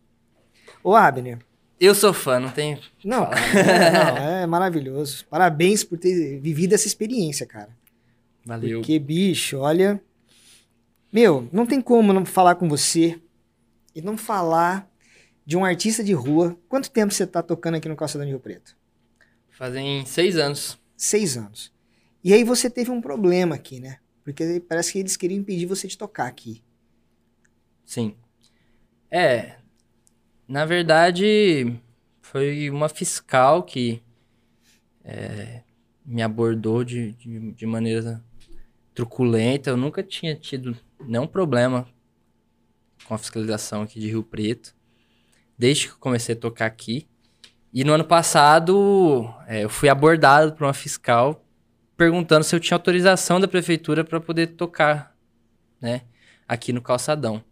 Ô, 0.84 0.94
Abner. 0.94 1.38
Eu 1.80 1.94
sou 1.96 2.12
fã, 2.12 2.38
não 2.38 2.50
tem. 2.50 2.80
Não, 3.04 3.28
cara, 3.28 4.12
não, 4.14 4.28
é 4.42 4.46
maravilhoso. 4.46 5.24
Parabéns 5.28 5.82
por 5.82 5.98
ter 5.98 6.38
vivido 6.38 6.74
essa 6.74 6.86
experiência, 6.86 7.44
cara. 7.44 7.70
Valeu. 8.44 8.78
Porque, 8.78 8.98
bicho, 8.98 9.58
olha. 9.58 10.00
Meu, 11.12 11.48
não 11.50 11.66
tem 11.66 11.80
como 11.80 12.12
não 12.12 12.24
falar 12.24 12.54
com 12.54 12.68
você 12.68 13.20
e 13.94 14.00
não 14.00 14.16
falar 14.16 14.88
de 15.44 15.56
um 15.56 15.64
artista 15.64 16.04
de 16.04 16.12
rua. 16.12 16.56
Quanto 16.68 16.90
tempo 16.90 17.12
você 17.12 17.26
tá 17.26 17.42
tocando 17.42 17.74
aqui 17.76 17.88
no 17.88 17.96
Calçadão 17.96 18.24
de 18.24 18.30
Rio 18.30 18.40
Preto? 18.40 18.76
Fazem 19.50 20.06
seis 20.06 20.36
anos. 20.36 20.79
Seis 21.00 21.38
anos. 21.38 21.72
E 22.22 22.34
aí 22.34 22.44
você 22.44 22.68
teve 22.68 22.90
um 22.90 23.00
problema 23.00 23.54
aqui, 23.54 23.80
né? 23.80 24.00
Porque 24.22 24.60
parece 24.68 24.92
que 24.92 24.98
eles 24.98 25.16
queriam 25.16 25.40
impedir 25.40 25.64
você 25.64 25.88
de 25.88 25.96
tocar 25.96 26.26
aqui. 26.26 26.62
Sim. 27.86 28.14
É. 29.10 29.56
Na 30.46 30.66
verdade, 30.66 31.74
foi 32.20 32.68
uma 32.68 32.86
fiscal 32.90 33.62
que 33.62 34.02
é, 35.02 35.62
me 36.04 36.20
abordou 36.20 36.84
de, 36.84 37.12
de, 37.12 37.52
de 37.52 37.64
maneira 37.64 38.22
truculenta. 38.92 39.70
Eu 39.70 39.78
nunca 39.78 40.02
tinha 40.02 40.36
tido 40.36 40.76
nenhum 41.00 41.26
problema 41.26 41.88
com 43.06 43.14
a 43.14 43.18
fiscalização 43.18 43.80
aqui 43.80 43.98
de 43.98 44.08
Rio 44.08 44.22
Preto, 44.22 44.76
desde 45.56 45.86
que 45.86 45.94
eu 45.94 45.98
comecei 45.98 46.34
a 46.34 46.38
tocar 46.38 46.66
aqui. 46.66 47.08
E 47.72 47.84
no 47.84 47.92
ano 47.92 48.04
passado, 48.04 49.32
é, 49.46 49.64
eu 49.64 49.68
fui 49.68 49.88
abordado 49.88 50.52
por 50.52 50.64
uma 50.64 50.74
fiscal 50.74 51.44
perguntando 51.96 52.42
se 52.42 52.56
eu 52.56 52.60
tinha 52.60 52.76
autorização 52.76 53.38
da 53.38 53.46
prefeitura 53.46 54.02
para 54.02 54.18
poder 54.18 54.48
tocar, 54.48 55.14
né, 55.80 56.00
aqui 56.48 56.72
no 56.72 56.80
calçadão. 56.80 57.44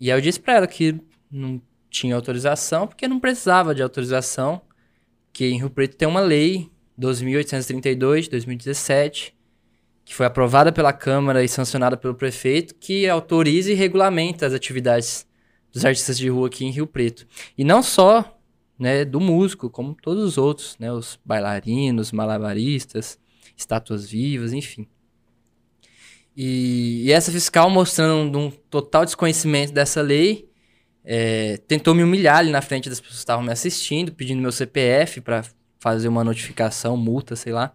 E 0.00 0.10
aí 0.10 0.16
eu 0.16 0.22
disse 0.22 0.40
para 0.40 0.54
ela 0.54 0.66
que 0.66 0.98
não 1.30 1.60
tinha 1.90 2.14
autorização, 2.14 2.86
porque 2.86 3.06
não 3.06 3.20
precisava 3.20 3.74
de 3.74 3.82
autorização, 3.82 4.62
que 5.32 5.44
em 5.46 5.58
Rio 5.58 5.68
Preto 5.68 5.96
tem 5.96 6.08
uma 6.08 6.20
lei 6.20 6.70
2832 6.96 8.24
de 8.24 8.30
2017, 8.30 9.36
que 10.02 10.14
foi 10.14 10.24
aprovada 10.24 10.72
pela 10.72 10.92
Câmara 10.92 11.44
e 11.44 11.48
sancionada 11.48 11.96
pelo 11.98 12.14
prefeito, 12.14 12.74
que 12.74 13.06
autoriza 13.06 13.70
e 13.70 13.74
regulamenta 13.74 14.46
as 14.46 14.54
atividades 14.54 15.26
dos 15.70 15.84
artistas 15.84 16.16
de 16.16 16.28
rua 16.30 16.48
aqui 16.48 16.64
em 16.64 16.70
Rio 16.70 16.86
Preto. 16.86 17.26
E 17.56 17.64
não 17.64 17.82
só 17.82 18.39
né, 18.80 19.04
do 19.04 19.20
músico, 19.20 19.68
como 19.68 19.94
todos 19.94 20.24
os 20.24 20.38
outros, 20.38 20.76
né, 20.78 20.90
os 20.90 21.18
bailarinos, 21.24 22.10
malabaristas, 22.10 23.18
estátuas 23.56 24.08
vivas, 24.08 24.54
enfim. 24.54 24.88
E, 26.34 27.02
e 27.04 27.12
essa 27.12 27.30
fiscal, 27.30 27.68
mostrando 27.68 28.38
um, 28.38 28.50
total 28.50 29.04
desconhecimento 29.04 29.72
dessa 29.72 30.00
lei, 30.00 30.48
é, 31.04 31.58
tentou 31.68 31.94
me 31.94 32.02
humilhar 32.02 32.38
ali 32.38 32.50
na 32.50 32.62
frente 32.62 32.88
das 32.88 32.98
pessoas 32.98 33.18
que 33.18 33.22
estavam 33.22 33.44
me 33.44 33.52
assistindo, 33.52 34.12
pedindo 34.12 34.40
meu 34.40 34.50
CPF 34.50 35.20
para 35.20 35.44
fazer 35.78 36.08
uma 36.08 36.24
notificação, 36.24 36.96
multa, 36.96 37.36
sei 37.36 37.52
lá, 37.52 37.72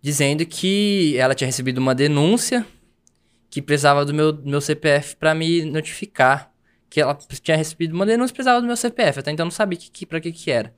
dizendo 0.00 0.44
que 0.44 1.16
ela 1.16 1.34
tinha 1.34 1.46
recebido 1.46 1.78
uma 1.78 1.94
denúncia 1.94 2.66
que 3.48 3.62
precisava 3.62 4.04
do 4.04 4.12
meu, 4.12 4.36
meu 4.42 4.60
CPF 4.60 5.14
para 5.16 5.34
me 5.34 5.64
notificar 5.64 6.51
que 6.92 7.00
ela 7.00 7.14
tinha 7.14 7.56
recebido 7.56 7.94
uma 7.94 8.04
denúncia 8.04 8.32
e 8.32 8.34
precisava 8.34 8.60
do 8.60 8.66
meu 8.66 8.76
CPF. 8.76 9.20
Até 9.20 9.30
então 9.30 9.44
eu 9.44 9.46
não 9.46 9.50
sabia 9.50 9.78
que, 9.78 9.90
que, 9.90 10.04
pra 10.04 10.20
que 10.20 10.30
que 10.30 10.50
era. 10.50 10.74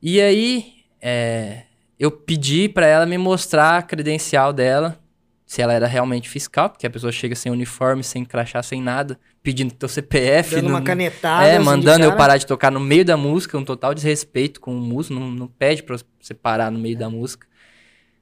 E 0.00 0.18
aí, 0.18 0.76
é, 0.98 1.64
eu 1.98 2.10
pedi 2.10 2.70
para 2.70 2.86
ela 2.86 3.04
me 3.04 3.18
mostrar 3.18 3.76
a 3.76 3.82
credencial 3.82 4.50
dela, 4.50 4.98
se 5.44 5.60
ela 5.60 5.74
era 5.74 5.86
realmente 5.86 6.26
fiscal, 6.26 6.70
porque 6.70 6.86
a 6.86 6.90
pessoa 6.90 7.12
chega 7.12 7.34
sem 7.34 7.52
uniforme, 7.52 8.02
sem 8.02 8.24
crachá, 8.24 8.62
sem 8.62 8.80
nada, 8.80 9.20
pedindo 9.42 9.74
teu 9.74 9.90
CPF. 9.90 10.54
Dando 10.54 10.64
no, 10.64 10.70
uma 10.70 10.80
canetada. 10.80 11.46
É, 11.46 11.58
mandando 11.58 12.02
eu 12.02 12.16
parar 12.16 12.38
de 12.38 12.46
tocar 12.46 12.72
no 12.72 12.80
meio 12.80 13.04
da 13.04 13.18
música, 13.18 13.58
um 13.58 13.64
total 13.64 13.92
desrespeito 13.92 14.58
com 14.58 14.74
o 14.74 14.80
músico, 14.80 15.20
não, 15.20 15.30
não 15.30 15.46
pede 15.46 15.82
pra 15.82 15.98
você 16.18 16.32
parar 16.32 16.70
no 16.70 16.78
meio 16.78 16.96
é. 16.96 16.98
da 16.98 17.10
música. 17.10 17.46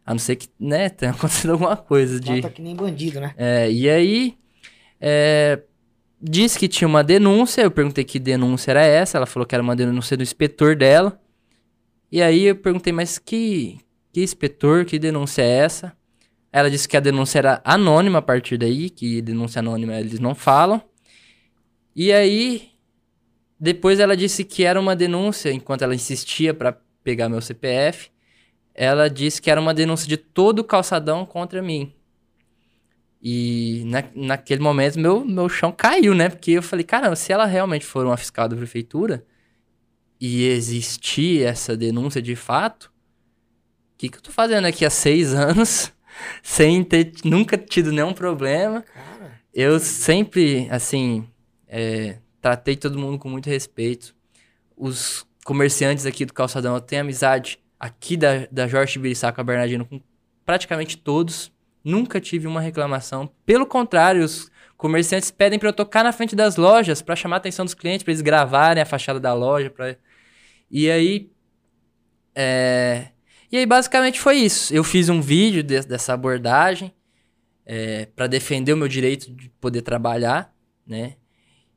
A 0.05 0.13
não 0.13 0.19
ser 0.19 0.35
que, 0.35 0.49
né, 0.59 0.89
tenha 0.91 1.13
acontecido 1.13 1.53
alguma 1.53 1.77
coisa 1.77 2.19
de... 2.19 2.41
Bota 2.41 2.51
que 2.51 2.61
nem 2.61 2.75
bandido, 2.75 3.21
né? 3.21 3.35
É, 3.37 3.71
e 3.71 3.89
aí... 3.89 4.35
É, 5.01 5.61
disse 6.21 6.59
que 6.59 6.69
tinha 6.69 6.87
uma 6.87 7.03
denúncia, 7.03 7.63
eu 7.63 7.71
perguntei 7.71 8.05
que 8.05 8.19
denúncia 8.19 8.73
era 8.73 8.85
essa, 8.85 9.17
ela 9.17 9.27
falou 9.27 9.47
que 9.47 9.55
era 9.55 9.63
uma 9.63 9.75
denúncia 9.75 10.17
do 10.17 10.23
inspetor 10.23 10.77
dela. 10.77 11.21
E 12.13 12.21
aí 12.21 12.45
eu 12.45 12.57
perguntei, 12.57 12.93
mas 12.93 13.19
que, 13.19 13.79
que 14.13 14.23
inspetor, 14.23 14.85
que 14.85 14.99
denúncia 14.99 15.43
é 15.43 15.49
essa? 15.49 15.97
Ela 16.53 16.69
disse 16.69 16.89
que 16.89 16.97
a 16.97 17.01
denúncia 17.01 17.39
era 17.39 17.63
anônima 17.65 18.19
a 18.19 18.23
partir 18.23 18.59
daí, 18.59 18.91
que 18.91 19.23
denúncia 19.23 19.61
anônima 19.61 19.95
eles 19.95 20.19
não 20.19 20.35
falam. 20.35 20.83
E 21.95 22.13
aí, 22.13 22.71
depois 23.59 24.01
ela 24.01 24.17
disse 24.17 24.45
que 24.45 24.65
era 24.65 24.81
uma 24.81 24.97
denúncia, 24.97 25.53
enquanto 25.53 25.83
ela 25.83 25.95
insistia 25.95 26.53
para 26.53 26.77
pegar 27.05 27.29
meu 27.29 27.41
CPF, 27.41 28.11
ela 28.75 29.09
disse 29.09 29.41
que 29.41 29.51
era 29.51 29.61
uma 29.61 29.75
denúncia 29.75 30.09
de 30.09 30.17
todo 30.17 30.61
o 30.61 30.65
calçadão 30.65 31.25
contra 31.25 31.63
mim. 31.63 31.93
E 33.23 33.83
na, 33.87 34.05
naquele 34.15 34.63
momento 34.63 34.99
meu, 34.99 35.25
meu 35.25 35.49
chão 35.49 35.71
caiu, 35.71 36.15
né? 36.15 36.31
Porque 36.31 36.53
eu 36.53 36.63
falei, 36.63 36.85
caramba, 36.85 37.15
se 37.17 37.33
ela 37.33 37.45
realmente 37.45 37.85
for 37.85 38.07
uma 38.07 38.17
fiscal 38.17 38.49
da 38.49 38.57
prefeitura 38.57 39.25
e 40.19 40.47
existir 40.47 41.43
essa 41.45 41.77
denúncia 41.77 42.23
de 42.23 42.35
fato, 42.35 42.93
o 43.95 43.99
que, 43.99 44.09
que 44.09 44.17
eu 44.17 44.23
tô 44.23 44.31
fazendo 44.31 44.67
aqui 44.67 44.85
há 44.85 44.91
seis 44.91 45.33
anos 45.35 45.93
sem 46.43 46.83
ter 46.83 47.13
nunca 47.25 47.59
tido 47.59 47.93
nenhum 47.93 48.15
problema? 48.15 48.83
Cara. 48.83 49.41
Eu 49.53 49.79
sempre, 49.79 50.67
assim, 50.71 51.29
é, 51.69 52.19
tratei 52.41 52.77
todo 52.77 52.99
mundo 52.99 53.19
com 53.19 53.29
muito 53.29 53.51
respeito. 53.51 54.15
Os 54.75 55.27
comerciantes 55.45 56.07
aqui 56.07 56.25
do 56.25 56.33
Calçadão, 56.33 56.75
eu 56.75 56.81
tenho 56.81 57.03
amizade 57.03 57.59
aqui 57.79 58.17
da, 58.17 58.47
da 58.51 58.67
Jorge 58.67 58.95
Tibiriçá 58.95 59.31
com 59.31 59.41
a 59.41 59.45
Bernardino 59.45 59.85
com 59.85 60.01
praticamente 60.45 60.97
todos 60.97 61.53
Nunca 61.85 62.21
tive 62.21 62.47
uma 62.47 62.61
reclamação. 62.61 63.31
Pelo 63.45 63.67
contrário, 63.67 64.25
os 64.25 64.51
comerciantes 64.77 65.31
pedem 65.31 65.59
para 65.59 65.69
eu 65.69 65.73
tocar 65.73 66.05
na 66.05 66.13
frente 66.13 66.37
das 66.37 66.57
lojas 66.57 67.03
para 67.03 67.17
chamar 67.17 67.37
a 67.37 67.39
atenção 67.39 67.65
dos 67.65 67.75
clientes, 67.75 68.03
para 68.03 68.13
eles 68.13 68.23
gravarem 68.23 68.83
a 68.83 68.87
fachada 68.87 69.21
da 69.21 69.33
loja. 69.35 69.71
Pra... 69.71 69.97
E 70.71 70.91
aí. 70.91 71.31
É... 72.35 73.09
E 73.51 73.57
aí, 73.57 73.67
basicamente, 73.67 74.21
foi 74.21 74.37
isso. 74.37 74.73
Eu 74.73 74.85
fiz 74.85 75.09
um 75.09 75.21
vídeo 75.21 75.63
de, 75.63 75.81
dessa 75.81 76.13
abordagem 76.13 76.93
é, 77.67 78.07
para 78.07 78.27
defender 78.27 78.73
o 78.73 78.77
meu 78.77 78.89
direito 78.89 79.31
de 79.33 79.49
poder 79.61 79.83
trabalhar, 79.83 80.55
né? 80.87 81.15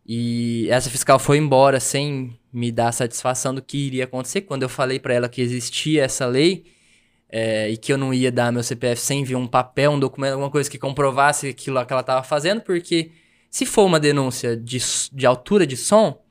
E 0.05 0.67
essa 0.69 0.89
fiscal 0.89 1.17
foi 1.17 1.37
embora 1.37 1.79
sem 1.79 2.37
me 2.51 2.71
dar 2.71 2.91
satisfação 2.91 3.55
do 3.55 3.61
que 3.61 3.77
iria 3.77 4.03
acontecer. 4.03 4.41
Quando 4.41 4.63
eu 4.63 4.69
falei 4.69 4.99
para 4.99 5.13
ela 5.13 5.29
que 5.29 5.41
existia 5.41 6.03
essa 6.03 6.25
lei, 6.25 6.65
é, 7.35 7.67
e 7.67 7.77
que 7.77 7.91
eu 7.91 7.97
não 7.97 8.13
ia 8.13 8.31
dar 8.31 8.51
meu 8.51 8.61
CPF 8.61 9.01
sem 9.01 9.23
ver 9.23 9.33
um 9.33 9.47
papel, 9.47 9.89
um 9.89 9.99
documento, 9.99 10.33
alguma 10.33 10.51
coisa 10.51 10.69
que 10.69 10.77
comprovasse 10.77 11.47
aquilo 11.47 11.83
que 11.83 11.91
ela 11.91 12.01
estava 12.01 12.21
fazendo, 12.21 12.61
porque 12.61 13.09
se 13.49 13.65
for 13.65 13.85
uma 13.85 13.99
denúncia 13.99 14.55
de, 14.55 14.77
de 15.11 15.25
altura 15.25 15.65
de 15.65 15.75
som, 15.75 16.23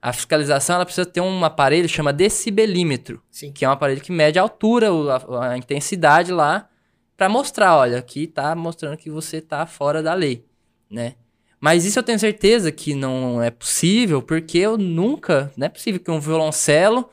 a 0.00 0.12
fiscalização 0.12 0.76
ela 0.76 0.84
precisa 0.84 1.06
ter 1.06 1.22
um 1.22 1.42
aparelho 1.42 1.88
que 1.88 1.94
chama 1.94 2.12
decibelímetro, 2.12 3.22
Sim. 3.30 3.50
que 3.50 3.64
é 3.64 3.68
um 3.68 3.72
aparelho 3.72 4.02
que 4.02 4.12
mede 4.12 4.38
a 4.38 4.42
altura, 4.42 4.90
a, 4.90 5.52
a 5.52 5.56
intensidade 5.56 6.30
lá, 6.30 6.68
para 7.16 7.30
mostrar, 7.30 7.74
olha, 7.74 7.96
aqui 7.96 8.24
está 8.24 8.54
mostrando 8.54 8.98
que 8.98 9.08
você 9.08 9.38
está 9.38 9.64
fora 9.64 10.02
da 10.02 10.12
lei, 10.12 10.44
né? 10.90 11.14
Mas 11.58 11.86
isso 11.86 11.98
eu 11.98 12.02
tenho 12.02 12.18
certeza 12.18 12.70
que 12.70 12.94
não 12.94 13.42
é 13.42 13.50
possível, 13.50 14.20
porque 14.20 14.58
eu 14.58 14.76
nunca, 14.76 15.50
não 15.56 15.66
é 15.66 15.70
possível 15.70 15.98
que 15.98 16.10
um 16.10 16.20
violoncelo 16.20 17.08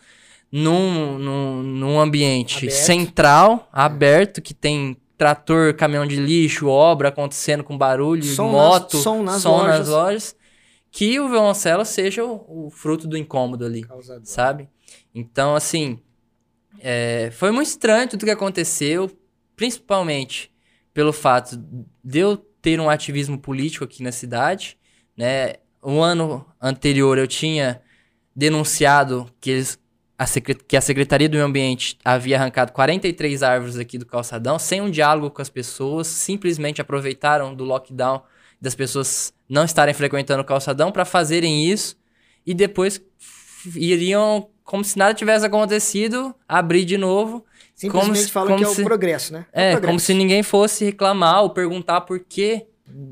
num, 0.52 1.18
num, 1.18 1.64
num 1.64 2.00
ambiente 2.00 2.66
aberto. 2.66 2.72
central, 2.74 3.70
aberto, 3.72 4.42
que 4.42 4.54
tem 4.54 4.98
trator, 5.18 5.74
caminhão 5.76 6.08
de 6.08 6.16
lixo, 6.16 6.68
obra 6.68 7.10
acontecendo 7.10 7.64
com 7.64 7.78
barulho, 7.78 8.24
som 8.24 8.50
moto, 8.50 8.94
nas, 8.96 9.04
som, 9.04 9.24
nas, 9.24 9.42
som 9.42 9.58
lojas. 9.58 9.80
nas 9.80 9.88
lojas, 9.90 10.36
que 10.92 11.20
o 11.20 11.30
violoncelo 11.30 11.84
seja 11.86 12.24
o, 12.24 12.68
o 12.68 12.70
fruto 12.70 13.08
do 13.08 13.18
incômodo 13.18 13.66
ali, 13.66 13.84
Causador. 13.84 14.26
sabe? 14.26 14.70
Então, 15.14 15.56
assim, 15.56 16.00
é, 16.80 17.30
foi 17.32 17.52
muito 17.52 17.68
estranho 17.68 18.08
tudo 18.08 18.26
que 18.26 18.32
aconteceu, 18.32 19.12
principalmente 19.56 20.52
pelo 20.94 21.12
fato 21.12 21.58
de 22.04 22.20
eu 22.20 22.38
ter 22.62 22.80
um 22.80 22.90
ativismo 22.90 23.38
político 23.38 23.84
aqui 23.84 24.02
na 24.02 24.12
cidade, 24.12 24.78
né? 25.16 25.56
O 25.82 26.02
ano 26.02 26.46
anterior 26.62 27.18
eu 27.18 27.28
tinha 27.28 27.82
denunciado 28.36 29.30
que 29.40 29.50
eles 29.50 29.80
a 30.20 30.26
que 30.68 30.76
a 30.76 30.82
Secretaria 30.82 31.30
do 31.30 31.34
Meio 31.36 31.46
Ambiente 31.46 31.98
havia 32.04 32.36
arrancado 32.38 32.74
43 32.74 33.42
árvores 33.42 33.78
aqui 33.78 33.98
do 33.98 34.06
calçadão, 34.06 34.60
sem 34.60 34.82
um 34.82 34.92
diálogo 34.92 35.32
com 35.32 35.42
as 35.42 35.50
pessoas, 35.50 36.08
simplesmente 36.08 36.82
aproveitaram 36.82 37.56
do 37.56 37.64
lockdown 37.64 38.22
das 38.60 38.76
pessoas 38.76 39.34
não 39.48 39.64
estarem 39.64 39.94
frequentando 39.94 40.42
o 40.42 40.46
calçadão 40.46 40.92
para 40.92 41.06
fazerem 41.06 41.64
isso 41.72 41.96
e 42.46 42.54
depois 42.54 43.02
iriam 43.76 44.50
como 44.64 44.84
se 44.84 44.98
nada 44.98 45.14
tivesse 45.14 45.46
acontecido, 45.46 46.36
abrir 46.48 46.86
de 46.86 46.98
novo. 46.98 47.44
Simplesmente 47.74 48.06
como 48.12 48.16
se- 48.18 48.32
falam 48.32 48.50
como 48.50 48.60
que 48.66 48.72
é 48.72 48.76
se- 48.76 48.82
o 48.82 48.86
progresso, 48.86 49.34
né? 49.34 49.40
o 49.40 49.44
É, 49.60 49.72
progresso. 49.72 49.86
como 49.88 50.00
se 50.00 50.14
ninguém 50.14 50.44
fosse 50.44 50.86
reclamar 50.86 51.42
ou 51.44 51.50
perguntar 51.52 52.02
por 52.02 52.20
quê, 52.20 52.68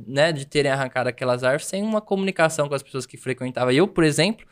né, 0.05 0.31
de 0.31 0.45
terem 0.45 0.71
arrancado 0.71 1.07
aquelas 1.09 1.43
árvores 1.43 1.67
sem 1.67 1.81
uma 1.83 2.01
comunicação 2.01 2.67
com 2.67 2.75
as 2.75 2.83
pessoas 2.83 3.05
que 3.05 3.15
frequentavam. 3.17 3.71
Eu, 3.71 3.87
por 3.87 4.03
exemplo, 4.03 4.45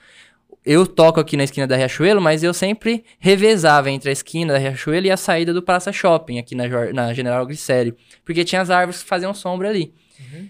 eu 0.65 0.87
toco 0.87 1.19
aqui 1.19 1.37
na 1.37 1.43
esquina 1.43 1.67
da 1.67 1.75
Riachuelo, 1.75 2.19
mas 2.19 2.41
eu 2.41 2.53
sempre 2.53 3.05
revezava 3.19 3.91
entre 3.91 4.09
a 4.09 4.13
esquina 4.13 4.53
da 4.53 4.59
Riachuelo 4.59 5.05
e 5.05 5.11
a 5.11 5.17
saída 5.17 5.53
do 5.53 5.61
Praça 5.61 5.91
Shopping, 5.93 6.39
aqui 6.39 6.55
na, 6.55 6.67
na 6.91 7.13
General 7.13 7.45
Glicério, 7.45 7.95
porque 8.23 8.43
tinha 8.43 8.61
as 8.61 8.69
árvores 8.69 9.03
que 9.03 9.07
faziam 9.07 9.33
sombra 9.33 9.69
ali. 9.69 9.93
Uhum. 10.19 10.49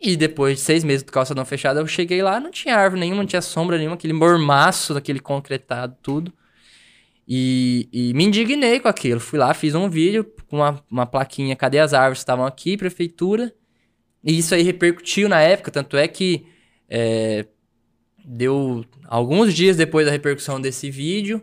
E 0.00 0.16
depois 0.16 0.58
de 0.58 0.62
seis 0.62 0.84
meses 0.84 1.02
do 1.02 1.10
calçadão 1.10 1.44
fechado, 1.44 1.80
eu 1.80 1.86
cheguei 1.86 2.22
lá, 2.22 2.38
não 2.38 2.50
tinha 2.50 2.76
árvore 2.76 3.00
nenhuma, 3.00 3.22
não 3.22 3.26
tinha 3.26 3.42
sombra 3.42 3.76
nenhuma, 3.76 3.96
aquele 3.96 4.12
mormaço 4.12 4.94
daquele 4.94 5.18
concretado, 5.18 5.96
tudo. 6.00 6.32
E, 7.26 7.88
e 7.92 8.14
me 8.14 8.24
indignei 8.24 8.78
com 8.78 8.86
aquilo. 8.86 9.18
Fui 9.18 9.38
lá, 9.38 9.52
fiz 9.52 9.74
um 9.74 9.90
vídeo 9.90 10.24
com 10.46 10.58
uma, 10.58 10.84
uma 10.88 11.06
plaquinha, 11.06 11.56
cadê 11.56 11.80
as 11.80 11.92
árvores 11.92 12.18
que 12.18 12.22
estavam 12.22 12.46
aqui, 12.46 12.76
prefeitura. 12.76 13.52
E 14.22 14.38
isso 14.38 14.54
aí 14.54 14.62
repercutiu 14.62 15.28
na 15.28 15.40
época, 15.40 15.70
tanto 15.72 15.96
é 15.96 16.06
que 16.06 16.46
é, 16.88 17.46
deu 18.26 18.84
alguns 19.06 19.54
dias 19.54 19.76
depois 19.76 20.04
da 20.04 20.10
repercussão 20.10 20.60
desse 20.60 20.90
vídeo, 20.90 21.40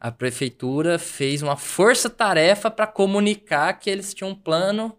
a 0.00 0.10
prefeitura 0.10 0.98
fez 0.98 1.40
uma 1.40 1.56
força-tarefa 1.56 2.68
para 2.68 2.86
comunicar 2.86 3.72
que 3.74 3.88
eles 3.88 4.12
tinham 4.12 4.32
um 4.32 4.34
plano, 4.34 4.96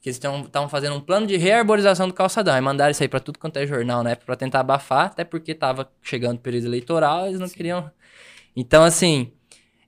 que 0.00 0.08
eles 0.08 0.16
estavam 0.16 0.68
fazendo 0.68 0.96
um 0.96 1.00
plano 1.00 1.26
de 1.26 1.36
rearborização 1.36 2.08
do 2.08 2.14
calçadão. 2.14 2.54
Aí 2.54 2.60
mandaram 2.60 2.90
isso 2.90 3.02
aí 3.02 3.08
para 3.08 3.20
tudo 3.20 3.38
quanto 3.38 3.56
é 3.56 3.66
jornal, 3.66 4.02
né, 4.02 4.16
para 4.16 4.34
tentar 4.34 4.60
abafar, 4.60 5.06
até 5.06 5.24
porque 5.24 5.54
tava 5.54 5.90
chegando 6.02 6.38
o 6.38 6.40
período 6.40 6.66
eleitoral, 6.66 7.28
eles 7.28 7.38
não 7.38 7.48
queriam. 7.48 7.90
Então, 8.56 8.82
assim, 8.82 9.32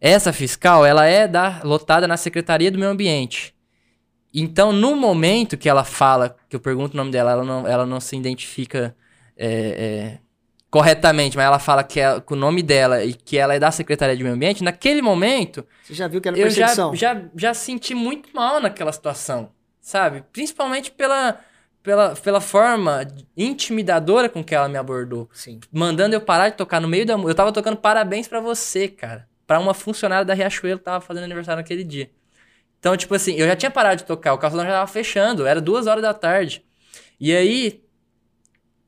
essa 0.01 0.33
fiscal, 0.33 0.87
ela 0.87 1.05
é 1.05 1.27
da, 1.27 1.61
lotada 1.65 2.07
na 2.07 2.17
Secretaria 2.17 2.71
do 2.71 2.79
Meio 2.79 2.93
Ambiente. 2.93 3.55
Então, 4.33 4.73
no 4.73 4.95
momento 4.95 5.59
que 5.59 5.69
ela 5.69 5.83
fala, 5.83 6.37
que 6.49 6.55
eu 6.55 6.61
pergunto 6.61 6.95
o 6.95 6.97
nome 6.97 7.11
dela, 7.11 7.33
ela 7.33 7.45
não, 7.45 7.67
ela 7.67 7.85
não 7.85 8.01
se 8.01 8.17
identifica 8.17 8.97
é, 9.37 9.49
é, 9.49 10.19
corretamente, 10.71 11.37
mas 11.37 11.47
ela 11.47 11.59
fala 11.59 11.83
que 11.83 11.99
é 11.99 12.21
com 12.21 12.35
o 12.35 12.37
nome 12.37 12.63
dela 12.63 13.05
e 13.05 13.13
que 13.13 13.37
ela 13.37 13.55
é 13.55 13.59
da 13.59 13.71
Secretaria 13.71 14.17
de 14.17 14.23
Meio 14.23 14.35
Ambiente, 14.37 14.63
naquele 14.63 15.03
momento, 15.03 15.67
Você 15.83 15.95
já 15.95 16.07
viu 16.07 16.21
que 16.21 16.29
era 16.29 16.39
eu 16.39 16.49
já, 16.49 16.67
perseguição? 16.67 16.95
já, 16.95 17.23
já 17.35 17.53
senti 17.53 17.95
muito 17.95 18.29
mal 18.33 18.61
naquela 18.61 18.93
situação, 18.93 19.51
sabe? 19.81 20.23
Principalmente 20.33 20.93
pela, 20.93 21.41
pela, 21.83 22.15
pela 22.15 22.41
forma 22.41 23.05
intimidadora 23.37 24.29
com 24.29 24.45
que 24.45 24.55
ela 24.55 24.69
me 24.69 24.79
abordou 24.79 25.29
Sim. 25.33 25.59
mandando 25.73 26.15
eu 26.15 26.21
parar 26.21 26.51
de 26.51 26.57
tocar 26.57 26.81
no 26.81 26.87
meio 26.87 27.05
da. 27.05 27.15
Eu 27.15 27.35
tava 27.35 27.53
tocando 27.53 27.77
parabéns 27.77 28.29
pra 28.29 28.41
você, 28.41 28.87
cara. 28.87 29.29
Pra 29.47 29.59
uma 29.59 29.75
funcionária 29.75 30.25
da 30.25 30.33
Riachuelo 30.35 30.79
que 30.79 30.85
tava 30.85 31.01
fazendo 31.01 31.25
aniversário 31.25 31.61
naquele 31.61 31.83
dia. 31.83 32.09
Então, 32.79 32.97
tipo 32.97 33.13
assim, 33.15 33.35
eu 33.35 33.47
já 33.47 33.57
tinha 33.57 33.71
parado 33.71 33.97
de 33.97 34.05
tocar, 34.05 34.33
o 34.33 34.39
calçadão 34.39 34.65
já 34.65 34.73
tava 34.73 34.87
fechando, 34.87 35.45
era 35.45 35.61
duas 35.61 35.89
horas 35.89 36.01
da 36.01 36.15
tarde. 36.15 36.65
E 37.19 37.35
aí, 37.35 37.83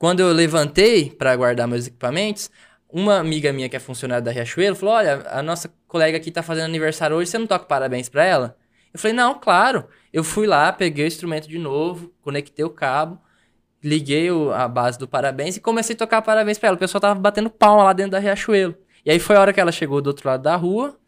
quando 0.03 0.19
eu 0.19 0.33
levantei 0.33 1.11
pra 1.11 1.37
guardar 1.37 1.69
meus 1.69 1.87
equipamentos, 1.87 2.51
uma 2.93 3.19
amiga 3.21 3.53
minha 3.53 3.69
que 3.69 3.77
é 3.77 3.79
funcionária 3.79 4.21
da 4.21 4.33
Riachuelo 4.33 4.75
falou: 4.75 4.97
Olha, 4.97 5.23
a 5.31 5.41
nossa 5.45 5.73
colega 5.87 6.17
aqui 6.17 6.29
tá 6.33 6.43
fazendo 6.43 6.65
aniversário 6.65 7.15
hoje, 7.15 7.31
você 7.31 7.39
não 7.39 7.47
toca 7.47 7.67
parabéns 7.67 8.09
pra 8.09 8.25
ela? 8.25 8.57
Eu 8.93 8.99
falei: 8.99 9.17
Não, 9.17 9.39
claro. 9.39 9.87
Eu 10.13 10.25
fui 10.25 10.45
lá, 10.45 10.73
peguei 10.73 11.05
o 11.05 11.07
instrumento 11.07 11.47
de 11.49 11.57
novo, 11.57 12.13
conectei 12.21 12.65
o 12.65 12.71
cabo, 12.71 13.17
liguei 13.81 14.29
o- 14.29 14.51
a 14.51 14.67
base 14.67 14.99
do 14.99 15.07
parabéns 15.07 15.57
e 15.57 15.61
comecei 15.61 15.95
a 15.95 15.99
tocar 16.01 16.21
parabéns 16.21 16.59
pra 16.59 16.71
ela. 16.71 16.77
O 16.77 16.81
pessoal 16.81 17.01
tava 17.01 17.21
batendo 17.21 17.49
palma 17.49 17.85
lá 17.85 17.93
dentro 17.93 18.11
da 18.11 18.19
Riachuelo. 18.19 18.75
E 19.07 19.11
aí 19.13 19.21
foi 19.21 19.37
a 19.37 19.41
hora 19.41 19.53
que 19.53 19.61
ela 19.61 19.71
chegou 19.71 20.03
do 20.03 20.09
outro 20.09 20.29
lado 20.29 20.43
da 20.43 20.57
rua, 20.57 20.99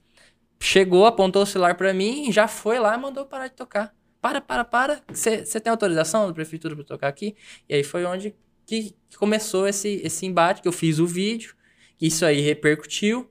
chegou, 0.60 1.04
apontou 1.04 1.42
o 1.42 1.46
celular 1.46 1.74
pra 1.74 1.92
mim, 1.92 2.30
já 2.30 2.46
foi 2.46 2.78
lá 2.78 2.94
e 2.94 2.98
mandou 3.00 3.26
parar 3.26 3.48
de 3.48 3.54
tocar. 3.54 3.92
Para, 4.20 4.40
para, 4.40 4.64
para. 4.64 5.00
Você 5.12 5.60
tem 5.60 5.68
autorização 5.72 6.28
da 6.28 6.32
prefeitura 6.32 6.76
pra 6.76 6.84
tocar 6.84 7.08
aqui? 7.08 7.34
E 7.68 7.74
aí 7.74 7.82
foi 7.82 8.04
onde 8.04 8.36
que 8.66 8.94
começou 9.16 9.66
esse, 9.66 10.00
esse 10.04 10.26
embate, 10.26 10.62
que 10.62 10.68
eu 10.68 10.72
fiz 10.72 10.98
o 10.98 11.06
vídeo, 11.06 11.54
que 11.96 12.06
isso 12.06 12.24
aí 12.24 12.40
repercutiu. 12.40 13.30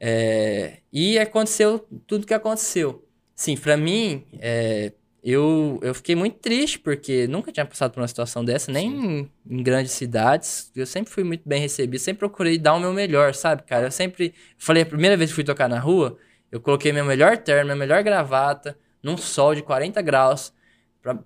É, 0.00 0.78
e 0.92 1.18
aconteceu 1.18 1.86
tudo 2.06 2.26
que 2.26 2.34
aconteceu. 2.34 3.04
Sim, 3.34 3.56
pra 3.56 3.76
mim, 3.76 4.24
é, 4.40 4.92
eu, 5.22 5.78
eu 5.82 5.94
fiquei 5.94 6.14
muito 6.14 6.38
triste, 6.38 6.78
porque 6.78 7.26
nunca 7.26 7.50
tinha 7.52 7.66
passado 7.66 7.92
por 7.92 8.00
uma 8.00 8.08
situação 8.08 8.44
dessa, 8.44 8.70
nem 8.70 8.88
em, 8.88 9.30
em 9.48 9.62
grandes 9.62 9.92
cidades. 9.92 10.70
Eu 10.74 10.86
sempre 10.86 11.12
fui 11.12 11.24
muito 11.24 11.42
bem 11.46 11.60
recebido, 11.60 12.00
sempre 12.00 12.20
procurei 12.20 12.58
dar 12.58 12.74
o 12.74 12.80
meu 12.80 12.92
melhor, 12.92 13.34
sabe, 13.34 13.62
cara? 13.64 13.86
Eu 13.86 13.90
sempre. 13.90 14.34
Falei, 14.56 14.82
a 14.84 14.86
primeira 14.86 15.16
vez 15.16 15.30
que 15.30 15.34
fui 15.34 15.44
tocar 15.44 15.68
na 15.68 15.78
rua, 15.78 16.16
eu 16.50 16.60
coloquei 16.60 16.92
meu 16.92 17.04
melhor 17.04 17.36
terno, 17.36 17.64
minha 17.66 17.76
melhor 17.76 18.02
gravata, 18.02 18.78
num 19.02 19.16
sol 19.16 19.54
de 19.54 19.62
40 19.62 20.00
graus, 20.02 20.52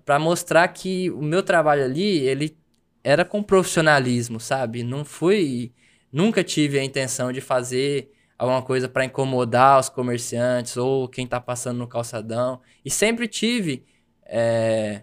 pra 0.05 0.19
mostrar 0.19 0.67
que 0.69 1.09
o 1.11 1.21
meu 1.21 1.43
trabalho 1.43 1.83
ali, 1.83 2.19
ele 2.19 2.57
era 3.03 3.25
com 3.25 3.43
profissionalismo, 3.43 4.39
sabe? 4.39 4.83
Não 4.83 5.03
fui. 5.03 5.73
Nunca 6.11 6.43
tive 6.43 6.79
a 6.79 6.83
intenção 6.83 7.31
de 7.31 7.41
fazer 7.41 8.11
alguma 8.37 8.61
coisa 8.61 8.87
pra 8.87 9.05
incomodar 9.05 9.79
os 9.79 9.89
comerciantes 9.89 10.77
ou 10.77 11.07
quem 11.07 11.27
tá 11.27 11.39
passando 11.39 11.77
no 11.77 11.87
calçadão. 11.87 12.61
E 12.83 12.89
sempre 12.89 13.27
tive 13.27 13.85
é, 14.25 15.01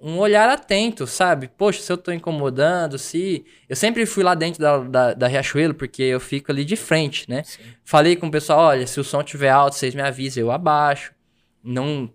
um 0.00 0.18
olhar 0.18 0.48
atento, 0.48 1.06
sabe? 1.06 1.48
Poxa, 1.48 1.80
se 1.80 1.92
eu 1.92 1.96
tô 1.96 2.10
incomodando, 2.10 2.98
se. 2.98 3.44
Eu 3.68 3.76
sempre 3.76 4.04
fui 4.04 4.24
lá 4.24 4.34
dentro 4.34 4.60
da, 4.60 4.78
da, 4.78 5.14
da 5.14 5.26
Riachuelo, 5.28 5.74
porque 5.74 6.02
eu 6.02 6.18
fico 6.18 6.50
ali 6.50 6.64
de 6.64 6.74
frente, 6.74 7.30
né? 7.30 7.44
Sim. 7.44 7.62
Falei 7.84 8.16
com 8.16 8.26
o 8.26 8.30
pessoal: 8.30 8.58
olha, 8.58 8.86
se 8.86 8.98
o 8.98 9.04
som 9.04 9.22
tiver 9.22 9.50
alto, 9.50 9.76
vocês 9.76 9.94
me 9.94 10.02
avisam, 10.02 10.42
eu 10.42 10.50
abaixo. 10.50 11.14
Não, 11.62 12.12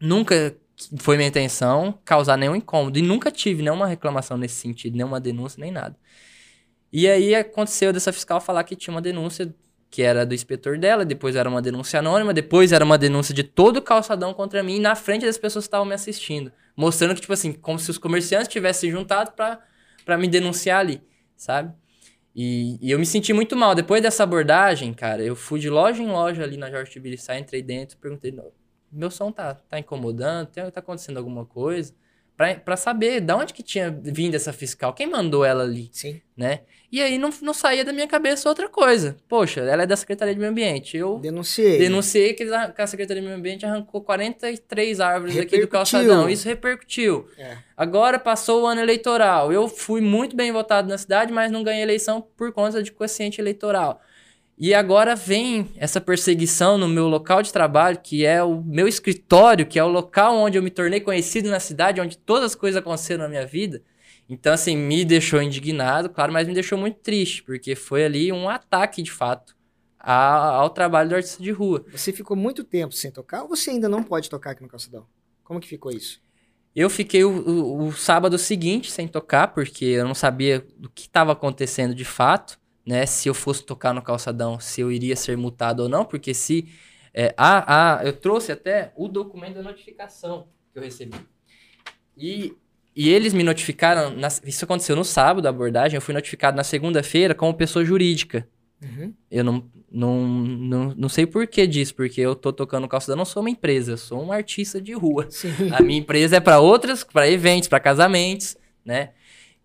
nunca 0.00 0.56
foi 0.98 1.16
minha 1.16 1.28
intenção 1.28 1.98
causar 2.04 2.36
nenhum 2.36 2.56
incômodo. 2.56 2.98
E 2.98 3.02
nunca 3.02 3.30
tive 3.30 3.62
nenhuma 3.62 3.86
reclamação 3.86 4.36
nesse 4.36 4.54
sentido, 4.54 4.96
nenhuma 4.96 5.20
denúncia, 5.20 5.60
nem 5.60 5.72
nada. 5.72 5.96
E 6.92 7.08
aí 7.08 7.34
aconteceu 7.34 7.92
dessa 7.92 8.12
fiscal 8.12 8.40
falar 8.40 8.64
que 8.64 8.76
tinha 8.76 8.94
uma 8.94 9.02
denúncia 9.02 9.54
que 9.90 10.02
era 10.02 10.24
do 10.26 10.34
inspetor 10.34 10.78
dela, 10.78 11.04
depois 11.04 11.34
era 11.34 11.48
uma 11.48 11.62
denúncia 11.62 11.98
anônima, 11.98 12.32
depois 12.34 12.72
era 12.72 12.84
uma 12.84 12.98
denúncia 12.98 13.34
de 13.34 13.42
todo 13.42 13.78
o 13.78 13.82
calçadão 13.82 14.34
contra 14.34 14.62
mim, 14.62 14.78
na 14.80 14.94
frente 14.94 15.24
das 15.24 15.38
pessoas 15.38 15.64
que 15.64 15.68
estavam 15.68 15.86
me 15.86 15.94
assistindo. 15.94 16.52
Mostrando 16.76 17.14
que, 17.14 17.22
tipo 17.22 17.32
assim, 17.32 17.52
como 17.52 17.78
se 17.78 17.90
os 17.90 17.98
comerciantes 17.98 18.48
tivessem 18.48 18.90
juntado 18.90 19.32
pra 19.32 20.18
me 20.18 20.28
denunciar 20.28 20.80
ali, 20.80 21.02
sabe? 21.36 21.74
E, 22.40 22.78
e 22.80 22.90
eu 22.90 22.98
me 22.98 23.06
senti 23.06 23.32
muito 23.32 23.56
mal. 23.56 23.74
Depois 23.74 24.02
dessa 24.02 24.22
abordagem, 24.22 24.92
cara, 24.92 25.22
eu 25.24 25.34
fui 25.34 25.58
de 25.58 25.68
loja 25.68 26.02
em 26.02 26.06
loja 26.06 26.44
ali 26.44 26.56
na 26.56 26.70
Jorge 26.70 26.92
Tibiriçá, 26.92 27.38
entrei 27.38 27.62
dentro, 27.62 27.96
perguntei, 27.98 28.30
"Não, 28.30 28.52
meu 28.92 29.10
som 29.10 29.30
tá, 29.32 29.54
tá 29.54 29.78
incomodando? 29.78 30.48
Tem, 30.48 30.70
tá 30.70 30.80
acontecendo 30.80 31.16
alguma 31.16 31.44
coisa? 31.44 31.94
Pra 32.64 32.76
saber 32.76 33.20
de 33.20 33.32
onde 33.32 33.52
que 33.52 33.64
tinha 33.64 33.90
vindo 33.90 34.36
essa 34.36 34.52
fiscal, 34.52 34.92
quem 34.92 35.08
mandou 35.08 35.44
ela 35.44 35.64
ali? 35.64 35.90
Sim. 35.92 36.20
né? 36.36 36.60
E 36.90 37.02
aí 37.02 37.18
não, 37.18 37.30
não 37.42 37.52
saía 37.52 37.84
da 37.84 37.92
minha 37.92 38.06
cabeça 38.06 38.48
outra 38.48 38.68
coisa. 38.68 39.16
Poxa, 39.28 39.60
ela 39.60 39.82
é 39.82 39.86
da 39.86 39.96
Secretaria 39.96 40.32
de 40.32 40.38
Meio 40.38 40.52
Ambiente. 40.52 40.96
Eu 40.96 41.18
Denunciei. 41.18 41.78
denunciei 41.78 42.34
que 42.34 42.44
a 42.44 42.86
Secretaria 42.86 43.20
de 43.20 43.26
Meio 43.26 43.38
Ambiente 43.38 43.66
arrancou 43.66 44.00
43 44.02 45.00
árvores 45.00 45.36
aqui 45.36 45.60
do 45.60 45.66
calçadão. 45.66 46.30
Isso 46.30 46.46
repercutiu. 46.48 47.28
É. 47.36 47.58
Agora 47.76 48.20
passou 48.20 48.62
o 48.62 48.66
ano 48.66 48.80
eleitoral. 48.80 49.52
Eu 49.52 49.66
fui 49.66 50.00
muito 50.00 50.36
bem 50.36 50.52
votado 50.52 50.88
na 50.88 50.96
cidade, 50.96 51.32
mas 51.32 51.50
não 51.50 51.64
ganhei 51.64 51.82
eleição 51.82 52.24
por 52.36 52.52
conta 52.52 52.80
de 52.82 52.92
quociente 52.92 53.40
eleitoral. 53.40 54.00
E 54.60 54.74
agora 54.74 55.14
vem 55.14 55.70
essa 55.76 56.00
perseguição 56.00 56.76
no 56.76 56.88
meu 56.88 57.06
local 57.06 57.42
de 57.42 57.52
trabalho, 57.52 58.00
que 58.02 58.26
é 58.26 58.42
o 58.42 58.60
meu 58.62 58.88
escritório, 58.88 59.64
que 59.66 59.78
é 59.78 59.84
o 59.84 59.88
local 59.88 60.34
onde 60.36 60.58
eu 60.58 60.62
me 60.62 60.70
tornei 60.70 61.00
conhecido 61.00 61.48
na 61.48 61.60
cidade, 61.60 62.00
onde 62.00 62.18
todas 62.18 62.46
as 62.46 62.54
coisas 62.56 62.76
aconteceram 62.76 63.22
na 63.22 63.28
minha 63.28 63.46
vida. 63.46 63.80
Então, 64.28 64.52
assim, 64.52 64.76
me 64.76 65.04
deixou 65.04 65.40
indignado, 65.40 66.10
claro, 66.10 66.32
mas 66.32 66.46
me 66.48 66.54
deixou 66.54 66.76
muito 66.76 66.98
triste, 66.98 67.42
porque 67.44 67.76
foi 67.76 68.04
ali 68.04 68.32
um 68.32 68.48
ataque, 68.48 69.00
de 69.00 69.12
fato, 69.12 69.56
a- 69.98 70.56
ao 70.56 70.70
trabalho 70.70 71.08
do 71.08 71.14
artista 71.14 71.42
de 71.42 71.52
rua. 71.52 71.84
Você 71.92 72.12
ficou 72.12 72.36
muito 72.36 72.64
tempo 72.64 72.92
sem 72.94 73.10
tocar 73.12 73.42
ou 73.42 73.48
você 73.48 73.70
ainda 73.70 73.88
não 73.88 74.02
pode 74.02 74.28
tocar 74.28 74.50
aqui 74.50 74.62
no 74.62 74.68
Calçadão? 74.68 75.06
Como 75.44 75.60
que 75.60 75.68
ficou 75.68 75.92
isso? 75.92 76.20
Eu 76.74 76.90
fiquei 76.90 77.24
o, 77.24 77.30
o- 77.30 77.86
o 77.86 77.92
sábado 77.92 78.36
seguinte 78.36 78.90
sem 78.90 79.06
tocar, 79.08 79.48
porque 79.54 79.84
eu 79.84 80.04
não 80.06 80.14
sabia 80.14 80.66
do 80.76 80.90
que 80.90 81.02
estava 81.02 81.32
acontecendo 81.32 81.94
de 81.94 82.04
fato, 82.04 82.58
né? 82.88 83.04
Se 83.04 83.28
eu 83.28 83.34
fosse 83.34 83.62
tocar 83.62 83.92
no 83.92 84.00
calçadão, 84.00 84.58
se 84.58 84.80
eu 84.80 84.90
iria 84.90 85.14
ser 85.14 85.36
multado 85.36 85.82
ou 85.82 85.88
não, 85.90 86.06
porque 86.06 86.32
se. 86.32 86.66
É, 87.12 87.34
a, 87.36 87.98
a, 88.00 88.04
eu 88.04 88.14
trouxe 88.14 88.50
até 88.50 88.92
o 88.96 89.08
documento 89.08 89.56
da 89.56 89.62
notificação 89.62 90.48
que 90.72 90.78
eu 90.78 90.82
recebi. 90.82 91.16
E, 92.16 92.54
e 92.96 93.10
eles 93.10 93.34
me 93.34 93.42
notificaram. 93.42 94.16
na- 94.16 94.28
isso 94.44 94.64
aconteceu 94.64 94.96
no 94.96 95.04
sábado, 95.04 95.46
a 95.46 95.50
abordagem. 95.50 95.96
Eu 95.96 96.00
fui 96.00 96.14
notificado 96.14 96.56
na 96.56 96.64
segunda-feira 96.64 97.34
como 97.34 97.52
pessoa 97.54 97.84
jurídica. 97.84 98.48
Uhum. 98.82 99.12
Eu 99.30 99.44
não, 99.44 99.64
não, 99.90 100.24
não, 100.26 100.94
não 100.96 101.08
sei 101.08 101.26
por 101.26 101.46
que 101.46 101.66
disso, 101.66 101.94
porque 101.94 102.20
eu 102.20 102.34
tô 102.34 102.52
tocando 102.52 102.82
no 102.82 102.88
calçadão, 102.88 103.16
não 103.16 103.24
sou 103.24 103.42
uma 103.42 103.50
empresa, 103.50 103.92
eu 103.92 103.98
sou 103.98 104.24
um 104.24 104.32
artista 104.32 104.80
de 104.80 104.92
rua. 104.94 105.26
Sim. 105.28 105.50
A 105.72 105.82
minha 105.82 105.98
empresa 105.98 106.36
é 106.36 106.40
para 106.40 106.60
outras, 106.60 107.04
para 107.04 107.28
eventos, 107.28 107.68
para 107.68 107.80
casamentos, 107.80 108.56
né? 108.84 109.10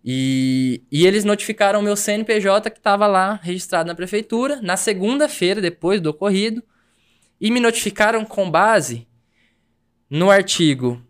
E, 0.04 0.82
e 0.92 1.06
eles 1.06 1.24
notificaram 1.24 1.80
o 1.80 1.82
meu 1.82 1.96
CNPJ 1.96 2.70
que 2.70 2.78
estava 2.78 3.06
lá 3.06 3.40
registrado 3.42 3.86
na 3.86 3.94
prefeitura 3.94 4.60
na 4.60 4.76
segunda-feira, 4.76 5.62
depois 5.62 6.00
do 6.00 6.10
ocorrido, 6.10 6.62
e 7.40 7.50
me 7.50 7.58
notificaram 7.58 8.24
com 8.24 8.50
base 8.50 9.06
no 10.10 10.30
artigo 10.30 11.02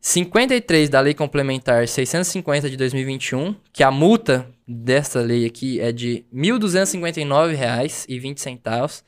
53 0.00 0.88
da 0.88 1.00
Lei 1.00 1.14
Complementar 1.14 1.88
650 1.88 2.70
de 2.70 2.76
2021, 2.76 3.56
que 3.72 3.82
a 3.82 3.90
multa 3.90 4.48
dessa 4.66 5.20
lei 5.20 5.44
aqui 5.44 5.80
é 5.80 5.90
de 5.90 6.24
R$ 6.32 6.52
1.259,20, 6.52 9.02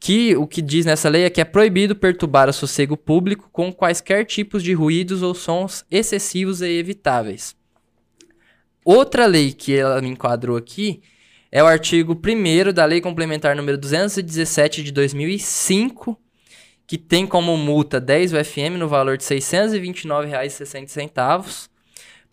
que 0.00 0.34
o 0.34 0.46
que 0.46 0.62
diz 0.62 0.86
nessa 0.86 1.10
lei 1.10 1.24
é 1.24 1.30
que 1.30 1.40
é 1.40 1.44
proibido 1.44 1.94
perturbar 1.94 2.48
o 2.48 2.52
sossego 2.52 2.96
público 2.96 3.48
com 3.52 3.72
quaisquer 3.72 4.24
tipos 4.24 4.62
de 4.62 4.72
ruídos 4.72 5.22
ou 5.22 5.34
sons 5.34 5.84
excessivos 5.90 6.62
e 6.62 6.70
evitáveis. 6.70 7.60
Outra 8.84 9.26
lei 9.26 9.52
que 9.52 9.76
ela 9.76 10.02
me 10.02 10.08
enquadrou 10.08 10.56
aqui 10.56 11.00
é 11.52 11.62
o 11.62 11.66
artigo 11.66 12.14
1 12.14 12.72
da 12.72 12.84
Lei 12.84 13.00
Complementar 13.00 13.54
número 13.54 13.78
217 13.78 14.82
de 14.82 14.90
2005, 14.90 16.18
que 16.84 16.98
tem 16.98 17.24
como 17.24 17.56
multa 17.56 18.00
10 18.00 18.32
UFM 18.32 18.76
no 18.78 18.88
valor 18.88 19.16
de 19.16 19.24
R$ 19.24 19.36
629,60 19.36 21.68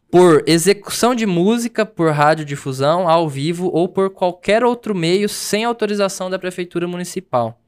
por 0.10 0.44
execução 0.48 1.14
de 1.14 1.28
música 1.28 1.86
por 1.86 2.12
radiodifusão 2.12 3.08
ao 3.08 3.30
vivo 3.30 3.70
ou 3.72 3.88
por 3.88 4.10
qualquer 4.10 4.64
outro 4.64 4.96
meio 4.96 5.30
sem 5.30 5.64
autorização 5.64 6.32
da 6.32 6.40
prefeitura 6.40 6.88
municipal. 6.88 7.62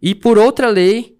E 0.00 0.14
por 0.14 0.38
outra 0.38 0.70
lei 0.70 1.17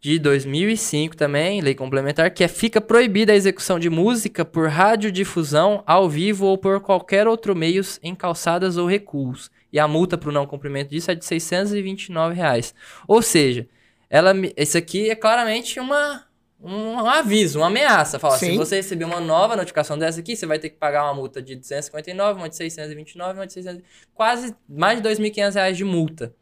de 0.00 0.18
2005 0.18 1.14
também, 1.14 1.60
lei 1.60 1.74
complementar, 1.74 2.30
que 2.30 2.42
é 2.42 2.48
fica 2.48 2.80
proibida 2.80 3.32
a 3.32 3.36
execução 3.36 3.78
de 3.78 3.90
música 3.90 4.46
por 4.46 4.68
radiodifusão 4.68 5.82
ao 5.86 6.08
vivo 6.08 6.46
ou 6.46 6.56
por 6.56 6.80
qualquer 6.80 7.28
outro 7.28 7.54
meio 7.54 7.82
em 8.02 8.14
calçadas 8.14 8.78
ou 8.78 8.86
recuos. 8.86 9.50
E 9.70 9.78
a 9.78 9.86
multa 9.86 10.16
para 10.16 10.30
o 10.30 10.32
não 10.32 10.46
cumprimento 10.46 10.88
disso 10.88 11.10
é 11.10 11.14
de 11.14 11.24
629 11.24 12.34
reais. 12.34 12.74
Ou 13.06 13.20
seja, 13.20 13.68
ela, 14.08 14.32
isso 14.56 14.78
aqui 14.78 15.10
é 15.10 15.14
claramente 15.14 15.78
uma, 15.78 16.24
um, 16.58 16.92
um 16.94 17.06
aviso, 17.06 17.58
uma 17.58 17.66
ameaça. 17.66 18.18
Fala, 18.18 18.38
Sim. 18.38 18.52
se 18.52 18.56
você 18.56 18.76
receber 18.76 19.04
uma 19.04 19.20
nova 19.20 19.54
notificação 19.54 19.98
dessa 19.98 20.20
aqui, 20.20 20.34
você 20.34 20.46
vai 20.46 20.58
ter 20.58 20.70
que 20.70 20.76
pagar 20.76 21.04
uma 21.04 21.14
multa 21.14 21.42
de 21.42 21.54
259, 21.54 22.40
uma 22.40 22.48
de 22.48 22.56
629, 22.56 23.38
uma 23.38 23.46
de 23.46 23.52
600, 23.52 23.82
quase 24.14 24.56
mais 24.66 25.00
de 25.00 25.06
R$ 25.06 25.14
2.500 25.14 25.72
de 25.74 25.84
multa. 25.84 26.34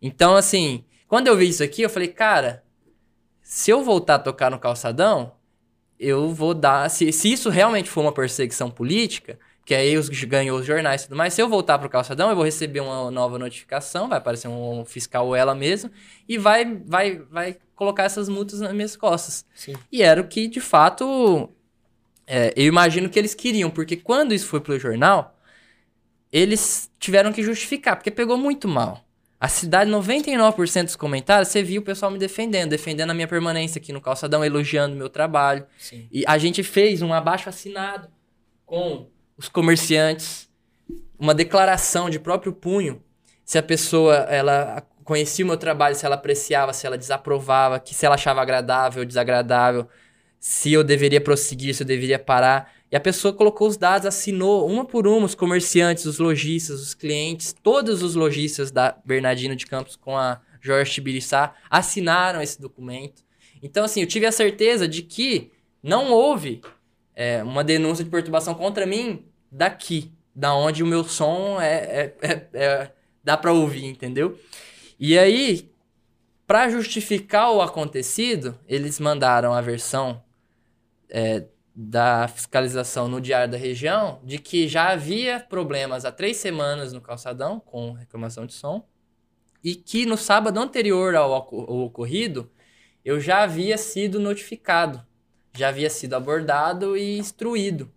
Então, 0.00 0.36
assim, 0.36 0.84
quando 1.08 1.26
eu 1.26 1.36
vi 1.36 1.48
isso 1.48 1.64
aqui, 1.64 1.82
eu 1.82 1.90
falei, 1.90 2.08
cara, 2.08 2.62
se 3.42 3.70
eu 3.70 3.82
voltar 3.82 4.16
a 4.16 4.18
tocar 4.18 4.50
no 4.50 4.58
calçadão, 4.58 5.32
eu 5.98 6.32
vou 6.32 6.54
dar. 6.54 6.88
Se, 6.90 7.12
se 7.12 7.32
isso 7.32 7.50
realmente 7.50 7.90
for 7.90 8.00
uma 8.00 8.12
perseguição 8.12 8.70
política, 8.70 9.38
que 9.64 9.74
aí 9.74 9.96
os 9.96 10.08
ganhou 10.08 10.58
os 10.58 10.66
jornais 10.66 11.02
e 11.02 11.04
tudo 11.04 11.16
mais, 11.16 11.34
se 11.34 11.40
eu 11.40 11.48
voltar 11.48 11.78
pro 11.78 11.88
calçadão, 11.88 12.30
eu 12.30 12.36
vou 12.36 12.44
receber 12.44 12.80
uma 12.80 13.10
nova 13.10 13.38
notificação, 13.38 14.08
vai 14.08 14.18
aparecer 14.18 14.48
um 14.48 14.84
fiscal 14.84 15.26
ou 15.26 15.36
ela 15.36 15.54
mesmo, 15.54 15.90
e 16.28 16.36
vai, 16.36 16.64
vai, 16.84 17.18
vai 17.30 17.56
colocar 17.74 18.04
essas 18.04 18.28
multas 18.28 18.60
nas 18.60 18.72
minhas 18.72 18.96
costas. 18.96 19.44
Sim. 19.54 19.74
E 19.90 20.02
era 20.02 20.20
o 20.20 20.26
que, 20.26 20.48
de 20.48 20.60
fato, 20.60 21.48
é, 22.26 22.52
eu 22.56 22.66
imagino 22.66 23.08
que 23.08 23.18
eles 23.18 23.34
queriam, 23.34 23.70
porque 23.70 23.96
quando 23.96 24.34
isso 24.34 24.46
foi 24.46 24.60
pro 24.60 24.78
jornal, 24.78 25.38
eles 26.32 26.90
tiveram 26.98 27.32
que 27.32 27.42
justificar, 27.42 27.96
porque 27.96 28.10
pegou 28.10 28.36
muito 28.36 28.66
mal. 28.66 29.04
A 29.42 29.48
cidade, 29.48 29.90
99% 29.90 30.84
dos 30.84 30.94
comentários, 30.94 31.48
você 31.48 31.64
viu 31.64 31.82
o 31.82 31.84
pessoal 31.84 32.12
me 32.12 32.16
defendendo, 32.16 32.70
defendendo 32.70 33.10
a 33.10 33.14
minha 33.14 33.26
permanência 33.26 33.80
aqui 33.80 33.92
no 33.92 34.00
calçadão, 34.00 34.44
elogiando 34.44 34.94
o 34.94 34.96
meu 34.96 35.08
trabalho. 35.08 35.66
Sim. 35.80 36.06
E 36.12 36.22
a 36.28 36.38
gente 36.38 36.62
fez 36.62 37.02
um 37.02 37.12
abaixo 37.12 37.48
assinado 37.48 38.06
com 38.64 39.08
os 39.36 39.48
comerciantes, 39.48 40.48
uma 41.18 41.34
declaração 41.34 42.08
de 42.08 42.20
próprio 42.20 42.52
punho, 42.52 43.02
se 43.44 43.58
a 43.58 43.62
pessoa 43.64 44.14
ela 44.30 44.86
conhecia 45.02 45.44
o 45.44 45.48
meu 45.48 45.56
trabalho, 45.56 45.96
se 45.96 46.06
ela 46.06 46.14
apreciava, 46.14 46.72
se 46.72 46.86
ela 46.86 46.96
desaprovava, 46.96 47.80
que 47.80 47.96
se 47.96 48.06
ela 48.06 48.14
achava 48.14 48.40
agradável 48.40 49.00
ou 49.00 49.04
desagradável, 49.04 49.88
se 50.38 50.72
eu 50.72 50.84
deveria 50.84 51.20
prosseguir, 51.20 51.74
se 51.74 51.82
eu 51.82 51.86
deveria 51.88 52.16
parar. 52.16 52.72
E 52.92 52.96
a 52.96 53.00
pessoa 53.00 53.32
colocou 53.32 53.66
os 53.66 53.78
dados, 53.78 54.06
assinou 54.06 54.68
uma 54.68 54.84
por 54.84 55.06
uma, 55.06 55.24
os 55.24 55.34
comerciantes, 55.34 56.04
os 56.04 56.18
lojistas, 56.18 56.82
os 56.82 56.92
clientes, 56.92 57.56
todos 57.62 58.02
os 58.02 58.14
lojistas 58.14 58.70
da 58.70 58.94
Bernardino 59.02 59.56
de 59.56 59.64
Campos 59.64 59.96
com 59.96 60.14
a 60.14 60.42
Jorge 60.60 60.92
Tibiriçá 60.92 61.54
assinaram 61.70 62.42
esse 62.42 62.60
documento. 62.60 63.24
Então, 63.62 63.82
assim, 63.82 64.02
eu 64.02 64.06
tive 64.06 64.26
a 64.26 64.32
certeza 64.32 64.86
de 64.86 65.02
que 65.02 65.50
não 65.82 66.12
houve 66.12 66.60
é, 67.16 67.42
uma 67.42 67.64
denúncia 67.64 68.04
de 68.04 68.10
perturbação 68.10 68.54
contra 68.54 68.84
mim 68.84 69.24
daqui, 69.50 70.12
da 70.36 70.54
onde 70.54 70.82
o 70.82 70.86
meu 70.86 71.02
som 71.02 71.58
é, 71.62 71.74
é, 71.74 72.16
é, 72.20 72.48
é 72.52 72.92
dá 73.24 73.38
para 73.38 73.54
ouvir, 73.54 73.86
entendeu? 73.86 74.38
E 75.00 75.18
aí, 75.18 75.70
para 76.46 76.68
justificar 76.68 77.52
o 77.52 77.62
acontecido, 77.62 78.58
eles 78.68 79.00
mandaram 79.00 79.54
a 79.54 79.62
versão 79.62 80.22
é, 81.08 81.44
da 81.74 82.28
fiscalização 82.28 83.08
no 83.08 83.20
Diário 83.20 83.52
da 83.52 83.58
Região 83.58 84.20
de 84.22 84.38
que 84.38 84.68
já 84.68 84.90
havia 84.90 85.40
problemas 85.40 86.04
há 86.04 86.12
três 86.12 86.36
semanas 86.36 86.92
no 86.92 87.00
calçadão 87.00 87.58
com 87.58 87.92
reclamação 87.92 88.44
de 88.44 88.52
som 88.52 88.86
e 89.64 89.74
que 89.74 90.04
no 90.04 90.16
sábado 90.16 90.58
anterior 90.60 91.14
ao, 91.14 91.32
ao 91.32 91.78
ocorrido 91.80 92.50
eu 93.04 93.18
já 93.20 93.42
havia 93.42 93.76
sido 93.78 94.20
notificado, 94.20 95.04
já 95.56 95.68
havia 95.68 95.90
sido 95.90 96.14
abordado 96.14 96.96
e 96.96 97.18
instruído. 97.18 97.90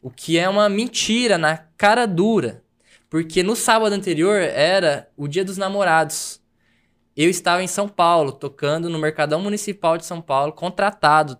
O 0.00 0.10
que 0.10 0.38
é 0.38 0.48
uma 0.48 0.68
mentira 0.68 1.36
na 1.36 1.58
cara 1.76 2.06
dura, 2.06 2.64
porque 3.10 3.42
no 3.42 3.54
sábado 3.54 3.92
anterior 3.92 4.40
era 4.40 5.10
o 5.16 5.28
Dia 5.28 5.44
dos 5.44 5.58
Namorados. 5.58 6.39
Eu 7.16 7.28
estava 7.28 7.62
em 7.62 7.66
São 7.66 7.88
Paulo, 7.88 8.32
tocando 8.32 8.88
no 8.88 8.98
Mercadão 8.98 9.40
Municipal 9.40 9.98
de 9.98 10.06
São 10.06 10.20
Paulo, 10.22 10.52
contratado, 10.52 11.36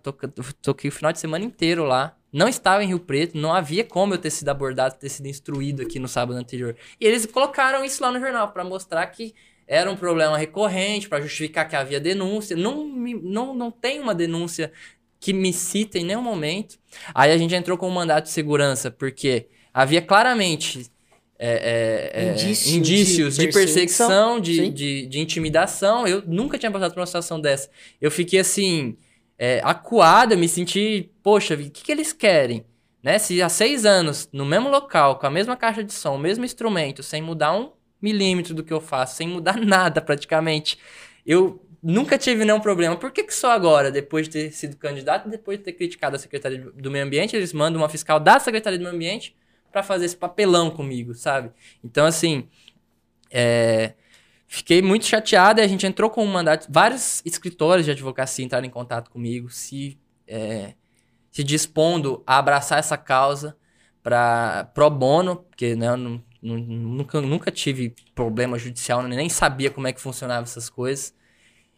toquei 0.61 0.89
o 0.89 0.93
final 0.93 1.11
de 1.11 1.19
semana 1.19 1.45
inteiro 1.45 1.83
lá. 1.83 2.15
Não 2.31 2.47
estava 2.47 2.83
em 2.83 2.87
Rio 2.87 2.99
Preto, 2.99 3.37
não 3.37 3.53
havia 3.53 3.83
como 3.83 4.13
eu 4.13 4.17
ter 4.17 4.29
sido 4.29 4.49
abordado, 4.49 4.95
ter 4.95 5.09
sido 5.09 5.27
instruído 5.27 5.81
aqui 5.81 5.99
no 5.99 6.07
sábado 6.07 6.37
anterior. 6.37 6.75
E 6.99 7.05
eles 7.05 7.25
colocaram 7.25 7.83
isso 7.83 8.01
lá 8.01 8.11
no 8.11 8.19
jornal 8.19 8.51
para 8.51 8.63
mostrar 8.63 9.05
que 9.07 9.33
era 9.67 9.89
um 9.89 9.95
problema 9.95 10.37
recorrente, 10.37 11.07
para 11.07 11.21
justificar 11.21 11.67
que 11.67 11.75
havia 11.75 11.99
denúncia. 11.99 12.55
Não, 12.55 12.85
não, 12.85 13.53
não 13.53 13.71
tem 13.71 13.99
uma 13.99 14.13
denúncia 14.13 14.71
que 15.19 15.33
me 15.33 15.53
cita 15.53 15.97
em 15.97 16.03
nenhum 16.03 16.21
momento. 16.21 16.77
Aí 17.13 17.31
a 17.31 17.37
gente 17.37 17.55
entrou 17.55 17.77
com 17.77 17.87
um 17.87 17.93
mandato 17.93 18.25
de 18.25 18.31
segurança, 18.31 18.89
porque 18.91 19.47
havia 19.73 20.01
claramente 20.01 20.91
é, 21.43 22.11
é, 22.13 22.23
é, 22.23 22.31
Indício 22.33 22.77
indícios 22.77 23.35
de, 23.35 23.47
de 23.47 23.51
perseguição, 23.51 24.39
de, 24.39 24.69
de, 24.69 25.07
de, 25.07 25.19
intimidação. 25.19 26.07
Eu 26.07 26.21
nunca 26.27 26.55
tinha 26.55 26.71
passado 26.71 26.93
por 26.93 26.99
uma 26.99 27.05
situação 27.07 27.41
dessa. 27.41 27.67
Eu 27.99 28.11
fiquei 28.11 28.39
assim, 28.39 28.95
é, 29.39 29.59
acuado, 29.63 30.37
me 30.37 30.47
senti, 30.47 31.09
poxa, 31.23 31.55
o 31.55 31.57
que, 31.57 31.83
que 31.83 31.91
eles 31.91 32.13
querem? 32.13 32.63
Né? 33.01 33.17
Se 33.17 33.41
há 33.41 33.49
seis 33.49 33.87
anos, 33.87 34.29
no 34.31 34.45
mesmo 34.45 34.69
local, 34.69 35.17
com 35.17 35.25
a 35.25 35.31
mesma 35.31 35.57
caixa 35.57 35.83
de 35.83 35.91
som, 35.91 36.13
o 36.13 36.19
mesmo 36.19 36.45
instrumento, 36.45 37.01
sem 37.01 37.23
mudar 37.23 37.57
um 37.57 37.71
milímetro 37.99 38.53
do 38.53 38.63
que 38.63 38.71
eu 38.71 38.79
faço, 38.79 39.15
sem 39.15 39.27
mudar 39.27 39.57
nada 39.65 39.99
praticamente, 39.99 40.77
eu 41.25 41.65
nunca 41.81 42.19
tive 42.19 42.45
nenhum 42.45 42.59
problema. 42.59 42.95
Por 42.95 43.09
que, 43.09 43.23
que 43.23 43.33
só 43.33 43.51
agora, 43.51 43.89
depois 43.89 44.27
de 44.27 44.33
ter 44.33 44.51
sido 44.51 44.77
candidato, 44.77 45.27
depois 45.27 45.57
de 45.57 45.63
ter 45.63 45.73
criticado 45.73 46.15
a 46.15 46.19
Secretaria 46.19 46.59
do 46.75 46.91
Meio 46.91 47.03
Ambiente, 47.03 47.35
eles 47.35 47.51
mandam 47.51 47.81
uma 47.81 47.89
fiscal 47.89 48.19
da 48.19 48.39
Secretaria 48.39 48.77
do 48.77 48.83
Meio 48.83 48.93
Ambiente 48.93 49.35
para 49.71 49.83
fazer 49.83 50.05
esse 50.05 50.17
papelão 50.17 50.69
comigo, 50.69 51.13
sabe? 51.13 51.51
Então, 51.83 52.05
assim, 52.05 52.47
é, 53.29 53.93
fiquei 54.47 54.81
muito 54.81 55.05
chateado 55.05 55.61
e 55.61 55.63
a 55.63 55.67
gente 55.67 55.85
entrou 55.85 56.09
com 56.09 56.23
um 56.23 56.27
mandato. 56.27 56.67
Vários 56.69 57.21
escritórios 57.25 57.85
de 57.85 57.91
advocacia 57.91 58.43
entraram 58.43 58.65
em 58.65 58.69
contato 58.69 59.09
comigo, 59.09 59.49
se, 59.49 59.97
é, 60.27 60.73
se 61.31 61.43
dispondo 61.43 62.23
a 62.27 62.37
abraçar 62.37 62.79
essa 62.79 62.97
causa 62.97 63.55
para 64.03 64.65
pro 64.73 64.89
bono, 64.89 65.37
porque 65.37 65.75
né, 65.75 65.87
eu 65.87 65.97
não, 65.97 66.23
nunca, 66.41 67.21
nunca 67.21 67.51
tive 67.51 67.95
problema 68.15 68.57
judicial, 68.57 69.03
nem 69.03 69.29
sabia 69.29 69.69
como 69.69 69.87
é 69.87 69.93
que 69.93 70.01
funcionavam 70.01 70.43
essas 70.43 70.69
coisas. 70.69 71.13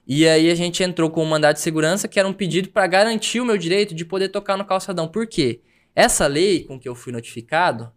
E 0.06 0.28
aí 0.28 0.50
a 0.50 0.56
gente 0.56 0.84
entrou 0.84 1.10
com 1.10 1.24
um 1.24 1.30
mandato 1.30 1.58
de 1.58 1.62
segurança 1.62 2.08
que 2.08 2.20
era 2.20 2.28
um 2.28 2.34
pedido 2.34 2.70
para 2.70 2.86
garantir 2.88 3.40
o 3.40 3.46
meu 3.46 3.58
direito 3.58 3.96
de 3.96 4.04
poder 4.04 4.30
tocar 4.30 4.58
no 4.58 4.66
calçadão. 4.66 5.08
Por 5.08 5.28
quê? 5.28 5.62
Essa 5.96 6.28
lei 6.28 6.64
com 6.64 6.80
que 6.80 6.90
eu 6.90 6.96
fui 6.96 7.14
notificado, 7.14 7.92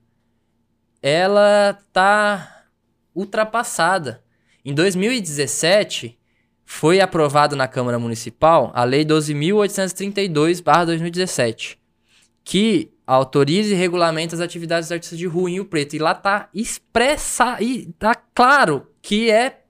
ela 1.00 1.78
tá 1.92 2.64
ultrapassada. 3.14 4.22
Em 4.64 4.74
2017, 4.74 6.18
foi 6.64 7.00
aprovado 7.00 7.54
na 7.56 7.68
Câmara 7.68 7.98
Municipal 7.98 8.70
a 8.74 8.84
Lei 8.84 9.04
12.832/2017, 9.04 11.78
que 12.44 12.92
autoriza 13.06 13.72
e 13.72 13.76
regulamenta 13.76 14.34
as 14.34 14.40
atividades 14.40 14.88
dos 14.88 14.92
artistas 14.92 15.18
de 15.18 15.26
rua 15.26 15.48
em 15.48 15.54
Rio 15.54 15.64
Preto. 15.64 15.94
E 15.94 15.98
lá 15.98 16.12
tá 16.12 16.50
expressa 16.52 17.56
e 17.62 17.86
tá 17.98 18.14
claro 18.34 18.88
que 19.00 19.30
é, 19.30 19.62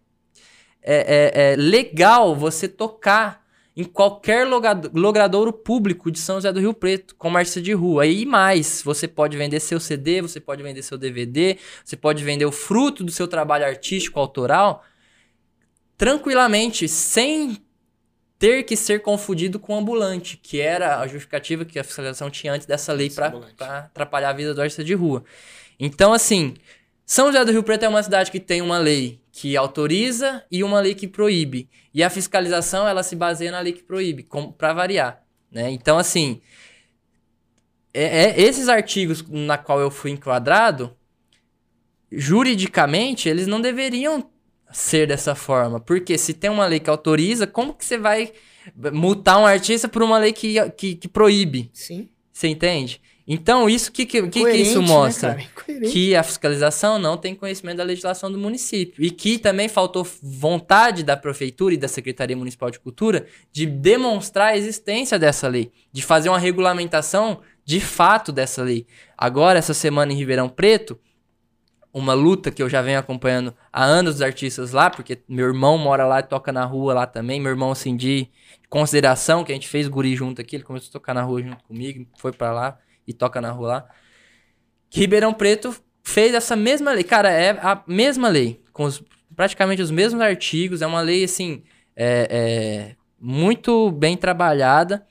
é, 0.83 0.83
é, 0.83 1.53
é 1.53 1.57
legal 1.57 2.35
você 2.35 2.67
tocar 2.67 3.46
em 3.77 3.85
qualquer 3.85 4.47
logradouro 4.95 5.53
público 5.53 6.11
de 6.11 6.19
São 6.19 6.37
José 6.37 6.51
do 6.51 6.61
Rio 6.61 6.73
Preto, 6.73 7.15
artista 7.37 7.61
de 7.61 7.75
rua. 7.75 8.07
E 8.07 8.25
mais, 8.25 8.81
você 8.83 9.07
pode 9.07 9.37
vender 9.37 9.61
seu 9.61 9.79
CD, 9.79 10.23
você 10.23 10.41
pode 10.41 10.63
vender 10.63 10.83
seu 10.83 10.97
DVD, 10.97 11.59
você 11.85 11.95
pode 11.95 12.25
vender 12.25 12.47
o 12.47 12.53
fruto 12.53 13.05
do 13.05 13.13
seu 13.13 13.29
trabalho 13.29 13.67
artístico 13.67 14.19
autoral 14.19 14.83
tranquilamente, 15.99 16.89
sem 16.89 17.59
ter 18.39 18.63
que 18.65 18.77
ser 18.77 19.01
confundido 19.01 19.59
com 19.59 19.79
ambulante, 19.79 20.37
que 20.37 20.61
era 20.61 21.01
a 21.01 21.07
justificativa 21.07 21.65
que 21.65 21.79
a 21.79 21.85
fiscalização 21.85 22.31
tinha 22.31 22.53
antes 22.53 22.67
dessa 22.67 22.93
lei 22.93 23.09
para 23.11 23.33
atrapalhar 23.59 24.31
a 24.31 24.35
vida 24.35 24.53
do 24.53 24.61
artista 24.61 24.85
de 24.85 24.93
rua. 24.95 25.25
Então, 25.81 26.13
assim, 26.13 26.55
São 27.05 27.27
José 27.27 27.45
do 27.45 27.53
Rio 27.53 27.63
Preto 27.63 27.85
é 27.85 27.89
uma 27.89 28.03
cidade 28.03 28.31
que 28.31 28.41
tem 28.41 28.61
uma 28.61 28.79
lei 28.79 29.21
que 29.39 29.55
autoriza 29.55 30.43
e 30.51 30.65
uma 30.65 30.81
lei 30.81 30.95
que 30.95 31.07
proíbe. 31.07 31.69
E 31.93 32.03
a 32.03 32.09
fiscalização, 32.09 32.89
ela 32.89 33.03
se 33.03 33.15
baseia 33.15 33.53
na 33.53 33.61
lei 33.61 33.75
que 33.75 33.83
proíbe, 33.83 34.27
para 34.57 34.73
variar. 34.73 35.23
Né? 35.53 35.71
Então, 35.73 35.99
assim, 35.99 36.41
é, 37.93 38.31
é, 38.31 38.41
esses 38.41 38.67
artigos 38.67 39.23
na 39.29 39.59
qual 39.59 39.79
eu 39.79 39.91
fui 39.91 40.11
enquadrado, 40.11 40.97
juridicamente, 42.11 43.29
eles 43.29 43.47
não 43.47 43.61
deveriam 43.61 44.31
ser 44.73 45.07
dessa 45.07 45.35
forma. 45.35 45.79
Porque 45.81 46.17
se 46.17 46.33
tem 46.33 46.49
uma 46.49 46.65
lei 46.65 46.81
que 46.81 46.89
autoriza, 46.89 47.47
como 47.47 47.75
que 47.75 47.85
você 47.85 47.99
vai 47.99 48.33
multar 48.91 49.39
um 49.39 49.45
artista 49.45 49.87
por 49.87 50.03
uma 50.03 50.17
lei 50.17 50.33
que, 50.33 50.71
que, 50.71 50.95
que 50.95 51.09
proíbe? 51.09 51.69
Sim. 51.75 52.09
Você 52.33 52.49
entende? 52.49 53.03
Então, 53.29 53.69
isso 53.69 53.91
que, 53.91 54.07
que, 54.07 54.23
que, 54.29 54.45
que 54.45 54.57
isso 54.57 54.81
né, 54.81 54.87
mostra? 54.87 55.35
Né, 55.35 55.49
que 55.91 56.15
a 56.15 56.23
fiscalização 56.23 56.97
não 56.97 57.17
tem 57.17 57.35
conhecimento 57.35 57.79
da 57.79 57.83
legislação 57.83 58.31
do 58.31 58.39
município. 58.39 59.05
E 59.05 59.11
que 59.11 59.37
também 59.37 59.69
faltou 59.69 60.07
vontade 60.23 61.03
da 61.03 61.17
prefeitura 61.17 61.75
e 61.75 61.77
da 61.77 61.89
Secretaria 61.89 62.37
Municipal 62.37 62.71
de 62.71 62.79
Cultura 62.79 63.27
de 63.51 63.67
demonstrar 63.67 64.49
a 64.49 64.57
existência 64.57 65.19
dessa 65.19 65.49
lei, 65.49 65.73
de 65.93 66.03
fazer 66.03 66.29
uma 66.29 66.39
regulamentação 66.39 67.41
de 67.65 67.81
fato 67.81 68.31
dessa 68.31 68.63
lei. 68.63 68.87
Agora, 69.19 69.59
essa 69.59 69.75
semana 69.75 70.13
em 70.13 70.17
Ribeirão 70.17 70.49
Preto, 70.49 70.97
uma 71.93 72.15
luta 72.15 72.53
que 72.53 72.63
eu 72.63 72.69
já 72.69 72.81
venho 72.81 73.01
acompanhando 73.01 73.53
há 73.73 73.83
anos 73.83 74.15
dos 74.15 74.23
artistas 74.23 74.71
lá, 74.71 74.89
porque 74.89 75.19
meu 75.29 75.47
irmão 75.47 75.77
mora 75.77 76.07
lá 76.07 76.21
e 76.21 76.23
toca 76.23 76.53
na 76.53 76.65
rua 76.65 76.95
lá 76.95 77.07
também. 77.07 77.41
Meu 77.41 77.51
irmão, 77.51 77.73
assim, 77.73 77.97
de 77.97 78.29
consideração, 78.71 79.43
que 79.43 79.51
a 79.51 79.55
gente 79.55 79.67
fez 79.67 79.89
guri 79.89 80.15
junto 80.15 80.41
aqui, 80.41 80.55
ele 80.55 80.63
começou 80.63 80.91
a 80.91 80.93
tocar 80.93 81.15
na 81.15 81.23
rua 81.23 81.43
junto 81.43 81.65
comigo, 81.65 82.07
foi 82.19 82.31
para 82.31 82.53
lá 82.53 82.79
e 83.07 83.13
toca 83.13 83.41
na 83.41 83.51
rua 83.51 83.69
lá. 83.69 83.89
Ribeirão 84.91 85.33
Preto 85.33 85.75
fez 86.03 86.35
essa 86.35 86.57
mesma 86.57 86.93
lei. 86.93 87.05
Cara, 87.05 87.31
é 87.31 87.51
a 87.51 87.83
mesma 87.87 88.29
lei, 88.29 88.63
com 88.73 88.85
os, 88.85 89.03
praticamente 89.35 89.83
os 89.83 89.91
mesmos 89.91 90.23
artigos. 90.23 90.83
É 90.83 90.87
uma 90.87 91.01
lei, 91.01 91.25
assim, 91.25 91.63
é, 91.95 92.29
é, 92.31 92.97
muito 93.19 93.91
bem 93.91 94.17
trabalhada. 94.17 95.07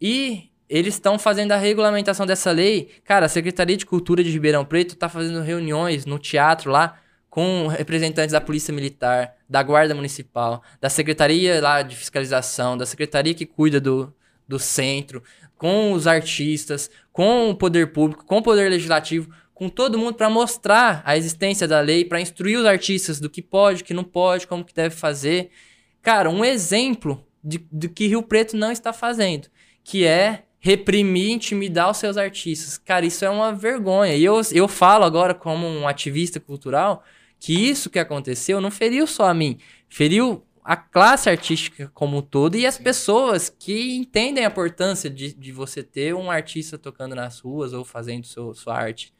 E 0.00 0.50
eles 0.68 0.94
estão 0.94 1.18
fazendo 1.18 1.52
a 1.52 1.56
regulamentação 1.56 2.24
dessa 2.24 2.50
lei. 2.52 2.90
Cara, 3.04 3.26
a 3.26 3.28
Secretaria 3.28 3.76
de 3.76 3.84
Cultura 3.84 4.22
de 4.22 4.30
Ribeirão 4.30 4.64
Preto 4.64 4.94
está 4.94 5.08
fazendo 5.08 5.42
reuniões 5.42 6.06
no 6.06 6.18
teatro 6.18 6.70
lá 6.70 7.00
com 7.28 7.68
representantes 7.68 8.32
da 8.32 8.40
Polícia 8.40 8.74
Militar, 8.74 9.36
da 9.48 9.62
Guarda 9.62 9.94
Municipal, 9.94 10.62
da 10.80 10.90
Secretaria 10.90 11.60
lá 11.60 11.80
de 11.80 11.94
Fiscalização, 11.94 12.76
da 12.76 12.84
Secretaria 12.84 13.34
que 13.34 13.46
cuida 13.46 13.80
do, 13.80 14.12
do 14.48 14.58
centro, 14.58 15.22
com 15.56 15.92
os 15.92 16.06
artistas, 16.08 16.90
com 17.20 17.50
o 17.50 17.54
poder 17.54 17.92
público, 17.92 18.24
com 18.24 18.38
o 18.38 18.42
poder 18.42 18.70
legislativo, 18.70 19.30
com 19.52 19.68
todo 19.68 19.98
mundo 19.98 20.14
para 20.14 20.30
mostrar 20.30 21.02
a 21.04 21.18
existência 21.18 21.68
da 21.68 21.78
lei, 21.78 22.02
para 22.02 22.18
instruir 22.18 22.58
os 22.58 22.64
artistas 22.64 23.20
do 23.20 23.28
que 23.28 23.42
pode, 23.42 23.84
que 23.84 23.92
não 23.92 24.02
pode, 24.02 24.46
como 24.46 24.64
que 24.64 24.72
deve 24.72 24.94
fazer. 24.96 25.50
Cara, 26.00 26.30
um 26.30 26.42
exemplo 26.42 27.22
de, 27.44 27.58
do 27.70 27.90
que 27.90 28.06
Rio 28.06 28.22
Preto 28.22 28.56
não 28.56 28.72
está 28.72 28.90
fazendo, 28.90 29.48
que 29.84 30.06
é 30.06 30.44
reprimir, 30.60 31.32
intimidar 31.32 31.90
os 31.90 31.98
seus 31.98 32.16
artistas. 32.16 32.78
Cara, 32.78 33.04
isso 33.04 33.22
é 33.22 33.28
uma 33.28 33.52
vergonha. 33.52 34.14
E 34.14 34.24
eu, 34.24 34.40
eu 34.54 34.66
falo 34.66 35.04
agora 35.04 35.34
como 35.34 35.66
um 35.66 35.86
ativista 35.86 36.40
cultural 36.40 37.04
que 37.38 37.52
isso 37.52 37.90
que 37.90 37.98
aconteceu 37.98 38.62
não 38.62 38.70
feriu 38.70 39.06
só 39.06 39.28
a 39.28 39.34
mim, 39.34 39.58
feriu 39.90 40.42
a 40.64 40.76
classe 40.76 41.28
artística 41.28 41.90
como 41.94 42.18
um 42.18 42.22
todo 42.22 42.56
e 42.56 42.66
as 42.66 42.78
pessoas 42.78 43.48
que 43.48 43.96
entendem 43.96 44.44
a 44.44 44.48
importância 44.48 45.08
de, 45.08 45.32
de 45.32 45.52
você 45.52 45.82
ter 45.82 46.14
um 46.14 46.30
artista 46.30 46.78
tocando 46.78 47.14
nas 47.14 47.40
ruas 47.40 47.72
ou 47.72 47.84
fazendo 47.84 48.26
seu, 48.26 48.54
sua 48.54 48.76
arte. 48.76 49.14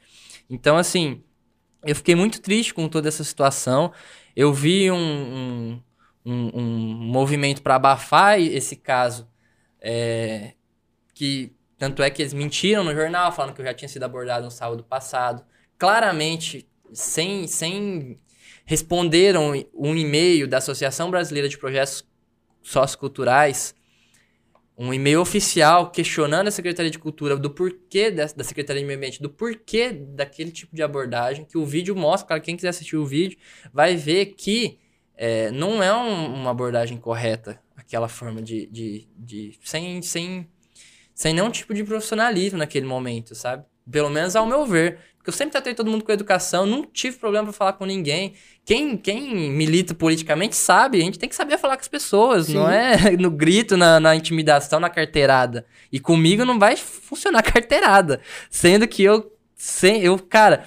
Então, 0.49 0.77
assim, 0.77 1.23
eu 1.85 1.97
fiquei 1.97 2.15
muito 2.15 2.41
triste 2.41 2.75
com 2.75 2.89
toda 2.89 3.09
essa 3.09 3.25
situação. 3.25 3.93
Eu 4.37 4.53
vi 4.53 4.91
um, 4.91 4.97
um, 4.97 5.83
um, 6.25 6.51
um 6.55 6.95
movimento 7.11 7.63
para 7.63 7.77
abafar 7.77 8.39
esse 8.39 8.77
caso, 8.77 9.29
é, 9.81 10.55
que 11.15 11.55
tanto 11.79 12.03
é 12.03 12.11
que 12.11 12.21
eles 12.21 12.35
mentiram 12.35 12.85
no 12.85 12.95
jornal, 12.95 13.33
falando 13.33 13.55
que 13.55 13.63
eu 13.63 13.65
já 13.65 13.73
tinha 13.73 13.89
sido 13.89 14.03
abordado 14.03 14.45
no 14.45 14.51
sábado 14.51 14.85
passado. 14.85 15.43
Claramente, 15.79 16.69
sem, 16.93 17.47
sem 17.47 18.21
responderam 18.71 19.53
um 19.75 19.97
e-mail 19.97 20.47
da 20.47 20.59
Associação 20.59 21.11
Brasileira 21.11 21.49
de 21.49 21.59
Projetos 21.59 22.09
Socioculturais, 22.63 23.75
um 24.79 24.95
e-mail 24.95 25.21
oficial 25.21 25.91
questionando 25.91 26.47
a 26.47 26.51
Secretaria 26.53 26.89
de 26.89 26.97
Cultura 26.97 27.37
do 27.37 27.51
porquê 27.51 28.13
da, 28.13 28.27
da 28.27 28.45
Secretaria 28.45 28.81
de 28.81 28.87
Meio 28.87 28.97
Ambiente, 28.97 29.21
do 29.21 29.29
porquê 29.29 29.91
daquele 29.93 30.53
tipo 30.53 30.77
de 30.77 30.85
abordagem, 30.85 31.45
que 31.45 31.59
o 31.59 31.67
vídeo 31.67 31.97
mostra, 31.97 32.29
cara, 32.29 32.41
quem 32.41 32.55
quiser 32.55 32.69
assistir 32.69 32.97
o 32.97 33.05
vídeo 33.05 33.37
vai 33.73 33.97
ver 33.97 34.27
que 34.37 34.79
é, 35.17 35.51
não 35.51 35.83
é 35.83 35.93
um, 35.93 36.33
uma 36.33 36.53
abordagem 36.53 36.97
correta, 36.97 37.61
aquela 37.77 38.07
forma 38.07 38.41
de, 38.41 38.67
de, 38.67 39.09
de 39.17 39.59
sem, 39.65 40.01
sem, 40.01 40.49
sem 41.13 41.35
nenhum 41.35 41.51
tipo 41.51 41.75
de 41.75 41.83
profissionalismo 41.83 42.61
naquele 42.61 42.87
momento, 42.87 43.35
sabe? 43.35 43.65
Pelo 43.91 44.11
menos 44.11 44.37
ao 44.37 44.47
meu 44.47 44.65
ver. 44.65 45.01
Porque 45.21 45.29
eu 45.29 45.35
sempre 45.35 45.53
tratei 45.53 45.75
todo 45.75 45.91
mundo 45.91 46.03
com 46.03 46.11
educação, 46.11 46.65
não 46.65 46.83
tive 46.83 47.19
problema 47.19 47.45
para 47.45 47.53
falar 47.53 47.73
com 47.75 47.85
ninguém. 47.85 48.33
Quem, 48.65 48.97
quem 48.97 49.51
milita 49.51 49.95
politicamente 49.95 50.57
sabe, 50.57 50.99
a 50.99 51.05
gente 51.05 51.19
tem 51.19 51.29
que 51.29 51.35
saber 51.35 51.59
falar 51.59 51.77
com 51.77 51.83
as 51.83 51.89
pessoas, 51.89 52.47
Sim. 52.47 52.55
não 52.55 52.71
é 52.71 53.11
no 53.19 53.31
grito, 53.31 53.77
na, 53.77 54.01
na, 54.01 54.17
intimidação, 54.17 54.81
na 54.81 54.89
carteirada. 54.89 55.67
E 55.93 56.01
comigo 56.01 56.43
não 56.47 56.59
vai 56.59 56.75
funcionar 56.75 57.43
carteirada. 57.45 58.23
Sendo 58.49 58.89
que 58.89 59.03
eu, 59.03 59.31
sem, 59.55 60.01
eu 60.01 60.19
cara, 60.19 60.67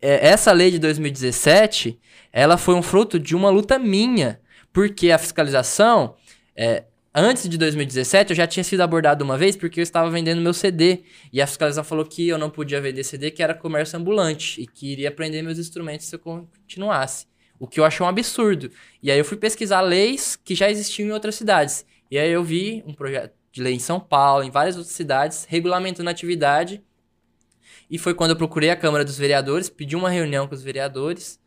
é, 0.00 0.28
essa 0.28 0.52
lei 0.52 0.70
de 0.70 0.78
2017, 0.78 1.98
ela 2.32 2.56
foi 2.56 2.76
um 2.76 2.82
fruto 2.82 3.18
de 3.18 3.34
uma 3.34 3.50
luta 3.50 3.76
minha. 3.76 4.40
Porque 4.72 5.10
a 5.10 5.18
fiscalização, 5.18 6.14
é, 6.54 6.84
Antes 7.12 7.48
de 7.48 7.58
2017, 7.58 8.30
eu 8.30 8.36
já 8.36 8.46
tinha 8.46 8.62
sido 8.62 8.82
abordado 8.82 9.24
uma 9.24 9.36
vez 9.36 9.56
porque 9.56 9.80
eu 9.80 9.82
estava 9.82 10.08
vendendo 10.08 10.40
meu 10.40 10.54
CD. 10.54 11.02
E 11.32 11.42
a 11.42 11.46
fiscalização 11.46 11.82
falou 11.82 12.04
que 12.04 12.28
eu 12.28 12.38
não 12.38 12.48
podia 12.48 12.80
vender 12.80 13.02
CD, 13.02 13.32
que 13.32 13.42
era 13.42 13.52
comércio 13.52 13.98
ambulante. 13.98 14.62
E 14.62 14.66
que 14.66 14.92
iria 14.92 15.10
prender 15.10 15.42
meus 15.42 15.58
instrumentos 15.58 16.06
se 16.06 16.14
eu 16.14 16.20
continuasse. 16.20 17.26
O 17.58 17.66
que 17.66 17.80
eu 17.80 17.84
achei 17.84 18.06
um 18.06 18.08
absurdo. 18.08 18.70
E 19.02 19.10
aí 19.10 19.18
eu 19.18 19.24
fui 19.24 19.36
pesquisar 19.36 19.80
leis 19.80 20.36
que 20.36 20.54
já 20.54 20.70
existiam 20.70 21.08
em 21.08 21.12
outras 21.12 21.34
cidades. 21.34 21.84
E 22.08 22.16
aí 22.16 22.30
eu 22.30 22.44
vi 22.44 22.84
um 22.86 22.94
projeto 22.94 23.34
de 23.50 23.60
lei 23.60 23.74
em 23.74 23.80
São 23.80 23.98
Paulo, 23.98 24.44
em 24.44 24.50
várias 24.50 24.76
outras 24.76 24.94
cidades, 24.94 25.44
regulamentando 25.48 26.08
a 26.08 26.12
atividade. 26.12 26.80
E 27.90 27.98
foi 27.98 28.14
quando 28.14 28.30
eu 28.30 28.36
procurei 28.36 28.70
a 28.70 28.76
Câmara 28.76 29.04
dos 29.04 29.18
Vereadores, 29.18 29.68
pedi 29.68 29.96
uma 29.96 30.10
reunião 30.10 30.46
com 30.46 30.54
os 30.54 30.62
vereadores 30.62 31.40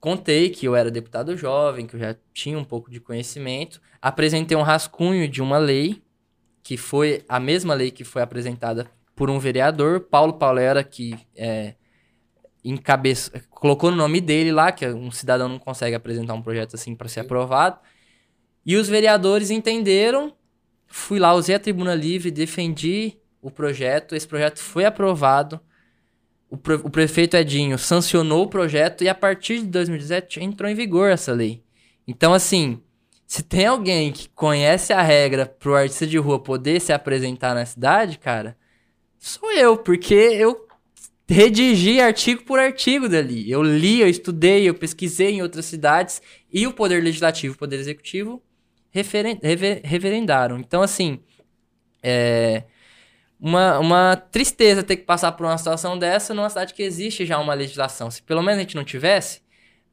contei 0.00 0.48
que 0.48 0.66
eu 0.66 0.74
era 0.74 0.90
deputado 0.90 1.36
jovem, 1.36 1.86
que 1.86 1.94
eu 1.94 2.00
já 2.00 2.16
tinha 2.32 2.58
um 2.58 2.64
pouco 2.64 2.90
de 2.90 2.98
conhecimento, 2.98 3.80
apresentei 4.00 4.56
um 4.56 4.62
rascunho 4.62 5.28
de 5.28 5.42
uma 5.42 5.58
lei, 5.58 6.02
que 6.62 6.76
foi 6.76 7.24
a 7.28 7.40
mesma 7.40 7.74
lei 7.74 7.90
que 7.90 8.04
foi 8.04 8.22
apresentada 8.22 8.90
por 9.14 9.28
um 9.28 9.38
vereador, 9.38 10.00
Paulo 10.00 10.34
Paulera, 10.34 10.82
que 10.82 11.14
é, 11.36 11.74
encabeça, 12.64 13.42
colocou 13.50 13.90
no 13.90 13.96
nome 13.96 14.20
dele 14.20 14.52
lá, 14.52 14.72
que 14.72 14.86
um 14.86 15.10
cidadão 15.10 15.48
não 15.48 15.58
consegue 15.58 15.94
apresentar 15.94 16.34
um 16.34 16.42
projeto 16.42 16.74
assim 16.74 16.94
para 16.94 17.08
ser 17.08 17.20
aprovado. 17.20 17.78
E 18.64 18.76
os 18.76 18.88
vereadores 18.88 19.50
entenderam, 19.50 20.34
fui 20.86 21.18
lá, 21.18 21.34
usei 21.34 21.54
a 21.54 21.60
tribuna 21.60 21.94
livre, 21.94 22.30
defendi 22.30 23.18
o 23.42 23.50
projeto, 23.50 24.14
esse 24.14 24.26
projeto 24.26 24.58
foi 24.58 24.84
aprovado 24.84 25.60
o, 26.50 26.56
pre 26.56 26.74
o 26.74 26.90
prefeito 26.90 27.36
Edinho 27.36 27.78
sancionou 27.78 28.42
o 28.44 28.48
projeto 28.48 29.04
e 29.04 29.08
a 29.08 29.14
partir 29.14 29.60
de 29.60 29.66
2017 29.66 30.42
entrou 30.42 30.68
em 30.68 30.74
vigor 30.74 31.08
essa 31.08 31.32
lei. 31.32 31.62
Então, 32.06 32.34
assim, 32.34 32.82
se 33.30 33.44
tem 33.44 33.64
alguém 33.64 34.10
que 34.10 34.28
conhece 34.30 34.92
a 34.92 35.00
regra 35.00 35.46
pro 35.46 35.76
artista 35.76 36.04
de 36.04 36.18
rua 36.18 36.40
poder 36.42 36.80
se 36.80 36.92
apresentar 36.92 37.54
na 37.54 37.64
cidade, 37.64 38.18
cara, 38.18 38.56
sou 39.20 39.52
eu, 39.52 39.78
porque 39.78 40.14
eu 40.14 40.66
redigi 41.28 42.00
artigo 42.00 42.42
por 42.42 42.58
artigo 42.58 43.08
dali. 43.08 43.48
Eu 43.48 43.62
li, 43.62 44.00
eu 44.00 44.08
estudei, 44.08 44.68
eu 44.68 44.74
pesquisei 44.74 45.30
em 45.30 45.42
outras 45.42 45.66
cidades 45.66 46.20
e 46.52 46.66
o 46.66 46.72
Poder 46.72 47.00
Legislativo 47.04 47.54
e 47.54 47.56
o 47.56 47.58
Poder 47.58 47.78
Executivo 47.78 48.42
reverendaram. 48.90 50.58
Então, 50.58 50.82
assim, 50.82 51.20
é, 52.02 52.64
uma, 53.38 53.78
uma 53.78 54.16
tristeza 54.16 54.82
ter 54.82 54.96
que 54.96 55.04
passar 55.04 55.30
por 55.30 55.46
uma 55.46 55.56
situação 55.56 55.96
dessa 55.96 56.34
numa 56.34 56.48
cidade 56.48 56.74
que 56.74 56.82
existe 56.82 57.24
já 57.24 57.38
uma 57.38 57.54
legislação. 57.54 58.10
Se 58.10 58.20
pelo 58.24 58.42
menos 58.42 58.58
a 58.58 58.62
gente 58.62 58.74
não 58.74 58.82
tivesse, 58.82 59.40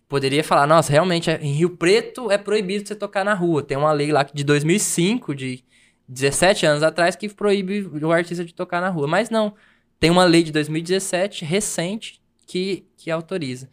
poderia 0.08 0.44
falar, 0.44 0.66
nossa, 0.66 0.92
realmente, 0.92 1.30
em 1.30 1.54
Rio 1.54 1.72
Preto 1.72 2.32
é 2.32 2.38
proibido 2.38 2.88
você 2.88 2.96
tocar 2.96 3.26
na 3.26 3.34
rua. 3.34 3.62
Tem 3.64 3.78
uma 3.78 3.92
lei 3.92 4.12
lá 4.12 4.24
de 4.24 4.44
2005, 4.44 5.36
de 5.36 5.64
17 6.08 6.66
anos 6.66 6.84
atrás, 6.84 7.16
que 7.16 7.28
proíbe 7.30 7.82
o 7.82 8.12
artista 8.12 8.46
de 8.46 8.54
tocar 8.54 8.82
na 8.82 8.90
rua. 8.90 9.08
Mas 9.08 9.30
não, 9.30 9.54
tem 10.00 10.10
uma 10.10 10.24
lei 10.24 10.44
de 10.44 10.52
2017, 10.52 11.44
recente, 11.44 12.22
que, 12.46 12.86
que 12.96 13.12
autoriza. 13.12 13.70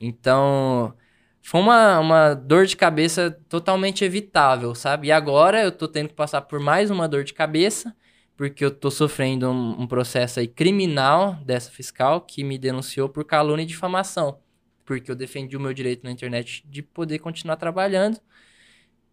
Então, 0.00 0.94
foi 1.42 1.60
uma, 1.60 1.98
uma 1.98 2.34
dor 2.34 2.66
de 2.66 2.76
cabeça 2.76 3.36
totalmente 3.48 4.04
evitável, 4.04 4.74
sabe? 4.74 5.08
E 5.08 5.12
agora 5.12 5.62
eu 5.62 5.72
tô 5.72 5.88
tendo 5.88 6.08
que 6.08 6.14
passar 6.14 6.42
por 6.42 6.60
mais 6.60 6.90
uma 6.90 7.08
dor 7.08 7.24
de 7.24 7.34
cabeça, 7.34 7.94
porque 8.36 8.64
eu 8.64 8.70
tô 8.70 8.90
sofrendo 8.90 9.50
um, 9.50 9.82
um 9.82 9.86
processo 9.86 10.40
aí 10.40 10.46
criminal 10.46 11.34
dessa 11.44 11.70
fiscal 11.70 12.20
que 12.20 12.44
me 12.44 12.58
denunciou 12.58 13.08
por 13.08 13.24
calúnia 13.24 13.64
e 13.64 13.66
difamação 13.66 14.38
porque 14.84 15.10
eu 15.10 15.14
defendi 15.14 15.56
o 15.56 15.60
meu 15.60 15.72
direito 15.72 16.04
na 16.04 16.10
internet 16.10 16.64
de 16.68 16.82
poder 16.82 17.18
continuar 17.18 17.56
trabalhando. 17.56 18.18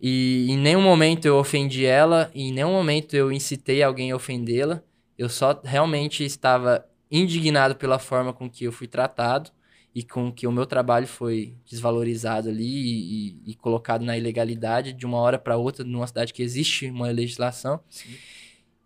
E 0.02 0.48
em 0.50 0.58
nenhum 0.58 0.82
momento 0.82 1.26
eu 1.26 1.38
ofendi 1.38 1.86
ela, 1.86 2.32
em 2.34 2.54
nenhum 2.54 2.72
momento 2.72 3.16
eu 3.16 3.32
incitei 3.32 3.84
alguém 3.84 4.12
a 4.12 4.16
ofendê-la. 4.16 4.82
Eu 5.18 5.28
só 5.28 5.60
realmente 5.64 6.24
estava 6.24 6.86
indignado 7.12 7.76
pela 7.76 8.00
forma 8.00 8.32
com 8.32 8.50
que 8.50 8.64
eu 8.64 8.72
fui 8.72 8.88
tratado 8.88 9.52
e 9.94 10.04
com 10.04 10.32
que 10.32 10.48
o 10.48 10.52
meu 10.52 10.66
trabalho 10.66 11.08
foi 11.08 11.58
desvalorizado 11.66 12.48
ali 12.50 12.64
e, 12.64 13.28
e, 13.46 13.52
e 13.52 13.56
colocado 13.56 14.06
na 14.06 14.18
ilegalidade 14.18 14.94
de 14.94 15.06
uma 15.06 15.18
hora 15.18 15.38
para 15.38 15.58
outra 15.58 15.84
numa 15.84 16.08
cidade 16.08 16.34
que 16.34 16.44
existe 16.44 16.90
uma 16.90 17.08
legislação. 17.10 17.80
Sim. 17.90 18.16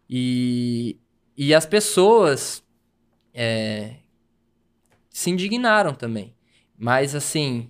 E, 0.10 0.98
e 1.38 1.54
as 1.54 1.66
pessoas 1.66 2.64
é, 3.34 3.98
se 5.10 5.30
indignaram 5.30 5.94
também. 5.94 6.33
Mas 6.84 7.16
assim, 7.16 7.70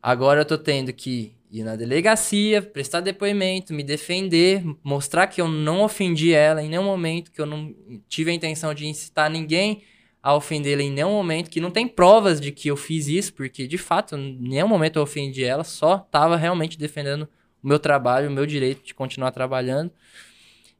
agora 0.00 0.42
eu 0.42 0.44
tô 0.44 0.56
tendo 0.56 0.92
que 0.92 1.32
ir 1.50 1.64
na 1.64 1.74
delegacia, 1.74 2.62
prestar 2.62 3.00
depoimento, 3.00 3.74
me 3.74 3.82
defender, 3.82 4.62
mostrar 4.84 5.26
que 5.26 5.40
eu 5.40 5.48
não 5.48 5.82
ofendi 5.82 6.32
ela 6.32 6.62
em 6.62 6.68
nenhum 6.68 6.84
momento, 6.84 7.32
que 7.32 7.40
eu 7.40 7.46
não 7.46 7.74
tive 8.08 8.30
a 8.30 8.34
intenção 8.34 8.72
de 8.72 8.86
incitar 8.86 9.28
ninguém 9.28 9.82
a 10.22 10.36
ofendê-la 10.36 10.82
em 10.82 10.90
nenhum 10.92 11.10
momento, 11.10 11.50
que 11.50 11.60
não 11.60 11.72
tem 11.72 11.88
provas 11.88 12.40
de 12.40 12.52
que 12.52 12.68
eu 12.68 12.76
fiz 12.76 13.08
isso, 13.08 13.34
porque 13.34 13.66
de 13.66 13.76
fato, 13.76 14.14
em 14.14 14.38
nenhum 14.40 14.68
momento 14.68 15.00
eu 15.00 15.02
ofendi 15.02 15.42
ela, 15.42 15.64
só 15.64 15.96
estava 15.96 16.36
realmente 16.36 16.78
defendendo 16.78 17.28
o 17.60 17.66
meu 17.66 17.80
trabalho, 17.80 18.28
o 18.28 18.32
meu 18.32 18.46
direito 18.46 18.84
de 18.84 18.94
continuar 18.94 19.32
trabalhando. 19.32 19.90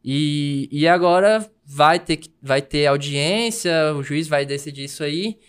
E, 0.04 0.68
e 0.70 0.86
agora 0.86 1.44
vai 1.66 1.98
ter, 1.98 2.20
vai 2.40 2.62
ter 2.62 2.86
audiência, 2.86 3.92
o 3.96 4.02
juiz 4.04 4.28
vai 4.28 4.46
decidir 4.46 4.84
isso 4.84 5.02
aí. 5.02 5.40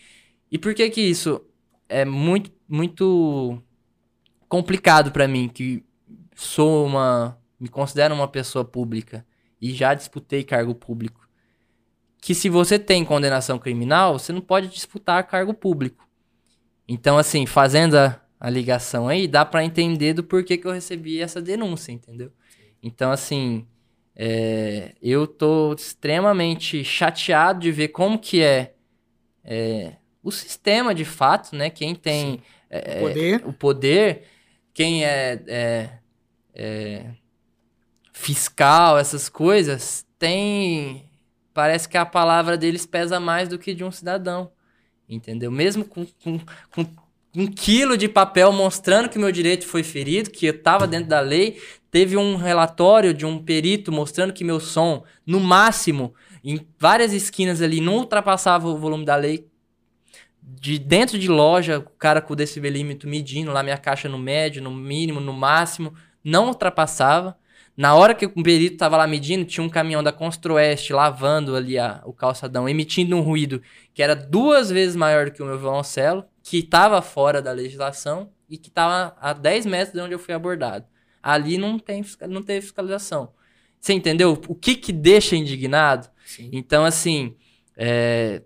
E 0.51 0.57
por 0.57 0.73
que 0.73 0.89
que 0.89 1.01
isso 1.01 1.45
é 1.89 2.05
muito, 2.05 2.51
muito 2.67 3.61
complicado 4.47 5.11
para 5.11 5.27
mim, 5.27 5.49
que 5.49 5.83
sou 6.35 6.85
uma. 6.85 7.37
me 7.59 7.67
considero 7.67 8.13
uma 8.15 8.27
pessoa 8.27 8.63
pública 8.63 9.25
e 9.59 9.73
já 9.73 9.93
disputei 9.93 10.43
cargo 10.43 10.73
público. 10.73 11.27
Que 12.21 12.35
se 12.35 12.49
você 12.49 12.77
tem 12.77 13.03
condenação 13.03 13.57
criminal, 13.57 14.19
você 14.19 14.31
não 14.31 14.41
pode 14.41 14.67
disputar 14.67 15.25
cargo 15.27 15.53
público. 15.53 16.07
Então, 16.87 17.17
assim, 17.17 17.45
fazendo 17.45 17.97
a, 17.97 18.21
a 18.39 18.49
ligação 18.49 19.07
aí, 19.07 19.27
dá 19.27 19.43
para 19.45 19.63
entender 19.63 20.13
do 20.13 20.23
porquê 20.23 20.57
que 20.57 20.67
eu 20.67 20.71
recebi 20.71 21.19
essa 21.19 21.41
denúncia, 21.41 21.91
entendeu? 21.91 22.31
Então, 22.81 23.11
assim, 23.11 23.67
é, 24.15 24.95
eu 25.01 25.27
tô 25.27 25.73
extremamente 25.73 26.83
chateado 26.83 27.61
de 27.61 27.71
ver 27.71 27.89
como 27.89 28.19
que 28.19 28.41
é, 28.41 28.73
é 29.43 29.95
o 30.23 30.31
sistema 30.31 30.93
de 30.93 31.05
fato, 31.05 31.55
né? 31.55 31.69
Quem 31.69 31.95
tem 31.95 32.41
é, 32.69 32.99
poder. 32.99 33.41
o 33.45 33.53
poder, 33.53 34.23
quem 34.73 35.03
é, 35.03 35.41
é, 35.47 35.89
é, 36.53 37.05
fiscal, 38.13 38.97
essas 38.97 39.29
coisas, 39.29 40.05
tem. 40.17 41.05
Parece 41.53 41.89
que 41.89 41.97
a 41.97 42.05
palavra 42.05 42.57
deles 42.57 42.85
pesa 42.85 43.19
mais 43.19 43.49
do 43.49 43.57
que 43.57 43.73
de 43.73 43.83
um 43.83 43.91
cidadão. 43.91 44.51
Entendeu? 45.07 45.51
Mesmo 45.51 45.83
com, 45.83 46.05
com, 46.23 46.39
com 46.69 46.85
um 47.35 47.47
quilo 47.47 47.97
de 47.97 48.07
papel 48.07 48.51
mostrando 48.51 49.09
que 49.09 49.17
meu 49.17 49.31
direito 49.31 49.65
foi 49.65 49.83
ferido, 49.83 50.29
que 50.29 50.45
eu 50.45 50.53
estava 50.53 50.87
dentro 50.87 51.09
da 51.09 51.19
lei. 51.19 51.59
Teve 51.89 52.15
um 52.15 52.35
relatório 52.35 53.13
de 53.13 53.25
um 53.25 53.43
perito 53.43 53.91
mostrando 53.91 54.31
que 54.31 54.43
meu 54.43 54.59
som, 54.59 55.03
no 55.25 55.39
máximo, 55.39 56.13
em 56.43 56.65
várias 56.77 57.11
esquinas 57.13 57.61
ali, 57.61 57.81
não 57.81 57.97
ultrapassava 57.97 58.67
o 58.67 58.77
volume 58.77 59.03
da 59.03 59.15
lei 59.15 59.48
de 60.55 60.79
dentro 60.79 61.17
de 61.19 61.27
loja, 61.27 61.79
o 61.79 61.89
cara 61.97 62.21
com 62.21 62.33
o 62.33 62.35
decibelímetro 62.35 63.09
medindo 63.09 63.51
lá 63.51 63.61
minha 63.61 63.77
caixa 63.77 64.09
no 64.09 64.17
médio, 64.17 64.61
no 64.61 64.71
mínimo, 64.71 65.19
no 65.19 65.33
máximo, 65.33 65.93
não 66.23 66.47
ultrapassava. 66.47 67.37
Na 67.77 67.95
hora 67.95 68.13
que 68.13 68.25
o 68.25 68.43
perito 68.43 68.73
estava 68.73 68.97
lá 68.97 69.07
medindo, 69.07 69.45
tinha 69.45 69.63
um 69.63 69.69
caminhão 69.69 70.03
da 70.03 70.11
Construeste 70.11 70.91
lavando 70.91 71.55
ali 71.55 71.77
a, 71.77 72.01
o 72.03 72.11
calçadão, 72.11 72.67
emitindo 72.67 73.15
um 73.15 73.21
ruído 73.21 73.61
que 73.93 74.03
era 74.03 74.15
duas 74.15 74.69
vezes 74.69 74.95
maior 74.95 75.25
do 75.25 75.31
que 75.31 75.41
o 75.41 75.45
meu 75.45 75.57
violoncelo, 75.57 76.25
que 76.43 76.57
estava 76.57 77.01
fora 77.01 77.41
da 77.41 77.51
legislação 77.51 78.31
e 78.49 78.57
que 78.57 78.67
estava 78.67 79.15
a 79.21 79.31
10 79.31 79.65
metros 79.65 79.93
de 79.93 80.01
onde 80.01 80.13
eu 80.13 80.19
fui 80.19 80.33
abordado. 80.33 80.85
Ali 81.21 81.57
não, 81.57 81.79
tem, 81.79 82.03
não 82.27 82.41
teve 82.41 82.61
fiscalização. 82.61 83.31
Você 83.79 83.93
entendeu? 83.93 84.41
O 84.47 84.55
que 84.55 84.75
que 84.75 84.91
deixa 84.91 85.35
indignado? 85.35 86.09
Sim. 86.25 86.49
Então, 86.51 86.83
assim, 86.83 87.35
é, 87.77 88.41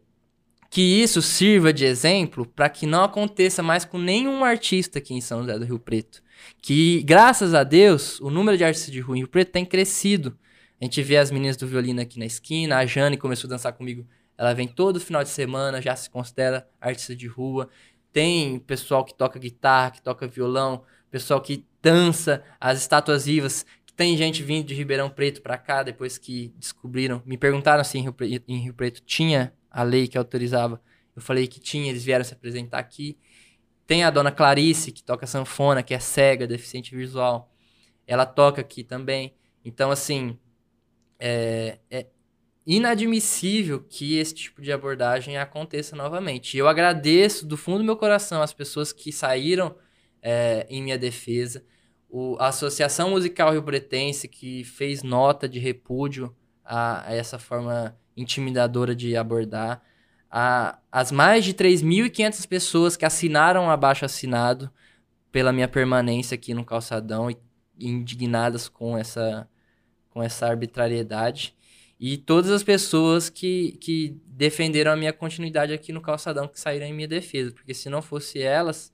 que 0.74 0.82
isso 0.82 1.22
sirva 1.22 1.72
de 1.72 1.86
exemplo 1.86 2.48
para 2.48 2.68
que 2.68 2.88
não 2.88 3.04
aconteça 3.04 3.62
mais 3.62 3.86
com 3.86 4.00
nenhum 4.00 4.44
artista 4.44 4.98
aqui 4.98 5.14
em 5.14 5.22
São 5.22 5.42
José 5.42 5.60
do 5.60 5.66
Rio 5.66 5.78
Preto. 5.78 6.24
Que, 6.64 7.04
graças 7.04 7.54
a 7.54 7.64
Deus, 7.64 8.20
o 8.20 8.32
número 8.32 8.58
de 8.58 8.64
artistas 8.64 8.92
de 8.92 9.00
rua 9.00 9.16
em 9.16 9.20
Rio 9.20 9.28
Preto 9.28 9.52
tem 9.52 9.64
crescido. 9.64 10.36
A 10.82 10.84
gente 10.84 11.00
vê 11.04 11.18
as 11.18 11.30
meninas 11.30 11.58
do 11.58 11.68
violino 11.68 12.02
aqui 12.02 12.18
na 12.18 12.26
esquina, 12.26 12.80
a 12.80 12.88
Jane 12.88 13.18
começou 13.18 13.48
a 13.48 13.52
dançar 13.52 13.74
comigo, 13.74 14.04
ela 14.36 14.52
vem 14.56 14.68
todo 14.68 15.00
final 15.00 15.22
de 15.22 15.30
semana, 15.30 15.80
já 15.80 15.96
se 15.96 16.10
considera 16.10 16.68
artista 16.82 17.16
de 17.16 17.28
rua. 17.28 17.70
Tem 18.12 18.58
pessoal 18.58 19.06
que 19.06 19.14
toca 19.14 19.38
guitarra, 19.38 19.92
que 19.92 20.02
toca 20.02 20.26
violão, 20.26 20.82
pessoal 21.12 21.40
que 21.40 21.68
dança, 21.84 22.44
as 22.60 22.80
estátuas 22.80 23.28
vivas. 23.28 23.64
Tem 23.96 24.18
gente 24.18 24.42
vindo 24.42 24.66
de 24.66 24.74
Ribeirão 24.74 25.08
Preto 25.08 25.40
para 25.44 25.56
cá 25.56 25.84
depois 25.84 26.18
que 26.18 26.52
descobriram. 26.58 27.22
Me 27.28 27.38
perguntaram 27.38 27.84
se 27.84 28.00
em 28.00 28.02
Rio, 28.02 28.14
Preto, 28.14 28.44
em 28.48 28.58
Rio 28.58 28.74
Preto 28.74 29.04
tinha 29.06 29.54
a 29.74 29.82
lei 29.82 30.08
que 30.08 30.18
autorizava. 30.18 30.80
Eu 31.16 31.22
falei 31.22 31.48
que 31.48 31.60
tinha, 31.60 31.90
eles 31.90 32.04
vieram 32.04 32.24
se 32.24 32.34
apresentar 32.34 32.78
aqui. 32.78 33.18
Tem 33.88 34.04
a 34.04 34.12
dona 34.12 34.32
Clarice, 34.32 34.92
que 34.92 35.04
toca 35.04 35.26
sanfona, 35.26 35.82
que 35.82 35.94
é 35.94 36.00
cega, 36.00 36.48
deficiente 36.48 36.96
visual. 36.96 37.52
Ela 38.06 38.26
toca 38.26 38.62
aqui 38.62 38.84
também. 38.84 39.36
Então, 39.66 39.92
assim, 39.92 40.38
é, 41.20 41.80
é 41.90 42.08
inadmissível 42.66 43.82
que 43.82 44.18
esse 44.18 44.34
tipo 44.36 44.62
de 44.62 44.72
abordagem 44.72 45.38
aconteça 45.38 45.96
novamente. 45.96 46.58
Eu 46.58 46.68
agradeço 46.68 47.46
do 47.46 47.58
fundo 47.58 47.80
do 47.80 47.84
meu 47.84 47.98
coração 47.98 48.42
as 48.42 48.54
pessoas 48.54 48.94
que 48.94 49.12
saíram 49.12 49.76
é, 50.22 50.66
em 50.70 50.82
minha 50.82 50.98
defesa. 50.98 51.66
O, 52.10 52.38
a 52.40 52.48
Associação 52.48 53.10
Musical 53.10 53.52
Rio 53.52 53.64
Pretense, 53.64 54.28
que 54.28 54.64
fez 54.64 55.04
nota 55.04 55.50
de 55.50 55.60
repúdio 55.60 56.34
a, 56.64 57.10
a 57.10 57.14
essa 57.14 57.40
forma 57.40 57.98
intimidadora 58.16 58.96
de 58.96 59.16
abordar. 59.16 59.82
A, 60.30 60.80
as 60.92 61.12
mais 61.12 61.46
de 61.46 61.54
3.500 61.54 62.48
pessoas 62.48 62.98
que 62.98 63.06
assinaram 63.06 63.70
abaixo 63.70 64.06
assinado 64.06 64.72
pela 65.32 65.52
minha 65.52 65.68
permanência 65.68 66.36
aqui 66.36 66.54
no 66.54 66.66
calçadão 66.66 67.30
e 67.30 67.38
indignadas 67.80 68.68
com 68.68 68.98
essa, 68.98 69.48
com 70.10 70.22
essa 70.22 70.48
arbitrariedade. 70.48 71.56
E 72.00 72.18
todas 72.18 72.52
as 72.52 72.64
pessoas 72.64 73.30
que, 73.30 73.78
que 73.80 74.18
defenderam 74.26 74.92
a 74.92 74.96
minha 74.96 75.14
continuidade 75.14 75.74
aqui 75.74 75.94
no 75.94 76.02
calçadão, 76.02 76.48
que 76.48 76.60
saíram 76.60 76.86
em 76.86 76.94
minha 76.94 77.08
defesa. 77.08 77.52
Porque 77.52 77.74
se 77.74 77.90
não 77.90 78.02
fosse 78.02 78.42
elas, 78.42 78.92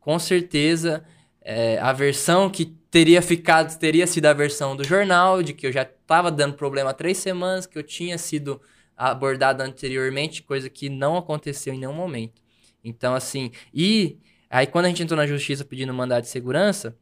com 0.00 0.18
certeza 0.18 1.04
é, 1.48 1.78
a 1.78 1.92
versão 1.92 2.50
que 2.50 2.64
teria 2.90 3.22
ficado, 3.22 3.78
teria 3.78 4.04
sido 4.04 4.26
a 4.26 4.32
versão 4.32 4.74
do 4.74 4.82
jornal, 4.82 5.44
de 5.44 5.52
que 5.54 5.64
eu 5.64 5.70
já 5.70 5.82
estava 5.82 6.28
dando 6.28 6.54
problema 6.54 6.90
há 6.90 6.92
três 6.92 7.18
semanas, 7.18 7.66
que 7.66 7.78
eu 7.78 7.84
tinha 7.84 8.18
sido 8.18 8.60
abordado 8.96 9.62
anteriormente, 9.62 10.42
coisa 10.42 10.68
que 10.68 10.88
não 10.88 11.16
aconteceu 11.16 11.72
em 11.72 11.78
nenhum 11.78 11.92
momento. 11.92 12.42
Então, 12.82 13.14
assim, 13.14 13.52
e 13.72 14.18
aí 14.50 14.66
quando 14.66 14.86
a 14.86 14.88
gente 14.88 15.04
entrou 15.04 15.16
na 15.16 15.26
justiça 15.26 15.64
pedindo 15.64 15.94
mandado 15.94 16.22
de 16.24 16.30
segurança, 16.30 16.96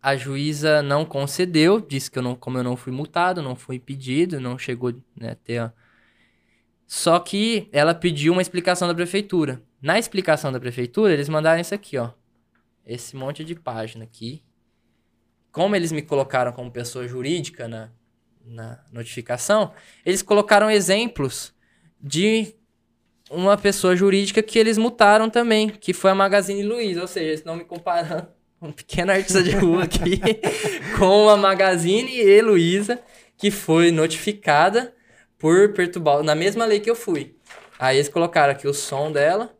a 0.00 0.16
juíza 0.16 0.82
não 0.82 1.04
concedeu, 1.04 1.82
disse 1.82 2.10
que 2.10 2.18
eu 2.18 2.22
não, 2.22 2.34
como 2.34 2.56
eu 2.56 2.64
não 2.64 2.76
fui 2.76 2.92
multado, 2.92 3.42
não 3.42 3.54
fui 3.54 3.78
pedido, 3.78 4.40
não 4.40 4.56
chegou 4.56 4.94
né, 5.14 5.32
a 5.32 5.34
ter. 5.34 5.58
A... 5.58 5.72
Só 6.86 7.18
que 7.20 7.68
ela 7.72 7.94
pediu 7.94 8.32
uma 8.32 8.40
explicação 8.40 8.88
da 8.88 8.94
prefeitura. 8.94 9.62
Na 9.82 9.98
explicação 9.98 10.50
da 10.50 10.58
prefeitura, 10.58 11.12
eles 11.12 11.28
mandaram 11.28 11.60
isso 11.60 11.74
aqui, 11.74 11.98
ó 11.98 12.12
esse 12.90 13.14
monte 13.14 13.44
de 13.44 13.54
página 13.54 14.04
aqui. 14.04 14.42
Como 15.52 15.76
eles 15.76 15.92
me 15.92 16.02
colocaram 16.02 16.52
como 16.52 16.70
pessoa 16.70 17.06
jurídica 17.06 17.68
na, 17.68 17.90
na 18.44 18.84
notificação, 18.92 19.72
eles 20.04 20.22
colocaram 20.22 20.68
exemplos 20.68 21.54
de 22.00 22.54
uma 23.30 23.56
pessoa 23.56 23.94
jurídica 23.94 24.42
que 24.42 24.58
eles 24.58 24.76
mutaram 24.76 25.30
também, 25.30 25.68
que 25.68 25.92
foi 25.92 26.10
a 26.10 26.14
Magazine 26.16 26.64
Luiza, 26.64 27.02
ou 27.02 27.06
seja, 27.06 27.26
eles 27.26 27.40
estão 27.40 27.54
me 27.54 27.64
comparando 27.64 28.26
um 28.60 28.72
pequeno 28.72 29.12
artista 29.12 29.42
de 29.42 29.52
rua 29.52 29.84
aqui 29.84 30.20
com 30.98 31.28
a 31.28 31.36
Magazine 31.36 32.12
e 32.12 32.42
Luiza, 32.42 33.00
que 33.38 33.52
foi 33.52 33.92
notificada 33.92 34.92
por 35.38 35.72
perturbar, 35.72 36.24
na 36.24 36.34
mesma 36.34 36.66
lei 36.66 36.80
que 36.80 36.90
eu 36.90 36.96
fui. 36.96 37.36
Aí 37.78 37.96
eles 37.96 38.08
colocaram 38.08 38.52
aqui 38.52 38.66
o 38.66 38.74
som 38.74 39.12
dela, 39.12 39.56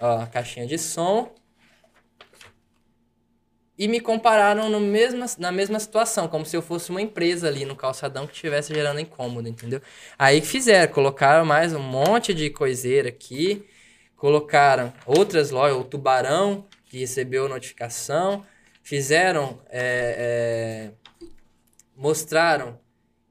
ó, 0.00 0.22
a 0.22 0.26
caixinha 0.26 0.66
de 0.66 0.78
som, 0.78 1.32
e 3.78 3.86
me 3.86 4.00
compararam 4.00 4.68
no 4.68 4.80
mesma, 4.80 5.24
na 5.38 5.52
mesma 5.52 5.78
situação, 5.78 6.26
como 6.26 6.44
se 6.44 6.56
eu 6.56 6.60
fosse 6.60 6.90
uma 6.90 7.00
empresa 7.00 7.46
ali 7.46 7.64
no 7.64 7.76
calçadão 7.76 8.26
que 8.26 8.34
estivesse 8.34 8.74
gerando 8.74 8.98
incômodo, 8.98 9.48
entendeu? 9.48 9.80
Aí 10.18 10.40
fizeram, 10.40 10.92
colocaram 10.92 11.46
mais 11.46 11.72
um 11.72 11.78
monte 11.78 12.34
de 12.34 12.50
coiseira 12.50 13.08
aqui, 13.08 13.64
colocaram 14.16 14.92
outras 15.06 15.52
lojas, 15.52 15.78
o 15.78 15.84
Tubarão, 15.84 16.66
que 16.86 16.98
recebeu 16.98 17.48
notificação, 17.48 18.44
fizeram, 18.82 19.60
é, 19.70 20.90
é, 20.90 21.26
mostraram 21.96 22.80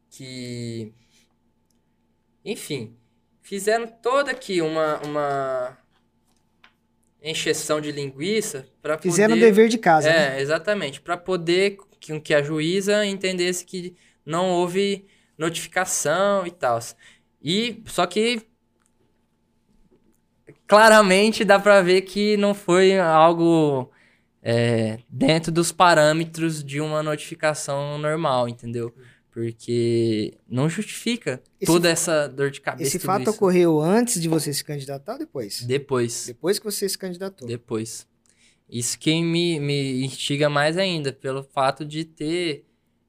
que, 0.09 0.93
enfim, 2.45 2.95
fizeram 3.41 3.85
toda 3.85 4.31
aqui 4.31 4.61
uma, 4.61 4.97
uma 4.99 5.77
encheção 7.21 7.81
de 7.81 7.91
linguiça 7.91 8.67
para 8.81 8.97
poder... 8.97 9.09
Fizeram 9.09 9.35
o 9.35 9.39
dever 9.39 9.69
de 9.69 9.77
casa, 9.77 10.09
É, 10.09 10.31
né? 10.31 10.41
exatamente, 10.41 11.01
para 11.01 11.17
poder 11.17 11.77
que, 11.99 12.19
que 12.19 12.33
a 12.33 12.41
juíza 12.41 13.05
entendesse 13.05 13.65
que 13.65 13.95
não 14.25 14.49
houve 14.49 15.05
notificação 15.37 16.45
e 16.45 16.51
tal. 16.51 16.79
E 17.41 17.81
só 17.85 18.05
que 18.05 18.41
claramente 20.67 21.43
dá 21.45 21.59
para 21.59 21.81
ver 21.81 22.01
que 22.01 22.37
não 22.37 22.53
foi 22.53 22.97
algo 22.99 23.91
é, 24.41 24.99
dentro 25.09 25.51
dos 25.51 25.71
parâmetros 25.71 26.63
de 26.63 26.79
uma 26.81 27.01
notificação 27.03 27.97
normal, 27.97 28.47
entendeu? 28.47 28.93
Porque 29.37 30.35
não 30.49 30.67
justifica 30.67 31.39
esse, 31.61 31.71
toda 31.71 31.87
essa 31.87 32.27
dor 32.27 32.49
de 32.49 32.59
cabeça. 32.59 32.87
Esse 32.87 32.97
fato 32.97 33.21
isso. 33.21 33.29
ocorreu 33.29 33.79
antes 33.79 34.19
de 34.19 34.27
você 34.27 34.51
se 34.51 34.63
candidatar 34.63 35.13
ou 35.13 35.19
depois? 35.19 35.61
Depois. 35.61 36.25
Depois 36.25 36.57
que 36.57 36.65
você 36.65 36.89
se 36.89 36.97
candidatou? 36.97 37.47
Depois. 37.47 38.07
Isso 38.67 38.97
que 38.97 39.21
me, 39.21 39.59
me 39.59 40.03
instiga 40.03 40.49
mais 40.49 40.75
ainda, 40.75 41.13
pelo 41.13 41.43
fato 41.43 41.85
de 41.85 42.03
ter 42.03 42.65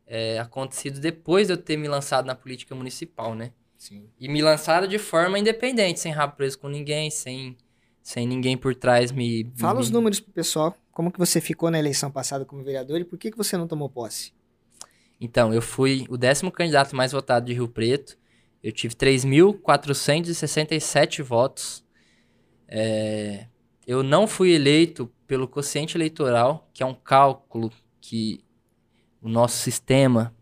é, 0.06 0.38
acontecido 0.38 1.00
depois 1.00 1.46
de 1.46 1.54
eu 1.54 1.56
ter 1.56 1.78
me 1.78 1.88
lançado 1.88 2.26
na 2.26 2.34
política 2.34 2.74
municipal, 2.74 3.34
né? 3.34 3.50
Sim. 3.78 4.04
E 4.20 4.28
me 4.28 4.42
lançaram 4.42 4.86
de 4.86 4.98
forma 4.98 5.38
independente, 5.38 5.98
sem 5.98 6.12
rabo 6.12 6.36
preso 6.36 6.58
com 6.58 6.68
ninguém, 6.68 7.10
sem, 7.10 7.56
sem 8.02 8.26
ninguém 8.26 8.54
por 8.54 8.74
trás 8.74 9.10
me... 9.10 9.50
Fala 9.56 9.76
me... 9.76 9.80
os 9.80 9.88
números 9.88 10.20
pro 10.20 10.30
pessoal. 10.30 10.76
Como 10.92 11.10
que 11.10 11.18
você 11.18 11.40
ficou 11.40 11.70
na 11.70 11.78
eleição 11.78 12.10
passada 12.10 12.44
como 12.44 12.62
vereador 12.62 13.00
e 13.00 13.04
por 13.04 13.18
que, 13.18 13.30
que 13.30 13.38
você 13.38 13.56
não 13.56 13.66
tomou 13.66 13.88
posse? 13.88 14.36
Então, 15.20 15.52
eu 15.52 15.60
fui 15.60 16.06
o 16.08 16.16
décimo 16.16 16.52
candidato 16.52 16.94
mais 16.94 17.10
votado 17.12 17.46
de 17.46 17.52
Rio 17.52 17.68
Preto. 17.68 18.16
Eu 18.62 18.70
tive 18.72 18.94
3.467 18.94 21.22
votos. 21.22 21.84
É, 22.68 23.46
eu 23.86 24.02
não 24.02 24.26
fui 24.26 24.52
eleito 24.52 25.10
pelo 25.26 25.48
quociente 25.48 25.96
eleitoral, 25.96 26.68
que 26.72 26.82
é 26.82 26.86
um 26.86 26.94
cálculo 26.94 27.70
que 28.00 28.44
o 29.20 29.28
nosso 29.28 29.58
sistema 29.58 30.34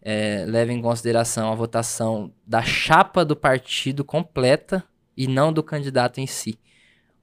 é, 0.00 0.44
leva 0.46 0.72
em 0.72 0.82
consideração 0.82 1.50
a 1.50 1.54
votação 1.54 2.32
da 2.46 2.62
chapa 2.62 3.24
do 3.24 3.36
partido 3.36 4.04
completa 4.04 4.84
e 5.16 5.26
não 5.26 5.52
do 5.52 5.62
candidato 5.62 6.20
em 6.20 6.26
si. 6.26 6.58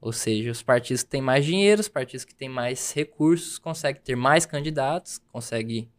Ou 0.02 0.14
seja, 0.14 0.49
os 0.49 0.64
partidos 0.64 1.03
que 1.03 1.10
têm 1.10 1.22
mais 1.22 1.45
dinheiro, 1.45 1.82
os 1.82 1.90
partidos 1.90 2.24
que 2.24 2.34
têm 2.34 2.48
mais 2.48 2.94
recursos, 2.94 3.60
conseguem 3.60 4.02
ter 4.02 4.16
mais 4.16 4.45
candidatos, 4.45 5.20
conseguem 5.32 5.91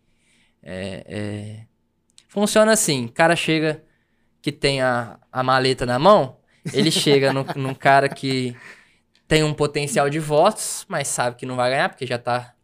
é, 0.62 1.04
é... 1.06 1.66
Funciona 2.28 2.72
assim: 2.72 3.06
o 3.06 3.12
cara 3.12 3.34
chega 3.34 3.82
que 4.42 4.52
tem 4.52 4.80
a, 4.80 5.18
a 5.30 5.42
maleta 5.42 5.84
na 5.84 5.98
mão, 5.98 6.38
ele 6.72 6.90
chega 6.90 7.32
no, 7.32 7.44
num 7.56 7.74
cara 7.74 8.08
que 8.08 8.56
tem 9.26 9.42
um 9.42 9.54
potencial 9.54 10.10
de 10.10 10.18
votos, 10.18 10.84
mas 10.88 11.08
sabe 11.08 11.36
que 11.36 11.46
não 11.46 11.56
vai 11.56 11.70
ganhar, 11.70 11.88
porque 11.88 12.06
já 12.06 12.18
tá. 12.18 12.54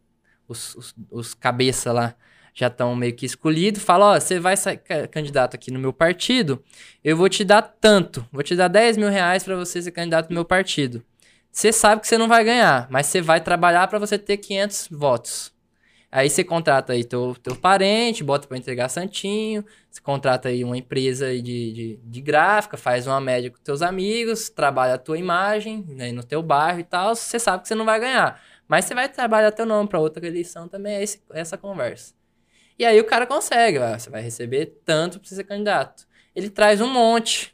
Os, 0.47 0.75
os, 0.75 0.95
os 1.11 1.33
cabeça 1.33 1.91
lá 1.91 2.15
já 2.53 2.67
estão 2.67 2.95
meio 2.95 3.13
que 3.13 3.25
escolhidos. 3.25 3.83
Fala: 3.83 4.13
Ó, 4.13 4.19
você 4.19 4.39
vai 4.39 4.57
ser 4.57 4.77
candidato 5.11 5.55
aqui 5.55 5.69
no 5.69 5.79
meu 5.79 5.93
partido, 5.93 6.63
eu 7.03 7.15
vou 7.15 7.29
te 7.29 7.43
dar 7.43 7.61
tanto, 7.61 8.25
vou 8.31 8.41
te 8.41 8.55
dar 8.55 8.67
10 8.67 8.97
mil 8.97 9.09
reais 9.09 9.43
para 9.43 9.55
você 9.55 9.81
ser 9.81 9.91
candidato 9.91 10.29
no 10.29 10.33
meu 10.33 10.45
partido. 10.45 11.03
Você 11.51 11.71
sabe 11.71 12.01
que 12.01 12.07
você 12.07 12.17
não 12.17 12.27
vai 12.27 12.43
ganhar, 12.43 12.87
mas 12.89 13.07
você 13.07 13.21
vai 13.21 13.41
trabalhar 13.41 13.87
para 13.87 13.99
você 13.99 14.17
ter 14.17 14.37
500 14.37 14.89
votos. 14.91 15.51
Aí 16.09 16.29
você 16.29 16.41
contrata 16.41 16.93
aí 16.93 17.03
teu, 17.03 17.35
teu 17.43 17.55
parente, 17.55 18.23
bota 18.23 18.47
para 18.47 18.57
entregar 18.57 18.87
santinho, 18.87 19.63
você 19.89 20.01
contrata 20.01 20.47
aí 20.47 20.63
uma 20.63 20.77
empresa 20.77 21.33
de, 21.33 21.41
de, 21.41 21.99
de, 22.01 22.21
gráfica, 22.21 22.77
faz 22.77 23.05
uma 23.07 23.19
média 23.19 23.51
com 23.51 23.57
teus 23.57 23.81
amigos, 23.81 24.49
trabalha 24.49 24.93
a 24.93 24.97
tua 24.97 25.17
imagem 25.17 25.83
né, 25.89 26.13
no 26.13 26.23
teu 26.23 26.41
bairro 26.41 26.79
e 26.79 26.83
tal, 26.83 27.13
você 27.13 27.37
sabe 27.37 27.63
que 27.63 27.67
você 27.67 27.75
não 27.75 27.83
vai 27.83 27.99
ganhar. 27.99 28.41
Mas 28.69 28.85
você 28.85 28.95
vai 28.95 29.09
trabalhar 29.09 29.51
teu 29.51 29.65
nome 29.65 29.89
para 29.89 29.99
outra 29.99 30.25
eleição 30.25 30.67
também, 30.69 30.95
é 30.95 31.03
esse, 31.03 31.21
essa 31.33 31.57
conversa. 31.57 32.13
E 32.79 32.85
aí 32.85 32.99
o 33.01 33.05
cara 33.05 33.25
consegue, 33.25 33.77
ó, 33.77 33.97
você 33.97 34.09
vai 34.09 34.21
receber 34.21 34.79
tanto 34.85 35.19
para 35.19 35.29
ser 35.29 35.43
candidato. 35.43 36.07
Ele 36.33 36.49
traz 36.49 36.79
um 36.79 36.87
monte. 36.87 37.53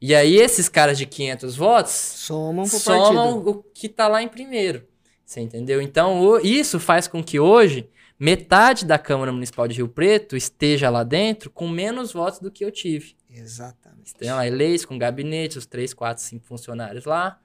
E 0.00 0.14
aí 0.14 0.36
esses 0.36 0.68
caras 0.68 0.98
de 0.98 1.06
500 1.06 1.56
votos 1.56 1.92
somam, 1.92 2.66
somam 2.66 3.38
o 3.38 3.62
que 3.62 3.88
tá 3.88 4.06
lá 4.06 4.22
em 4.22 4.28
primeiro. 4.28 4.86
Você 5.32 5.40
entendeu? 5.40 5.80
Então, 5.80 6.38
isso 6.40 6.78
faz 6.78 7.08
com 7.08 7.24
que 7.24 7.40
hoje 7.40 7.88
metade 8.18 8.84
da 8.84 8.98
Câmara 8.98 9.32
Municipal 9.32 9.66
de 9.66 9.76
Rio 9.76 9.88
Preto 9.88 10.36
esteja 10.36 10.90
lá 10.90 11.02
dentro 11.02 11.48
com 11.48 11.66
menos 11.66 12.12
votos 12.12 12.38
do 12.38 12.50
que 12.50 12.62
eu 12.62 12.70
tive. 12.70 13.16
Exatamente. 13.30 14.14
Tem 14.14 14.30
lá 14.30 14.46
eleitos 14.46 14.84
com 14.84 14.98
gabinete, 14.98 15.56
os 15.56 15.64
três, 15.64 15.94
quatro, 15.94 16.22
cinco 16.22 16.44
funcionários 16.44 17.06
lá, 17.06 17.40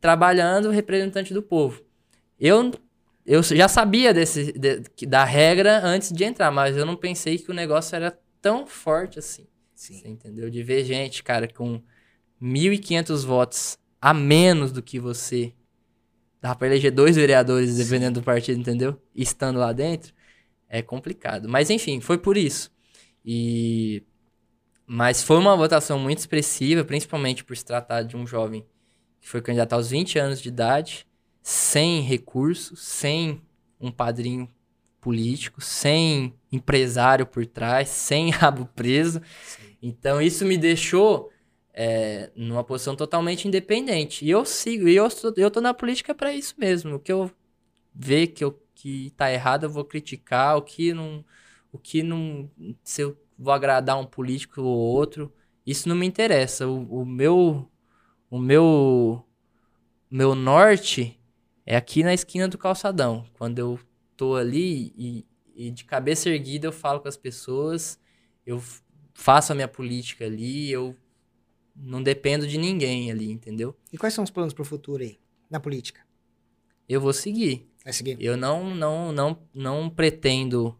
trabalhando 0.00 0.70
representante 0.70 1.34
do 1.34 1.42
povo. 1.42 1.82
Eu, 2.40 2.72
eu 3.26 3.42
já 3.42 3.68
sabia 3.68 4.14
desse, 4.14 4.52
de, 4.52 5.06
da 5.06 5.22
regra 5.22 5.84
antes 5.84 6.10
de 6.10 6.24
entrar, 6.24 6.50
mas 6.50 6.74
eu 6.74 6.86
não 6.86 6.96
pensei 6.96 7.36
que 7.36 7.50
o 7.50 7.54
negócio 7.54 7.94
era 7.94 8.18
tão 8.40 8.66
forte 8.66 9.18
assim. 9.18 9.46
Sim. 9.74 9.98
Você 9.98 10.08
entendeu? 10.08 10.48
De 10.48 10.62
ver 10.62 10.84
gente, 10.86 11.22
cara, 11.22 11.46
com 11.46 11.82
1.500 12.42 13.26
votos 13.26 13.78
a 14.00 14.14
menos 14.14 14.72
do 14.72 14.82
que 14.82 14.98
você 14.98 15.52
Dá 16.40 16.54
pra 16.54 16.66
eleger 16.66 16.90
dois 16.90 17.16
vereadores, 17.16 17.70
Sim. 17.70 17.84
dependendo 17.84 18.20
do 18.20 18.24
partido, 18.24 18.58
entendeu? 18.58 19.00
Estando 19.14 19.58
lá 19.58 19.72
dentro, 19.72 20.14
é 20.68 20.80
complicado. 20.80 21.48
Mas 21.48 21.68
enfim, 21.70 22.00
foi 22.00 22.18
por 22.18 22.36
isso. 22.36 22.72
E. 23.24 24.02
Mas 24.86 25.22
foi 25.22 25.36
uma 25.36 25.56
votação 25.56 25.98
muito 25.98 26.18
expressiva, 26.18 26.84
principalmente 26.84 27.44
por 27.44 27.56
se 27.56 27.64
tratar 27.64 28.02
de 28.02 28.16
um 28.16 28.26
jovem 28.26 28.66
que 29.20 29.28
foi 29.28 29.40
candidato 29.42 29.74
aos 29.74 29.90
20 29.90 30.18
anos 30.18 30.40
de 30.40 30.48
idade, 30.48 31.06
sem 31.42 32.00
recursos, 32.00 32.80
sem 32.80 33.40
um 33.78 33.90
padrinho 33.90 34.48
político, 35.00 35.60
sem 35.60 36.34
empresário 36.50 37.26
por 37.26 37.46
trás, 37.46 37.88
sem 37.88 38.30
rabo 38.30 38.66
preso. 38.74 39.20
Sim. 39.44 39.76
Então 39.82 40.20
isso 40.20 40.44
me 40.44 40.58
deixou 40.58 41.30
é, 41.72 42.30
numa 42.34 42.64
posição 42.64 42.96
totalmente 42.96 43.46
independente. 43.46 44.24
E 44.24 44.30
eu 44.30 44.44
sigo, 44.44 44.88
e 44.88 44.96
eu, 44.96 45.08
eu 45.36 45.50
tô 45.50 45.60
na 45.60 45.74
política 45.74 46.14
para 46.14 46.32
isso 46.34 46.54
mesmo. 46.58 46.96
O 46.96 47.00
que 47.00 47.12
eu 47.12 47.30
ver 47.94 48.28
que, 48.28 48.44
eu, 48.44 48.60
que 48.74 49.10
tá 49.16 49.32
errado, 49.32 49.64
eu 49.64 49.70
vou 49.70 49.84
criticar. 49.84 50.56
O 50.56 50.62
que 50.62 50.92
não. 50.92 51.24
O 51.72 51.78
que 51.78 52.02
não. 52.02 52.50
Se 52.82 53.02
eu 53.02 53.16
vou 53.38 53.52
agradar 53.52 53.98
um 53.98 54.06
político 54.06 54.62
ou 54.62 54.78
outro, 54.78 55.32
isso 55.66 55.88
não 55.88 55.96
me 55.96 56.06
interessa. 56.06 56.66
O, 56.66 57.02
o 57.02 57.06
meu. 57.06 57.68
O 58.30 58.38
meu. 58.38 59.24
Meu 60.10 60.34
norte 60.34 61.20
é 61.64 61.76
aqui 61.76 62.02
na 62.02 62.12
esquina 62.12 62.48
do 62.48 62.58
calçadão. 62.58 63.24
Quando 63.34 63.58
eu 63.60 63.78
tô 64.16 64.34
ali 64.34 64.92
e, 64.98 65.26
e 65.54 65.70
de 65.70 65.84
cabeça 65.84 66.28
erguida 66.28 66.66
eu 66.66 66.72
falo 66.72 66.98
com 66.98 67.06
as 67.06 67.16
pessoas, 67.16 67.96
eu 68.44 68.60
faço 69.14 69.52
a 69.52 69.54
minha 69.54 69.68
política 69.68 70.24
ali, 70.24 70.68
eu 70.70 70.96
não 71.82 72.02
dependo 72.02 72.46
de 72.46 72.58
ninguém 72.58 73.10
ali, 73.10 73.30
entendeu? 73.30 73.76
E 73.92 73.98
quais 73.98 74.14
são 74.14 74.24
os 74.24 74.30
planos 74.30 74.52
para 74.52 74.62
o 74.62 74.66
futuro 74.66 75.02
aí, 75.02 75.18
na 75.50 75.58
política? 75.58 76.00
Eu 76.88 77.00
vou 77.00 77.12
seguir. 77.12 77.68
Vai 77.84 77.92
seguir? 77.92 78.16
Eu 78.20 78.36
não, 78.36 78.74
não, 78.74 79.12
não, 79.12 79.38
não 79.54 79.88
pretendo 79.88 80.76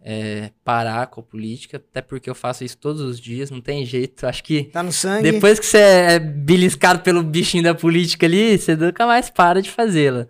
é, 0.00 0.52
parar 0.64 1.08
com 1.08 1.20
a 1.20 1.24
política, 1.24 1.76
até 1.76 2.00
porque 2.00 2.30
eu 2.30 2.34
faço 2.34 2.64
isso 2.64 2.78
todos 2.78 3.02
os 3.02 3.20
dias, 3.20 3.50
não 3.50 3.60
tem 3.60 3.84
jeito. 3.84 4.26
Acho 4.26 4.42
que. 4.42 4.64
Tá 4.64 4.82
no 4.82 4.92
sangue. 4.92 5.30
Depois 5.30 5.58
que 5.58 5.66
você 5.66 5.78
é 5.78 6.18
beliscado 6.18 7.00
pelo 7.00 7.22
bichinho 7.22 7.62
da 7.62 7.74
política 7.74 8.26
ali, 8.26 8.56
você 8.56 8.76
nunca 8.76 9.06
mais 9.06 9.28
para 9.30 9.60
de 9.60 9.70
fazê-la. 9.70 10.26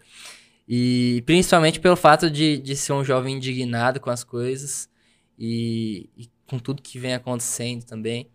E 0.66 1.23
principalmente 1.24 1.81
pelo 1.81 1.97
fato 1.97 2.31
de, 2.31 2.59
de 2.59 2.77
ser 2.77 2.93
um 2.93 3.05
jovem 3.05 3.36
indignado 3.36 4.01
com 4.01 4.11
as 4.11 4.23
coisas 4.23 4.89
e, 5.39 6.11
e 6.16 6.28
com 6.47 6.59
tudo 6.59 6.82
que 6.82 6.99
vem 6.99 7.15
acontecendo 7.15 7.85
também. 7.85 8.28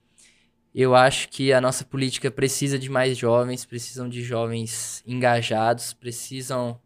Eu 0.74 0.96
acho 0.96 1.30
que 1.30 1.54
a 1.54 1.62
nossa 1.62 1.86
política 1.86 2.32
precisa 2.32 2.80
de 2.80 2.90
mais 2.90 3.18
jovens, 3.18 3.64
precisam 3.64 4.10
de 4.10 4.24
jovens 4.24 5.04
engajados, 5.06 5.94
precisam 5.94 6.82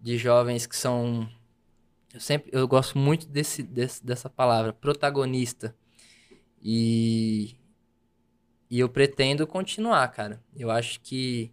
de 0.00 0.16
jovens 0.16 0.66
que 0.66 0.76
são 0.76 1.28
eu 2.12 2.20
sempre 2.20 2.50
eu 2.52 2.66
gosto 2.66 2.98
muito 2.98 3.26
desse, 3.26 3.62
desse 3.62 4.04
dessa 4.04 4.28
palavra, 4.30 4.72
protagonista. 4.72 5.76
E 6.62 7.56
e 8.70 8.78
eu 8.78 8.88
pretendo 8.88 9.46
continuar, 9.46 10.08
cara. 10.08 10.42
Eu 10.56 10.70
acho 10.70 11.00
que 11.00 11.52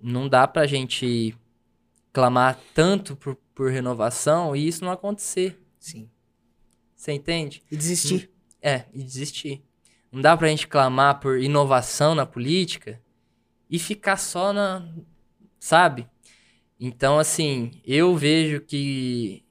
não 0.00 0.28
dá 0.28 0.46
pra 0.46 0.66
gente 0.66 1.34
clamar 2.12 2.58
tanto 2.74 3.16
por, 3.16 3.34
por 3.54 3.70
renovação 3.70 4.54
e 4.54 4.66
isso 4.68 4.84
não 4.84 4.92
acontecer. 4.92 5.58
Sim. 5.78 6.08
Você 6.94 7.12
entende? 7.12 7.62
E 7.70 7.76
desistir. 7.76 8.30
É, 8.60 8.84
e 8.92 9.02
desistir. 9.02 9.64
Não 10.10 10.20
dá 10.20 10.36
pra 10.36 10.48
gente 10.48 10.66
clamar 10.66 11.20
por 11.20 11.40
inovação 11.40 12.14
na 12.14 12.24
política 12.24 13.00
e 13.70 13.78
ficar 13.78 14.16
só 14.16 14.52
na. 14.52 14.86
Sabe? 15.60 16.08
Então, 16.80 17.18
assim, 17.18 17.72
eu 17.84 18.16
vejo 18.16 18.60
que 18.60 19.44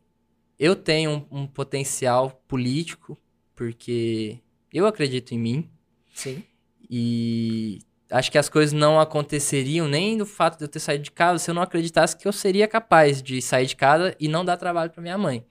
eu 0.57 0.75
tenho 0.75 1.27
um, 1.31 1.41
um 1.41 1.47
potencial 1.47 2.41
político, 2.47 3.17
porque 3.55 4.39
eu 4.73 4.87
acredito 4.87 5.33
em 5.33 5.39
mim. 5.39 5.69
Sim. 6.13 6.43
E 6.89 7.79
acho 8.09 8.31
que 8.31 8.37
as 8.37 8.49
coisas 8.49 8.73
não 8.73 8.99
aconteceriam 8.99 9.87
nem 9.87 10.17
do 10.17 10.25
fato 10.25 10.57
de 10.57 10.63
eu 10.63 10.69
ter 10.69 10.79
saído 10.79 11.03
de 11.03 11.11
casa 11.11 11.39
se 11.39 11.51
eu 11.51 11.55
não 11.55 11.61
acreditasse 11.61 12.15
que 12.15 12.27
eu 12.27 12.33
seria 12.33 12.67
capaz 12.67 13.21
de 13.21 13.41
sair 13.41 13.65
de 13.65 13.75
casa 13.75 14.15
e 14.19 14.27
não 14.27 14.45
dar 14.45 14.57
trabalho 14.57 14.89
para 14.89 15.01
minha 15.01 15.17
mãe. 15.17 15.45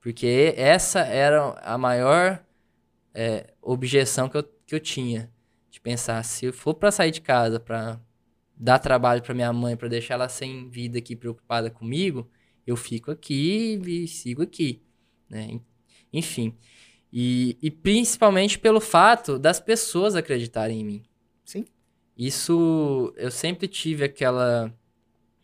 Porque 0.00 0.54
essa 0.56 1.00
era 1.00 1.58
a 1.64 1.76
maior 1.76 2.40
é, 3.12 3.54
objeção 3.66 4.28
que 4.28 4.36
eu, 4.36 4.44
que 4.66 4.74
eu 4.74 4.80
tinha. 4.80 5.30
De 5.70 5.80
pensar, 5.80 6.22
se 6.22 6.46
eu 6.46 6.52
for 6.52 6.74
para 6.74 6.90
sair 6.90 7.10
de 7.10 7.20
casa, 7.20 7.60
para 7.60 8.00
dar 8.56 8.78
trabalho 8.78 9.22
para 9.22 9.34
minha 9.34 9.52
mãe, 9.52 9.76
para 9.76 9.88
deixar 9.88 10.14
ela 10.14 10.28
sem 10.28 10.70
vida 10.70 10.98
aqui, 10.98 11.14
preocupada 11.14 11.70
comigo, 11.70 12.30
eu 12.66 12.76
fico 12.76 13.10
aqui 13.10 13.78
e 13.84 14.08
sigo 14.08 14.42
aqui. 14.42 14.82
Né? 15.28 15.60
Enfim. 16.12 16.56
E, 17.12 17.58
e 17.60 17.70
principalmente 17.70 18.58
pelo 18.58 18.80
fato 18.80 19.38
das 19.38 19.60
pessoas 19.60 20.14
acreditarem 20.14 20.80
em 20.80 20.84
mim. 20.84 21.02
Sim. 21.44 21.66
Isso, 22.16 23.12
eu 23.16 23.30
sempre 23.30 23.68
tive 23.68 24.04
aquela. 24.04 24.72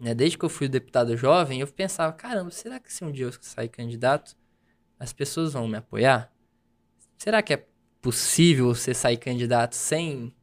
Né, 0.01 0.15
desde 0.15 0.37
que 0.39 0.45
eu 0.45 0.49
fui 0.49 0.69
deputado 0.69 1.17
jovem, 1.17 1.61
eu 1.61 1.67
pensava: 1.67 2.13
caramba, 2.13 2.51
será 2.51 2.81
que 2.81 2.93
se 2.93 3.05
um 3.05 3.13
dia 3.13 3.27
eu 3.27 3.33
sair 3.41 3.69
candidato, 3.69 4.35
as 4.99 5.13
pessoas 5.13 5.53
vão 5.53 5.69
me 5.69 5.77
apoiar? 5.77 6.33
Será 7.19 7.43
que 7.43 7.53
é 7.53 7.67
possível 8.03 8.75
você 8.75 8.93
sair 8.93 9.17
candidato 9.17 9.77
sem. 9.77 10.35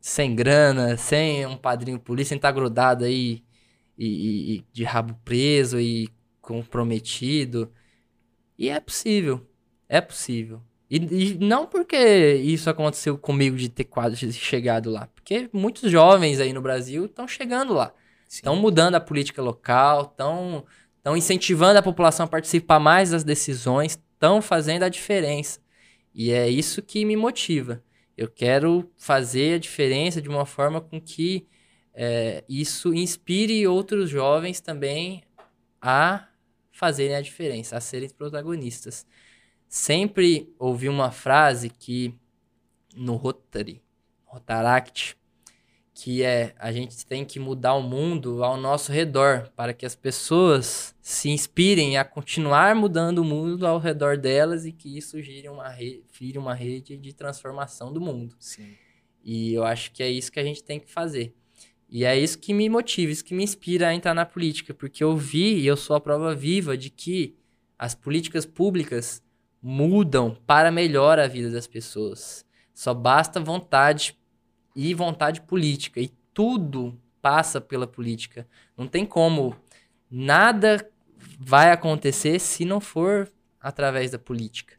sem 0.00 0.34
grana, 0.34 0.96
sem 0.96 1.44
um 1.44 1.56
padrinho 1.56 1.98
polícia, 1.98 2.30
sem 2.30 2.36
estar 2.36 2.52
grudado 2.52 3.04
aí 3.04 3.42
e, 3.98 4.06
e, 4.06 4.56
e 4.56 4.64
de 4.72 4.84
rabo 4.84 5.18
preso 5.24 5.78
e 5.80 6.08
comprometido? 6.40 7.70
E 8.56 8.70
é 8.70 8.80
possível. 8.80 9.46
É 9.88 10.00
possível. 10.00 10.62
E, 10.90 10.96
e, 10.96 11.38
não 11.38 11.66
porque 11.66 11.96
isso 11.96 12.70
aconteceu 12.70 13.18
comigo 13.18 13.56
de 13.56 13.68
ter 13.68 13.84
quase 13.84 14.32
chegado 14.32 14.90
lá, 14.90 15.06
porque 15.14 15.50
muitos 15.52 15.90
jovens 15.90 16.40
aí 16.40 16.52
no 16.52 16.62
Brasil 16.62 17.04
estão 17.04 17.28
chegando 17.28 17.74
lá. 17.74 17.92
Estão 18.26 18.56
mudando 18.56 18.94
a 18.94 19.00
política 19.00 19.42
local, 19.42 20.02
estão 20.02 20.64
incentivando 21.16 21.78
a 21.78 21.82
população 21.82 22.24
a 22.24 22.28
participar 22.28 22.78
mais 22.78 23.10
das 23.10 23.24
decisões, 23.24 23.92
estão 23.92 24.40
fazendo 24.42 24.82
a 24.82 24.88
diferença. 24.88 25.60
E 26.18 26.32
é 26.32 26.50
isso 26.50 26.82
que 26.82 27.04
me 27.04 27.16
motiva. 27.16 27.82
Eu 28.16 28.28
quero 28.28 28.90
fazer 28.98 29.54
a 29.54 29.58
diferença 29.58 30.20
de 30.20 30.28
uma 30.28 30.44
forma 30.44 30.80
com 30.80 31.00
que 31.00 31.46
é, 31.94 32.44
isso 32.48 32.92
inspire 32.92 33.66
outros 33.66 34.10
jovens 34.10 34.60
também 34.60 35.22
a 35.80 36.28
fazerem 36.72 37.16
a 37.16 37.22
diferença, 37.22 37.76
a 37.76 37.80
serem 37.80 38.10
protagonistas 38.10 39.06
sempre 39.68 40.52
ouvi 40.58 40.88
uma 40.88 41.10
frase 41.10 41.68
que 41.68 42.14
no 42.96 43.16
Rotary, 43.16 43.82
Rotaract, 44.24 45.16
que 46.00 46.22
é 46.22 46.54
a 46.60 46.70
gente 46.70 47.04
tem 47.04 47.24
que 47.24 47.40
mudar 47.40 47.74
o 47.74 47.82
mundo 47.82 48.44
ao 48.44 48.56
nosso 48.56 48.92
redor 48.92 49.50
para 49.56 49.74
que 49.74 49.84
as 49.84 49.96
pessoas 49.96 50.94
se 51.02 51.28
inspirem 51.28 51.98
a 51.98 52.04
continuar 52.04 52.72
mudando 52.76 53.18
o 53.18 53.24
mundo 53.24 53.66
ao 53.66 53.80
redor 53.80 54.16
delas 54.16 54.64
e 54.64 54.70
que 54.70 54.96
isso 54.96 55.20
gire 55.20 55.48
uma, 55.48 55.68
re 55.68 56.04
vire 56.16 56.38
uma 56.38 56.54
rede 56.54 56.96
de 56.96 57.12
transformação 57.12 57.92
do 57.92 58.00
mundo. 58.00 58.36
Sim. 58.38 58.76
E 59.24 59.52
eu 59.52 59.64
acho 59.64 59.90
que 59.90 60.00
é 60.00 60.08
isso 60.08 60.30
que 60.30 60.38
a 60.38 60.44
gente 60.44 60.62
tem 60.62 60.78
que 60.78 60.88
fazer. 60.88 61.34
E 61.90 62.04
é 62.04 62.16
isso 62.16 62.38
que 62.38 62.54
me 62.54 62.68
motiva, 62.68 63.10
isso 63.10 63.24
que 63.24 63.34
me 63.34 63.42
inspira 63.42 63.88
a 63.88 63.94
entrar 63.94 64.14
na 64.14 64.24
política, 64.24 64.72
porque 64.72 65.02
eu 65.02 65.16
vi 65.16 65.56
e 65.56 65.66
eu 65.66 65.76
sou 65.76 65.96
a 65.96 66.00
prova 66.00 66.32
viva 66.32 66.78
de 66.78 66.90
que 66.90 67.34
as 67.76 67.96
políticas 67.96 68.46
públicas 68.46 69.20
mudam 69.60 70.38
para 70.46 70.70
melhor 70.70 71.18
a 71.18 71.26
vida 71.26 71.50
das 71.50 71.66
pessoas. 71.66 72.46
Só 72.72 72.94
basta 72.94 73.40
vontade 73.40 74.16
e 74.80 74.94
vontade 74.94 75.40
política. 75.40 76.00
E 76.00 76.12
tudo 76.32 76.96
passa 77.20 77.60
pela 77.60 77.84
política. 77.84 78.46
Não 78.76 78.86
tem 78.86 79.04
como. 79.04 79.56
Nada 80.08 80.88
vai 81.36 81.72
acontecer 81.72 82.38
se 82.38 82.64
não 82.64 82.80
for 82.80 83.28
através 83.60 84.12
da 84.12 84.20
política. 84.20 84.76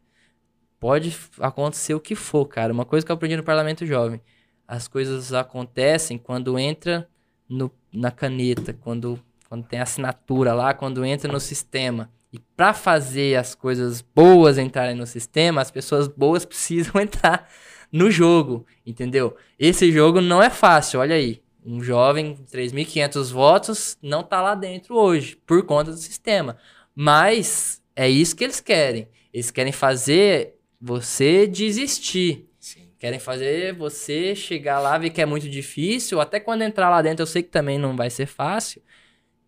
Pode 0.78 1.14
acontecer 1.38 1.92
o 1.92 2.00
que 2.00 2.14
for, 2.14 2.46
cara. 2.46 2.72
Uma 2.72 2.86
coisa 2.86 3.04
que 3.04 3.12
eu 3.12 3.14
aprendi 3.14 3.36
no 3.36 3.42
Parlamento 3.42 3.84
Jovem. 3.84 4.22
As 4.66 4.88
coisas 4.88 5.34
acontecem 5.34 6.16
quando 6.16 6.58
entra 6.58 7.06
no, 7.46 7.70
na 7.92 8.10
caneta, 8.10 8.72
quando, 8.72 9.22
quando 9.50 9.66
tem 9.66 9.80
assinatura 9.80 10.54
lá, 10.54 10.72
quando 10.72 11.04
entra 11.04 11.30
no 11.30 11.38
sistema. 11.38 12.10
E 12.32 12.38
para 12.38 12.72
fazer 12.72 13.36
as 13.36 13.54
coisas 13.54 14.00
boas 14.00 14.56
entrarem 14.56 14.94
no 14.94 15.06
sistema, 15.06 15.60
as 15.60 15.70
pessoas 15.70 16.08
boas 16.08 16.46
precisam 16.46 16.98
entrar 17.02 17.46
no 17.92 18.10
jogo, 18.10 18.66
entendeu? 18.86 19.36
Esse 19.58 19.90
jogo 19.90 20.20
não 20.20 20.42
é 20.42 20.50
fácil, 20.50 21.00
olha 21.00 21.14
aí. 21.14 21.42
Um 21.64 21.82
jovem, 21.82 22.36
3.500 22.50 23.32
votos, 23.32 23.98
não 24.02 24.22
tá 24.22 24.40
lá 24.40 24.54
dentro 24.54 24.96
hoje, 24.96 25.36
por 25.46 25.64
conta 25.64 25.90
do 25.90 25.96
sistema. 25.98 26.56
Mas 26.94 27.82
é 27.94 28.08
isso 28.08 28.34
que 28.34 28.44
eles 28.44 28.60
querem. 28.60 29.08
Eles 29.32 29.50
querem 29.50 29.72
fazer 29.72 30.54
você 30.80 31.46
desistir. 31.46 32.48
Sim. 32.58 32.88
Querem 32.98 33.18
fazer 33.18 33.74
você 33.74 34.34
chegar 34.34 34.80
lá, 34.80 34.96
ver 34.96 35.10
que 35.10 35.20
é 35.20 35.26
muito 35.26 35.48
difícil, 35.48 36.20
até 36.20 36.40
quando 36.40 36.62
entrar 36.62 36.88
lá 36.88 37.02
dentro, 37.02 37.22
eu 37.22 37.26
sei 37.26 37.42
que 37.42 37.50
também 37.50 37.78
não 37.78 37.96
vai 37.96 38.08
ser 38.08 38.26
fácil, 38.26 38.82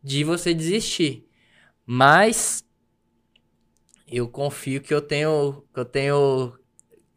de 0.02 0.22
você 0.22 0.52
desistir. 0.52 1.26
Mas 1.86 2.64
eu 4.06 4.28
confio 4.28 4.82
que 4.82 4.92
eu 4.92 5.00
tenho. 5.00 5.64
Que 5.72 5.80
eu 5.80 5.84
tenho. 5.84 6.52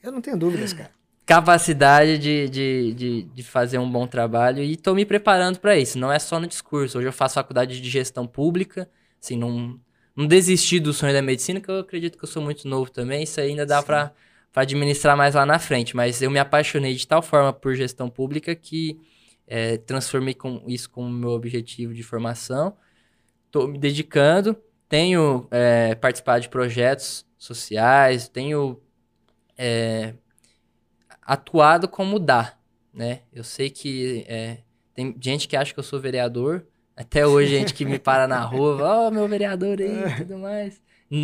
Eu 0.02 0.12
não 0.12 0.22
tenho 0.22 0.38
dúvidas, 0.38 0.72
cara. 0.72 0.95
Capacidade 1.26 2.18
de, 2.18 2.50
de, 2.50 2.94
de, 2.94 3.22
de 3.24 3.44
fazer 3.44 3.80
um 3.80 3.90
bom 3.90 4.06
trabalho 4.06 4.62
e 4.62 4.74
estou 4.74 4.94
me 4.94 5.06
preparando 5.06 5.60
para 5.60 5.78
isso. 5.78 5.98
Não 5.98 6.12
é 6.12 6.20
só 6.20 6.40
no 6.40 6.48
discurso. 6.48 6.98
Hoje 6.98 7.08
eu 7.08 7.14
faço 7.14 7.36
faculdade 7.36 7.82
de 7.82 7.90
gestão 7.90 8.28
pública. 8.28 8.90
Assim, 9.22 9.36
não, 9.36 9.80
não 10.16 10.28
desisti 10.28 10.80
do 10.80 10.94
sonho 10.94 11.14
da 11.14 11.22
medicina, 11.22 11.60
que 11.60 11.70
eu 11.70 11.80
acredito 11.80 12.18
que 12.18 12.24
eu 12.24 12.30
sou 12.30 12.44
muito 12.44 12.68
novo 12.68 12.92
também. 12.92 13.24
Isso 13.24 13.42
ainda 13.42 13.66
dá 13.66 13.82
para 13.82 14.14
administrar 14.54 15.18
mais 15.18 15.34
lá 15.36 15.46
na 15.46 15.58
frente. 15.58 15.96
Mas 15.96 16.22
eu 16.22 16.30
me 16.30 16.38
apaixonei 16.38 16.94
de 16.94 17.08
tal 17.08 17.22
forma 17.22 17.52
por 17.52 17.74
gestão 17.76 18.10
pública 18.10 18.56
que 18.56 19.00
é, 19.48 19.78
transformei 19.78 20.36
com, 20.36 20.64
isso 20.68 20.90
como 20.90 21.10
meu 21.10 21.32
objetivo 21.32 21.94
de 21.94 22.04
formação. 22.04 22.78
Estou 23.48 23.68
me 23.68 23.80
dedicando 23.80 24.56
tenho 24.88 25.48
é, 25.52 25.96
participado 25.96 26.42
de 26.42 26.50
projetos 26.50 27.26
sociais, 27.38 28.28
tenho 28.28 28.80
é, 29.58 30.14
atuado 31.26 31.88
como 31.88 32.20
dá, 32.20 32.54
né? 32.94 33.22
Eu 33.34 33.44
sei 33.44 33.70
que 33.70 34.24
é, 34.28 34.60
tem 34.94 35.16
gente 35.20 35.48
que 35.48 35.58
acha 35.58 35.74
que 35.74 35.80
eu 35.80 35.84
sou 35.84 36.00
vereador, 36.00 36.66
até 36.96 37.26
hoje 37.26 37.58
gente 37.58 37.74
que 37.74 37.84
me 37.84 38.00
para 38.00 38.28
na 38.28 38.42
rua, 38.42 38.78
ó, 38.82 39.08
oh, 39.08 39.12
meu 39.12 39.28
vereador 39.28 39.80
aí 39.82 40.06
e 40.06 40.16
tudo 40.18 40.38
mais. 40.38 40.80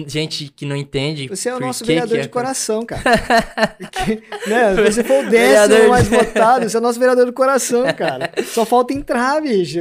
Gente 0.07 0.49
que 0.49 0.63
não 0.65 0.75
entende. 0.75 1.27
Você 1.27 1.49
é 1.49 1.55
o 1.55 1.59
nosso 1.59 1.83
vereador 1.83 2.19
de 2.19 2.29
coração, 2.29 2.85
cara. 2.85 3.03
Porque, 3.79 4.23
né, 4.47 4.75
você 4.75 5.03
foi 5.03 5.25
o 5.25 5.29
décimo 5.29 5.89
mais 5.89 6.07
de... 6.07 6.15
votado, 6.15 6.69
você 6.69 6.77
é 6.77 6.79
o 6.79 6.83
nosso 6.83 6.99
vereador 6.99 7.25
de 7.25 7.31
coração, 7.31 7.83
cara. 7.93 8.31
Só 8.45 8.63
falta 8.65 8.93
entrar, 8.93 9.41
bicho. 9.41 9.79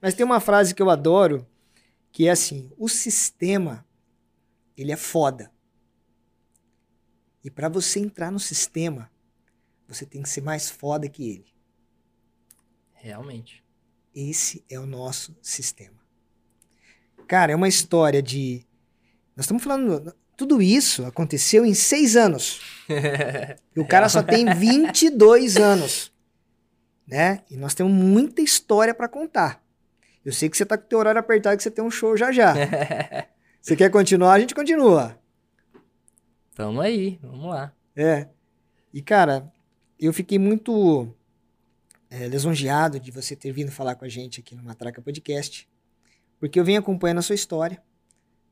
Mas 0.00 0.14
tem 0.14 0.24
uma 0.24 0.40
frase 0.40 0.74
que 0.74 0.80
eu 0.80 0.88
adoro, 0.88 1.46
que 2.10 2.26
é 2.26 2.30
assim, 2.30 2.70
o 2.78 2.88
sistema 2.88 3.84
ele 4.76 4.92
é 4.92 4.96
foda. 4.96 5.50
E 7.44 7.50
para 7.50 7.68
você 7.68 8.00
entrar 8.00 8.30
no 8.30 8.40
sistema, 8.40 9.10
você 9.92 10.06
tem 10.06 10.22
que 10.22 10.28
ser 10.28 10.40
mais 10.40 10.70
foda 10.70 11.08
que 11.08 11.30
ele. 11.30 11.52
Realmente. 12.94 13.62
Esse 14.14 14.64
é 14.68 14.78
o 14.78 14.86
nosso 14.86 15.36
sistema. 15.40 16.00
Cara, 17.26 17.52
é 17.52 17.56
uma 17.56 17.68
história 17.68 18.22
de 18.22 18.66
nós 19.36 19.44
estamos 19.44 19.62
falando 19.62 20.14
Tudo 20.36 20.60
isso 20.60 21.04
aconteceu 21.06 21.64
em 21.64 21.74
seis 21.74 22.16
anos. 22.16 22.60
e 23.74 23.80
o 23.80 23.86
cara 23.86 24.08
só 24.08 24.22
tem 24.22 24.52
22 24.54 25.56
anos. 25.56 26.12
Né? 27.06 27.42
E 27.50 27.56
nós 27.56 27.74
temos 27.74 27.92
muita 27.92 28.42
história 28.42 28.94
para 28.94 29.08
contar. 29.08 29.62
Eu 30.24 30.32
sei 30.32 30.48
que 30.48 30.56
você 30.56 30.64
tá 30.64 30.78
com 30.78 30.84
o 30.84 30.88
teu 30.88 30.98
horário 30.98 31.18
apertado, 31.18 31.56
que 31.56 31.62
você 31.62 31.70
tem 31.70 31.84
um 31.84 31.90
show 31.90 32.16
já 32.16 32.30
já. 32.30 32.54
você 33.60 33.74
quer 33.74 33.90
continuar? 33.90 34.34
A 34.34 34.40
gente 34.40 34.54
continua. 34.54 35.18
Tamo 36.54 36.80
aí, 36.80 37.18
vamos 37.22 37.50
lá. 37.50 37.72
É. 37.96 38.28
E, 38.92 39.02
cara, 39.02 39.50
eu 40.06 40.12
fiquei 40.12 40.38
muito 40.38 41.08
é, 42.10 42.26
lisonjeado 42.26 42.98
de 42.98 43.10
você 43.10 43.36
ter 43.36 43.52
vindo 43.52 43.70
falar 43.70 43.94
com 43.94 44.04
a 44.04 44.08
gente 44.08 44.40
aqui 44.40 44.54
no 44.54 44.62
Matraca 44.62 45.00
Podcast, 45.00 45.68
porque 46.40 46.58
eu 46.58 46.64
venho 46.64 46.80
acompanhando 46.80 47.18
a 47.18 47.22
sua 47.22 47.36
história, 47.36 47.80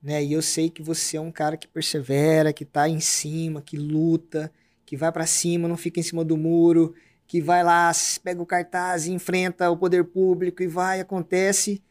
né? 0.03 0.23
E 0.23 0.33
eu 0.33 0.43
sei 0.43 0.71
que 0.71 0.83
você 0.83 1.17
é 1.17 1.21
um 1.21 1.33
cara 1.33 1.57
que 1.57 1.67
persevera, 1.67 2.53
que 2.53 2.65
tá 2.65 2.89
em 2.89 3.01
cima, 3.01 3.61
que 3.61 3.77
luta, 3.77 4.53
que 4.87 4.97
vai 4.97 5.11
para 5.11 5.27
cima, 5.27 5.67
não 5.67 5.77
fica 5.77 5.99
em 6.01 6.03
cima 6.03 6.25
do 6.25 6.37
muro, 6.37 6.95
que 7.27 7.41
vai 7.41 7.63
lá, 7.63 7.91
pega 8.23 8.41
o 8.41 8.47
cartaz, 8.47 9.07
enfrenta 9.07 9.71
o 9.71 9.77
poder 9.77 10.05
público 10.05 10.63
e 10.63 10.67
vai, 10.67 11.01
acontece. 11.01 11.83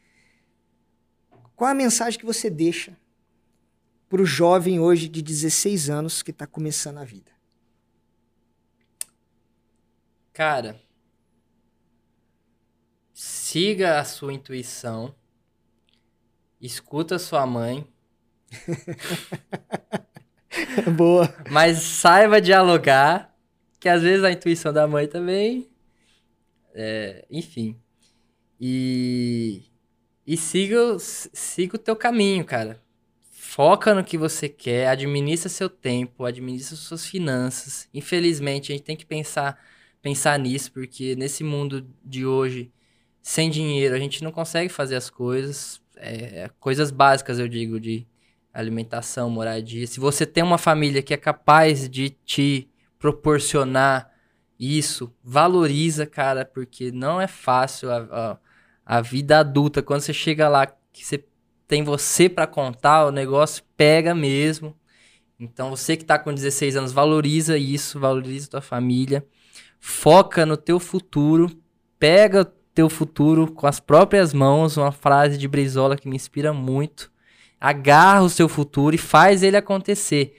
Qual 1.56 1.70
a 1.70 1.76
mensagem 1.76 2.20
que 2.20 2.26
você 2.26 2.50
deixa 2.50 2.98
para 4.10 4.22
o 4.22 4.26
jovem 4.26 4.80
hoje 4.80 5.08
de 5.08 5.22
16 5.22 5.90
anos 5.90 6.24
que 6.24 6.32
está 6.32 6.48
começando 6.48 6.98
a 6.98 7.04
vida? 7.04 7.39
Cara, 10.40 10.80
siga 13.14 14.00
a 14.00 14.06
sua 14.06 14.32
intuição, 14.32 15.14
escuta 16.62 17.20
sua 17.20 17.46
mãe. 17.46 17.86
Boa. 20.96 21.36
Mas 21.52 21.80
saiba 21.80 22.40
dialogar, 22.40 23.38
que 23.82 23.90
às 23.90 24.02
vezes 24.02 24.24
a 24.24 24.32
intuição 24.32 24.72
da 24.72 24.88
mãe 24.88 25.10
também. 25.10 25.70
É, 26.74 27.26
enfim. 27.30 27.78
E, 28.58 29.64
e 30.26 30.38
siga, 30.38 30.98
siga 31.00 31.76
o 31.76 31.80
teu 31.80 31.98
caminho, 31.98 32.46
cara. 32.46 32.82
Foca 33.30 33.94
no 33.94 34.06
que 34.06 34.18
você 34.18 34.48
quer, 34.48 34.88
administra 34.88 35.50
seu 35.50 35.70
tempo, 35.70 36.24
administra 36.24 36.78
suas 36.78 37.06
finanças. 37.06 37.90
Infelizmente, 37.94 38.72
a 38.72 38.76
gente 38.78 38.86
tem 38.86 38.96
que 38.96 39.06
pensar 39.06 39.60
pensar 40.02 40.38
nisso, 40.40 40.72
porque 40.72 41.16
nesse 41.16 41.44
mundo 41.44 41.86
de 42.04 42.26
hoje, 42.26 42.72
sem 43.22 43.50
dinheiro, 43.50 43.96
a 43.96 44.00
gente 44.00 44.24
não 44.24 44.32
consegue 44.32 44.70
fazer 44.70 44.96
as 44.96 45.10
coisas. 45.10 45.82
É, 45.96 46.50
coisas 46.60 46.92
básicas, 46.92 47.40
eu 47.40 47.48
digo, 47.48 47.80
de 47.80 48.08
alimentação, 48.54 49.30
moradia. 49.30 49.86
Se 49.86 50.00
você 50.00 50.26
tem 50.26 50.44
uma 50.44 50.58
família 50.58 51.02
que 51.02 51.14
é 51.14 51.18
capaz 51.18 51.90
de 51.90 52.12
te 52.26 52.70
proporcionar 52.98 54.12
isso, 54.58 55.14
valoriza, 55.24 56.06
cara, 56.06 56.46
porque 56.46 56.92
não 56.92 57.20
é 57.20 57.28
fácil 57.28 57.92
a, 57.92 57.98
a, 58.86 58.98
a 58.98 59.02
vida 59.02 59.40
adulta. 59.40 59.82
Quando 59.82 60.02
você 60.02 60.14
chega 60.14 60.48
lá, 60.50 60.66
que 60.92 61.06
você 61.06 61.24
tem 61.68 61.84
você 61.84 62.28
para 62.30 62.48
contar, 62.48 63.06
o 63.06 63.12
negócio 63.12 63.64
pega 63.78 64.16
mesmo. 64.16 64.76
Então, 65.40 65.70
você 65.70 65.96
que 65.96 66.04
tá 66.04 66.18
com 66.20 66.34
16 66.34 66.76
anos, 66.76 66.92
valoriza 66.92 67.58
isso, 67.58 68.00
valoriza 68.00 68.50
tua 68.50 68.62
família 68.62 69.26
foca 69.80 70.46
no 70.46 70.58
teu 70.58 70.80
futuro, 70.80 71.50
pega 71.98 72.52
teu 72.74 72.90
futuro 72.90 73.52
com 73.52 73.68
as 73.68 73.80
próprias 73.80 74.34
mãos, 74.34 74.78
uma 74.78 74.92
frase 74.92 75.38
de 75.38 75.48
Brizola 75.48 75.98
que 75.98 76.08
me 76.08 76.16
inspira 76.16 76.54
muito. 76.54 77.12
Agarra 77.60 78.22
o 78.22 78.30
seu 78.30 78.48
futuro 78.48 78.96
e 78.96 78.98
faz 78.98 79.44
ele 79.44 79.58
acontecer. 79.58 80.36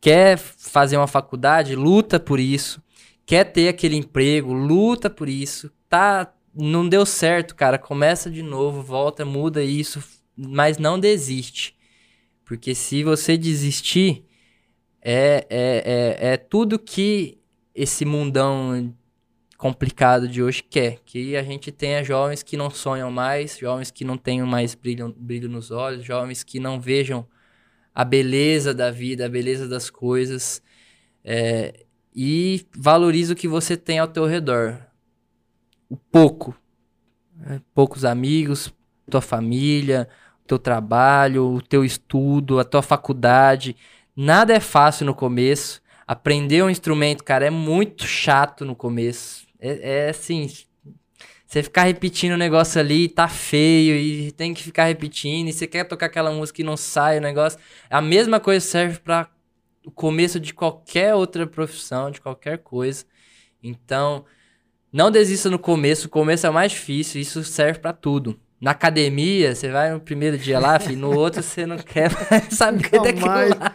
Quer 0.00 0.38
fazer 0.38 0.96
uma 0.96 1.06
faculdade? 1.06 1.74
Luta 1.74 2.20
por 2.20 2.38
isso. 2.38 2.82
Quer 3.26 3.44
ter 3.44 3.68
aquele 3.68 3.96
emprego? 3.96 4.52
Luta 4.52 5.08
por 5.08 5.28
isso. 5.28 5.70
Tá, 5.88 6.32
não 6.54 6.88
deu 6.88 7.04
certo, 7.06 7.56
cara. 7.56 7.78
Começa 7.78 8.30
de 8.30 8.42
novo, 8.42 8.82
volta, 8.82 9.24
muda 9.24 9.62
isso, 9.62 10.02
mas 10.36 10.78
não 10.78 11.00
desiste. 11.00 11.74
Porque 12.44 12.74
se 12.74 13.02
você 13.02 13.36
desistir, 13.36 14.24
é, 15.02 15.46
é, 15.48 16.18
é, 16.20 16.32
é 16.34 16.36
tudo 16.36 16.78
que 16.78 17.38
esse 17.74 18.04
mundão 18.04 18.94
complicado 19.56 20.28
de 20.28 20.42
hoje 20.42 20.62
quer. 20.62 20.98
Que 21.04 21.36
a 21.36 21.42
gente 21.42 21.72
tenha 21.72 22.04
jovens 22.04 22.42
que 22.42 22.56
não 22.56 22.70
sonham 22.70 23.10
mais, 23.10 23.58
jovens 23.58 23.90
que 23.90 24.04
não 24.04 24.16
tenham 24.16 24.46
mais 24.46 24.74
brilho, 24.74 25.14
brilho 25.16 25.48
nos 25.48 25.70
olhos, 25.70 26.04
jovens 26.04 26.44
que 26.44 26.60
não 26.60 26.80
vejam 26.80 27.26
a 27.94 28.04
beleza 28.04 28.74
da 28.74 28.90
vida, 28.90 29.26
a 29.26 29.28
beleza 29.28 29.68
das 29.68 29.88
coisas. 29.88 30.62
É, 31.24 31.84
e 32.14 32.66
valorize 32.76 33.32
o 33.32 33.36
que 33.36 33.48
você 33.48 33.76
tem 33.76 33.98
ao 33.98 34.08
teu 34.08 34.26
redor. 34.26 34.78
O 35.88 35.96
pouco. 35.96 36.54
Né? 37.36 37.60
Poucos 37.74 38.04
amigos, 38.04 38.72
tua 39.10 39.20
família, 39.20 40.08
teu 40.46 40.58
trabalho, 40.58 41.54
o 41.54 41.62
teu 41.62 41.84
estudo, 41.84 42.58
a 42.58 42.64
tua 42.64 42.82
faculdade. 42.82 43.76
Nada 44.14 44.52
é 44.52 44.60
fácil 44.60 45.06
no 45.06 45.14
começo. 45.14 45.82
Aprender 46.06 46.62
um 46.62 46.68
instrumento, 46.68 47.24
cara, 47.24 47.46
é 47.46 47.50
muito 47.50 48.06
chato 48.06 48.64
no 48.64 48.74
começo. 48.74 49.46
É, 49.58 50.06
é 50.06 50.08
assim. 50.10 50.50
Você 51.46 51.62
ficar 51.62 51.84
repetindo 51.84 52.32
o 52.32 52.36
negócio 52.36 52.80
ali, 52.80 53.08
tá 53.08 53.28
feio, 53.28 53.96
e 53.96 54.32
tem 54.32 54.52
que 54.52 54.62
ficar 54.62 54.86
repetindo, 54.86 55.48
e 55.48 55.52
você 55.52 55.66
quer 55.66 55.84
tocar 55.84 56.06
aquela 56.06 56.32
música 56.32 56.60
e 56.60 56.64
não 56.64 56.76
sai 56.76 57.18
o 57.18 57.20
negócio. 57.20 57.58
A 57.88 58.02
mesma 58.02 58.40
coisa 58.40 58.64
serve 58.64 58.98
para 58.98 59.28
o 59.86 59.90
começo 59.90 60.40
de 60.40 60.52
qualquer 60.52 61.14
outra 61.14 61.46
profissão, 61.46 62.10
de 62.10 62.20
qualquer 62.20 62.58
coisa. 62.58 63.04
Então, 63.62 64.24
não 64.92 65.10
desista 65.10 65.48
no 65.48 65.58
começo, 65.58 66.08
o 66.08 66.10
começo 66.10 66.46
é 66.46 66.50
o 66.50 66.54
mais 66.54 66.72
difícil, 66.72 67.20
isso 67.20 67.44
serve 67.44 67.78
para 67.78 67.92
tudo. 67.92 68.38
Na 68.60 68.72
academia, 68.72 69.54
você 69.54 69.68
vai 69.70 69.92
no 69.92 70.00
primeiro 70.00 70.36
dia 70.36 70.58
lá, 70.58 70.80
filho, 70.80 70.98
no 70.98 71.16
outro 71.16 71.42
você 71.42 71.66
não 71.66 71.78
quer 71.78 72.10
mais 72.30 72.52
saber 72.54 72.90
daquilo 73.00 73.26
lá 73.26 73.72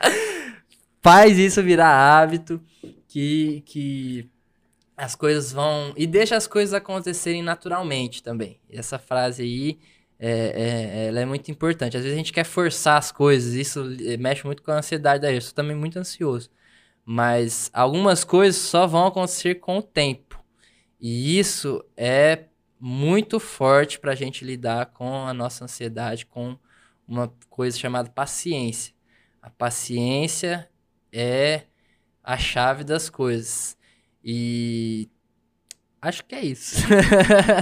faz 1.02 1.38
isso 1.38 1.62
virar 1.64 1.90
hábito, 1.90 2.62
que, 3.08 3.62
que 3.66 4.30
as 4.96 5.16
coisas 5.16 5.52
vão. 5.52 5.94
E 5.96 6.06
deixa 6.06 6.36
as 6.36 6.48
coisas 6.48 6.74
acontecerem 6.74 7.42
naturalmente 7.42 8.22
também. 8.22 8.60
Essa 8.70 9.00
frase 9.00 9.42
aí 9.44 9.80
é, 10.20 10.32
é, 10.32 11.08
ela 11.08 11.22
é 11.22 11.26
muito 11.26 11.50
importante. 11.50 11.96
Às 11.96 12.04
vezes 12.04 12.16
a 12.16 12.18
gente 12.18 12.34
quer 12.34 12.44
forçar 12.44 12.98
as 12.98 13.12
coisas, 13.12 13.54
isso 13.54 13.84
mexe 14.20 14.46
muito 14.46 14.62
com 14.62 14.72
a 14.72 14.80
ansiedade 14.80 15.22
da 15.22 15.30
gente. 15.30 15.38
Eu 15.38 15.42
sou 15.42 15.54
também 15.54 15.76
muito 15.76 15.98
ansioso. 15.98 16.50
Mas 17.06 17.72
algumas 17.74 18.24
coisas 18.24 18.62
só 18.62 18.86
vão 18.86 19.08
acontecer 19.08 19.56
com 19.56 19.80
o 19.80 19.82
tempo. 19.82 20.40
E 21.00 21.40
isso 21.40 21.84
é 21.96 22.46
muito 22.80 23.40
forte 23.40 24.00
para 24.00 24.12
a 24.12 24.16
gente 24.16 24.46
lidar 24.46 24.88
com 24.88 25.26
a 25.26 25.34
nossa 25.34 25.64
ansiedade, 25.64 26.26
com 26.26 26.58
uma 27.08 27.34
coisa 27.50 27.78
chamada 27.78 28.10
paciência. 28.10 28.94
A 29.42 29.50
paciência 29.50 30.70
é 31.12 31.64
a 32.24 32.38
chave 32.38 32.84
das 32.84 33.10
coisas. 33.10 33.78
E 34.24 35.10
acho 36.02 36.24
que 36.26 36.36
é 36.36 36.46
isso. 36.46 36.76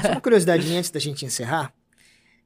Só 0.01 0.11
uma 0.11 0.21
curiosidade 0.21 0.73
antes 0.75 0.89
da 0.89 0.99
gente 0.99 1.25
encerrar. 1.25 1.73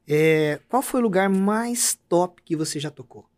É, 0.07 0.59
qual 0.67 0.81
foi 0.81 0.99
o 0.99 1.03
lugar 1.03 1.29
mais 1.29 1.97
top 2.09 2.41
que 2.43 2.55
você 2.55 2.79
já 2.79 2.91
tocou? 2.91 3.29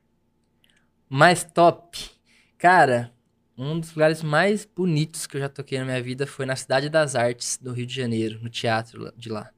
Mais 1.09 1.43
top? 1.43 2.11
Cara, 2.57 3.13
um 3.57 3.79
dos 3.79 3.91
lugares 3.93 4.23
mais 4.23 4.65
bonitos 4.65 5.27
que 5.27 5.37
eu 5.37 5.41
já 5.41 5.49
toquei 5.49 5.77
na 5.77 5.85
minha 5.85 6.01
vida 6.01 6.25
foi 6.25 6.45
na 6.45 6.55
Cidade 6.55 6.89
das 6.89 7.15
Artes 7.15 7.57
do 7.61 7.71
Rio 7.71 7.85
de 7.85 7.93
Janeiro, 7.93 8.39
no 8.41 8.49
teatro 8.49 9.13
de 9.15 9.29
lá. 9.29 9.51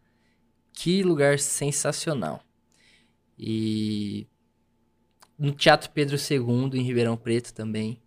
Que 0.74 1.02
lugar 1.04 1.40
sensacional. 1.40 2.44
E 3.40 4.28
no 5.38 5.52
Teatro 5.52 5.90
Pedro 5.92 6.16
II, 6.16 6.80
em 6.80 6.84
Ribeirão 6.84 7.18
Preto 7.18 7.54
também. 7.54 8.02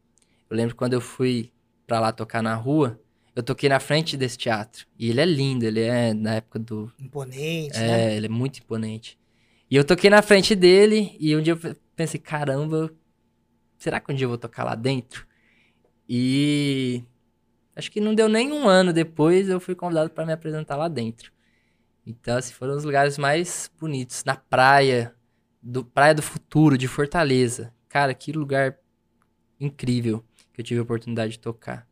Eu 0.49 0.57
lembro 0.57 0.75
quando 0.75 0.95
eu 0.95 1.01
fui 1.01 1.53
pra 1.87 2.01
lá 2.01 2.13
tocar 2.13 2.43
na 2.43 2.55
rua, 2.55 3.01
eu 3.35 3.43
toquei 3.43 3.69
na 3.69 3.79
frente 3.79 4.17
desse 4.17 4.37
teatro. 4.37 4.87
E 4.99 5.11
ele 5.11 5.21
é 5.21 5.25
lindo, 5.25 5.65
ele 5.65 5.81
é 5.81 6.13
na 6.13 6.35
época 6.35 6.59
do. 6.59 6.93
Imponente, 6.99 7.77
é, 7.77 7.87
né? 7.87 8.17
ele 8.17 8.27
é 8.27 8.31
muito 8.31 8.59
imponente. 8.59 9.19
E 9.71 9.77
eu 9.77 9.85
toquei 9.85 10.09
na 10.11 10.23
frente 10.23 10.55
dele, 10.55 11.17
e 11.21 11.37
um 11.37 11.43
dia 11.43 11.53
eu 11.53 11.77
pensei, 11.95 12.19
caramba, 12.19 12.91
será 13.77 14.01
que 14.01 14.11
um 14.11 14.15
dia 14.15 14.25
eu 14.25 14.31
vou 14.31 14.39
tocar 14.39 14.65
lá 14.65 14.75
dentro? 14.75 15.27
E 16.09 17.05
acho 17.77 17.91
que 17.91 18.01
não 18.01 18.15
deu 18.15 18.29
nem 18.29 18.51
um 18.51 18.67
ano 18.67 18.93
depois, 18.93 19.49
eu 19.49 19.61
fui 19.61 19.75
convidado 19.75 20.11
para 20.11 20.25
me 20.25 20.33
apresentar 20.33 20.77
lá 20.77 20.89
dentro. 20.89 21.31
Então, 22.07 22.39
esses 22.39 22.51
foram 22.51 22.75
os 22.75 22.85
lugares 22.85 23.19
mais 23.19 23.71
bonitos. 23.79 24.25
Na 24.25 24.35
praia, 24.35 25.15
do 25.63 25.85
Praia 25.85 26.15
do 26.15 26.23
Futuro, 26.23 26.79
de 26.79 26.89
Fortaleza. 26.89 27.73
Cara, 27.89 28.15
que 28.15 28.33
lugar 28.33 28.79
incrível 29.61 30.25
que 30.53 30.61
eu 30.61 30.65
tive 30.65 30.81
a 30.81 30.83
oportunidade 30.83 31.33
de 31.33 31.39
tocar. 31.39 31.87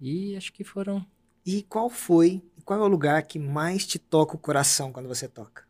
E 0.00 0.36
acho 0.36 0.52
que 0.52 0.64
foram. 0.64 1.06
E 1.46 1.62
qual 1.62 1.90
foi, 1.90 2.42
qual 2.64 2.80
é 2.80 2.82
o 2.82 2.88
lugar 2.88 3.22
que 3.22 3.38
mais 3.38 3.86
te 3.86 3.98
toca 3.98 4.34
o 4.34 4.38
coração 4.38 4.92
quando 4.92 5.08
você 5.08 5.28
toca? 5.28 5.64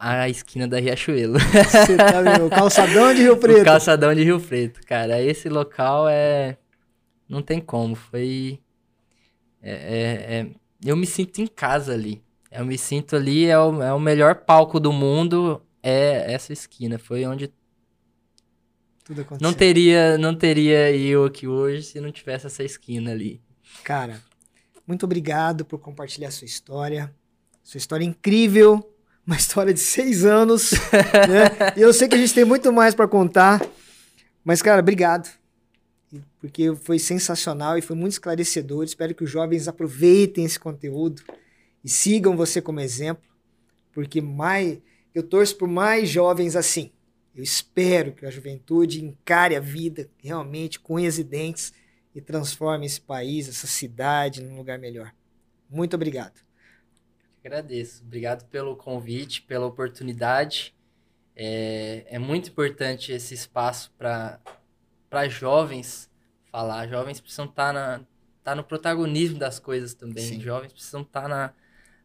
a 0.00 0.30
esquina 0.30 0.66
da 0.66 0.80
Riachuelo. 0.80 1.38
Você 1.38 1.94
tá 1.94 2.22
vendo? 2.22 2.46
O 2.46 2.50
calçadão 2.50 3.12
de 3.12 3.20
Rio 3.20 3.36
Preto. 3.38 3.60
O 3.60 3.64
calçadão 3.64 4.14
de 4.14 4.24
Rio 4.24 4.40
Preto, 4.40 4.80
cara. 4.86 5.20
Esse 5.20 5.50
local 5.50 6.08
é. 6.08 6.56
Não 7.28 7.42
tem 7.42 7.60
como. 7.60 7.94
Foi. 7.94 8.58
É, 9.60 9.72
é, 9.72 10.40
é... 10.40 10.50
Eu 10.82 10.96
me 10.96 11.06
sinto 11.06 11.42
em 11.42 11.46
casa 11.46 11.92
ali. 11.92 12.24
Eu 12.50 12.64
me 12.64 12.76
sinto 12.76 13.14
ali, 13.14 13.46
é 13.46 13.58
o, 13.58 13.82
é 13.82 13.92
o 13.92 14.00
melhor 14.00 14.34
palco 14.34 14.80
do 14.80 14.92
mundo, 14.92 15.62
é 15.82 16.32
essa 16.32 16.52
esquina. 16.52 16.98
Foi 16.98 17.24
onde. 17.24 17.52
Tudo 19.04 19.20
aconteceu. 19.20 19.48
Não 19.48 19.56
teria, 19.56 20.18
não 20.18 20.34
teria 20.34 20.90
eu 20.96 21.24
aqui 21.24 21.46
hoje 21.46 21.82
se 21.84 22.00
não 22.00 22.10
tivesse 22.10 22.46
essa 22.46 22.64
esquina 22.64 23.12
ali. 23.12 23.40
Cara, 23.84 24.20
muito 24.86 25.04
obrigado 25.04 25.64
por 25.64 25.78
compartilhar 25.78 26.30
sua 26.32 26.46
história. 26.46 27.14
Sua 27.62 27.78
história 27.78 28.04
é 28.04 28.08
incrível 28.08 28.84
uma 29.24 29.36
história 29.36 29.72
de 29.72 29.78
seis 29.78 30.24
anos, 30.24 30.72
né? 31.28 31.74
E 31.76 31.80
eu 31.80 31.92
sei 31.92 32.08
que 32.08 32.16
a 32.16 32.18
gente 32.18 32.34
tem 32.34 32.44
muito 32.44 32.72
mais 32.72 32.96
para 32.96 33.06
contar, 33.06 33.64
mas, 34.44 34.60
cara, 34.60 34.80
obrigado. 34.80 35.30
Porque 36.40 36.74
foi 36.74 36.98
sensacional 36.98 37.78
e 37.78 37.82
foi 37.82 37.94
muito 37.94 38.12
esclarecedor. 38.12 38.82
Espero 38.82 39.14
que 39.14 39.22
os 39.22 39.30
jovens 39.30 39.68
aproveitem 39.68 40.44
esse 40.44 40.58
conteúdo 40.58 41.22
e 41.84 41.88
sigam 41.88 42.36
você 42.36 42.60
como 42.60 42.80
exemplo, 42.80 43.28
porque 43.92 44.20
mais 44.20 44.80
eu 45.14 45.22
torço 45.22 45.56
por 45.56 45.68
mais 45.68 46.08
jovens 46.08 46.54
assim. 46.56 46.92
Eu 47.34 47.42
espero 47.42 48.12
que 48.12 48.26
a 48.26 48.30
juventude 48.30 49.04
encare 49.04 49.56
a 49.56 49.60
vida 49.60 50.10
realmente 50.18 50.78
com 50.78 50.94
unhas 50.94 51.18
e 51.18 51.24
dentes 51.24 51.72
e 52.14 52.20
transforme 52.20 52.86
esse 52.86 53.00
país, 53.00 53.48
essa 53.48 53.66
cidade 53.66 54.42
num 54.42 54.56
lugar 54.56 54.78
melhor. 54.78 55.14
Muito 55.68 55.94
obrigado. 55.94 56.40
Agradeço. 57.44 58.02
Obrigado 58.04 58.46
pelo 58.48 58.76
convite, 58.76 59.42
pela 59.42 59.66
oportunidade. 59.66 60.74
É, 61.34 62.04
é 62.08 62.18
muito 62.18 62.50
importante 62.50 63.12
esse 63.12 63.32
espaço 63.32 63.92
para 63.96 64.40
jovens 65.28 66.10
falar. 66.50 66.88
Jovens 66.88 67.20
precisam 67.20 67.46
estar 67.46 67.68
tá 67.68 67.72
na, 67.72 68.00
tá 68.42 68.54
no 68.54 68.64
protagonismo 68.64 69.38
das 69.38 69.58
coisas 69.58 69.94
também. 69.94 70.24
Sim. 70.24 70.40
Jovens 70.40 70.72
precisam 70.72 71.02
estar 71.02 71.22
tá 71.22 71.28
na, 71.28 71.54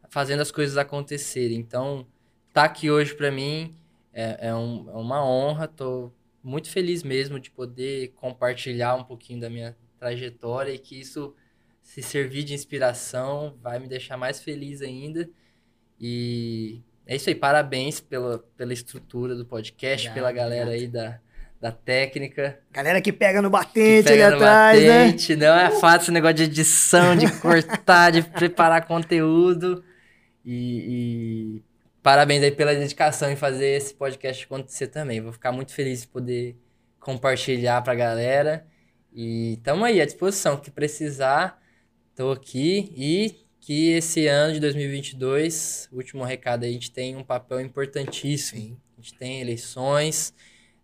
fazendo 0.09 0.41
as 0.41 0.51
coisas 0.51 0.77
acontecerem. 0.77 1.57
Então, 1.57 2.07
estar 2.47 2.61
tá 2.61 2.63
aqui 2.63 2.89
hoje 2.89 3.13
para 3.13 3.31
mim 3.31 3.75
é, 4.13 4.49
é, 4.49 4.55
um, 4.55 4.89
é 4.89 4.95
uma 4.95 5.25
honra. 5.25 5.65
Estou 5.65 6.13
muito 6.43 6.69
feliz 6.69 7.03
mesmo 7.03 7.39
de 7.39 7.51
poder 7.51 8.13
compartilhar 8.15 8.95
um 8.95 9.03
pouquinho 9.03 9.41
da 9.41 9.49
minha 9.49 9.75
trajetória 9.99 10.71
e 10.71 10.79
que 10.79 10.99
isso 10.99 11.35
se 11.85 12.01
servir 12.01 12.43
de 12.43 12.53
inspiração, 12.53 13.55
vai 13.61 13.79
me 13.79 13.87
deixar 13.87 14.17
mais 14.17 14.41
feliz 14.41 14.81
ainda. 14.81 15.29
E 15.99 16.81
é 17.05 17.15
isso 17.15 17.29
aí, 17.29 17.35
parabéns 17.35 17.99
pela, 17.99 18.43
pela 18.57 18.73
estrutura 18.73 19.35
do 19.35 19.45
podcast, 19.45 20.07
obrigado, 20.09 20.15
pela 20.15 20.31
galera 20.31 20.71
obrigado. 20.71 20.81
aí 20.81 20.87
da, 20.87 21.19
da 21.61 21.71
técnica. 21.71 22.59
Galera 22.71 22.99
que 23.01 23.13
pega 23.13 23.41
no 23.41 23.49
batente 23.49 24.09
pega 24.09 24.27
ali 24.27 24.35
no 24.35 24.41
atrás, 24.41 24.81
né? 24.81 25.05
batente, 25.05 25.35
né? 25.35 25.47
Não 25.47 25.55
é 25.55 25.71
fácil 25.79 26.05
esse 26.05 26.11
negócio 26.11 26.35
de 26.35 26.43
edição, 26.43 27.15
de 27.15 27.31
cortar, 27.39 28.11
de 28.11 28.23
preparar 28.23 28.85
conteúdo. 28.87 29.83
E, 30.45 31.57
e, 31.57 31.63
parabéns 32.03 32.43
aí 32.43 32.51
pela 32.51 32.73
dedicação 32.75 33.31
em 33.31 33.35
fazer 33.35 33.67
esse 33.67 33.93
podcast 33.95 34.45
acontecer 34.45 34.87
também. 34.87 35.19
Vou 35.21 35.33
ficar 35.33 35.51
muito 35.51 35.73
feliz 35.73 36.01
de 36.01 36.07
poder 36.07 36.55
compartilhar 36.99 37.81
pra 37.81 37.95
galera. 37.95 38.65
E 39.11 39.53
estamos 39.53 39.83
aí 39.83 39.99
à 39.99 40.05
disposição. 40.05 40.57
que 40.57 40.69
precisar, 40.69 41.59
Estou 42.15 42.31
aqui 42.31 42.93
e 42.95 43.45
que 43.59 43.89
esse 43.89 44.25
ano 44.25 44.53
de 44.53 44.61
2022, 44.61 45.89
último 45.91 46.23
recado 46.23 46.63
a 46.63 46.67
gente 46.69 46.89
tem 46.89 47.13
um 47.13 47.25
papel 47.25 47.59
importantíssimo. 47.59 48.61
Sim. 48.61 48.77
A 48.97 49.01
gente 49.01 49.13
tem 49.15 49.41
eleições, 49.41 50.33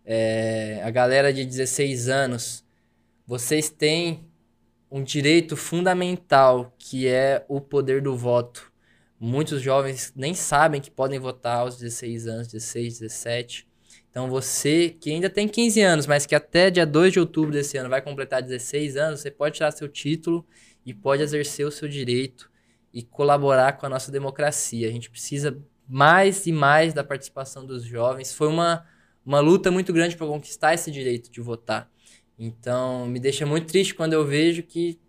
é, 0.05 0.81
a 0.83 0.89
galera 0.89 1.31
de 1.31 1.45
16 1.45 2.09
anos, 2.09 2.65
vocês 3.25 3.69
têm 3.69 4.29
um 4.91 5.01
direito 5.01 5.55
fundamental 5.55 6.75
que 6.77 7.07
é 7.07 7.45
o 7.47 7.61
poder 7.61 8.01
do 8.01 8.17
voto. 8.17 8.70
Muitos 9.23 9.61
jovens 9.61 10.11
nem 10.15 10.33
sabem 10.33 10.81
que 10.81 10.89
podem 10.89 11.19
votar 11.19 11.57
aos 11.57 11.77
16 11.77 12.25
anos, 12.25 12.47
16, 12.47 12.97
17. 13.01 13.67
Então 14.09 14.27
você 14.27 14.89
que 14.89 15.11
ainda 15.11 15.29
tem 15.29 15.47
15 15.47 15.79
anos, 15.79 16.07
mas 16.07 16.25
que 16.25 16.33
até 16.33 16.71
dia 16.71 16.87
2 16.87 17.13
de 17.13 17.19
outubro 17.19 17.51
desse 17.51 17.77
ano 17.77 17.87
vai 17.87 18.01
completar 18.01 18.41
16 18.41 18.97
anos, 18.97 19.19
você 19.19 19.29
pode 19.29 19.57
tirar 19.57 19.69
seu 19.69 19.87
título 19.87 20.43
e 20.83 20.91
pode 20.91 21.21
exercer 21.21 21.67
o 21.67 21.71
seu 21.71 21.87
direito 21.87 22.49
e 22.91 23.03
colaborar 23.03 23.73
com 23.73 23.85
a 23.85 23.89
nossa 23.89 24.11
democracia. 24.11 24.87
A 24.87 24.91
gente 24.91 25.07
precisa 25.07 25.55
mais 25.87 26.47
e 26.47 26.51
mais 26.51 26.91
da 26.91 27.03
participação 27.03 27.63
dos 27.63 27.83
jovens. 27.83 28.33
Foi 28.33 28.47
uma, 28.47 28.83
uma 29.23 29.39
luta 29.39 29.69
muito 29.69 29.93
grande 29.93 30.17
para 30.17 30.25
conquistar 30.25 30.73
esse 30.73 30.89
direito 30.89 31.31
de 31.31 31.41
votar. 31.41 31.87
Então, 32.39 33.05
me 33.05 33.19
deixa 33.19 33.45
muito 33.45 33.67
triste 33.67 33.93
quando 33.93 34.13
eu 34.13 34.25
vejo 34.25 34.63
que, 34.63 34.99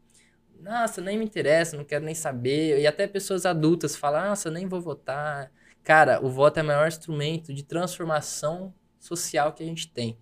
nossa, 0.63 1.01
nem 1.01 1.19
me 1.19 1.25
interessa, 1.25 1.77
não 1.77 1.85
quero 1.85 2.05
nem 2.05 2.15
saber. 2.15 2.81
E 2.81 2.87
até 2.87 3.07
pessoas 3.07 3.45
adultas 3.45 3.97
falam, 3.97 4.29
nossa, 4.29 4.51
nem 4.51 4.67
vou 4.67 4.81
votar. 4.81 5.51
Cara, 5.83 6.25
o 6.25 6.31
voto 6.31 6.59
é 6.59 6.63
o 6.63 6.67
maior 6.67 6.89
instrumento 6.89 7.53
de 7.53 7.63
transformação 7.63 8.73
social 8.99 9.53
que 9.53 9.63
a 9.63 9.67
gente 9.67 9.89
tem. 9.89 10.19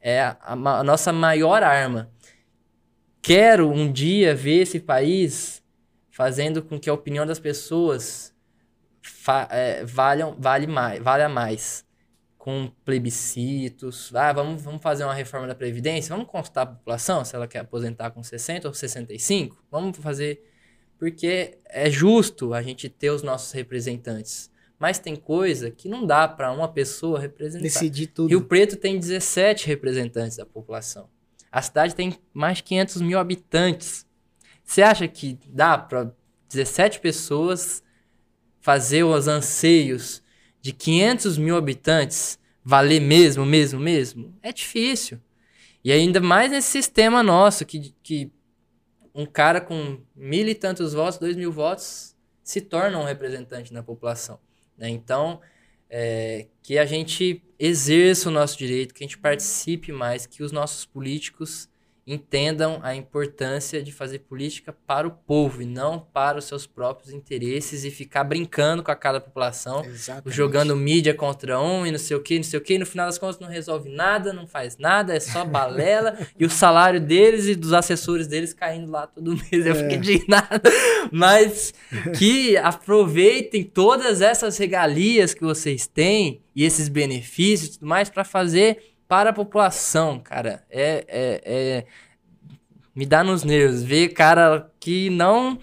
É 0.00 0.22
a, 0.22 0.36
a, 0.40 0.52
a 0.52 0.84
nossa 0.84 1.12
maior 1.12 1.62
arma 1.62 2.10
quero 3.24 3.70
um 3.70 3.90
dia 3.90 4.34
ver 4.34 4.60
esse 4.60 4.78
país 4.78 5.62
fazendo 6.10 6.62
com 6.62 6.78
que 6.78 6.90
a 6.90 6.92
opinião 6.92 7.24
das 7.24 7.40
pessoas 7.40 8.34
é, 9.50 9.82
valham, 9.82 10.36
vale 10.38 10.66
mais, 10.66 11.02
valha 11.02 11.26
mais. 11.26 11.86
Com 12.44 12.70
plebiscitos. 12.84 14.14
Ah, 14.14 14.30
vamos, 14.34 14.60
vamos 14.60 14.82
fazer 14.82 15.02
uma 15.04 15.14
reforma 15.14 15.46
da 15.46 15.54
Previdência? 15.54 16.14
Vamos 16.14 16.30
consultar 16.30 16.62
a 16.62 16.66
população 16.66 17.24
se 17.24 17.34
ela 17.34 17.48
quer 17.48 17.60
aposentar 17.60 18.10
com 18.10 18.22
60 18.22 18.68
ou 18.68 18.74
65? 18.74 19.64
Vamos 19.70 19.96
fazer. 19.96 20.44
Porque 20.98 21.56
é 21.64 21.88
justo 21.88 22.52
a 22.52 22.60
gente 22.60 22.86
ter 22.90 23.08
os 23.08 23.22
nossos 23.22 23.50
representantes. 23.52 24.50
Mas 24.78 24.98
tem 24.98 25.16
coisa 25.16 25.70
que 25.70 25.88
não 25.88 26.06
dá 26.06 26.28
para 26.28 26.52
uma 26.52 26.68
pessoa 26.68 27.18
representar. 27.18 27.62
Decidir 27.62 28.08
tudo. 28.08 28.28
Rio 28.28 28.44
Preto 28.44 28.76
tem 28.76 28.98
17 28.98 29.66
representantes 29.66 30.36
da 30.36 30.44
população. 30.44 31.08
A 31.50 31.62
cidade 31.62 31.94
tem 31.94 32.18
mais 32.34 32.58
de 32.58 32.64
500 32.64 33.00
mil 33.00 33.18
habitantes. 33.18 34.04
Você 34.62 34.82
acha 34.82 35.08
que 35.08 35.38
dá 35.48 35.78
para 35.78 36.12
17 36.50 37.00
pessoas 37.00 37.82
fazer 38.60 39.04
os 39.04 39.28
anseios 39.28 40.22
de 40.64 40.72
500 40.72 41.36
mil 41.36 41.58
habitantes 41.58 42.38
valer 42.64 42.98
mesmo, 42.98 43.44
mesmo, 43.44 43.78
mesmo? 43.78 44.34
É 44.42 44.50
difícil. 44.50 45.20
E 45.84 45.92
ainda 45.92 46.22
mais 46.22 46.50
nesse 46.50 46.68
sistema 46.68 47.22
nosso, 47.22 47.66
que, 47.66 47.94
que 48.02 48.32
um 49.14 49.26
cara 49.26 49.60
com 49.60 50.00
mil 50.16 50.48
e 50.48 50.54
tantos 50.54 50.94
votos, 50.94 51.18
dois 51.18 51.36
mil 51.36 51.52
votos, 51.52 52.16
se 52.42 52.62
torna 52.62 52.98
um 52.98 53.04
representante 53.04 53.74
na 53.74 53.82
população. 53.82 54.40
Né? 54.78 54.88
Então, 54.88 55.38
é, 55.90 56.46
que 56.62 56.78
a 56.78 56.86
gente 56.86 57.42
exerça 57.58 58.30
o 58.30 58.32
nosso 58.32 58.56
direito, 58.56 58.94
que 58.94 59.04
a 59.04 59.06
gente 59.06 59.18
participe 59.18 59.92
mais, 59.92 60.24
que 60.24 60.42
os 60.42 60.50
nossos 60.50 60.86
políticos 60.86 61.68
entendam 62.06 62.80
a 62.82 62.94
importância 62.94 63.82
de 63.82 63.90
fazer 63.90 64.20
política 64.20 64.76
para 64.86 65.08
o 65.08 65.10
povo 65.10 65.62
e 65.62 65.66
não 65.66 65.98
para 65.98 66.38
os 66.38 66.44
seus 66.44 66.66
próprios 66.66 67.12
interesses 67.12 67.82
e 67.84 67.90
ficar 67.90 68.24
brincando 68.24 68.82
com 68.82 68.90
a 68.90 68.96
cara 68.96 69.18
da 69.18 69.24
população, 69.24 69.82
Exatamente. 69.84 70.36
jogando 70.36 70.76
mídia 70.76 71.14
contra 71.14 71.58
um 71.58 71.86
e 71.86 71.90
não 71.90 71.98
sei 71.98 72.16
o 72.16 72.20
que, 72.20 72.36
não 72.36 72.44
sei 72.44 72.58
o 72.58 72.62
que, 72.62 72.74
e 72.74 72.78
no 72.78 72.84
final 72.84 73.06
das 73.06 73.16
contas 73.16 73.38
não 73.40 73.48
resolve 73.48 73.88
nada, 73.88 74.32
não 74.32 74.46
faz 74.46 74.76
nada, 74.76 75.14
é 75.14 75.20
só 75.20 75.44
balela 75.44 76.18
e 76.38 76.44
o 76.44 76.50
salário 76.50 77.00
deles 77.00 77.46
e 77.46 77.54
dos 77.54 77.72
assessores 77.72 78.26
deles 78.26 78.52
caindo 78.52 78.90
lá 78.90 79.06
todo 79.06 79.36
mês. 79.36 79.66
Eu 79.66 79.72
é. 79.72 79.74
fiquei 79.74 79.96
indignado. 79.96 80.62
Mas 81.10 81.72
que 82.18 82.56
aproveitem 82.58 83.64
todas 83.64 84.20
essas 84.20 84.58
regalias 84.58 85.32
que 85.32 85.42
vocês 85.42 85.86
têm 85.86 86.42
e 86.54 86.64
esses 86.64 86.88
benefícios 86.88 87.70
e 87.70 87.78
tudo 87.78 87.88
mais 87.88 88.08
para 88.10 88.24
fazer 88.24 88.93
para 89.08 89.30
a 89.30 89.32
população, 89.32 90.18
cara. 90.18 90.64
É, 90.70 91.04
é, 91.08 91.42
é, 91.44 91.86
me 92.94 93.06
dá 93.06 93.22
nos 93.24 93.44
nervos 93.44 93.82
ver 93.82 94.08
cara 94.10 94.70
que 94.80 95.10
não 95.10 95.58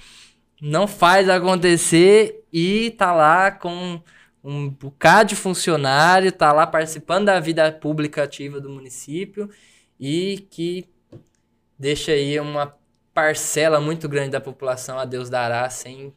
não 0.62 0.88
faz 0.88 1.28
acontecer 1.28 2.46
e 2.54 2.92
tá 2.92 3.12
lá 3.12 3.50
com 3.52 4.00
um 4.44 4.70
bocado 4.70 5.30
de 5.30 5.36
funcionário, 5.36 6.32
tá 6.32 6.52
lá 6.52 6.68
participando 6.68 7.26
da 7.26 7.40
vida 7.40 7.72
pública 7.72 8.24
ativa 8.24 8.60
do 8.60 8.70
município 8.70 9.50
e 10.00 10.48
que 10.52 10.88
deixa 11.80 12.12
aí 12.12 12.40
uma 12.40 12.76
parcela 13.14 13.80
muito 13.80 14.08
grande 14.08 14.32
da 14.32 14.42
população 14.42 15.00
a 15.00 15.06
Deus 15.06 15.30
dará 15.30 15.70
sem 15.70 16.14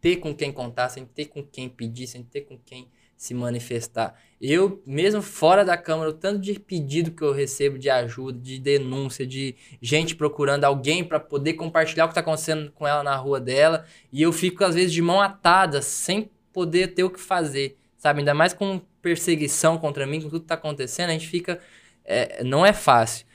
ter 0.00 0.16
com 0.16 0.34
quem 0.34 0.52
contar, 0.52 0.88
sem 0.88 1.04
ter 1.04 1.26
com 1.26 1.42
quem 1.42 1.68
pedir, 1.68 2.06
sem 2.06 2.22
ter 2.22 2.42
com 2.42 2.58
quem 2.58 2.90
se 3.16 3.34
manifestar. 3.34 4.18
Eu, 4.40 4.82
mesmo 4.86 5.20
fora 5.20 5.64
da 5.66 5.76
Câmara, 5.76 6.08
o 6.08 6.14
tanto 6.14 6.40
de 6.40 6.58
pedido 6.58 7.10
que 7.10 7.22
eu 7.22 7.30
recebo 7.30 7.78
de 7.78 7.90
ajuda, 7.90 8.38
de 8.38 8.58
denúncia, 8.58 9.26
de 9.26 9.54
gente 9.82 10.16
procurando 10.16 10.64
alguém 10.64 11.04
para 11.04 11.20
poder 11.20 11.54
compartilhar 11.54 12.06
o 12.06 12.08
que 12.08 12.12
está 12.12 12.22
acontecendo 12.22 12.72
com 12.72 12.88
ela 12.88 13.02
na 13.02 13.14
rua 13.16 13.38
dela, 13.38 13.84
e 14.10 14.22
eu 14.22 14.32
fico, 14.32 14.64
às 14.64 14.74
vezes, 14.74 14.92
de 14.92 15.02
mão 15.02 15.20
atada, 15.20 15.82
sem 15.82 16.30
poder 16.54 16.94
ter 16.94 17.04
o 17.04 17.10
que 17.10 17.20
fazer, 17.20 17.76
sabe? 17.98 18.20
Ainda 18.20 18.32
mais 18.32 18.54
com 18.54 18.80
perseguição 19.02 19.76
contra 19.76 20.06
mim, 20.06 20.22
com 20.22 20.30
tudo 20.30 20.40
que 20.40 20.46
tá 20.46 20.54
acontecendo, 20.54 21.10
a 21.10 21.12
gente 21.12 21.28
fica. 21.28 21.60
É, 22.04 22.42
não 22.42 22.64
é 22.64 22.72
fácil. 22.72 23.26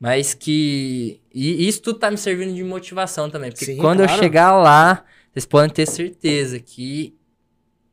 Mas 0.00 0.34
que. 0.34 1.20
E 1.32 1.66
isso 1.68 1.82
tudo 1.82 1.98
tá 1.98 2.10
me 2.10 2.18
servindo 2.18 2.54
de 2.54 2.62
motivação 2.62 3.28
também. 3.28 3.50
Porque 3.50 3.64
Sim, 3.64 3.76
quando 3.76 3.98
claro. 3.98 4.12
eu 4.12 4.18
chegar 4.18 4.56
lá, 4.56 5.04
vocês 5.32 5.46
podem 5.46 5.70
ter 5.70 5.86
certeza 5.86 6.60
que 6.60 7.17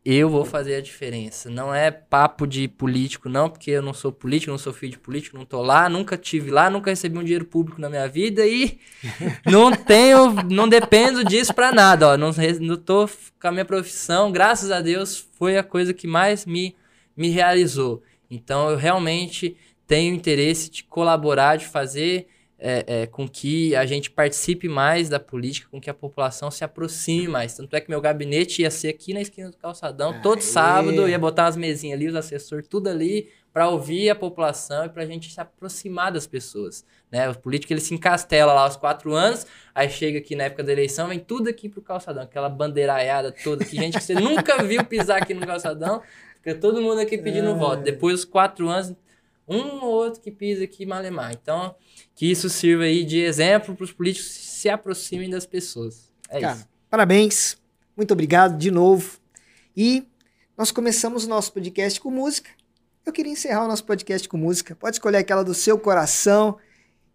eu 0.05 0.29
vou 0.29 0.45
fazer 0.45 0.75
a 0.75 0.81
diferença. 0.81 1.49
Não 1.49 1.73
é 1.73 1.89
papo 1.89 2.45
de 2.45 2.67
político, 2.67 3.27
não, 3.27 3.49
porque 3.49 3.71
eu 3.71 3.81
não 3.81 3.93
sou 3.93 4.11
político, 4.11 4.51
não 4.51 4.57
sou 4.59 4.71
filho 4.71 4.91
de 4.91 4.99
político, 4.99 5.35
não 5.35 5.45
tô 5.45 5.63
lá, 5.63 5.89
nunca 5.89 6.15
tive 6.15 6.51
lá, 6.51 6.69
nunca 6.69 6.91
recebi 6.91 7.17
um 7.17 7.23
dinheiro 7.23 7.45
público 7.45 7.81
na 7.81 7.89
minha 7.89 8.07
vida 8.07 8.45
e 8.45 8.77
não 9.49 9.71
tenho, 9.71 10.31
não 10.51 10.69
dependo 10.69 11.23
disso 11.23 11.55
pra 11.55 11.71
nada, 11.71 12.09
ó. 12.09 12.17
Não, 12.17 12.29
não 12.61 12.77
tô 12.77 13.09
com 13.41 13.47
a 13.47 13.51
minha 13.51 13.65
profissão, 13.65 14.31
graças 14.31 14.71
a 14.71 14.79
Deus, 14.79 15.27
foi 15.33 15.57
a 15.57 15.63
coisa 15.63 15.91
que 15.91 16.05
mais 16.05 16.45
me, 16.45 16.75
me 17.17 17.29
realizou. 17.29 18.03
Então 18.29 18.69
eu 18.69 18.77
realmente 18.77 19.57
tenho 19.87 20.13
interesse 20.13 20.69
de 20.69 20.83
colaborar, 20.83 21.55
de 21.55 21.65
fazer 21.65 22.27
é, 22.67 22.83
é, 22.87 23.05
com 23.05 23.29
que 23.29 23.75
a 23.75 23.85
gente 23.85 24.09
participe 24.09 24.67
mais 24.67 25.07
da 25.07 25.19
política, 25.19 25.67
com 25.69 25.79
que 25.79 25.87
a 25.87 25.93
população 25.93 26.49
se 26.49 26.63
aproxime 26.63 27.27
mais. 27.27 27.53
Tanto 27.53 27.75
é 27.75 27.79
que 27.79 27.91
meu 27.91 28.01
gabinete 28.01 28.63
ia 28.63 28.71
ser 28.71 28.87
aqui 28.87 29.13
na 29.13 29.21
esquina 29.21 29.51
do 29.51 29.57
calçadão, 29.57 30.19
todo 30.19 30.39
Aê. 30.39 30.41
sábado, 30.41 31.07
ia 31.07 31.19
botar 31.19 31.45
as 31.45 31.55
mesinhas 31.55 31.99
ali, 31.99 32.07
os 32.07 32.15
assessores, 32.15 32.67
tudo 32.67 32.89
ali, 32.89 33.29
para 33.53 33.69
ouvir 33.69 34.09
a 34.09 34.15
população 34.15 34.83
e 34.83 34.89
para 34.89 35.03
a 35.03 35.05
gente 35.05 35.31
se 35.31 35.39
aproximar 35.39 36.11
das 36.11 36.25
pessoas. 36.25 36.83
Né? 37.11 37.29
O 37.29 37.37
político 37.37 37.71
ele 37.71 37.81
se 37.81 37.93
encastela 37.93 38.51
lá 38.51 38.63
aos 38.63 38.75
quatro 38.75 39.13
anos, 39.13 39.45
aí 39.75 39.87
chega 39.87 40.17
aqui 40.17 40.35
na 40.35 40.45
época 40.45 40.63
da 40.63 40.71
eleição, 40.71 41.07
vem 41.07 41.19
tudo 41.19 41.47
aqui 41.47 41.69
pro 41.69 41.83
calçadão, 41.83 42.23
aquela 42.23 42.49
bandeiraiada 42.49 43.31
toda, 43.31 43.63
que 43.63 43.75
gente 43.75 43.99
que 43.99 44.03
você 44.03 44.15
nunca 44.15 44.63
viu 44.63 44.83
pisar 44.83 45.21
aqui 45.21 45.35
no 45.35 45.45
calçadão, 45.45 46.01
fica 46.41 46.55
todo 46.55 46.81
mundo 46.81 46.99
aqui 46.99 47.15
pedindo 47.15 47.53
voto. 47.55 47.83
Depois 47.83 48.15
dos 48.15 48.25
quatro 48.25 48.67
anos, 48.69 48.91
um 49.47 49.83
ou 49.83 49.91
outro 49.93 50.21
que 50.21 50.31
pisa 50.31 50.63
aqui 50.63 50.85
malemar. 50.85 51.31
Então, 51.33 51.75
que 52.15 52.29
isso 52.29 52.49
sirva 52.49 52.83
aí 52.83 53.03
de 53.03 53.19
exemplo 53.19 53.75
para 53.75 53.83
os 53.83 53.91
políticos 53.91 54.29
se 54.29 54.69
aproximem 54.69 55.29
das 55.29 55.45
pessoas. 55.45 56.11
É 56.29 56.39
Cara, 56.39 56.55
isso. 56.55 56.67
parabéns. 56.89 57.57
Muito 57.95 58.11
obrigado 58.11 58.57
de 58.57 58.71
novo. 58.71 59.19
E 59.75 60.05
nós 60.57 60.71
começamos 60.71 61.25
o 61.25 61.29
nosso 61.29 61.53
podcast 61.53 61.99
com 61.99 62.09
música. 62.09 62.49
Eu 63.05 63.13
queria 63.13 63.31
encerrar 63.31 63.65
o 63.65 63.67
nosso 63.67 63.85
podcast 63.85 64.27
com 64.27 64.37
música. 64.37 64.75
Pode 64.75 64.95
escolher 64.95 65.17
aquela 65.17 65.43
do 65.43 65.53
seu 65.53 65.77
coração 65.77 66.57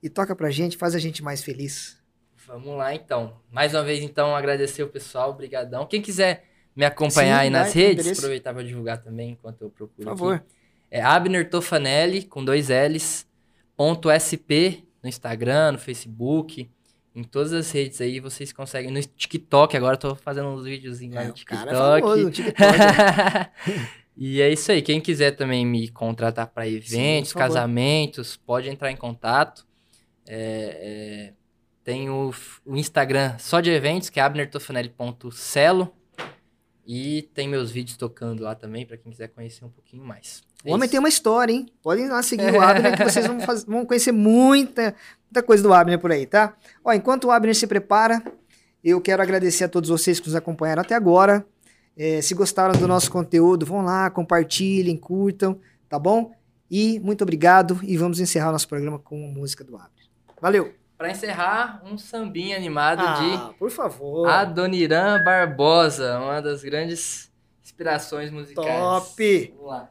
e 0.02 0.08
toca 0.08 0.34
pra 0.36 0.50
gente, 0.50 0.76
faz 0.76 0.94
a 0.94 0.98
gente 0.98 1.22
mais 1.22 1.42
feliz. 1.42 1.98
Vamos 2.46 2.76
lá, 2.76 2.94
então. 2.94 3.40
Mais 3.50 3.74
uma 3.74 3.82
vez, 3.82 4.02
então, 4.02 4.34
agradecer 4.34 4.82
o 4.82 4.88
pessoal, 4.88 5.32
brigadão. 5.32 5.86
Quem 5.86 6.00
quiser 6.00 6.44
me 6.74 6.84
acompanhar 6.84 7.38
Sim, 7.38 7.42
aí 7.42 7.50
nas 7.50 7.72
redes, 7.72 8.18
aproveitar 8.18 8.54
para 8.54 8.62
divulgar 8.62 9.02
também 9.02 9.30
enquanto 9.32 9.62
eu 9.62 9.70
procuro 9.70 10.16
Por 10.16 10.34
aqui. 10.34 10.44
É 10.90 11.00
Abner 11.02 11.48
Tofanelli, 11.48 12.24
com 12.24 12.44
dois 12.44 12.68
L's, 12.68 13.26
ponto 13.76 14.08
SP, 14.10 14.84
no 15.02 15.08
Instagram, 15.08 15.72
no 15.72 15.78
Facebook, 15.78 16.68
em 17.14 17.22
todas 17.24 17.52
as 17.52 17.70
redes 17.70 18.00
aí, 18.00 18.20
vocês 18.20 18.52
conseguem. 18.52 18.90
No 18.90 19.00
TikTok, 19.02 19.76
agora 19.76 19.94
eu 19.94 19.98
tô 19.98 20.14
fazendo 20.14 20.48
uns 20.48 20.64
videozinhos 20.64 21.14
lá 21.16 21.22
É, 21.22 21.26
no 21.28 21.32
TikTok. 21.32 21.64
cara 21.66 21.96
é 21.98 22.00
famoso 22.00 22.22
no 22.24 22.30
TikTok. 22.32 22.78
né? 22.78 23.50
e 24.16 24.40
é 24.40 24.50
isso 24.52 24.70
aí. 24.72 24.82
Quem 24.82 25.00
quiser 25.00 25.32
também 25.32 25.64
me 25.64 25.88
contratar 25.88 26.46
para 26.48 26.68
eventos, 26.68 27.32
favor. 27.32 27.46
casamentos, 27.48 28.36
pode 28.36 28.68
entrar 28.68 28.90
em 28.90 28.96
contato. 28.96 29.66
É, 30.28 31.32
é, 31.32 31.32
tem 31.82 32.08
o, 32.10 32.32
o 32.64 32.76
Instagram 32.76 33.36
só 33.38 33.60
de 33.60 33.70
eventos, 33.70 34.10
que 34.10 34.20
é 34.20 34.22
abnertofanelli.celo. 34.22 35.92
E 36.92 37.22
tem 37.34 37.48
meus 37.48 37.70
vídeos 37.70 37.96
tocando 37.96 38.42
lá 38.42 38.54
também, 38.54 38.84
para 38.84 38.96
quem 38.96 39.12
quiser 39.12 39.28
conhecer 39.28 39.64
um 39.64 39.68
pouquinho 39.68 40.02
mais. 40.04 40.42
É 40.64 40.68
O 40.70 40.74
homem 40.74 40.86
isso. 40.86 40.90
tem 40.90 40.98
uma 40.98 41.08
história, 41.08 41.52
hein? 41.52 41.66
Podem 41.82 42.08
lá 42.08 42.20
seguir 42.20 42.52
o 42.52 42.60
Abner 42.60 42.96
que 42.96 43.04
vocês 43.04 43.24
vão, 43.28 43.38
faz- 43.46 43.62
vão 43.64 43.86
conhecer 43.86 44.10
muita, 44.10 44.94
muita 45.26 45.42
coisa 45.42 45.62
do 45.62 45.72
Abner 45.72 46.00
por 46.00 46.10
aí, 46.10 46.26
tá? 46.26 46.56
Ó, 46.84 46.92
enquanto 46.92 47.26
o 47.26 47.30
Abner 47.30 47.54
se 47.54 47.66
prepara, 47.68 48.20
eu 48.82 49.00
quero 49.00 49.22
agradecer 49.22 49.62
a 49.64 49.68
todos 49.68 49.88
vocês 49.88 50.18
que 50.18 50.26
nos 50.26 50.34
acompanharam 50.34 50.82
até 50.82 50.96
agora. 50.96 51.46
É, 51.96 52.20
se 52.22 52.34
gostaram 52.34 52.78
do 52.78 52.88
nosso 52.88 53.08
conteúdo, 53.10 53.64
vão 53.64 53.82
lá, 53.82 54.10
compartilhem, 54.10 54.96
curtam, 54.96 55.60
tá 55.88 55.96
bom? 55.98 56.32
E 56.68 56.98
muito 57.00 57.22
obrigado 57.22 57.78
e 57.84 57.96
vamos 57.96 58.18
encerrar 58.18 58.48
o 58.48 58.52
nosso 58.52 58.66
programa 58.68 58.98
com 58.98 59.28
a 59.28 59.28
música 59.32 59.62
do 59.62 59.76
Abner. 59.76 60.06
Valeu! 60.40 60.79
Pra 61.00 61.10
encerrar, 61.10 61.80
um 61.82 61.96
sambinha 61.96 62.58
animado 62.58 63.00
Ah, 63.02 63.54
por 63.58 63.70
favor! 63.70 64.26
de 64.26 64.32
Adoniran 64.34 65.24
Barbosa, 65.24 66.18
uma 66.20 66.42
das 66.42 66.62
grandes 66.62 67.32
inspirações 67.64 68.30
musicais. 68.30 68.66
Top! 68.66 69.54
Vamos 69.56 69.66
lá. 69.66 69.90